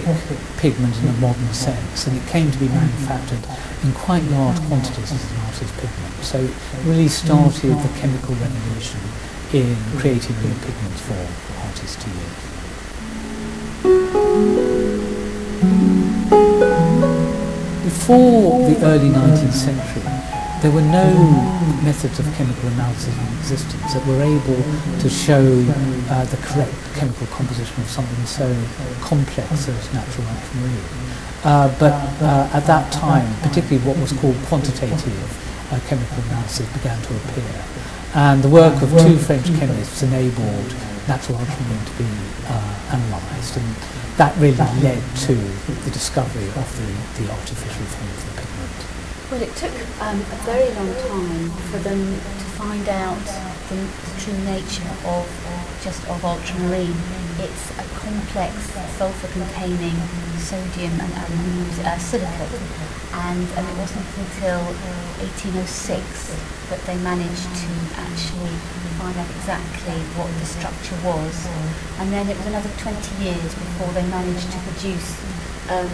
pigment 0.55 0.95
in 0.99 1.09
a 1.09 1.13
modern 1.19 1.53
sense, 1.53 2.07
and 2.07 2.15
it 2.15 2.25
came 2.27 2.49
to 2.49 2.57
be 2.59 2.69
manufactured 2.69 3.43
in 3.83 3.93
quite 3.93 4.23
large 4.31 4.59
quantities 4.67 5.11
as 5.11 5.31
an 5.31 5.37
artist 5.45 5.73
pigment. 5.75 6.13
So 6.21 6.39
it 6.39 6.53
really 6.85 7.07
started 7.07 7.71
the 7.71 7.99
chemical 7.99 8.35
revolution 8.35 8.99
in 9.53 9.75
creating 9.97 10.35
new 10.41 10.53
pigments 10.65 11.01
for 11.01 11.27
artists 11.65 11.95
to 12.03 12.09
use. 12.09 12.47
Before 17.83 18.69
the 18.69 18.85
early 18.85 19.09
19th 19.09 19.53
century, 19.53 20.03
there 20.61 20.71
were 20.71 20.81
no 20.81 21.13
methods 21.83 22.19
of 22.19 22.25
chemical 22.33 22.69
analysis 22.69 23.15
in 23.15 23.37
existence 23.37 23.93
that 23.93 24.05
were 24.07 24.21
able 24.21 24.57
to 24.99 25.09
show 25.09 25.43
uh, 26.09 26.25
the 26.25 26.37
correct 26.37 26.73
chemical 26.95 27.27
composition 27.27 27.79
of 27.79 27.89
something 27.89 28.25
so 28.25 28.47
complex 29.01 29.67
as 29.69 29.93
natural 29.93 30.25
ultramarine. 30.27 31.06
Uh, 31.47 31.71
but 31.79 31.95
uh, 32.19 32.49
at 32.51 32.67
that 32.67 32.91
time, 32.91 33.23
particularly 33.39 33.79
what 33.87 33.95
was 34.03 34.11
called 34.19 34.35
quantitative 34.51 35.15
uh, 35.71 35.79
chemical 35.87 36.19
analysis 36.27 36.67
began 36.75 36.99
to 37.07 37.15
appear. 37.23 37.63
And 38.19 38.43
the 38.43 38.49
work 38.51 38.75
of 38.83 38.91
two 38.99 39.15
French 39.15 39.47
chemists 39.55 40.03
enabled 40.03 40.75
natural 41.07 41.39
alchemy 41.39 41.79
to 41.87 41.93
be 42.03 42.11
uh, 42.51 42.99
analysed. 42.99 43.55
And 43.55 43.69
that 44.19 44.35
really 44.43 44.59
led 44.83 44.99
to 45.23 45.35
the 45.87 45.91
discovery 45.95 46.51
of 46.51 46.67
the, 46.75 47.23
the 47.23 47.31
artificial 47.31 47.85
form 47.95 48.11
of 48.11 48.19
the 48.27 48.33
pigment. 48.43 48.77
Well, 49.31 49.41
it 49.41 49.55
took 49.55 49.75
um, 50.03 50.19
a 50.19 50.39
very 50.43 50.67
long 50.75 50.91
time 51.07 51.47
for 51.71 51.79
them 51.79 52.11
to 52.11 52.45
find 52.59 52.89
out 52.91 53.23
the, 53.69 53.75
the 53.75 54.13
true 54.19 54.37
nature 54.45 54.87
of 55.05 55.27
just 55.83 56.01
of 56.07 56.23
ultramarine. 56.23 56.95
It's 57.39 57.71
a 57.77 57.85
complex 57.99 58.53
sulfur-containing 58.97 59.95
sodium 60.39 60.99
and 60.99 61.11
aluminium 61.13 61.69
uh, 61.85 61.97
silicate, 61.99 62.53
and 63.13 63.45
um, 63.57 63.65
it 63.67 63.77
wasn't 63.77 64.07
until 64.17 64.59
1806 65.21 66.33
that 66.69 66.81
they 66.87 66.97
managed 67.03 67.47
to 67.61 67.71
actually 68.07 68.55
find 68.97 69.15
out 69.15 69.29
exactly 69.37 69.99
what 70.17 70.31
the 70.39 70.45
structure 70.45 70.97
was, 71.05 71.45
and 71.99 72.11
then 72.11 72.27
it 72.27 72.35
was 72.37 72.47
another 72.47 72.71
20 72.79 73.23
years 73.23 73.53
before 73.53 73.91
they 73.93 74.05
managed 74.09 74.49
to 74.51 74.59
produce 74.65 75.19
um, 75.69 75.91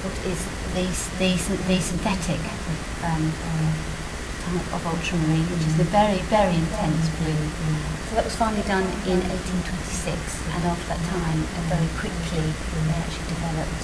what 0.00 0.16
is 0.24 0.40
the, 0.72 0.86
the, 1.18 1.30
the 1.66 1.78
synthetic 1.80 2.40
um, 3.04 3.32
of 4.74 4.80
ultramarine, 4.86 5.46
which 5.52 5.66
is 5.68 5.76
the 5.76 5.88
very, 5.92 6.18
very 6.32 6.54
intense 6.56 7.08
blue. 7.20 7.44
So 8.08 8.16
that 8.16 8.24
was 8.24 8.34
finally 8.34 8.64
done 8.66 8.84
in 9.06 9.20
1826, 9.22 10.16
and 10.56 10.60
after 10.64 10.86
that 10.90 11.02
time, 11.12 11.40
uh, 11.44 11.70
very 11.70 11.90
quickly, 12.00 12.42
they 12.42 12.96
actually 12.96 13.28
developed 13.30 13.82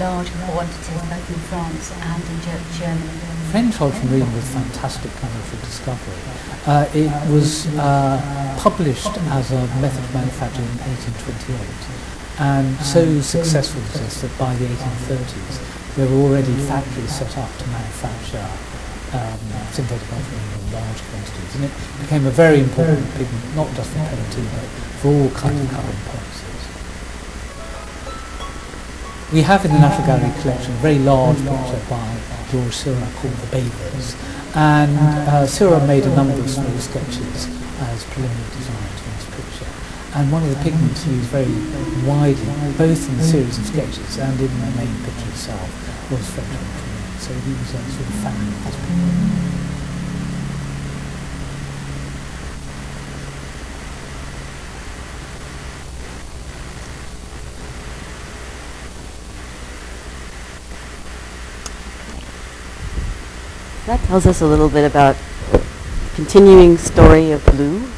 large 0.00 0.30
quantities 0.48 1.02
both 1.08 1.28
in 1.30 1.40
France 1.48 1.92
and 1.92 2.20
in 2.20 2.38
Germany. 2.76 3.18
French 3.52 3.80
ultramarine 3.80 4.28
was 4.32 4.44
a 4.44 4.60
fantastic 4.60 5.12
wonderful 5.22 5.58
discovery. 5.60 6.20
Uh, 6.66 6.88
it 6.94 7.12
was 7.30 7.66
uh, 7.76 8.18
published 8.58 9.12
as 9.36 9.52
a 9.52 9.62
method 9.80 10.02
of 10.02 10.14
manufacture 10.14 10.62
in 10.62 10.78
1828 10.88 12.12
and 12.38 12.76
so 12.80 13.20
successful 13.20 13.80
was 13.82 14.00
this 14.00 14.22
that 14.22 14.38
by 14.38 14.54
the 14.56 14.64
1830s 14.64 15.94
there 15.96 16.08
were 16.08 16.22
already 16.24 16.54
factories 16.64 17.12
set 17.12 17.36
up 17.36 17.50
to 17.58 17.66
manufacture 17.68 18.48
um, 19.12 19.38
synthetic 19.72 20.08
in 20.08 20.72
large 20.72 21.00
quantities. 21.12 21.54
And 21.56 21.64
it 21.64 21.72
became 22.00 22.26
a 22.26 22.30
very 22.30 22.60
important 22.60 23.04
pigment, 23.12 23.56
not 23.56 23.68
just 23.74 23.90
for 23.90 24.04
painting, 24.08 24.48
but 24.56 24.66
for 25.00 25.08
all 25.12 25.30
kinds 25.30 25.60
of 25.60 25.68
colouring 25.70 26.04
purposes. 26.08 26.60
We 29.32 29.42
have 29.42 29.64
in 29.64 29.72
the 29.72 29.78
National 29.80 30.06
Gallery 30.06 30.32
collection 30.42 30.72
a 30.72 30.80
very 30.84 30.98
large 30.98 31.38
picture 31.38 31.80
by 31.88 32.04
George 32.50 32.72
Seurat 32.74 33.12
called 33.16 33.34
The 33.34 33.48
Bathers. 33.48 34.16
And 34.54 34.92
uh, 35.28 35.46
Seurat 35.46 35.86
made 35.88 36.04
a 36.04 36.14
number 36.14 36.34
of 36.34 36.48
small 36.50 36.76
sketches 36.76 37.48
as 37.80 38.04
preliminary 38.12 38.50
designs 38.52 39.00
for 39.00 39.08
this 39.16 39.28
picture. 39.32 39.70
And 40.14 40.30
one 40.30 40.42
of 40.42 40.50
the 40.50 40.60
pigments 40.62 41.04
he 41.04 41.12
used 41.12 41.32
very 41.32 41.48
widely, 42.04 42.44
both 42.76 43.08
in 43.08 43.16
the 43.16 43.24
series 43.24 43.56
of 43.56 43.64
sketches 43.64 44.18
and 44.18 44.38
in 44.38 44.52
the 44.60 44.70
main 44.76 44.94
picture 45.04 45.28
itself, 45.32 45.68
was 46.10 46.28
French. 46.28 46.91
So 47.22 47.32
he 47.32 47.52
was 47.52 47.60
a 47.60 47.78
sort 47.78 48.08
of 48.08 48.14
fan 48.14 48.34
of 48.66 48.74
pigment. 48.88 49.32
That 63.86 64.00
tells 64.08 64.26
us 64.26 64.40
a 64.40 64.46
little 64.46 64.68
bit 64.68 64.84
about 64.84 65.14
the 65.52 65.62
continuing 66.16 66.76
story 66.76 67.30
of 67.30 67.46
blue. 67.46 67.88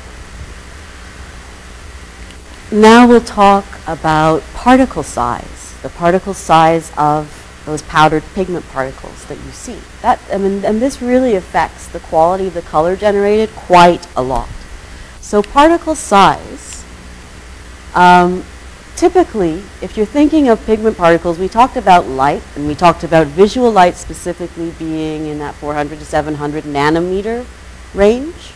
Now 2.70 3.08
we'll 3.08 3.22
talk 3.22 3.64
about 3.86 4.42
particle 4.52 5.02
size, 5.02 5.74
the 5.80 5.88
particle 5.88 6.34
size 6.34 6.92
of 6.98 7.43
those 7.64 7.82
powdered 7.82 8.22
pigment 8.34 8.66
particles 8.68 9.24
that 9.26 9.38
you 9.38 9.50
see. 9.50 9.78
That, 10.02 10.20
I 10.32 10.38
mean, 10.38 10.64
and 10.64 10.80
this 10.82 11.00
really 11.00 11.34
affects 11.34 11.86
the 11.86 12.00
quality 12.00 12.48
of 12.48 12.54
the 12.54 12.62
color 12.62 12.96
generated 12.96 13.50
quite 13.50 14.06
a 14.16 14.22
lot. 14.22 14.48
So 15.20 15.42
particle 15.42 15.94
size, 15.94 16.84
um, 17.94 18.44
typically, 18.96 19.62
if 19.80 19.96
you're 19.96 20.06
thinking 20.06 20.48
of 20.48 20.64
pigment 20.66 20.98
particles, 20.98 21.38
we 21.38 21.48
talked 21.48 21.76
about 21.76 22.06
light, 22.06 22.42
and 22.54 22.66
we 22.66 22.74
talked 22.74 23.04
about 23.04 23.28
visual 23.28 23.70
light 23.70 23.96
specifically 23.96 24.72
being 24.78 25.26
in 25.26 25.38
that 25.38 25.54
400 25.54 25.98
to 25.98 26.04
700 26.04 26.64
nanometer 26.64 27.46
range. 27.94 28.52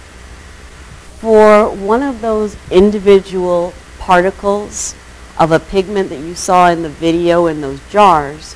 For 1.18 1.68
one 1.68 2.02
of 2.02 2.20
those 2.20 2.56
individual 2.70 3.72
particles 3.98 4.94
of 5.38 5.52
a 5.52 5.58
pigment 5.58 6.10
that 6.10 6.20
you 6.20 6.34
saw 6.34 6.68
in 6.70 6.82
the 6.82 6.88
video 6.88 7.46
in 7.46 7.60
those 7.60 7.80
jars, 7.90 8.54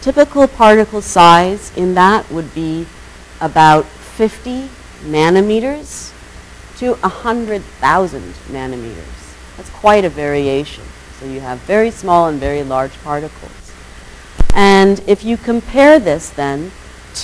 typical 0.00 0.46
particle 0.46 1.02
size 1.02 1.76
in 1.76 1.94
that 1.94 2.30
would 2.30 2.54
be 2.54 2.86
about 3.40 3.84
50 3.84 4.68
nanometers 5.04 6.12
to 6.78 6.94
100,000 6.94 8.22
nanometers. 8.50 9.56
That's 9.56 9.70
quite 9.70 10.04
a 10.04 10.08
variation. 10.08 10.84
So 11.18 11.26
you 11.26 11.40
have 11.40 11.58
very 11.60 11.90
small 11.90 12.28
and 12.28 12.38
very 12.38 12.62
large 12.62 12.92
particles. 13.02 13.72
And 14.54 15.00
if 15.06 15.24
you 15.24 15.36
compare 15.36 15.98
this 15.98 16.30
then 16.30 16.70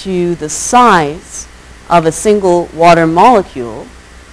to 0.03 0.35
the 0.35 0.49
size 0.49 1.47
of 1.89 2.07
a 2.07 2.13
single 2.13 2.67
water 2.75 3.07
molecule, 3.07 3.85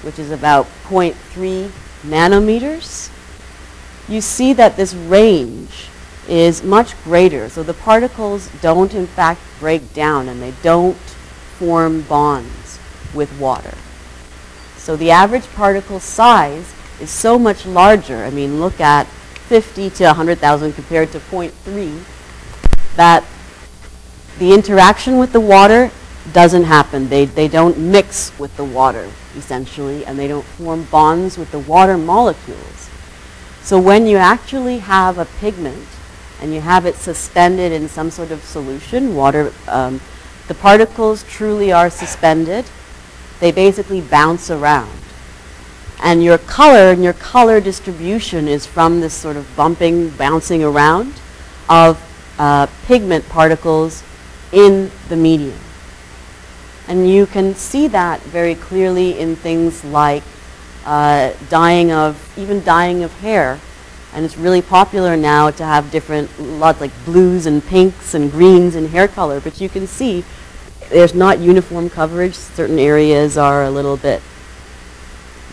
which 0.02 0.18
is 0.18 0.32
about 0.32 0.66
0.3 0.86 1.70
nanometers, 2.04 3.12
you 4.10 4.22
see 4.22 4.54
that 4.54 4.78
this 4.78 4.94
range 4.94 5.91
is 6.28 6.64
much 6.64 7.02
greater. 7.04 7.50
So 7.50 7.64
the 7.64 7.74
particles 7.74 8.50
don't 8.62 8.94
in 8.94 9.08
fact 9.08 9.42
break 9.60 9.94
down 9.94 10.28
and 10.28 10.42
they 10.42 10.54
don't 10.62 10.96
form 10.96 12.02
bonds 12.04 12.80
with 13.14 13.38
water. 13.40 13.76
So 14.78 14.96
the 14.96 15.12
average 15.12 15.46
particle 15.54 16.00
size 16.00 16.74
is 17.00 17.10
so 17.10 17.38
much 17.38 17.66
larger. 17.66 18.24
I 18.24 18.30
mean, 18.30 18.60
look 18.60 18.80
at 18.80 19.06
50 19.06 19.90
to 19.92 20.06
100,000 20.06 20.74
compared 20.74 21.12
to 21.12 21.20
0.3 21.20 22.04
that 22.96 23.24
the 24.40 24.54
interaction 24.54 25.18
with 25.18 25.34
the 25.34 25.40
water 25.40 25.92
doesn't 26.34 26.64
happen. 26.64 27.10
They, 27.10 27.26
they 27.26 27.48
don't 27.48 27.78
mix 27.78 28.38
with 28.40 28.56
the 28.58 28.64
water, 28.64 29.10
essentially, 29.36 30.06
and 30.06 30.18
they 30.18 30.28
don't 30.28 30.46
form 30.46 30.86
bonds 30.86 31.38
with 31.38 31.52
the 31.52 31.60
water 31.60 31.98
molecules. 31.98 32.90
So 33.62 33.80
when 33.80 34.08
you 34.08 34.18
actually 34.18 34.80
have 34.80 35.18
a 35.18 35.26
pigment 35.26 35.88
and 36.42 36.54
you 36.54 36.62
have 36.62 36.86
it 36.86 36.96
suspended 36.96 37.72
in 37.72 37.88
some 37.88 38.10
sort 38.10 38.32
of 38.32 38.44
solution, 38.44 39.16
water, 39.16 39.54
um, 39.68 40.02
the 40.48 40.56
particles 40.56 41.24
truly 41.24 41.72
are 41.72 41.90
suspended. 41.90 42.66
They 43.40 43.52
basically 43.52 44.02
bounce 44.02 44.50
around. 44.50 44.92
And 46.04 46.24
your 46.24 46.40
color 46.40 46.92
and 46.92 47.04
your 47.04 47.14
color 47.14 47.62
distribution 47.62 48.48
is 48.48 48.66
from 48.66 49.02
this 49.02 49.14
sort 49.14 49.38
of 49.38 49.48
bumping, 49.56 50.10
bouncing 50.10 50.64
around 50.64 51.14
of 51.70 52.02
uh, 52.40 52.68
pigment 52.86 53.30
particles 53.30 54.04
in 54.52 54.90
the 55.10 55.16
medium. 55.16 55.60
And 56.88 57.08
you 57.08 57.28
can 57.28 57.54
see 57.54 57.88
that 57.90 58.20
very 58.22 58.56
clearly 58.56 59.20
in 59.20 59.36
things 59.36 59.86
like 59.86 60.24
uh, 60.86 61.34
dyeing 61.50 61.92
of, 61.92 62.18
even 62.38 62.64
dyeing 62.64 63.04
of 63.04 63.14
hair. 63.20 63.60
And 64.14 64.26
it's 64.26 64.38
really 64.38 64.62
popular 64.62 65.16
now 65.16 65.52
to 65.52 65.64
have 65.64 65.90
different, 65.92 66.30
lots 66.40 66.82
like 66.82 66.92
blues 67.06 67.46
and 67.46 67.66
pinks 67.66 68.14
and 68.14 68.32
greens 68.32 68.76
and 68.76 68.90
hair 68.90 69.08
color. 69.08 69.40
But 69.40 69.62
you 69.62 69.70
can 69.70 69.88
see 69.88 70.24
there's 70.90 71.14
not 71.14 71.40
uniform 71.40 71.90
coverage. 71.90 72.36
Certain 72.36 72.78
areas 72.78 73.38
are 73.38 73.64
a 73.64 73.72
little 73.72 73.98
bit 73.98 74.22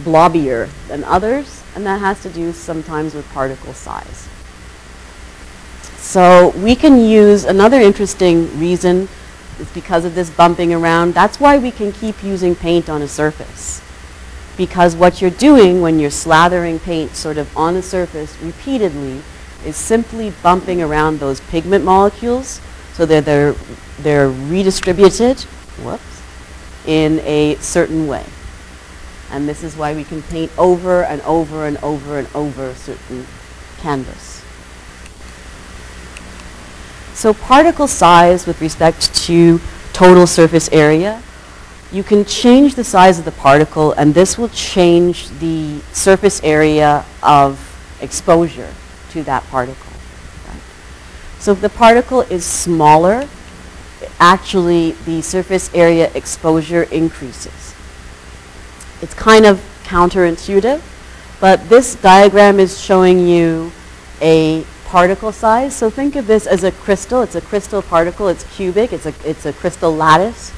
blobbier 0.03 0.69
than 0.89 1.05
others. 1.05 1.63
And 1.75 1.87
that 1.87 2.01
has 2.01 2.21
to 2.23 2.31
do 2.31 2.53
sometimes 2.53 3.15
with 3.15 3.29
particle 3.29 3.73
size. 3.73 4.29
So 5.97 6.51
we 6.57 6.75
can 6.75 6.99
use 6.99 7.45
another 7.45 7.81
interesting 7.81 8.59
reason 8.59 9.09
is 9.59 9.69
because 9.71 10.05
of 10.05 10.15
this 10.15 10.31
bumping 10.31 10.73
around. 10.73 11.15
That's 11.15 11.41
why 11.41 11.59
we 11.59 11.71
can 11.71 11.93
keep 11.93 12.23
using 12.23 12.55
paint 12.55 12.89
on 12.89 13.03
a 13.03 13.09
surface. 13.09 13.83
Because 14.59 14.95
what 14.95 15.23
you're 15.23 15.31
doing 15.31 15.81
when 15.81 15.99
you're 15.99 16.11
slathering 16.11 16.83
paint 16.83 17.17
sort 17.17 17.39
of 17.39 17.57
on 17.57 17.77
a 17.77 17.83
surface 17.83 18.37
repeatedly 18.43 19.23
is 19.65 19.77
simply 19.77 20.33
bumping 20.43 20.83
around 20.83 21.21
those 21.21 21.41
pigment 21.41 21.85
molecules 21.85 22.61
so 22.93 23.07
that 23.07 23.25
they're, 23.25 23.55
they're 24.01 24.29
redistributed 24.29 25.41
whoops, 25.83 26.23
in 26.87 27.21
a 27.21 27.55
certain 27.61 28.07
way. 28.07 28.27
And 29.31 29.49
this 29.49 29.63
is 29.63 29.77
why 29.77 29.95
we 29.95 30.05
can 30.05 30.23
paint 30.23 30.51
over 30.59 31.05
and 31.05 31.23
over 31.23 31.67
and 31.67 31.77
over 31.79 32.19
and 32.19 32.29
over 32.35 32.71
a 32.71 32.75
certain 32.75 33.27
canvas. 33.79 34.43
So 37.15 37.35
particle 37.35 37.89
size 37.89 38.47
with 38.47 38.61
respect 38.61 39.15
to 39.27 39.61
total 39.93 40.27
surface 40.27 40.69
area, 40.71 41.23
you 41.91 42.03
can 42.03 42.25
change 42.25 42.75
the 42.75 42.85
size 42.85 43.19
of 43.19 43.25
the 43.25 43.33
particle 43.33 43.93
and 43.93 44.15
this 44.15 44.37
will 44.37 44.51
change 44.51 45.29
the 45.41 45.81
surface 45.93 46.43
area 46.43 47.05
of 47.23 47.59
exposure 48.01 48.73
to 49.11 49.23
that 49.23 49.43
particle. 49.45 49.93
Right? 50.47 50.61
So 51.39 51.53
if 51.53 51.61
the 51.61 51.71
particle 51.71 52.21
is 52.23 52.45
smaller, 52.45 53.27
actually 54.21 54.93
the 55.07 55.23
surface 55.23 55.73
area 55.75 56.11
exposure 56.15 56.83
increases. 56.85 57.75
It's 59.01 59.15
kind 59.15 59.47
of 59.47 59.61
counterintuitive, 59.85 60.83
but 61.41 61.69
this 61.69 61.95
diagram 61.95 62.61
is 62.61 62.79
showing 62.81 63.27
you 63.27 63.73
a 64.21 64.65
particle 64.85 65.33
size. 65.33 65.77
So 65.77 65.89
think 65.89 66.17
of 66.17 66.27
this 66.27 66.47
as 66.47 66.65
a 66.65 66.73
crystal. 66.73 67.23
It's 67.23 67.35
a 67.35 67.41
crystal 67.41 67.81
particle. 67.81 68.29
It's 68.29 68.45
cubic. 68.57 68.93
It's 68.93 69.07
a, 69.07 69.15
it's 69.25 69.47
a 69.47 69.53
crystal 69.53 69.95
lattice. 69.95 70.53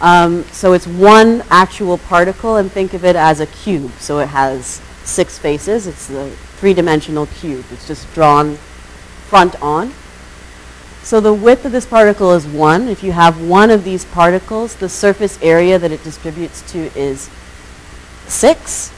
Um, 0.00 0.44
so 0.44 0.72
it's 0.72 0.86
one 0.86 1.42
actual 1.50 1.98
particle 1.98 2.56
and 2.56 2.72
think 2.72 2.94
of 2.94 3.04
it 3.04 3.16
as 3.16 3.40
a 3.40 3.46
cube. 3.46 3.92
So 3.98 4.18
it 4.20 4.28
has 4.28 4.80
six 5.04 5.38
faces. 5.38 5.86
It's 5.86 6.06
the 6.06 6.30
three-dimensional 6.56 7.26
cube. 7.26 7.64
It's 7.70 7.86
just 7.86 8.12
drawn 8.14 8.56
front 9.28 9.60
on. 9.62 9.92
So 11.02 11.20
the 11.20 11.32
width 11.32 11.64
of 11.64 11.72
this 11.72 11.86
particle 11.86 12.32
is 12.32 12.46
1. 12.46 12.88
If 12.88 13.02
you 13.02 13.12
have 13.12 13.42
one 13.46 13.70
of 13.70 13.84
these 13.84 14.04
particles, 14.04 14.76
the 14.76 14.88
surface 14.88 15.38
area 15.42 15.78
that 15.78 15.90
it 15.90 16.04
distributes 16.04 16.60
to 16.72 16.90
is 16.98 17.30
6. 18.26 18.92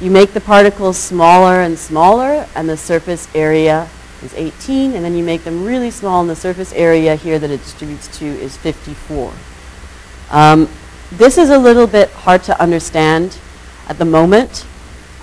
You 0.00 0.10
make 0.10 0.32
the 0.32 0.40
particles 0.40 0.98
smaller 0.98 1.60
and 1.60 1.78
smaller, 1.78 2.48
and 2.56 2.68
the 2.68 2.76
surface 2.76 3.28
area 3.36 3.88
is 4.20 4.34
18, 4.34 4.94
and 4.94 5.04
then 5.04 5.16
you 5.16 5.22
make 5.22 5.44
them 5.44 5.64
really 5.64 5.92
small, 5.92 6.20
and 6.20 6.28
the 6.28 6.36
surface 6.36 6.72
area 6.72 7.14
here 7.14 7.38
that 7.38 7.50
it 7.50 7.62
distributes 7.62 8.08
to 8.18 8.26
is 8.26 8.56
54. 8.56 9.32
Um, 10.32 10.66
this 11.10 11.36
is 11.36 11.50
a 11.50 11.58
little 11.58 11.86
bit 11.86 12.10
hard 12.10 12.42
to 12.44 12.58
understand 12.58 13.36
at 13.86 13.98
the 13.98 14.06
moment. 14.06 14.66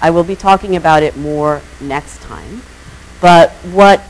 I 0.02 0.12
will 0.12 0.24
be 0.24 0.36
talking 0.36 0.76
about 0.76 1.02
it 1.02 1.18
more 1.18 1.64
next 1.82 2.22
time. 2.22 2.62
But 3.20 3.50
what 3.74 4.04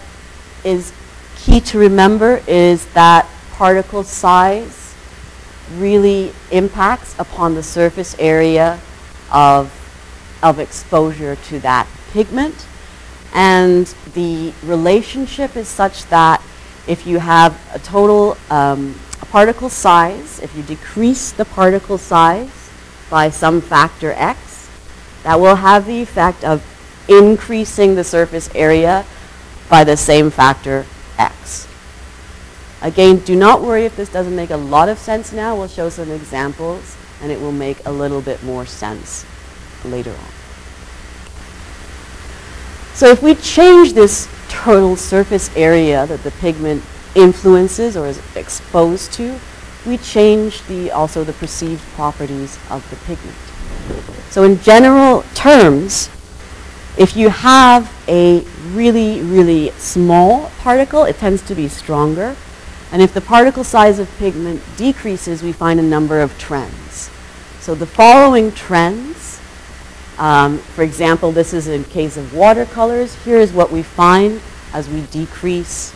is 0.65 0.91
key 1.37 1.61
to 1.61 1.79
remember 1.79 2.43
is 2.47 2.85
that 2.87 3.25
particle 3.53 4.03
size 4.03 4.93
really 5.77 6.33
impacts 6.51 7.17
upon 7.17 7.55
the 7.55 7.63
surface 7.63 8.15
area 8.19 8.79
of 9.31 9.73
of 10.43 10.59
exposure 10.59 11.35
to 11.35 11.59
that 11.61 11.87
pigment. 12.11 12.67
And 13.33 13.87
the 14.13 14.53
relationship 14.63 15.55
is 15.55 15.67
such 15.67 16.05
that 16.07 16.41
if 16.87 17.05
you 17.05 17.19
have 17.19 17.57
a 17.73 17.79
total 17.79 18.37
um, 18.49 18.99
particle 19.29 19.69
size, 19.69 20.39
if 20.39 20.55
you 20.55 20.63
decrease 20.63 21.31
the 21.31 21.45
particle 21.45 21.97
size 21.97 22.69
by 23.09 23.29
some 23.29 23.61
factor 23.61 24.11
x, 24.13 24.69
that 25.23 25.39
will 25.39 25.55
have 25.55 25.85
the 25.85 26.01
effect 26.01 26.43
of 26.43 26.63
increasing 27.07 27.95
the 27.95 28.03
surface 28.03 28.49
area 28.53 29.05
by 29.69 29.83
the 29.83 29.97
same 29.97 30.29
factor 30.29 30.85
x. 31.17 31.67
Again, 32.81 33.17
do 33.19 33.35
not 33.35 33.61
worry 33.61 33.85
if 33.85 33.95
this 33.95 34.09
doesn't 34.09 34.35
make 34.35 34.51
a 34.51 34.57
lot 34.57 34.89
of 34.89 34.97
sense 34.97 35.33
now. 35.33 35.55
We'll 35.55 35.67
show 35.67 35.89
some 35.89 36.11
examples 36.11 36.95
and 37.21 37.31
it 37.31 37.39
will 37.39 37.51
make 37.51 37.85
a 37.85 37.91
little 37.91 38.21
bit 38.21 38.41
more 38.43 38.65
sense 38.65 39.25
later 39.83 40.11
on. 40.11 40.31
So 42.93 43.07
if 43.07 43.21
we 43.21 43.35
change 43.35 43.93
this 43.93 44.27
total 44.49 44.95
surface 44.95 45.55
area 45.55 46.05
that 46.07 46.23
the 46.23 46.31
pigment 46.31 46.83
influences 47.15 47.97
or 47.97 48.07
is 48.07 48.21
exposed 48.35 49.13
to, 49.13 49.39
we 49.85 49.97
change 49.97 50.61
the, 50.63 50.91
also 50.91 51.23
the 51.23 51.33
perceived 51.33 51.81
properties 51.93 52.59
of 52.69 52.87
the 52.89 52.95
pigment. 52.97 53.37
So 54.29 54.43
in 54.43 54.59
general 54.61 55.23
terms, 55.33 56.09
if 56.97 57.15
you 57.15 57.29
have 57.29 57.91
a 58.07 58.41
really, 58.73 59.21
really 59.21 59.71
small 59.71 60.51
particle, 60.59 61.05
it 61.05 61.17
tends 61.17 61.41
to 61.43 61.55
be 61.55 61.67
stronger. 61.67 62.35
And 62.91 63.01
if 63.01 63.13
the 63.13 63.21
particle 63.21 63.63
size 63.63 63.99
of 63.99 64.09
pigment 64.17 64.61
decreases, 64.77 65.41
we 65.41 65.51
find 65.51 65.79
a 65.79 65.83
number 65.83 66.19
of 66.19 66.37
trends. 66.37 67.09
So 67.59 67.75
the 67.75 67.85
following 67.85 68.51
trends, 68.51 69.39
um, 70.17 70.57
for 70.57 70.83
example, 70.83 71.31
this 71.31 71.53
is 71.53 71.67
in 71.67 71.83
case 71.85 72.17
of 72.17 72.33
watercolors. 72.33 73.15
Here 73.23 73.37
is 73.37 73.53
what 73.53 73.71
we 73.71 73.83
find 73.83 74.41
as 74.73 74.89
we 74.89 75.01
decrease 75.03 75.93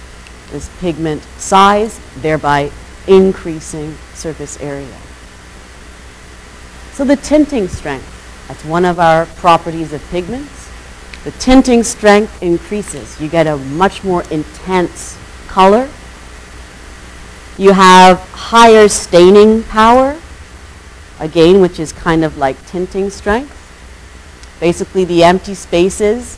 this 0.53 0.69
pigment 0.79 1.21
size, 1.37 1.99
thereby 2.21 2.71
increasing 3.07 3.93
surface 4.13 4.57
area. 4.61 4.95
So 6.93 7.03
the 7.03 7.17
tinting 7.17 7.67
strength, 7.67 8.47
that's 8.47 8.63
one 8.63 8.85
of 8.85 8.99
our 8.99 9.25
properties 9.25 9.91
of 9.91 10.01
pigments. 10.09 10.71
The 11.25 11.31
tinting 11.31 11.83
strength 11.83 12.41
increases. 12.41 13.19
You 13.19 13.27
get 13.27 13.47
a 13.47 13.57
much 13.57 14.05
more 14.05 14.23
intense 14.31 15.17
color 15.47 15.89
you 17.57 17.71
have 17.71 18.19
higher 18.31 18.87
staining 18.87 19.63
power, 19.63 20.19
again, 21.19 21.61
which 21.61 21.79
is 21.79 21.93
kind 21.93 22.25
of 22.25 22.37
like 22.37 22.63
tinting 22.65 23.11
strength. 23.11 23.59
Basically, 24.59 25.05
the 25.05 25.23
empty 25.23 25.53
spaces, 25.53 26.37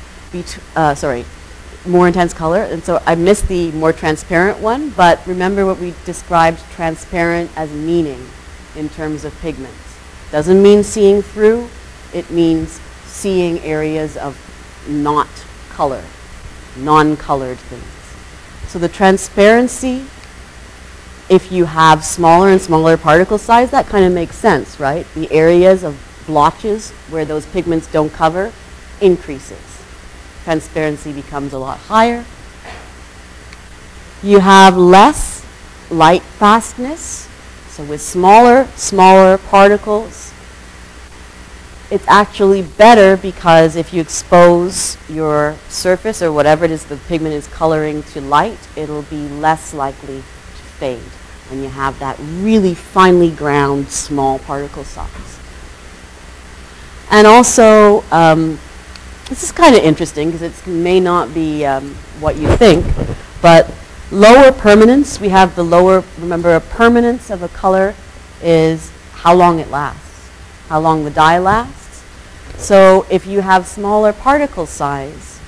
uh, 0.75 0.93
sorry, 0.93 1.23
more 1.87 2.07
intense 2.07 2.33
color. 2.33 2.63
And 2.63 2.83
so 2.83 3.01
I 3.05 3.15
missed 3.15 3.47
the 3.47 3.71
more 3.71 3.93
transparent 3.93 4.59
one, 4.59 4.89
but 4.91 5.25
remember 5.27 5.65
what 5.65 5.79
we 5.79 5.93
described 6.05 6.59
transparent 6.71 7.51
as 7.55 7.71
meaning 7.71 8.25
in 8.75 8.89
terms 8.89 9.25
of 9.25 9.39
pigments. 9.41 9.97
Doesn't 10.31 10.61
mean 10.61 10.83
seeing 10.83 11.21
through, 11.21 11.69
it 12.13 12.29
means 12.31 12.79
seeing 13.05 13.59
areas 13.59 14.17
of 14.17 14.37
not 14.87 15.29
color, 15.69 16.03
non-colored 16.77 17.57
things. 17.57 18.69
So 18.69 18.79
the 18.79 18.89
transparency 18.89 20.05
if 21.29 21.51
you 21.51 21.65
have 21.65 22.05
smaller 22.05 22.49
and 22.49 22.61
smaller 22.61 22.97
particle 22.97 23.37
size, 23.37 23.71
that 23.71 23.87
kind 23.87 24.05
of 24.05 24.13
makes 24.13 24.35
sense, 24.35 24.79
right? 24.79 25.05
The 25.15 25.31
areas 25.31 25.83
of 25.83 25.99
blotches 26.27 26.91
where 27.09 27.25
those 27.25 27.45
pigments 27.47 27.87
don't 27.87 28.11
cover 28.11 28.51
increases. 29.01 29.74
Transparency 30.45 31.11
becomes 31.11 31.53
a 31.53 31.57
lot 31.57 31.79
higher. 31.79 32.23
You 34.21 34.39
have 34.39 34.77
less 34.77 35.43
light 35.89 36.21
fastness. 36.21 37.27
So 37.67 37.83
with 37.83 37.99
smaller, 37.99 38.67
smaller 38.75 39.39
particles, 39.39 40.31
it's 41.89 42.05
actually 42.07 42.61
better 42.61 43.17
because 43.17 43.75
if 43.75 43.91
you 43.91 44.01
expose 44.01 44.99
your 45.09 45.55
surface 45.67 46.21
or 46.21 46.31
whatever 46.31 46.63
it 46.65 46.69
is 46.71 46.85
the 46.85 46.97
pigment 46.97 47.33
is 47.33 47.47
coloring 47.47 48.03
to 48.03 48.21
light, 48.21 48.59
it'll 48.75 49.01
be 49.01 49.27
less 49.27 49.73
likely 49.73 50.17
to 50.17 50.63
fade 50.77 51.01
when 51.49 51.63
you 51.63 51.69
have 51.69 51.97
that 51.97 52.17
really 52.19 52.75
finely 52.75 53.31
ground 53.31 53.89
small 53.89 54.37
particle 54.37 54.83
size. 54.83 55.39
And 57.09 57.25
also, 57.25 58.03
um, 58.11 58.59
this 59.29 59.41
is 59.41 59.51
kind 59.51 59.75
of 59.75 59.81
interesting 59.81 60.31
because 60.31 60.43
it 60.43 60.67
may 60.67 60.99
not 60.99 61.33
be 61.33 61.65
um, 61.65 61.95
what 62.19 62.35
you 62.37 62.47
think, 62.57 62.85
but 63.41 63.71
lower 64.11 64.51
permanence, 64.51 65.19
we 65.19 65.29
have 65.29 65.55
the 65.55 65.63
lower, 65.63 66.03
remember 66.19 66.55
a 66.55 66.61
permanence 66.61 67.31
of 67.31 67.41
a 67.41 67.47
color 67.47 67.95
is 68.43 68.91
how 69.13 69.33
long 69.33 69.59
it 69.59 69.69
lasts, 69.71 70.29
how 70.67 70.79
long 70.79 71.03
the 71.03 71.09
dye 71.09 71.39
lasts. 71.39 72.03
So 72.57 73.07
if 73.09 73.25
you 73.25 73.41
have 73.41 73.65
smaller 73.65 74.13
particle 74.13 74.67
size, 74.67 75.39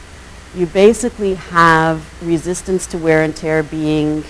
you 0.55 0.65
basically 0.65 1.35
have 1.35 2.03
resistance 2.27 2.87
to 2.87 2.97
wear 2.97 3.21
and 3.21 3.35
tear 3.35 3.61
being 3.61 4.23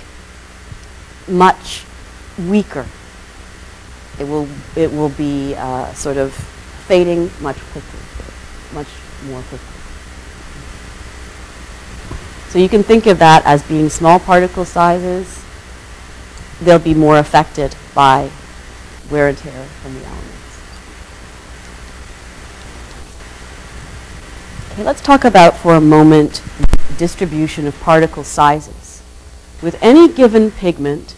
much 1.25 1.85
weaker. 2.37 2.85
It 4.19 4.25
will, 4.25 4.49
it 4.75 4.91
will 4.91 5.09
be 5.09 5.55
uh, 5.55 5.93
sort 5.93 6.17
of 6.17 6.33
fading 6.33 7.31
much 7.39 7.57
quicker, 7.71 7.97
much 8.73 8.87
more 9.23 9.41
quickly. 9.43 9.77
So 12.49 12.59
you 12.59 12.69
can 12.69 12.83
think 12.83 13.07
of 13.07 13.19
that 13.19 13.45
as 13.45 13.61
being 13.63 13.89
small 13.89 14.19
particle 14.19 14.65
sizes. 14.65 15.43
They'll 16.61 16.79
be 16.79 16.93
more 16.93 17.17
affected 17.17 17.75
by 17.93 18.29
wear 19.11 19.27
and 19.27 19.37
tear 19.37 19.63
from 19.65 19.93
the 19.93 19.99
elements. 19.99 20.33
Okay, 24.71 24.83
let's 24.83 25.01
talk 25.01 25.25
about 25.25 25.57
for 25.57 25.75
a 25.75 25.81
moment 25.81 26.41
distribution 26.97 27.67
of 27.67 27.79
particle 27.81 28.23
sizes. 28.23 29.01
With 29.61 29.77
any 29.81 30.07
given 30.07 30.51
pigment, 30.51 31.11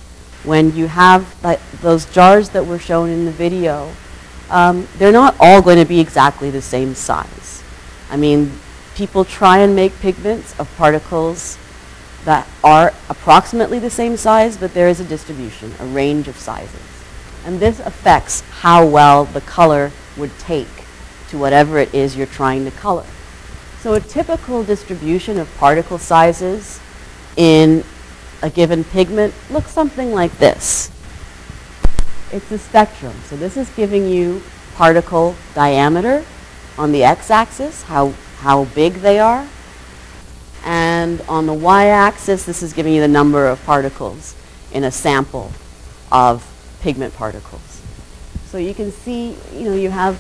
when 0.44 0.76
you 0.76 0.88
have 0.88 1.42
like, 1.44 1.60
those 1.82 2.06
jars 2.06 2.50
that 2.50 2.66
were 2.66 2.80
shown 2.80 3.10
in 3.10 3.26
the 3.26 3.32
video, 3.32 3.92
um, 4.50 4.88
they're 4.98 5.12
not 5.12 5.36
all 5.40 5.62
going 5.62 5.78
to 5.78 5.86
be 5.86 6.00
exactly 6.00 6.50
the 6.50 6.62
same 6.62 6.96
size. 6.96 7.49
I 8.10 8.18
mean, 8.18 8.52
people 8.96 9.24
try 9.24 9.60
and 9.60 9.76
make 9.76 9.98
pigments 10.00 10.60
of 10.60 10.70
particles 10.78 11.58
that 12.26 12.48
are 12.64 12.94
approximately 13.10 13.80
the 13.80 13.90
same 13.90 14.18
size, 14.18 14.58
but 14.58 14.74
there 14.74 14.90
is 14.90 15.00
a 15.00 15.06
distribution, 15.06 15.74
a 15.80 15.86
range 15.86 16.28
of 16.28 16.38
sizes. 16.38 17.04
And 17.46 17.60
this 17.60 17.80
affects 17.80 18.42
how 18.42 18.86
well 18.86 19.26
the 19.26 19.42
color 19.42 19.92
would 20.18 20.38
take 20.40 20.68
to 21.30 21.38
whatever 21.38 21.78
it 21.78 21.94
is 21.94 22.18
you're 22.18 22.28
trying 22.28 22.66
to 22.66 22.72
color. 22.72 23.06
So 23.80 23.94
a 23.94 24.02
typical 24.02 24.64
distribution 24.64 25.40
of 25.40 25.50
particle 25.56 25.98
sizes 25.98 26.82
in 27.38 27.84
a 28.42 28.50
given 28.50 28.84
pigment 28.84 29.34
looks 29.50 29.72
something 29.72 30.12
like 30.12 30.38
this. 30.38 30.92
It's 32.32 32.52
a 32.52 32.58
spectrum. 32.58 33.14
So 33.26 33.38
this 33.38 33.56
is 33.56 33.70
giving 33.70 34.08
you 34.08 34.42
particle 34.76 35.36
diameter 35.56 36.26
on 36.80 36.94
the 36.94 37.04
x-axis, 37.04 37.84
how, 37.84 38.12
how 38.40 38.64
big 38.74 38.94
they 38.96 39.20
are. 39.20 39.48
And 40.64 41.22
on 41.28 41.46
the 41.46 41.54
y-axis, 41.54 42.46
this 42.46 42.64
is 42.64 42.74
giving 42.74 42.94
you 42.94 43.02
the 43.02 43.08
number 43.08 43.48
of 43.48 43.64
particles 43.66 44.34
in 44.72 44.86
a 44.86 44.92
sample 44.92 45.52
of 46.12 46.46
pigment 46.82 47.14
particles. 47.16 47.82
So 48.46 48.58
you 48.58 48.74
can 48.74 48.92
see, 48.92 49.36
you 49.54 49.66
know, 49.66 49.76
you 49.76 49.90
have, 49.90 50.18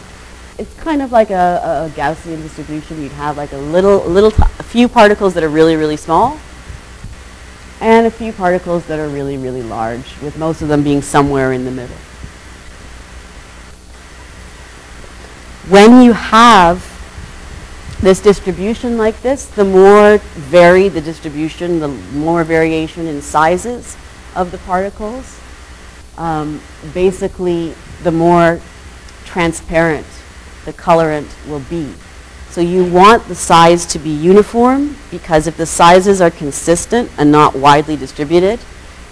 it's 0.59 0.73
kind 0.75 1.01
of 1.01 1.11
like 1.11 1.29
a, 1.31 1.89
a 1.89 1.97
Gaussian 1.97 2.41
distribution. 2.41 3.01
You'd 3.01 3.13
have 3.13 3.37
like 3.37 3.53
a 3.53 3.57
little, 3.57 3.99
little, 4.05 4.31
a 4.59 4.63
few 4.63 4.87
particles 4.87 5.33
that 5.35 5.43
are 5.43 5.49
really, 5.49 5.77
really 5.77 5.97
small, 5.97 6.37
and 7.79 8.05
a 8.05 8.11
few 8.11 8.33
particles 8.33 8.85
that 8.87 8.99
are 8.99 9.07
really, 9.07 9.37
really 9.37 9.63
large, 9.63 10.19
with 10.21 10.37
most 10.37 10.61
of 10.61 10.67
them 10.67 10.83
being 10.83 11.01
somewhere 11.01 11.53
in 11.53 11.63
the 11.63 11.71
middle. 11.71 11.95
When 15.69 16.01
you 16.01 16.13
have 16.13 16.83
this 18.01 18.19
distribution 18.19 18.97
like 18.97 19.21
this, 19.21 19.45
the 19.45 19.65
more 19.65 20.17
varied 20.17 20.93
the 20.93 21.01
distribution, 21.01 21.79
the 21.79 21.87
more 21.87 22.43
variation 22.43 23.07
in 23.07 23.21
sizes 23.21 23.95
of 24.35 24.51
the 24.51 24.57
particles, 24.59 25.39
um, 26.17 26.61
basically 26.93 27.75
the 28.03 28.11
more 28.11 28.59
transparent 29.25 30.07
the 30.65 30.73
colorant 30.73 31.29
will 31.47 31.63
be. 31.69 31.93
So 32.49 32.61
you 32.61 32.83
want 32.83 33.27
the 33.27 33.35
size 33.35 33.85
to 33.87 33.99
be 33.99 34.09
uniform 34.09 34.97
because 35.11 35.45
if 35.45 35.55
the 35.55 35.65
sizes 35.65 36.19
are 36.19 36.31
consistent 36.31 37.11
and 37.17 37.31
not 37.31 37.55
widely 37.55 37.95
distributed, 37.95 38.59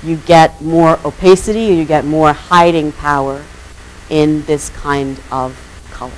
you 0.03 0.17
get 0.17 0.61
more 0.61 0.99
opacity 1.05 1.61
you 1.61 1.85
get 1.85 2.05
more 2.05 2.34
hiding 2.34 2.91
power 2.91 3.43
in 4.09 4.43
this 4.43 4.69
kind 4.69 5.19
of 5.31 5.55
color. 5.91 6.11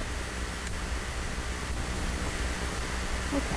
Okay. 3.33 3.55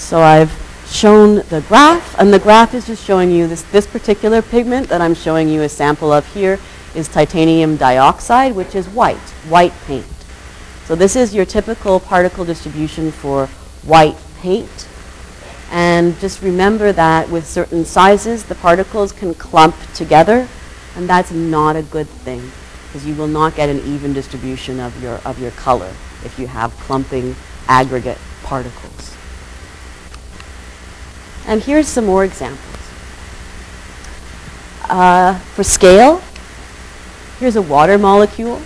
So 0.00 0.22
I've 0.22 0.50
shown 0.88 1.36
the 1.36 1.64
graph, 1.68 2.18
and 2.18 2.32
the 2.32 2.40
graph 2.40 2.74
is 2.74 2.86
just 2.86 3.04
showing 3.04 3.30
you 3.30 3.46
this, 3.46 3.62
this 3.62 3.86
particular 3.86 4.42
pigment 4.42 4.88
that 4.88 5.00
I'm 5.00 5.14
showing 5.14 5.48
you 5.48 5.62
a 5.62 5.68
sample 5.68 6.10
of 6.10 6.26
here 6.34 6.58
is 6.96 7.06
titanium 7.06 7.76
dioxide, 7.76 8.56
which 8.56 8.74
is 8.74 8.88
white, 8.88 9.16
white 9.48 9.72
paint. 9.86 10.04
So 10.86 10.96
this 10.96 11.14
is 11.14 11.32
your 11.32 11.44
typical 11.44 12.00
particle 12.00 12.44
distribution 12.44 13.12
for 13.12 13.46
white 13.84 14.16
paint. 14.40 14.88
And 15.70 16.18
just 16.18 16.42
remember 16.42 16.90
that 16.90 17.30
with 17.30 17.46
certain 17.46 17.84
sizes, 17.84 18.42
the 18.42 18.56
particles 18.56 19.12
can 19.12 19.34
clump 19.34 19.76
together, 19.94 20.48
and 20.96 21.08
that's 21.08 21.30
not 21.30 21.76
a 21.76 21.82
good 21.82 22.08
thing, 22.08 22.50
because 22.88 23.06
you 23.06 23.14
will 23.14 23.28
not 23.28 23.54
get 23.54 23.68
an 23.68 23.78
even 23.84 24.12
distribution 24.12 24.80
of 24.80 25.00
your, 25.00 25.20
of 25.24 25.38
your 25.38 25.52
color 25.52 25.92
if 26.24 26.36
you 26.36 26.48
have 26.48 26.72
clumping 26.78 27.36
aggregate 27.68 28.18
particles. 28.42 29.09
And 31.50 31.60
here's 31.60 31.88
some 31.88 32.06
more 32.06 32.24
examples. 32.24 32.76
Uh, 34.88 35.36
for 35.56 35.64
scale, 35.64 36.22
here's 37.40 37.56
a 37.56 37.62
water 37.62 37.98
molecule 37.98 38.62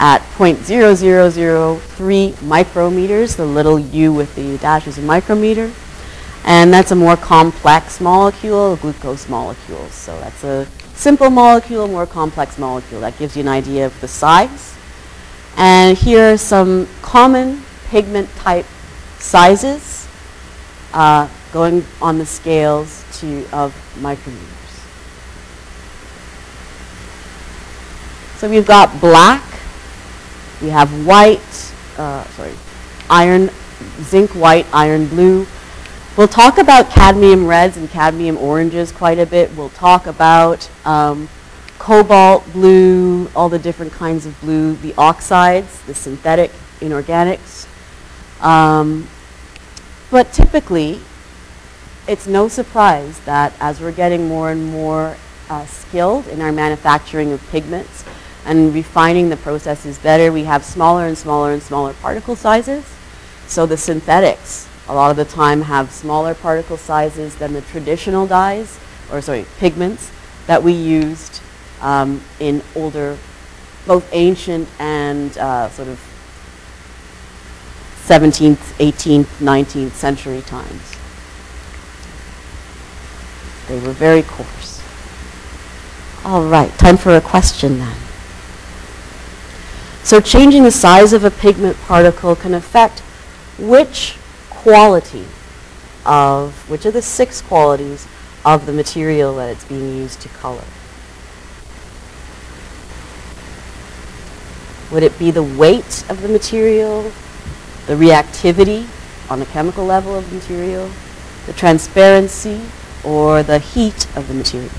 at 0.00 0.20
0.0003 0.36 2.32
micrometers, 2.32 3.36
the 3.36 3.46
little 3.46 3.78
u 3.78 4.12
with 4.12 4.34
the 4.34 4.58
dash 4.58 4.88
is 4.88 4.98
a 4.98 5.02
micrometer. 5.02 5.70
And 6.44 6.72
that's 6.72 6.90
a 6.90 6.96
more 6.96 7.16
complex 7.16 8.00
molecule, 8.00 8.72
a 8.72 8.76
glucose 8.76 9.28
molecule. 9.28 9.86
So 9.90 10.18
that's 10.18 10.42
a 10.42 10.66
simple 10.96 11.30
molecule, 11.30 11.86
more 11.86 12.06
complex 12.06 12.58
molecule. 12.58 13.02
That 13.02 13.16
gives 13.20 13.36
you 13.36 13.42
an 13.42 13.48
idea 13.48 13.86
of 13.86 14.00
the 14.00 14.08
size. 14.08 14.74
And 15.56 15.96
here 15.96 16.32
are 16.32 16.38
some 16.38 16.88
common 17.02 17.62
pigment 17.86 18.28
type 18.34 18.66
sizes 19.20 20.08
uh, 20.92 21.28
going 21.54 21.84
on 22.02 22.18
the 22.18 22.26
scales 22.26 23.04
to, 23.20 23.46
of 23.52 23.72
micrometers. 24.00 24.64
So 28.38 28.50
we've 28.50 28.66
got 28.66 29.00
black, 29.00 29.44
we 30.60 30.68
have 30.70 31.06
white, 31.06 31.38
uh, 31.96 32.24
sorry, 32.30 32.54
iron, 33.08 33.50
zinc 34.00 34.34
white, 34.34 34.66
iron 34.72 35.06
blue. 35.06 35.46
We'll 36.16 36.26
talk 36.26 36.58
about 36.58 36.90
cadmium 36.90 37.46
reds 37.46 37.76
and 37.76 37.88
cadmium 37.88 38.36
oranges 38.36 38.90
quite 38.90 39.20
a 39.20 39.26
bit. 39.26 39.56
We'll 39.56 39.70
talk 39.70 40.08
about 40.08 40.68
um, 40.84 41.28
cobalt 41.78 42.52
blue, 42.52 43.30
all 43.36 43.48
the 43.48 43.60
different 43.60 43.92
kinds 43.92 44.26
of 44.26 44.38
blue, 44.40 44.74
the 44.74 44.92
oxides, 44.98 45.80
the 45.82 45.94
synthetic 45.94 46.50
inorganics. 46.80 47.68
Um, 48.42 49.08
but 50.10 50.32
typically, 50.32 51.00
it's 52.06 52.26
no 52.26 52.48
surprise 52.48 53.18
that 53.20 53.54
as 53.60 53.80
we're 53.80 53.92
getting 53.92 54.28
more 54.28 54.50
and 54.50 54.66
more 54.66 55.16
uh, 55.48 55.64
skilled 55.66 56.26
in 56.28 56.40
our 56.42 56.52
manufacturing 56.52 57.32
of 57.32 57.46
pigments 57.50 58.04
and 58.44 58.74
refining 58.74 59.30
the 59.30 59.36
processes 59.38 59.98
better, 59.98 60.30
we 60.30 60.44
have 60.44 60.64
smaller 60.64 61.06
and 61.06 61.16
smaller 61.16 61.52
and 61.52 61.62
smaller 61.62 61.94
particle 61.94 62.36
sizes. 62.36 62.84
So 63.46 63.64
the 63.64 63.76
synthetics, 63.76 64.68
a 64.86 64.94
lot 64.94 65.10
of 65.10 65.16
the 65.16 65.24
time, 65.24 65.62
have 65.62 65.90
smaller 65.90 66.34
particle 66.34 66.76
sizes 66.76 67.36
than 67.36 67.54
the 67.54 67.62
traditional 67.62 68.26
dyes, 68.26 68.78
or 69.10 69.22
sorry, 69.22 69.46
pigments 69.58 70.10
that 70.46 70.62
we 70.62 70.72
used 70.72 71.40
um, 71.80 72.22
in 72.38 72.62
older, 72.76 73.16
both 73.86 74.06
ancient 74.12 74.68
and 74.78 75.36
uh, 75.38 75.70
sort 75.70 75.88
of 75.88 75.98
17th, 78.04 78.56
18th, 78.76 79.24
19th 79.40 79.92
century 79.92 80.42
times. 80.42 80.93
They 83.68 83.78
were 83.80 83.92
very 83.92 84.22
coarse. 84.22 84.82
All 86.24 86.44
right, 86.44 86.70
time 86.78 86.96
for 86.96 87.16
a 87.16 87.20
question 87.20 87.78
then. 87.78 87.96
So 90.02 90.20
changing 90.20 90.64
the 90.64 90.70
size 90.70 91.12
of 91.12 91.24
a 91.24 91.30
pigment 91.30 91.76
particle 91.78 92.36
can 92.36 92.54
affect 92.54 93.00
which 93.58 94.16
quality 94.50 95.24
of, 96.04 96.68
which 96.68 96.84
of 96.84 96.92
the 96.92 97.02
six 97.02 97.40
qualities 97.40 98.06
of 98.44 98.66
the 98.66 98.72
material 98.72 99.34
that 99.36 99.50
it's 99.50 99.64
being 99.64 99.96
used 99.96 100.20
to 100.20 100.28
color. 100.28 100.64
Would 104.92 105.02
it 105.02 105.18
be 105.18 105.30
the 105.30 105.42
weight 105.42 106.04
of 106.10 106.20
the 106.20 106.28
material, 106.28 107.10
the 107.86 107.94
reactivity 107.94 108.86
on 109.30 109.40
the 109.40 109.46
chemical 109.46 109.84
level 109.84 110.14
of 110.14 110.28
the 110.28 110.36
material, 110.36 110.90
the 111.46 111.54
transparency, 111.54 112.60
or 113.04 113.42
the 113.42 113.58
heat 113.58 114.06
of 114.16 114.28
the 114.28 114.34
material. 114.34 114.70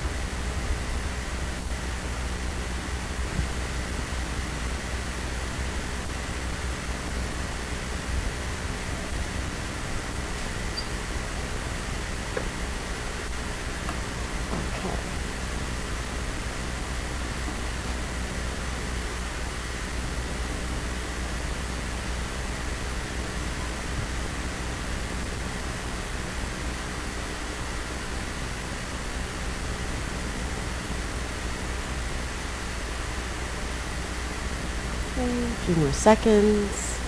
Okay. 14.52 14.98
Okay, 35.18 35.52
a 35.52 35.56
few 35.56 35.76
more 35.76 35.85
seconds. 35.96 37.00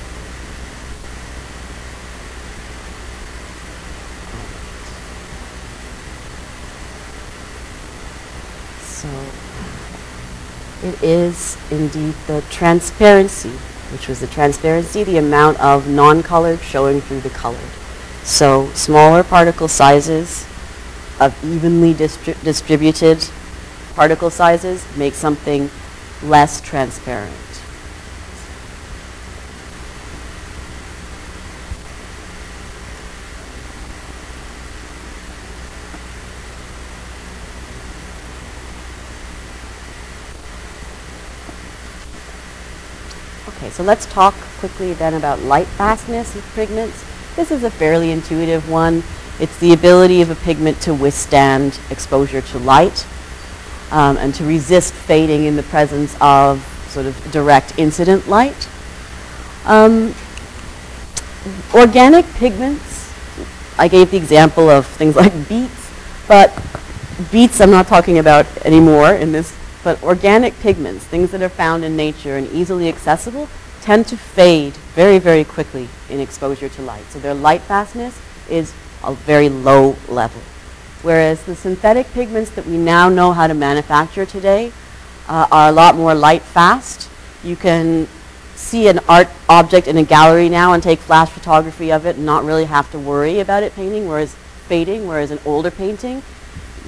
So 8.82 9.10
it 10.84 11.04
is 11.04 11.58
indeed 11.70 12.16
the 12.26 12.42
transparency, 12.50 13.52
which 13.92 14.08
was 14.08 14.20
the 14.20 14.28
transparency, 14.28 15.04
the 15.04 15.18
amount 15.18 15.60
of 15.60 15.88
non-colored 15.88 16.62
showing 16.62 17.02
through 17.02 17.22
the 17.22 17.30
colored. 17.30 17.60
So 18.24 18.70
smaller 18.74 19.24
particle 19.24 19.68
sizes 19.68 20.46
of 21.20 21.36
evenly 21.44 21.94
distri- 21.94 22.42
distributed 22.44 23.24
particle 23.96 24.30
sizes 24.30 24.86
make 24.98 25.14
something 25.14 25.70
less 26.24 26.62
transparent. 26.62 27.34
Okay, 43.48 43.67
so 43.78 43.84
let's 43.84 44.08
talk 44.08 44.34
quickly 44.58 44.94
then 44.94 45.14
about 45.14 45.40
light 45.44 45.68
fastness 45.68 46.36
of 46.36 46.44
pigments. 46.56 47.06
This 47.36 47.52
is 47.52 47.64
a 47.64 47.70
fairly 47.70 48.10
intuitive 48.10 48.68
one. 48.72 49.04
It's 49.40 49.56
the 49.60 49.72
ability 49.72 50.24
of 50.24 50.32
a 50.32 50.36
pigment 50.36 50.82
to 50.82 50.96
withstand 50.96 51.80
exposure 51.92 52.42
to 52.42 52.58
light 52.58 53.06
um, 53.92 54.18
and 54.18 54.34
to 54.34 54.44
resist 54.46 54.96
fading 54.96 55.44
in 55.44 55.56
the 55.56 55.62
presence 55.62 56.18
of 56.20 56.66
sort 56.88 57.06
of 57.06 57.32
direct 57.32 57.78
incident 57.78 58.28
light. 58.28 58.68
Um, 59.66 60.16
organic 61.76 62.26
pigments, 62.34 63.14
I 63.78 63.88
gave 63.88 64.10
the 64.10 64.18
example 64.18 64.72
of 64.72 64.88
things 64.88 65.16
like 65.16 65.34
beets, 65.48 65.92
but 66.28 66.52
beets 67.32 67.62
I'm 67.62 67.70
not 67.70 67.86
talking 67.86 68.18
about 68.18 68.48
anymore 68.66 69.14
in 69.14 69.32
this, 69.32 69.56
but 69.84 70.02
organic 70.02 70.60
pigments, 70.62 71.06
things 71.06 71.30
that 71.30 71.44
are 71.44 71.50
found 71.50 71.84
in 71.84 71.96
nature 71.96 72.38
and 72.38 72.52
easily 72.52 72.90
accessible, 72.90 73.48
tend 73.88 74.06
to 74.06 74.18
fade 74.18 74.74
very, 74.96 75.18
very 75.18 75.46
quickly 75.46 75.88
in 76.10 76.20
exposure 76.20 76.68
to 76.68 76.82
light. 76.82 77.06
So 77.06 77.20
their 77.20 77.34
light 77.34 77.62
fastness 77.62 78.20
is 78.50 78.74
a 79.02 79.14
very 79.14 79.48
low 79.48 79.96
level. 80.10 80.42
Whereas 81.04 81.42
the 81.46 81.56
synthetic 81.56 82.06
pigments 82.12 82.50
that 82.56 82.66
we 82.66 82.76
now 82.76 83.08
know 83.08 83.32
how 83.32 83.48
to 83.48 83.54
manufacture 83.54 84.26
today 84.26 84.74
uh, 85.30 85.48
are 85.50 85.70
a 85.70 85.72
lot 85.72 85.96
more 85.96 86.14
light 86.14 86.42
fast. 86.42 87.10
You 87.46 87.56
can 87.56 88.10
see 88.56 88.90
an 88.90 89.00
art 89.08 89.30
object 89.48 89.88
in 89.88 89.96
a 89.96 90.04
gallery 90.04 90.50
now 90.50 90.74
and 90.74 90.84
take 90.84 91.00
flash 91.00 91.30
photography 91.30 91.90
of 91.90 92.06
it 92.06 92.18
and 92.18 92.26
not 92.26 92.44
really 92.44 92.66
have 92.66 92.92
to 92.92 93.00
worry 93.00 93.40
about 93.40 93.64
it 93.64 93.74
painting, 93.74 94.06
whereas 94.06 94.36
fading, 94.68 95.08
whereas 95.08 95.32
an 95.32 95.40
older 95.46 95.72
painting, 95.72 96.22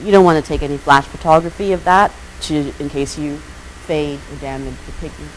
you 0.03 0.11
don't 0.11 0.25
want 0.25 0.43
to 0.43 0.45
take 0.45 0.63
any 0.63 0.77
flash 0.77 1.05
photography 1.05 1.71
of 1.71 1.85
that 1.85 2.11
to, 2.41 2.73
in 2.77 2.89
case 2.89 3.17
you 3.17 3.37
fade 3.87 4.19
or 4.33 4.35
damage 4.41 4.75
the 4.85 4.91
pigment. 4.99 5.31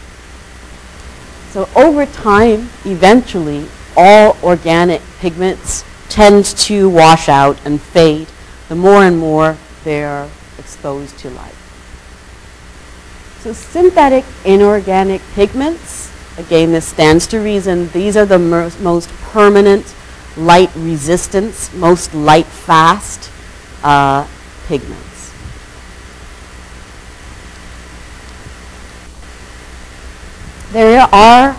So 1.52 1.68
over 1.76 2.06
time, 2.06 2.70
eventually, 2.86 3.68
all 3.94 4.38
organic 4.42 5.02
pigments 5.18 5.84
tend 6.08 6.46
to 6.46 6.88
wash 6.88 7.28
out 7.28 7.60
and 7.66 7.78
fade 7.78 8.26
the 8.70 8.74
more 8.74 9.04
and 9.04 9.18
more 9.18 9.58
they're 9.84 10.30
exposed 10.58 11.18
to 11.18 11.28
light. 11.28 11.54
So 13.40 13.52
synthetic 13.52 14.24
inorganic 14.46 15.20
pigments, 15.34 16.10
again 16.38 16.72
this 16.72 16.86
stands 16.86 17.26
to 17.26 17.38
reason, 17.38 17.88
these 17.88 18.16
are 18.16 18.24
the 18.24 18.38
most 18.38 19.10
permanent 19.20 19.94
light 20.38 20.70
resistance, 20.74 21.70
most 21.74 22.14
light 22.14 22.46
fast 22.46 23.30
uh, 23.82 24.26
pigments. 24.68 25.11
There 30.72 31.06
are, 31.12 31.54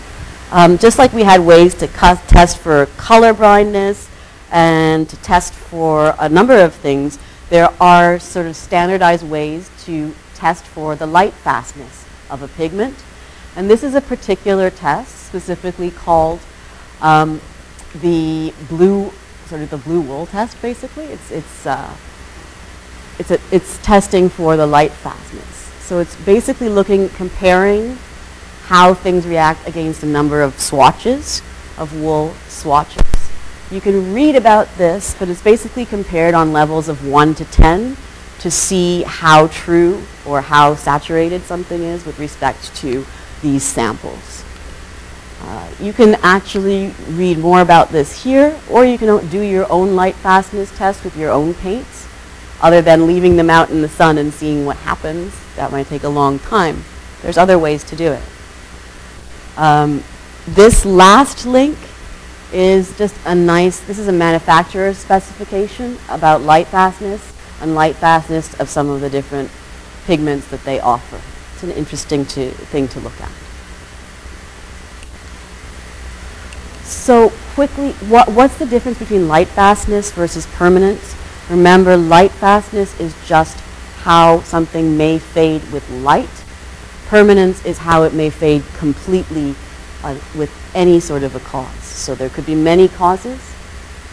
um, 0.51 0.79
just 0.79 0.97
like 0.97 1.13
we 1.13 1.21
had 1.21 1.39
ways 1.39 1.75
to 1.75 1.87
test 1.87 2.57
for 2.57 2.87
color 2.97 3.31
blindness 3.31 4.09
and 4.51 5.07
to 5.07 5.15
test 5.17 5.53
for 5.53 6.15
a 6.17 6.27
number 6.27 6.57
of 6.57 6.73
things, 6.73 7.19
there 7.51 7.71
are 7.79 8.17
sort 8.17 8.47
of 8.47 8.55
standardized 8.55 9.23
ways 9.23 9.69
to 9.85 10.15
test 10.33 10.65
for 10.65 10.95
the 10.95 11.05
light 11.05 11.33
fastness 11.33 12.07
of 12.31 12.41
a 12.41 12.47
pigment. 12.47 12.95
And 13.55 13.69
this 13.69 13.83
is 13.83 13.93
a 13.93 14.01
particular 14.01 14.71
test 14.71 15.27
specifically 15.27 15.91
called 15.91 16.39
um, 16.99 17.39
the 18.01 18.51
blue, 18.67 19.11
sort 19.45 19.61
of 19.61 19.69
the 19.69 19.77
blue 19.77 20.01
wool 20.01 20.25
test 20.25 20.59
basically. 20.59 21.05
It's, 21.05 21.29
it's, 21.29 21.67
uh, 21.67 21.95
it's, 23.19 23.29
a, 23.29 23.39
it's 23.51 23.77
testing 23.83 24.27
for 24.27 24.57
the 24.57 24.65
light 24.65 24.91
fastness. 24.91 25.71
So 25.85 25.99
it's 25.99 26.15
basically 26.25 26.69
looking, 26.69 27.09
comparing 27.09 27.99
how 28.65 28.93
things 28.93 29.27
react 29.27 29.67
against 29.67 30.03
a 30.03 30.05
number 30.05 30.41
of 30.41 30.59
swatches, 30.59 31.41
of 31.77 31.99
wool 31.99 32.33
swatches. 32.47 33.03
You 33.69 33.81
can 33.81 34.13
read 34.13 34.35
about 34.35 34.67
this, 34.77 35.15
but 35.17 35.29
it's 35.29 35.41
basically 35.41 35.85
compared 35.85 36.33
on 36.33 36.53
levels 36.53 36.87
of 36.87 37.07
1 37.07 37.35
to 37.35 37.45
10 37.45 37.97
to 38.39 38.51
see 38.51 39.03
how 39.03 39.47
true 39.47 40.03
or 40.25 40.41
how 40.41 40.75
saturated 40.75 41.41
something 41.43 41.81
is 41.83 42.05
with 42.05 42.19
respect 42.19 42.75
to 42.77 43.05
these 43.41 43.63
samples. 43.63 44.43
Uh, 45.41 45.69
you 45.79 45.91
can 45.91 46.15
actually 46.23 46.93
read 47.09 47.37
more 47.37 47.61
about 47.61 47.89
this 47.89 48.23
here, 48.23 48.57
or 48.69 48.85
you 48.85 48.97
can 48.97 49.27
do 49.27 49.41
your 49.41 49.69
own 49.71 49.95
light 49.95 50.15
fastness 50.15 50.75
test 50.77 51.03
with 51.03 51.17
your 51.17 51.31
own 51.31 51.53
paints, 51.53 52.07
other 52.61 52.81
than 52.81 53.07
leaving 53.07 53.35
them 53.35 53.49
out 53.49 53.69
in 53.69 53.81
the 53.81 53.89
sun 53.89 54.17
and 54.17 54.33
seeing 54.33 54.65
what 54.65 54.77
happens. 54.77 55.33
That 55.57 55.71
might 55.71 55.87
take 55.87 56.03
a 56.03 56.09
long 56.09 56.39
time. 56.39 56.83
There's 57.21 57.37
other 57.37 57.59
ways 57.59 57.83
to 57.85 57.95
do 57.95 58.11
it. 58.11 58.23
Um, 59.57 60.03
this 60.47 60.85
last 60.85 61.45
link 61.45 61.77
is 62.51 62.95
just 62.97 63.15
a 63.25 63.33
nice, 63.33 63.79
this 63.81 63.97
is 63.99 64.07
a 64.07 64.11
manufacturer's 64.11 64.97
specification 64.97 65.97
about 66.09 66.41
light 66.41 66.67
fastness 66.67 67.33
and 67.61 67.75
light 67.75 67.95
fastness 67.95 68.53
of 68.59 68.69
some 68.69 68.89
of 68.89 69.01
the 69.01 69.09
different 69.09 69.49
pigments 70.05 70.47
that 70.47 70.63
they 70.63 70.79
offer. 70.79 71.19
It's 71.53 71.63
an 71.63 71.71
interesting 71.71 72.25
to, 72.27 72.51
thing 72.51 72.87
to 72.89 72.99
look 72.99 73.19
at. 73.21 73.31
So 76.83 77.31
quickly, 77.55 77.91
what, 78.09 78.29
what's 78.29 78.57
the 78.57 78.65
difference 78.65 78.99
between 78.99 79.27
light 79.27 79.47
fastness 79.47 80.11
versus 80.11 80.45
permanence? 80.47 81.15
Remember, 81.49 81.97
light 81.97 82.31
fastness 82.31 82.99
is 82.99 83.15
just 83.27 83.57
how 84.01 84.41
something 84.41 84.97
may 84.97 85.19
fade 85.19 85.63
with 85.71 85.89
light. 85.89 86.42
Permanence 87.13 87.63
is 87.63 87.77
how 87.77 88.01
it 88.01 88.15
may 88.15 88.31
fade 88.31 88.63
completely 88.79 89.53
uh, 90.03 90.17
with 90.35 90.51
any 90.73 90.99
sort 90.99 91.21
of 91.21 91.35
a 91.35 91.39
cause. 91.41 91.83
So 91.83 92.15
there 92.15 92.29
could 92.29 92.47
be 92.47 92.55
many 92.55 92.87
causes. 92.87 93.39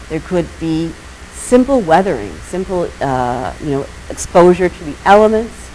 There 0.09 0.19
could 0.19 0.47
be 0.59 0.89
simple 1.31 1.81
weathering, 1.81 2.31
simple 2.41 2.91
uh, 3.01 3.55
you 3.59 3.71
know, 3.71 3.87
exposure 4.11 4.69
to 4.69 4.83
the 4.83 4.95
elements. 5.03 5.71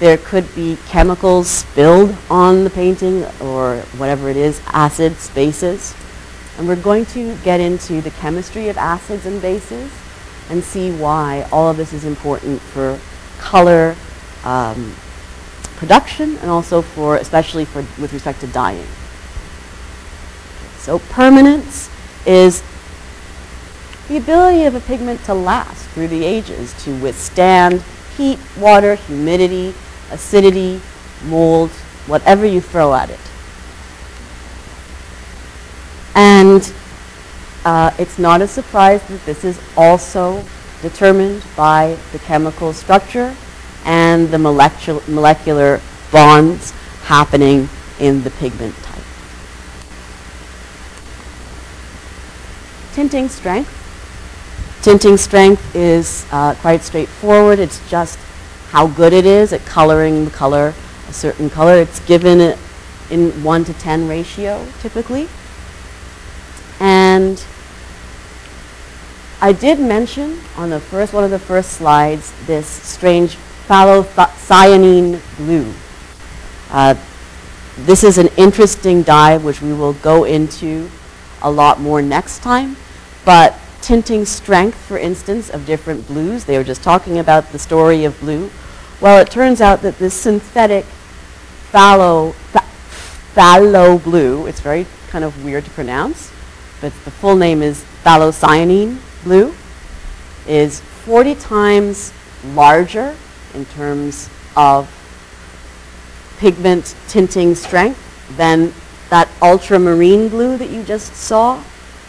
There 0.00 0.16
could 0.16 0.52
be 0.56 0.76
chemicals 0.88 1.48
spilled 1.48 2.12
on 2.28 2.64
the 2.64 2.70
painting 2.70 3.22
or 3.40 3.76
whatever 3.96 4.28
it 4.28 4.36
is, 4.36 4.60
acids, 4.66 5.30
bases. 5.30 5.94
And 6.58 6.66
we're 6.66 6.74
going 6.74 7.06
to 7.06 7.36
get 7.44 7.60
into 7.60 8.00
the 8.00 8.10
chemistry 8.10 8.68
of 8.68 8.76
acids 8.78 9.26
and 9.26 9.40
bases 9.40 9.92
and 10.50 10.64
see 10.64 10.90
why 10.90 11.46
all 11.52 11.70
of 11.70 11.76
this 11.76 11.92
is 11.92 12.04
important 12.04 12.60
for 12.60 12.98
color 13.38 13.94
um, 14.42 14.92
production 15.76 16.36
and 16.38 16.50
also 16.50 16.82
for, 16.82 17.16
especially 17.16 17.64
for, 17.64 17.80
with 18.00 18.12
respect 18.12 18.40
to 18.40 18.46
dyeing. 18.46 18.86
So 20.78 20.98
permanence 20.98 21.90
is 22.26 22.62
the 24.08 24.16
ability 24.16 24.64
of 24.64 24.74
a 24.74 24.80
pigment 24.80 25.22
to 25.24 25.34
last 25.34 25.88
through 25.90 26.08
the 26.08 26.24
ages, 26.24 26.74
to 26.84 26.94
withstand 27.00 27.82
heat, 28.16 28.38
water, 28.58 28.96
humidity, 28.96 29.74
acidity, 30.10 30.80
mold, 31.24 31.70
whatever 32.06 32.44
you 32.44 32.60
throw 32.60 32.94
at 32.94 33.10
it. 33.10 33.20
And 36.14 36.72
uh, 37.64 37.92
it's 37.98 38.18
not 38.18 38.42
a 38.42 38.46
surprise 38.46 39.02
that 39.08 39.24
this 39.24 39.42
is 39.44 39.60
also 39.76 40.44
determined 40.82 41.42
by 41.56 41.96
the 42.12 42.18
chemical 42.18 42.72
structure 42.72 43.34
and 43.84 44.28
the 44.28 44.38
molecular, 44.38 45.02
molecular 45.08 45.80
bonds 46.10 46.70
happening 47.02 47.68
in 48.00 48.22
the 48.22 48.30
pigment 48.30 48.74
type. 48.82 49.02
Tinting 52.94 53.28
strength. 53.28 53.80
Tinting 54.82 55.16
strength 55.16 55.74
is 55.74 56.26
uh, 56.30 56.54
quite 56.56 56.82
straightforward. 56.82 57.58
It's 57.58 57.80
just 57.90 58.18
how 58.70 58.86
good 58.86 59.12
it 59.12 59.26
is 59.26 59.52
at 59.52 59.64
coloring 59.64 60.24
the 60.24 60.30
color, 60.30 60.74
a 61.08 61.12
certain 61.12 61.50
color. 61.50 61.74
It's 61.74 62.00
given 62.00 62.56
in 63.10 63.30
1 63.42 63.64
to 63.64 63.72
10 63.74 64.08
ratio 64.08 64.66
typically. 64.80 65.28
And 66.80 67.44
I 69.40 69.52
did 69.52 69.78
mention 69.78 70.40
on 70.56 70.70
the 70.70 70.80
first 70.80 71.12
one 71.12 71.24
of 71.24 71.30
the 71.30 71.38
first 71.38 71.72
slides 71.72 72.32
this 72.46 72.66
strange 72.66 73.36
phthalocyanine 73.68 75.20
blue. 75.36 75.72
Uh, 76.70 76.94
this 77.78 78.04
is 78.04 78.18
an 78.18 78.28
interesting 78.36 79.02
dye 79.02 79.36
which 79.38 79.62
we 79.62 79.72
will 79.72 79.94
go 79.94 80.24
into 80.24 80.90
a 81.42 81.50
lot 81.50 81.80
more 81.80 82.02
next 82.02 82.40
time, 82.40 82.76
but 83.24 83.58
tinting 83.80 84.24
strength, 84.24 84.76
for 84.76 84.98
instance, 84.98 85.50
of 85.50 85.66
different 85.66 86.06
blues, 86.06 86.44
they 86.44 86.56
were 86.56 86.64
just 86.64 86.82
talking 86.82 87.18
about 87.18 87.52
the 87.52 87.58
story 87.58 88.04
of 88.04 88.18
blue. 88.20 88.50
Well, 89.00 89.20
it 89.20 89.30
turns 89.30 89.60
out 89.60 89.82
that 89.82 89.98
this 89.98 90.14
synthetic 90.14 90.84
phthalo, 91.70 92.32
phthalo 93.34 94.02
blue, 94.02 94.46
it's 94.46 94.60
very 94.60 94.86
kind 95.08 95.24
of 95.24 95.44
weird 95.44 95.64
to 95.64 95.70
pronounce, 95.70 96.30
but 96.80 96.92
the 97.04 97.10
full 97.10 97.36
name 97.36 97.62
is 97.62 97.84
phthalocyanine 98.04 98.98
blue, 99.22 99.54
is 100.46 100.80
40 100.80 101.34
times 101.34 102.12
larger 102.54 103.14
in 103.54 103.64
terms 103.66 104.28
of 104.56 104.88
pigment 106.38 106.94
tinting 107.08 107.54
strength 107.54 108.00
than 108.36 108.72
that 109.10 109.28
ultramarine 109.40 110.28
blue 110.28 110.56
that 110.56 110.70
you 110.70 110.82
just 110.82 111.14
saw 111.14 111.62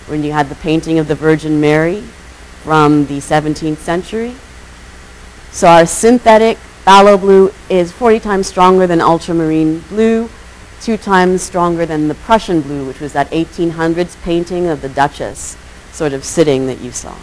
when 0.08 0.24
you 0.24 0.32
had 0.32 0.50
the 0.50 0.56
painting 0.56 1.00
of 1.00 1.08
the 1.08 1.16
Virgin 1.16 1.60
Mary 1.60 2.02
from 2.64 3.06
the 3.08 3.18
17th 3.18 3.78
century. 3.78 4.34
So 5.52 5.68
our 5.68 5.86
synthetic 5.86 6.58
phthalo 6.84 7.20
blue 7.20 7.52
is 7.70 7.92
40 7.92 8.20
times 8.20 8.48
stronger 8.48 8.88
than 8.88 9.02
ultramarine 9.02 9.80
blue, 9.90 10.30
two 10.82 10.98
times 10.98 11.42
stronger 11.42 11.86
than 11.86 12.08
the 12.08 12.16
Prussian 12.16 12.62
blue, 12.62 12.86
which 12.86 13.00
was 13.00 13.14
that 13.14 13.30
1800s 13.32 14.22
painting 14.24 14.68
of 14.68 14.82
the 14.82 14.90
Duchess 14.90 15.58
sort 15.92 16.14
of 16.14 16.24
sitting 16.24 16.68
that 16.68 16.82
you 16.82 16.92
saw. 16.92 17.16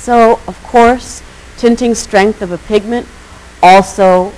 So, 0.00 0.40
of 0.46 0.58
course, 0.62 1.22
tinting 1.58 1.94
strength 1.94 2.40
of 2.40 2.52
a 2.52 2.56
pigment 2.56 3.06
also 3.62 4.32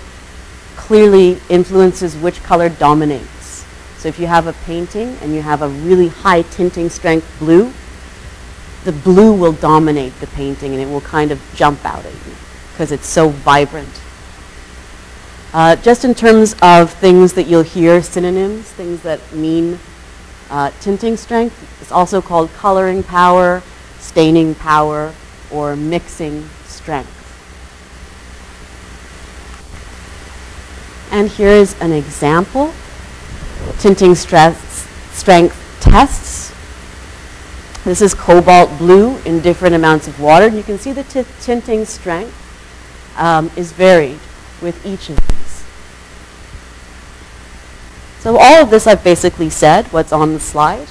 clearly 0.74 1.38
influences 1.48 2.16
which 2.16 2.42
color 2.42 2.68
dominates. 2.68 3.64
So 3.96 4.08
if 4.08 4.18
you 4.18 4.26
have 4.26 4.48
a 4.48 4.54
painting 4.64 5.16
and 5.22 5.32
you 5.32 5.40
have 5.40 5.62
a 5.62 5.68
really 5.68 6.08
high 6.08 6.42
tinting 6.42 6.90
strength 6.90 7.32
blue, 7.38 7.72
the 8.82 8.90
blue 8.90 9.32
will 9.32 9.52
dominate 9.52 10.18
the 10.18 10.26
painting 10.26 10.72
and 10.72 10.82
it 10.82 10.86
will 10.86 11.00
kind 11.00 11.30
of 11.30 11.40
jump 11.54 11.84
out 11.84 12.04
at 12.04 12.12
you 12.12 12.34
because 12.72 12.90
it's 12.90 13.06
so 13.06 13.28
vibrant. 13.28 14.00
Uh, 15.52 15.76
just 15.76 16.04
in 16.04 16.12
terms 16.12 16.56
of 16.60 16.92
things 16.94 17.34
that 17.34 17.44
you'll 17.44 17.62
hear, 17.62 18.02
synonyms, 18.02 18.64
things 18.72 19.00
that 19.02 19.20
mean 19.32 19.78
uh, 20.50 20.72
tinting 20.80 21.16
strength, 21.16 21.80
it's 21.80 21.92
also 21.92 22.20
called 22.20 22.52
coloring 22.54 23.04
power, 23.04 23.62
staining 24.00 24.56
power, 24.56 25.14
or 25.52 25.76
mixing 25.76 26.48
strength. 26.64 27.18
And 31.10 31.28
here 31.28 31.50
is 31.50 31.78
an 31.80 31.92
example, 31.92 32.72
tinting 33.78 34.14
stress, 34.14 34.88
strength 35.12 35.54
tests. 35.80 36.50
This 37.84 38.00
is 38.00 38.14
cobalt 38.14 38.78
blue 38.78 39.18
in 39.18 39.40
different 39.40 39.74
amounts 39.74 40.08
of 40.08 40.18
water. 40.18 40.46
And 40.46 40.56
you 40.56 40.62
can 40.62 40.78
see 40.78 40.92
the 40.92 41.04
tinting 41.40 41.84
strength 41.84 42.34
um, 43.18 43.50
is 43.56 43.72
varied 43.72 44.20
with 44.62 44.86
each 44.86 45.10
of 45.10 45.16
these. 45.28 45.64
So 48.20 48.38
all 48.38 48.62
of 48.62 48.70
this 48.70 48.86
I've 48.86 49.04
basically 49.04 49.50
said, 49.50 49.86
what's 49.88 50.12
on 50.12 50.32
the 50.32 50.40
slide. 50.40 50.88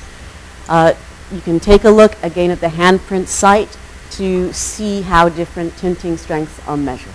Uh, 0.70 0.94
you 1.32 1.42
can 1.42 1.60
take 1.60 1.84
a 1.84 1.90
look 1.90 2.22
again 2.22 2.52
at 2.52 2.60
the 2.60 2.68
handprint 2.68 3.28
site 3.28 3.78
to 4.12 4.52
see 4.54 5.02
how 5.02 5.30
different 5.30 5.76
tinting 5.78 6.18
strengths 6.18 6.60
are 6.68 6.78
measured. 6.78 7.14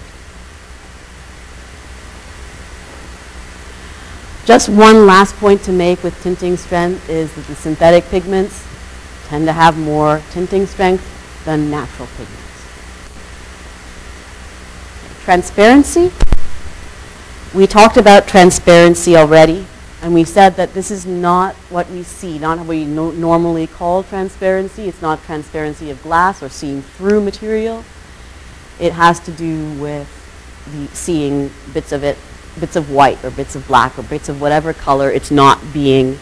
Just 4.45 4.69
one 4.69 5.07
last 5.07 5.35
point 5.37 5.63
to 5.65 5.73
make 5.73 6.03
with 6.05 6.21
tinting 6.23 6.57
strength 6.57 7.09
is 7.09 7.35
that 7.35 7.47
the 7.47 7.57
synthetic 7.57 8.05
pigments 8.05 8.65
tend 9.27 9.47
to 9.47 9.53
have 9.53 9.77
more 9.77 10.23
tinting 10.31 10.67
strength 10.67 11.05
than 11.45 11.69
natural 11.71 12.07
pigments. 12.17 12.43
Transparency. 15.25 16.13
We 17.55 17.67
talked 17.67 17.97
about 17.97 18.29
transparency 18.29 19.17
already. 19.17 19.67
And 20.03 20.13
we 20.13 20.25
said 20.25 20.57
that 20.57 20.75
this 20.75 20.91
is 20.91 21.07
not 21.07 21.55
what 21.71 21.89
we 21.91 22.03
see, 22.03 22.39
not 22.39 22.59
what 22.59 22.67
we 22.67 22.85
no 22.85 23.11
normally 23.11 23.67
call 23.67 24.03
transparency. 24.03 24.89
It's 24.89 25.01
not 25.01 25.23
transparency 25.25 25.91
of 25.91 26.03
glass 26.03 26.43
or 26.43 26.49
seeing 26.49 26.83
through 26.83 27.23
material. 27.23 27.85
It 28.79 28.93
has 28.93 29.21
to 29.21 29.33
do 29.33 29.73
with 29.81 30.07
the 30.73 30.87
seeing 30.95 31.51
bits 31.73 31.93
of 31.93 32.05
it, 32.05 32.19
bits 32.61 32.77
of 32.77 32.91
white 32.91 33.25
or 33.25 33.31
bits 33.31 33.57
of 33.57 33.67
black 33.67 33.99
or 33.99 34.03
bits 34.03 34.29
of 34.29 34.41
whatever 34.41 34.73
color 34.73 35.11
it's 35.11 35.31
not 35.31 35.61
being 35.73 36.19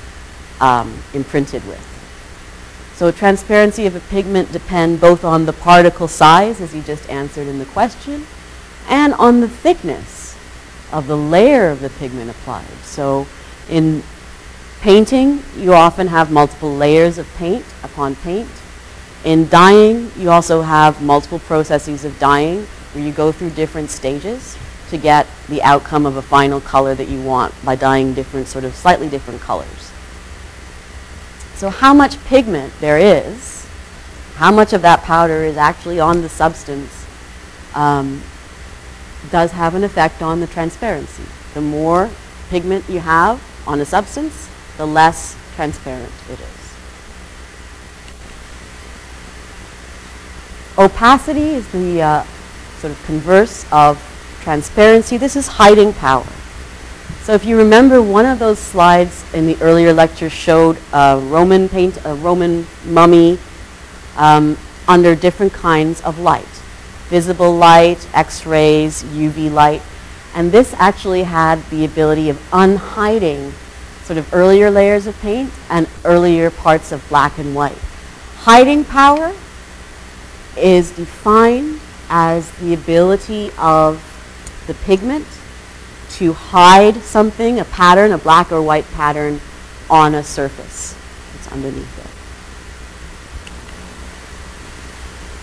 um, 0.60 0.96
imprinted 1.12 1.66
with. 1.66 1.90
So 2.94 3.10
transparency 3.10 3.86
of 3.86 3.96
a 3.96 4.00
pigment 4.00 4.52
depend 4.52 5.00
both 5.00 5.24
on 5.24 5.46
the 5.46 5.52
particle 5.52 6.06
size, 6.06 6.60
as 6.60 6.72
you 6.72 6.82
just 6.82 7.10
answered 7.10 7.48
in 7.48 7.58
the 7.58 7.64
question, 7.66 8.24
and 8.88 9.14
on 9.14 9.40
the 9.40 9.48
thickness 9.48 10.36
of 10.92 11.08
the 11.08 11.16
layer 11.16 11.70
of 11.70 11.80
the 11.80 11.90
pigment 11.90 12.30
applied. 12.30 12.68
So 12.84 13.26
in 13.68 14.02
painting, 14.80 15.42
you 15.56 15.72
often 15.72 16.08
have 16.08 16.30
multiple 16.30 16.74
layers 16.74 17.18
of 17.18 17.26
paint 17.36 17.64
upon 17.82 18.16
paint. 18.16 18.50
In 19.24 19.48
dyeing, 19.48 20.10
you 20.18 20.30
also 20.30 20.62
have 20.62 21.02
multiple 21.02 21.38
processes 21.38 22.04
of 22.04 22.18
dyeing 22.18 22.66
where 22.92 23.02
you 23.02 23.12
go 23.12 23.32
through 23.32 23.50
different 23.50 23.90
stages 23.90 24.58
to 24.90 24.98
get 24.98 25.26
the 25.48 25.62
outcome 25.62 26.04
of 26.04 26.16
a 26.16 26.22
final 26.22 26.60
color 26.60 26.94
that 26.94 27.08
you 27.08 27.22
want 27.22 27.54
by 27.64 27.74
dyeing 27.74 28.12
different, 28.12 28.46
sort 28.46 28.64
of 28.64 28.74
slightly 28.74 29.08
different 29.08 29.40
colors. 29.40 29.90
So 31.54 31.70
how 31.70 31.94
much 31.94 32.22
pigment 32.24 32.72
there 32.80 32.98
is, 32.98 33.66
how 34.34 34.52
much 34.52 34.72
of 34.72 34.82
that 34.82 35.02
powder 35.02 35.44
is 35.44 35.56
actually 35.56 36.00
on 36.00 36.20
the 36.20 36.28
substance 36.28 37.06
um, 37.74 38.22
does 39.30 39.52
have 39.52 39.74
an 39.74 39.84
effect 39.84 40.20
on 40.20 40.40
the 40.40 40.46
transparency. 40.46 41.24
The 41.54 41.60
more 41.60 42.10
pigment 42.50 42.84
you 42.88 43.00
have, 43.00 43.40
on 43.66 43.80
a 43.80 43.84
substance, 43.84 44.48
the 44.76 44.86
less 44.86 45.36
transparent 45.54 46.12
it 46.30 46.40
is. 46.40 46.54
Opacity 50.76 51.50
is 51.50 51.70
the 51.70 52.02
uh, 52.02 52.24
sort 52.78 52.92
of 52.92 53.04
converse 53.04 53.64
of 53.72 54.00
transparency. 54.42 55.16
This 55.16 55.36
is 55.36 55.46
hiding 55.46 55.92
power. 55.92 56.26
So 57.22 57.32
if 57.32 57.44
you 57.44 57.56
remember, 57.56 58.02
one 58.02 58.26
of 58.26 58.38
those 58.38 58.58
slides 58.58 59.24
in 59.32 59.46
the 59.46 59.56
earlier 59.62 59.92
lecture 59.92 60.28
showed 60.28 60.76
a 60.92 61.18
Roman 61.22 61.68
paint, 61.68 61.96
a 62.04 62.14
Roman 62.14 62.66
mummy 62.84 63.38
um, 64.16 64.58
under 64.86 65.14
different 65.14 65.52
kinds 65.52 66.02
of 66.02 66.18
light. 66.18 66.44
Visible 67.08 67.54
light, 67.54 68.06
X-rays, 68.12 69.04
UV 69.04 69.50
light. 69.50 69.80
And 70.34 70.50
this 70.50 70.74
actually 70.74 71.22
had 71.22 71.62
the 71.70 71.84
ability 71.84 72.28
of 72.28 72.40
unhiding 72.52 73.52
sort 74.02 74.18
of 74.18 74.34
earlier 74.34 74.70
layers 74.70 75.06
of 75.06 75.18
paint 75.20 75.50
and 75.70 75.88
earlier 76.04 76.50
parts 76.50 76.92
of 76.92 77.08
black 77.08 77.38
and 77.38 77.54
white. 77.54 77.78
Hiding 78.38 78.84
power 78.84 79.32
is 80.56 80.90
defined 80.90 81.80
as 82.10 82.50
the 82.58 82.74
ability 82.74 83.50
of 83.58 84.02
the 84.66 84.74
pigment 84.74 85.26
to 86.10 86.32
hide 86.32 86.96
something, 86.96 87.58
a 87.58 87.64
pattern, 87.64 88.12
a 88.12 88.18
black 88.18 88.52
or 88.52 88.60
white 88.60 88.84
pattern 88.92 89.40
on 89.88 90.14
a 90.14 90.22
surface 90.22 90.96
that's 91.32 91.52
underneath 91.52 91.98
it. 91.98 92.10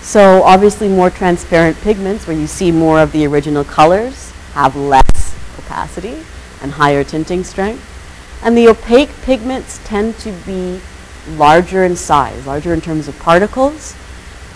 So 0.04 0.44
obviously 0.44 0.88
more 0.88 1.10
transparent 1.10 1.78
pigments 1.82 2.28
where 2.28 2.38
you 2.38 2.48
see 2.48 2.72
more 2.72 3.00
of 3.00 3.12
the 3.12 3.26
original 3.26 3.64
colors 3.64 4.31
have 4.54 4.76
less 4.76 5.36
opacity 5.58 6.24
and 6.62 6.72
higher 6.72 7.04
tinting 7.04 7.44
strength. 7.44 7.88
And 8.44 8.58
the 8.58 8.68
opaque 8.68 9.10
pigments 9.22 9.80
tend 9.84 10.18
to 10.20 10.32
be 10.46 10.82
larger 11.30 11.84
in 11.84 11.96
size, 11.96 12.46
larger 12.46 12.74
in 12.74 12.82
terms 12.82 13.08
of 13.08 13.18
particles, 13.20 13.96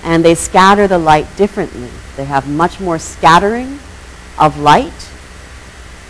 and 0.03 0.25
they 0.25 0.35
scatter 0.35 0.87
the 0.87 0.97
light 0.97 1.27
differently. 1.37 1.89
They 2.15 2.25
have 2.25 2.47
much 2.47 2.79
more 2.79 2.99
scattering 2.99 3.79
of 4.39 4.57
light, 4.57 5.09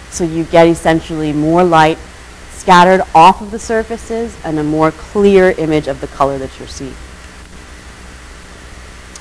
so 0.10 0.24
you 0.24 0.46
get 0.46 0.68
essentially 0.68 1.34
more 1.34 1.64
light 1.64 1.98
scattered 2.52 3.02
off 3.14 3.42
of 3.42 3.52
the 3.52 3.60
surfaces 3.60 4.36
and 4.44 4.58
a 4.58 4.64
more 4.64 4.92
clear 4.92 5.52
image 5.52 5.88
of 5.88 6.02
the 6.02 6.08
color 6.08 6.38
that 6.38 6.58
you're 6.58 6.68
seeing. 6.68 6.96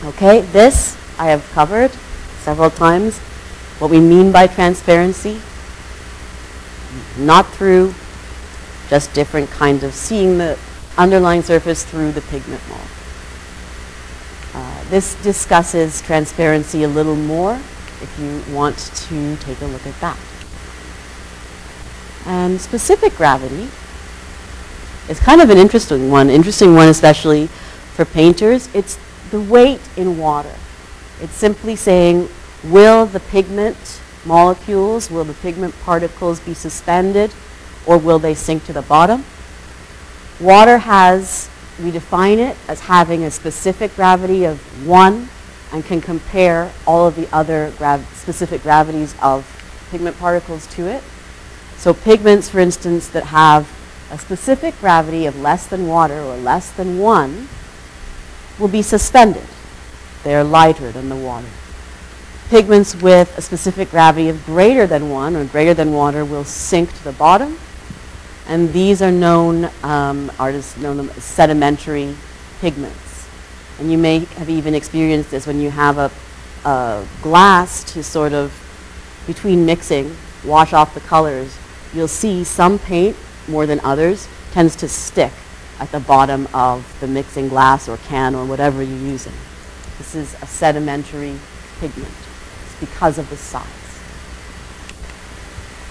Okay, 0.05 0.41
this 0.41 0.97
I 1.19 1.27
have 1.27 1.49
covered 1.51 1.91
several 2.41 2.71
times. 2.71 3.21
What 3.85 3.91
we 3.91 4.01
mean 4.01 4.33
by 4.33 4.47
transparency, 4.47 5.39
not 7.19 7.47
through, 7.53 7.95
just 8.89 9.13
different 9.13 9.51
kinds 9.51 9.85
of 9.85 9.93
seeing 9.93 10.39
the 10.39 10.59
underlying 10.97 11.43
surface 11.43 11.85
through 11.85 12.13
the 12.13 12.23
pigment 12.23 12.63
mold. 12.71 12.81
Uh, 14.55 14.85
this 14.85 15.23
discusses 15.23 16.01
transparency 16.01 16.85
a 16.85 16.89
little 16.89 17.15
more 17.15 17.61
if 18.01 18.19
you 18.19 18.55
want 18.55 18.79
to 18.79 19.37
take 19.37 19.61
a 19.61 19.67
look 19.67 19.87
at 19.87 20.01
that. 20.01 20.19
And 22.25 22.59
specific 22.59 23.15
gravity 23.17 23.69
is 25.11 25.21
kind 25.21 25.43
of 25.43 25.51
an 25.51 25.59
interesting 25.59 26.11
one, 26.11 26.31
interesting 26.31 26.75
one 26.75 26.89
especially 26.89 27.49
for 27.49 28.07
painters. 28.07 28.75
It's 28.75 28.99
the 29.31 29.43
weight 29.43 29.83
in 29.99 30.17
water. 30.17 30.55
It's 31.21 31.35
simply 31.35 31.77
saying, 31.77 32.31
will 32.71 33.07
the 33.07 33.21
pigment 33.21 34.01
molecules, 34.25 35.11
will 35.11 35.25
the 35.25 35.35
pigment 35.35 35.75
particles 35.83 36.41
be 36.41 36.55
suspended 36.55 37.33
or 37.87 37.99
will 37.99 38.19
they 38.19 38.35
sink 38.35 38.65
to 38.65 38.73
the 38.73 38.83
bottom? 38.83 39.25
Water 40.41 40.79
has, 40.79 41.49
we 41.83 41.91
define 41.91 42.39
it 42.39 42.57
as 42.69 42.81
having 42.81 43.25
a 43.25 43.31
specific 43.31 43.95
gravity 43.95 44.45
of 44.45 44.59
1 44.87 45.29
and 45.73 45.85
can 45.85 46.01
compare 46.01 46.73
all 46.87 47.07
of 47.07 47.17
the 47.17 47.33
other 47.35 47.73
grav 47.79 48.07
specific 48.15 48.63
gravities 48.63 49.15
of 49.21 49.45
pigment 49.91 50.19
particles 50.19 50.67
to 50.69 50.87
it. 50.87 51.03
So 51.77 51.93
pigments, 51.93 52.49
for 52.49 52.61
instance, 52.61 53.09
that 53.09 53.25
have 53.25 53.71
a 54.11 54.19
specific 54.19 54.79
gravity 54.81 55.27
of 55.27 55.39
less 55.41 55.67
than 55.67 55.87
water 55.87 56.21
or 56.21 56.37
less 56.37 56.71
than 56.71 56.99
1 56.99 57.49
will 58.59 58.69
be 58.69 58.83
suspended. 58.83 59.47
They 60.23 60.35
are 60.35 60.45
lighter 60.45 60.91
than 60.91 61.09
the 61.09 61.17
water. 61.17 61.49
Pigments 62.51 62.95
with 63.01 63.37
a 63.39 63.41
specific 63.41 63.91
gravity 63.91 64.29
of 64.29 64.45
greater 64.45 64.87
than 64.87 65.09
1 65.09 65.35
or 65.35 65.45
greater 65.47 65.73
than 65.73 65.93
water 65.93 66.25
will 66.25 66.45
sink 66.45 66.93
to 66.95 67.05
the 67.05 67.13
bottom. 67.13 67.59
And 68.47 68.71
these 68.73 69.01
are 69.01 69.11
known, 69.11 69.71
um, 69.83 70.31
artists 70.39 70.77
know 70.77 70.95
them 70.95 71.09
as 71.17 71.25
sedimentary 71.25 72.15
pigments. 72.61 73.27
And 73.79 73.91
you 73.91 73.97
may 73.97 74.21
have 74.37 74.51
even 74.51 74.75
experienced 74.75 75.31
this 75.31 75.47
when 75.47 75.59
you 75.59 75.71
have 75.71 75.97
a, 75.97 76.11
a 76.67 77.07
glass 77.23 77.83
to 77.95 78.05
sort 78.05 78.35
of, 78.35 78.53
between 79.27 79.65
mixing, 79.65 80.15
wash 80.45 80.75
off 80.75 80.93
the 80.93 81.01
colors. 81.01 81.57
You'll 81.95 82.09
see 82.09 82.45
some 82.45 82.79
paint, 82.79 83.17
more 83.49 83.67
than 83.67 83.81
others, 83.81 84.29
tends 84.53 84.77
to 84.77 84.89
stick 84.89 85.33
at 85.81 85.91
the 85.91 86.01
bottom 86.01 86.47
of 86.53 86.97
the 87.01 87.07
mixing 87.07 87.49
glass 87.49 87.89
or 87.89 87.97
can 87.97 88.35
or 88.35 88.45
whatever 88.45 88.83
you're 88.83 88.99
using. 88.99 89.33
This 89.97 90.15
is 90.15 90.35
a 90.43 90.47
sedimentary 90.47 91.39
pigment. 91.81 92.24
Because 92.81 93.19
of 93.19 93.31
the 93.31 93.37
size. 93.37 93.65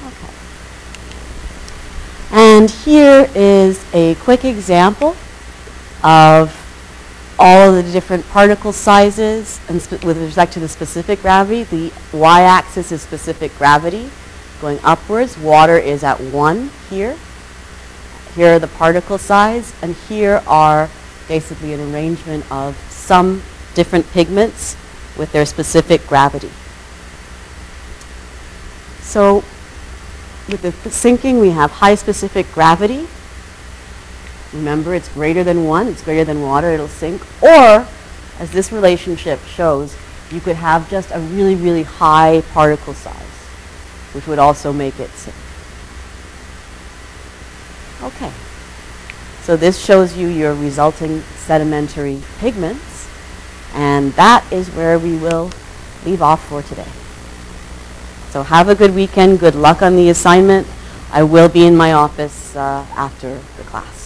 Okay. 0.06 0.34
And 2.32 2.70
here 2.70 3.30
is 3.34 3.86
a 3.94 4.16
quick 4.16 4.44
example 4.44 5.16
of 6.04 6.60
all 7.40 7.70
of 7.70 7.86
the 7.86 7.92
different 7.92 8.28
particle 8.30 8.72
sizes 8.72 9.60
and 9.68 9.76
with 10.04 10.18
respect 10.18 10.54
to 10.54 10.60
the 10.60 10.68
specific 10.68 11.22
gravity. 11.22 11.64
The 11.64 11.92
y-axis 12.12 12.92
is 12.92 13.02
specific 13.02 13.56
gravity 13.58 14.10
going 14.62 14.80
upwards. 14.84 15.38
Water 15.38 15.78
is 15.78 16.04
at 16.04 16.20
1 16.20 16.70
here. 16.90 17.18
Here 18.36 18.56
are 18.56 18.60
the 18.60 18.68
particle 18.68 19.18
size, 19.18 19.74
and 19.82 19.94
here 19.94 20.42
are 20.48 20.90
basically 21.28 21.74
an 21.74 21.94
arrangement 21.94 22.50
of 22.52 22.76
some 22.90 23.44
different 23.76 24.10
pigments 24.12 24.76
with 25.18 25.32
their 25.32 25.46
specific 25.46 26.08
gravity. 26.08 26.50
So 29.04 29.44
with 30.50 30.62
the 30.62 30.90
sinking, 30.90 31.40
we 31.40 31.52
have 31.52 31.72
high 31.72 31.96
specific 31.96 32.52
gravity. 32.52 33.08
Remember, 34.52 34.94
it's 34.94 35.10
greater 35.10 35.44
than 35.44 35.66
1. 35.66 35.88
It's 35.88 36.02
greater 36.02 36.26
than 36.26 36.42
water. 36.42 36.72
It'll 36.72 36.88
sink. 36.88 37.22
Or, 37.42 37.88
as 38.40 38.52
this 38.52 38.72
relationship 38.72 39.40
shows, 39.46 39.96
you 40.32 40.40
could 40.40 40.56
have 40.56 40.90
just 40.90 41.12
a 41.12 41.20
really, 41.20 41.56
really 41.56 41.84
high 41.84 42.42
particle 42.54 42.94
size, 42.94 43.16
which 44.14 44.28
would 44.28 44.40
also 44.40 44.74
make 44.74 45.00
it 45.00 45.10
sink. 45.12 45.36
Okay. 48.02 48.32
So 49.44 49.58
this 49.58 49.84
shows 49.84 50.16
you 50.16 50.28
your 50.28 50.54
resulting 50.54 51.22
sedimentary 51.36 52.22
pigments, 52.40 53.08
and 53.74 54.14
that 54.14 54.46
is 54.52 54.70
where 54.70 54.98
we 54.98 55.18
will 55.18 55.52
leave 56.06 56.22
off 56.22 56.48
for 56.48 56.62
today. 56.62 56.88
So 58.34 58.42
have 58.42 58.68
a 58.68 58.74
good 58.74 58.96
weekend. 58.96 59.40
Good 59.40 59.54
luck 59.54 59.84
on 59.84 59.96
the 59.96 60.10
assignment. 60.10 60.66
I 61.12 61.22
will 61.22 61.50
be 61.50 61.68
in 61.68 61.78
my 61.78 61.94
office 61.94 62.56
uh, 62.56 62.84
after 62.98 63.40
the 63.58 63.64
class. 63.66 64.03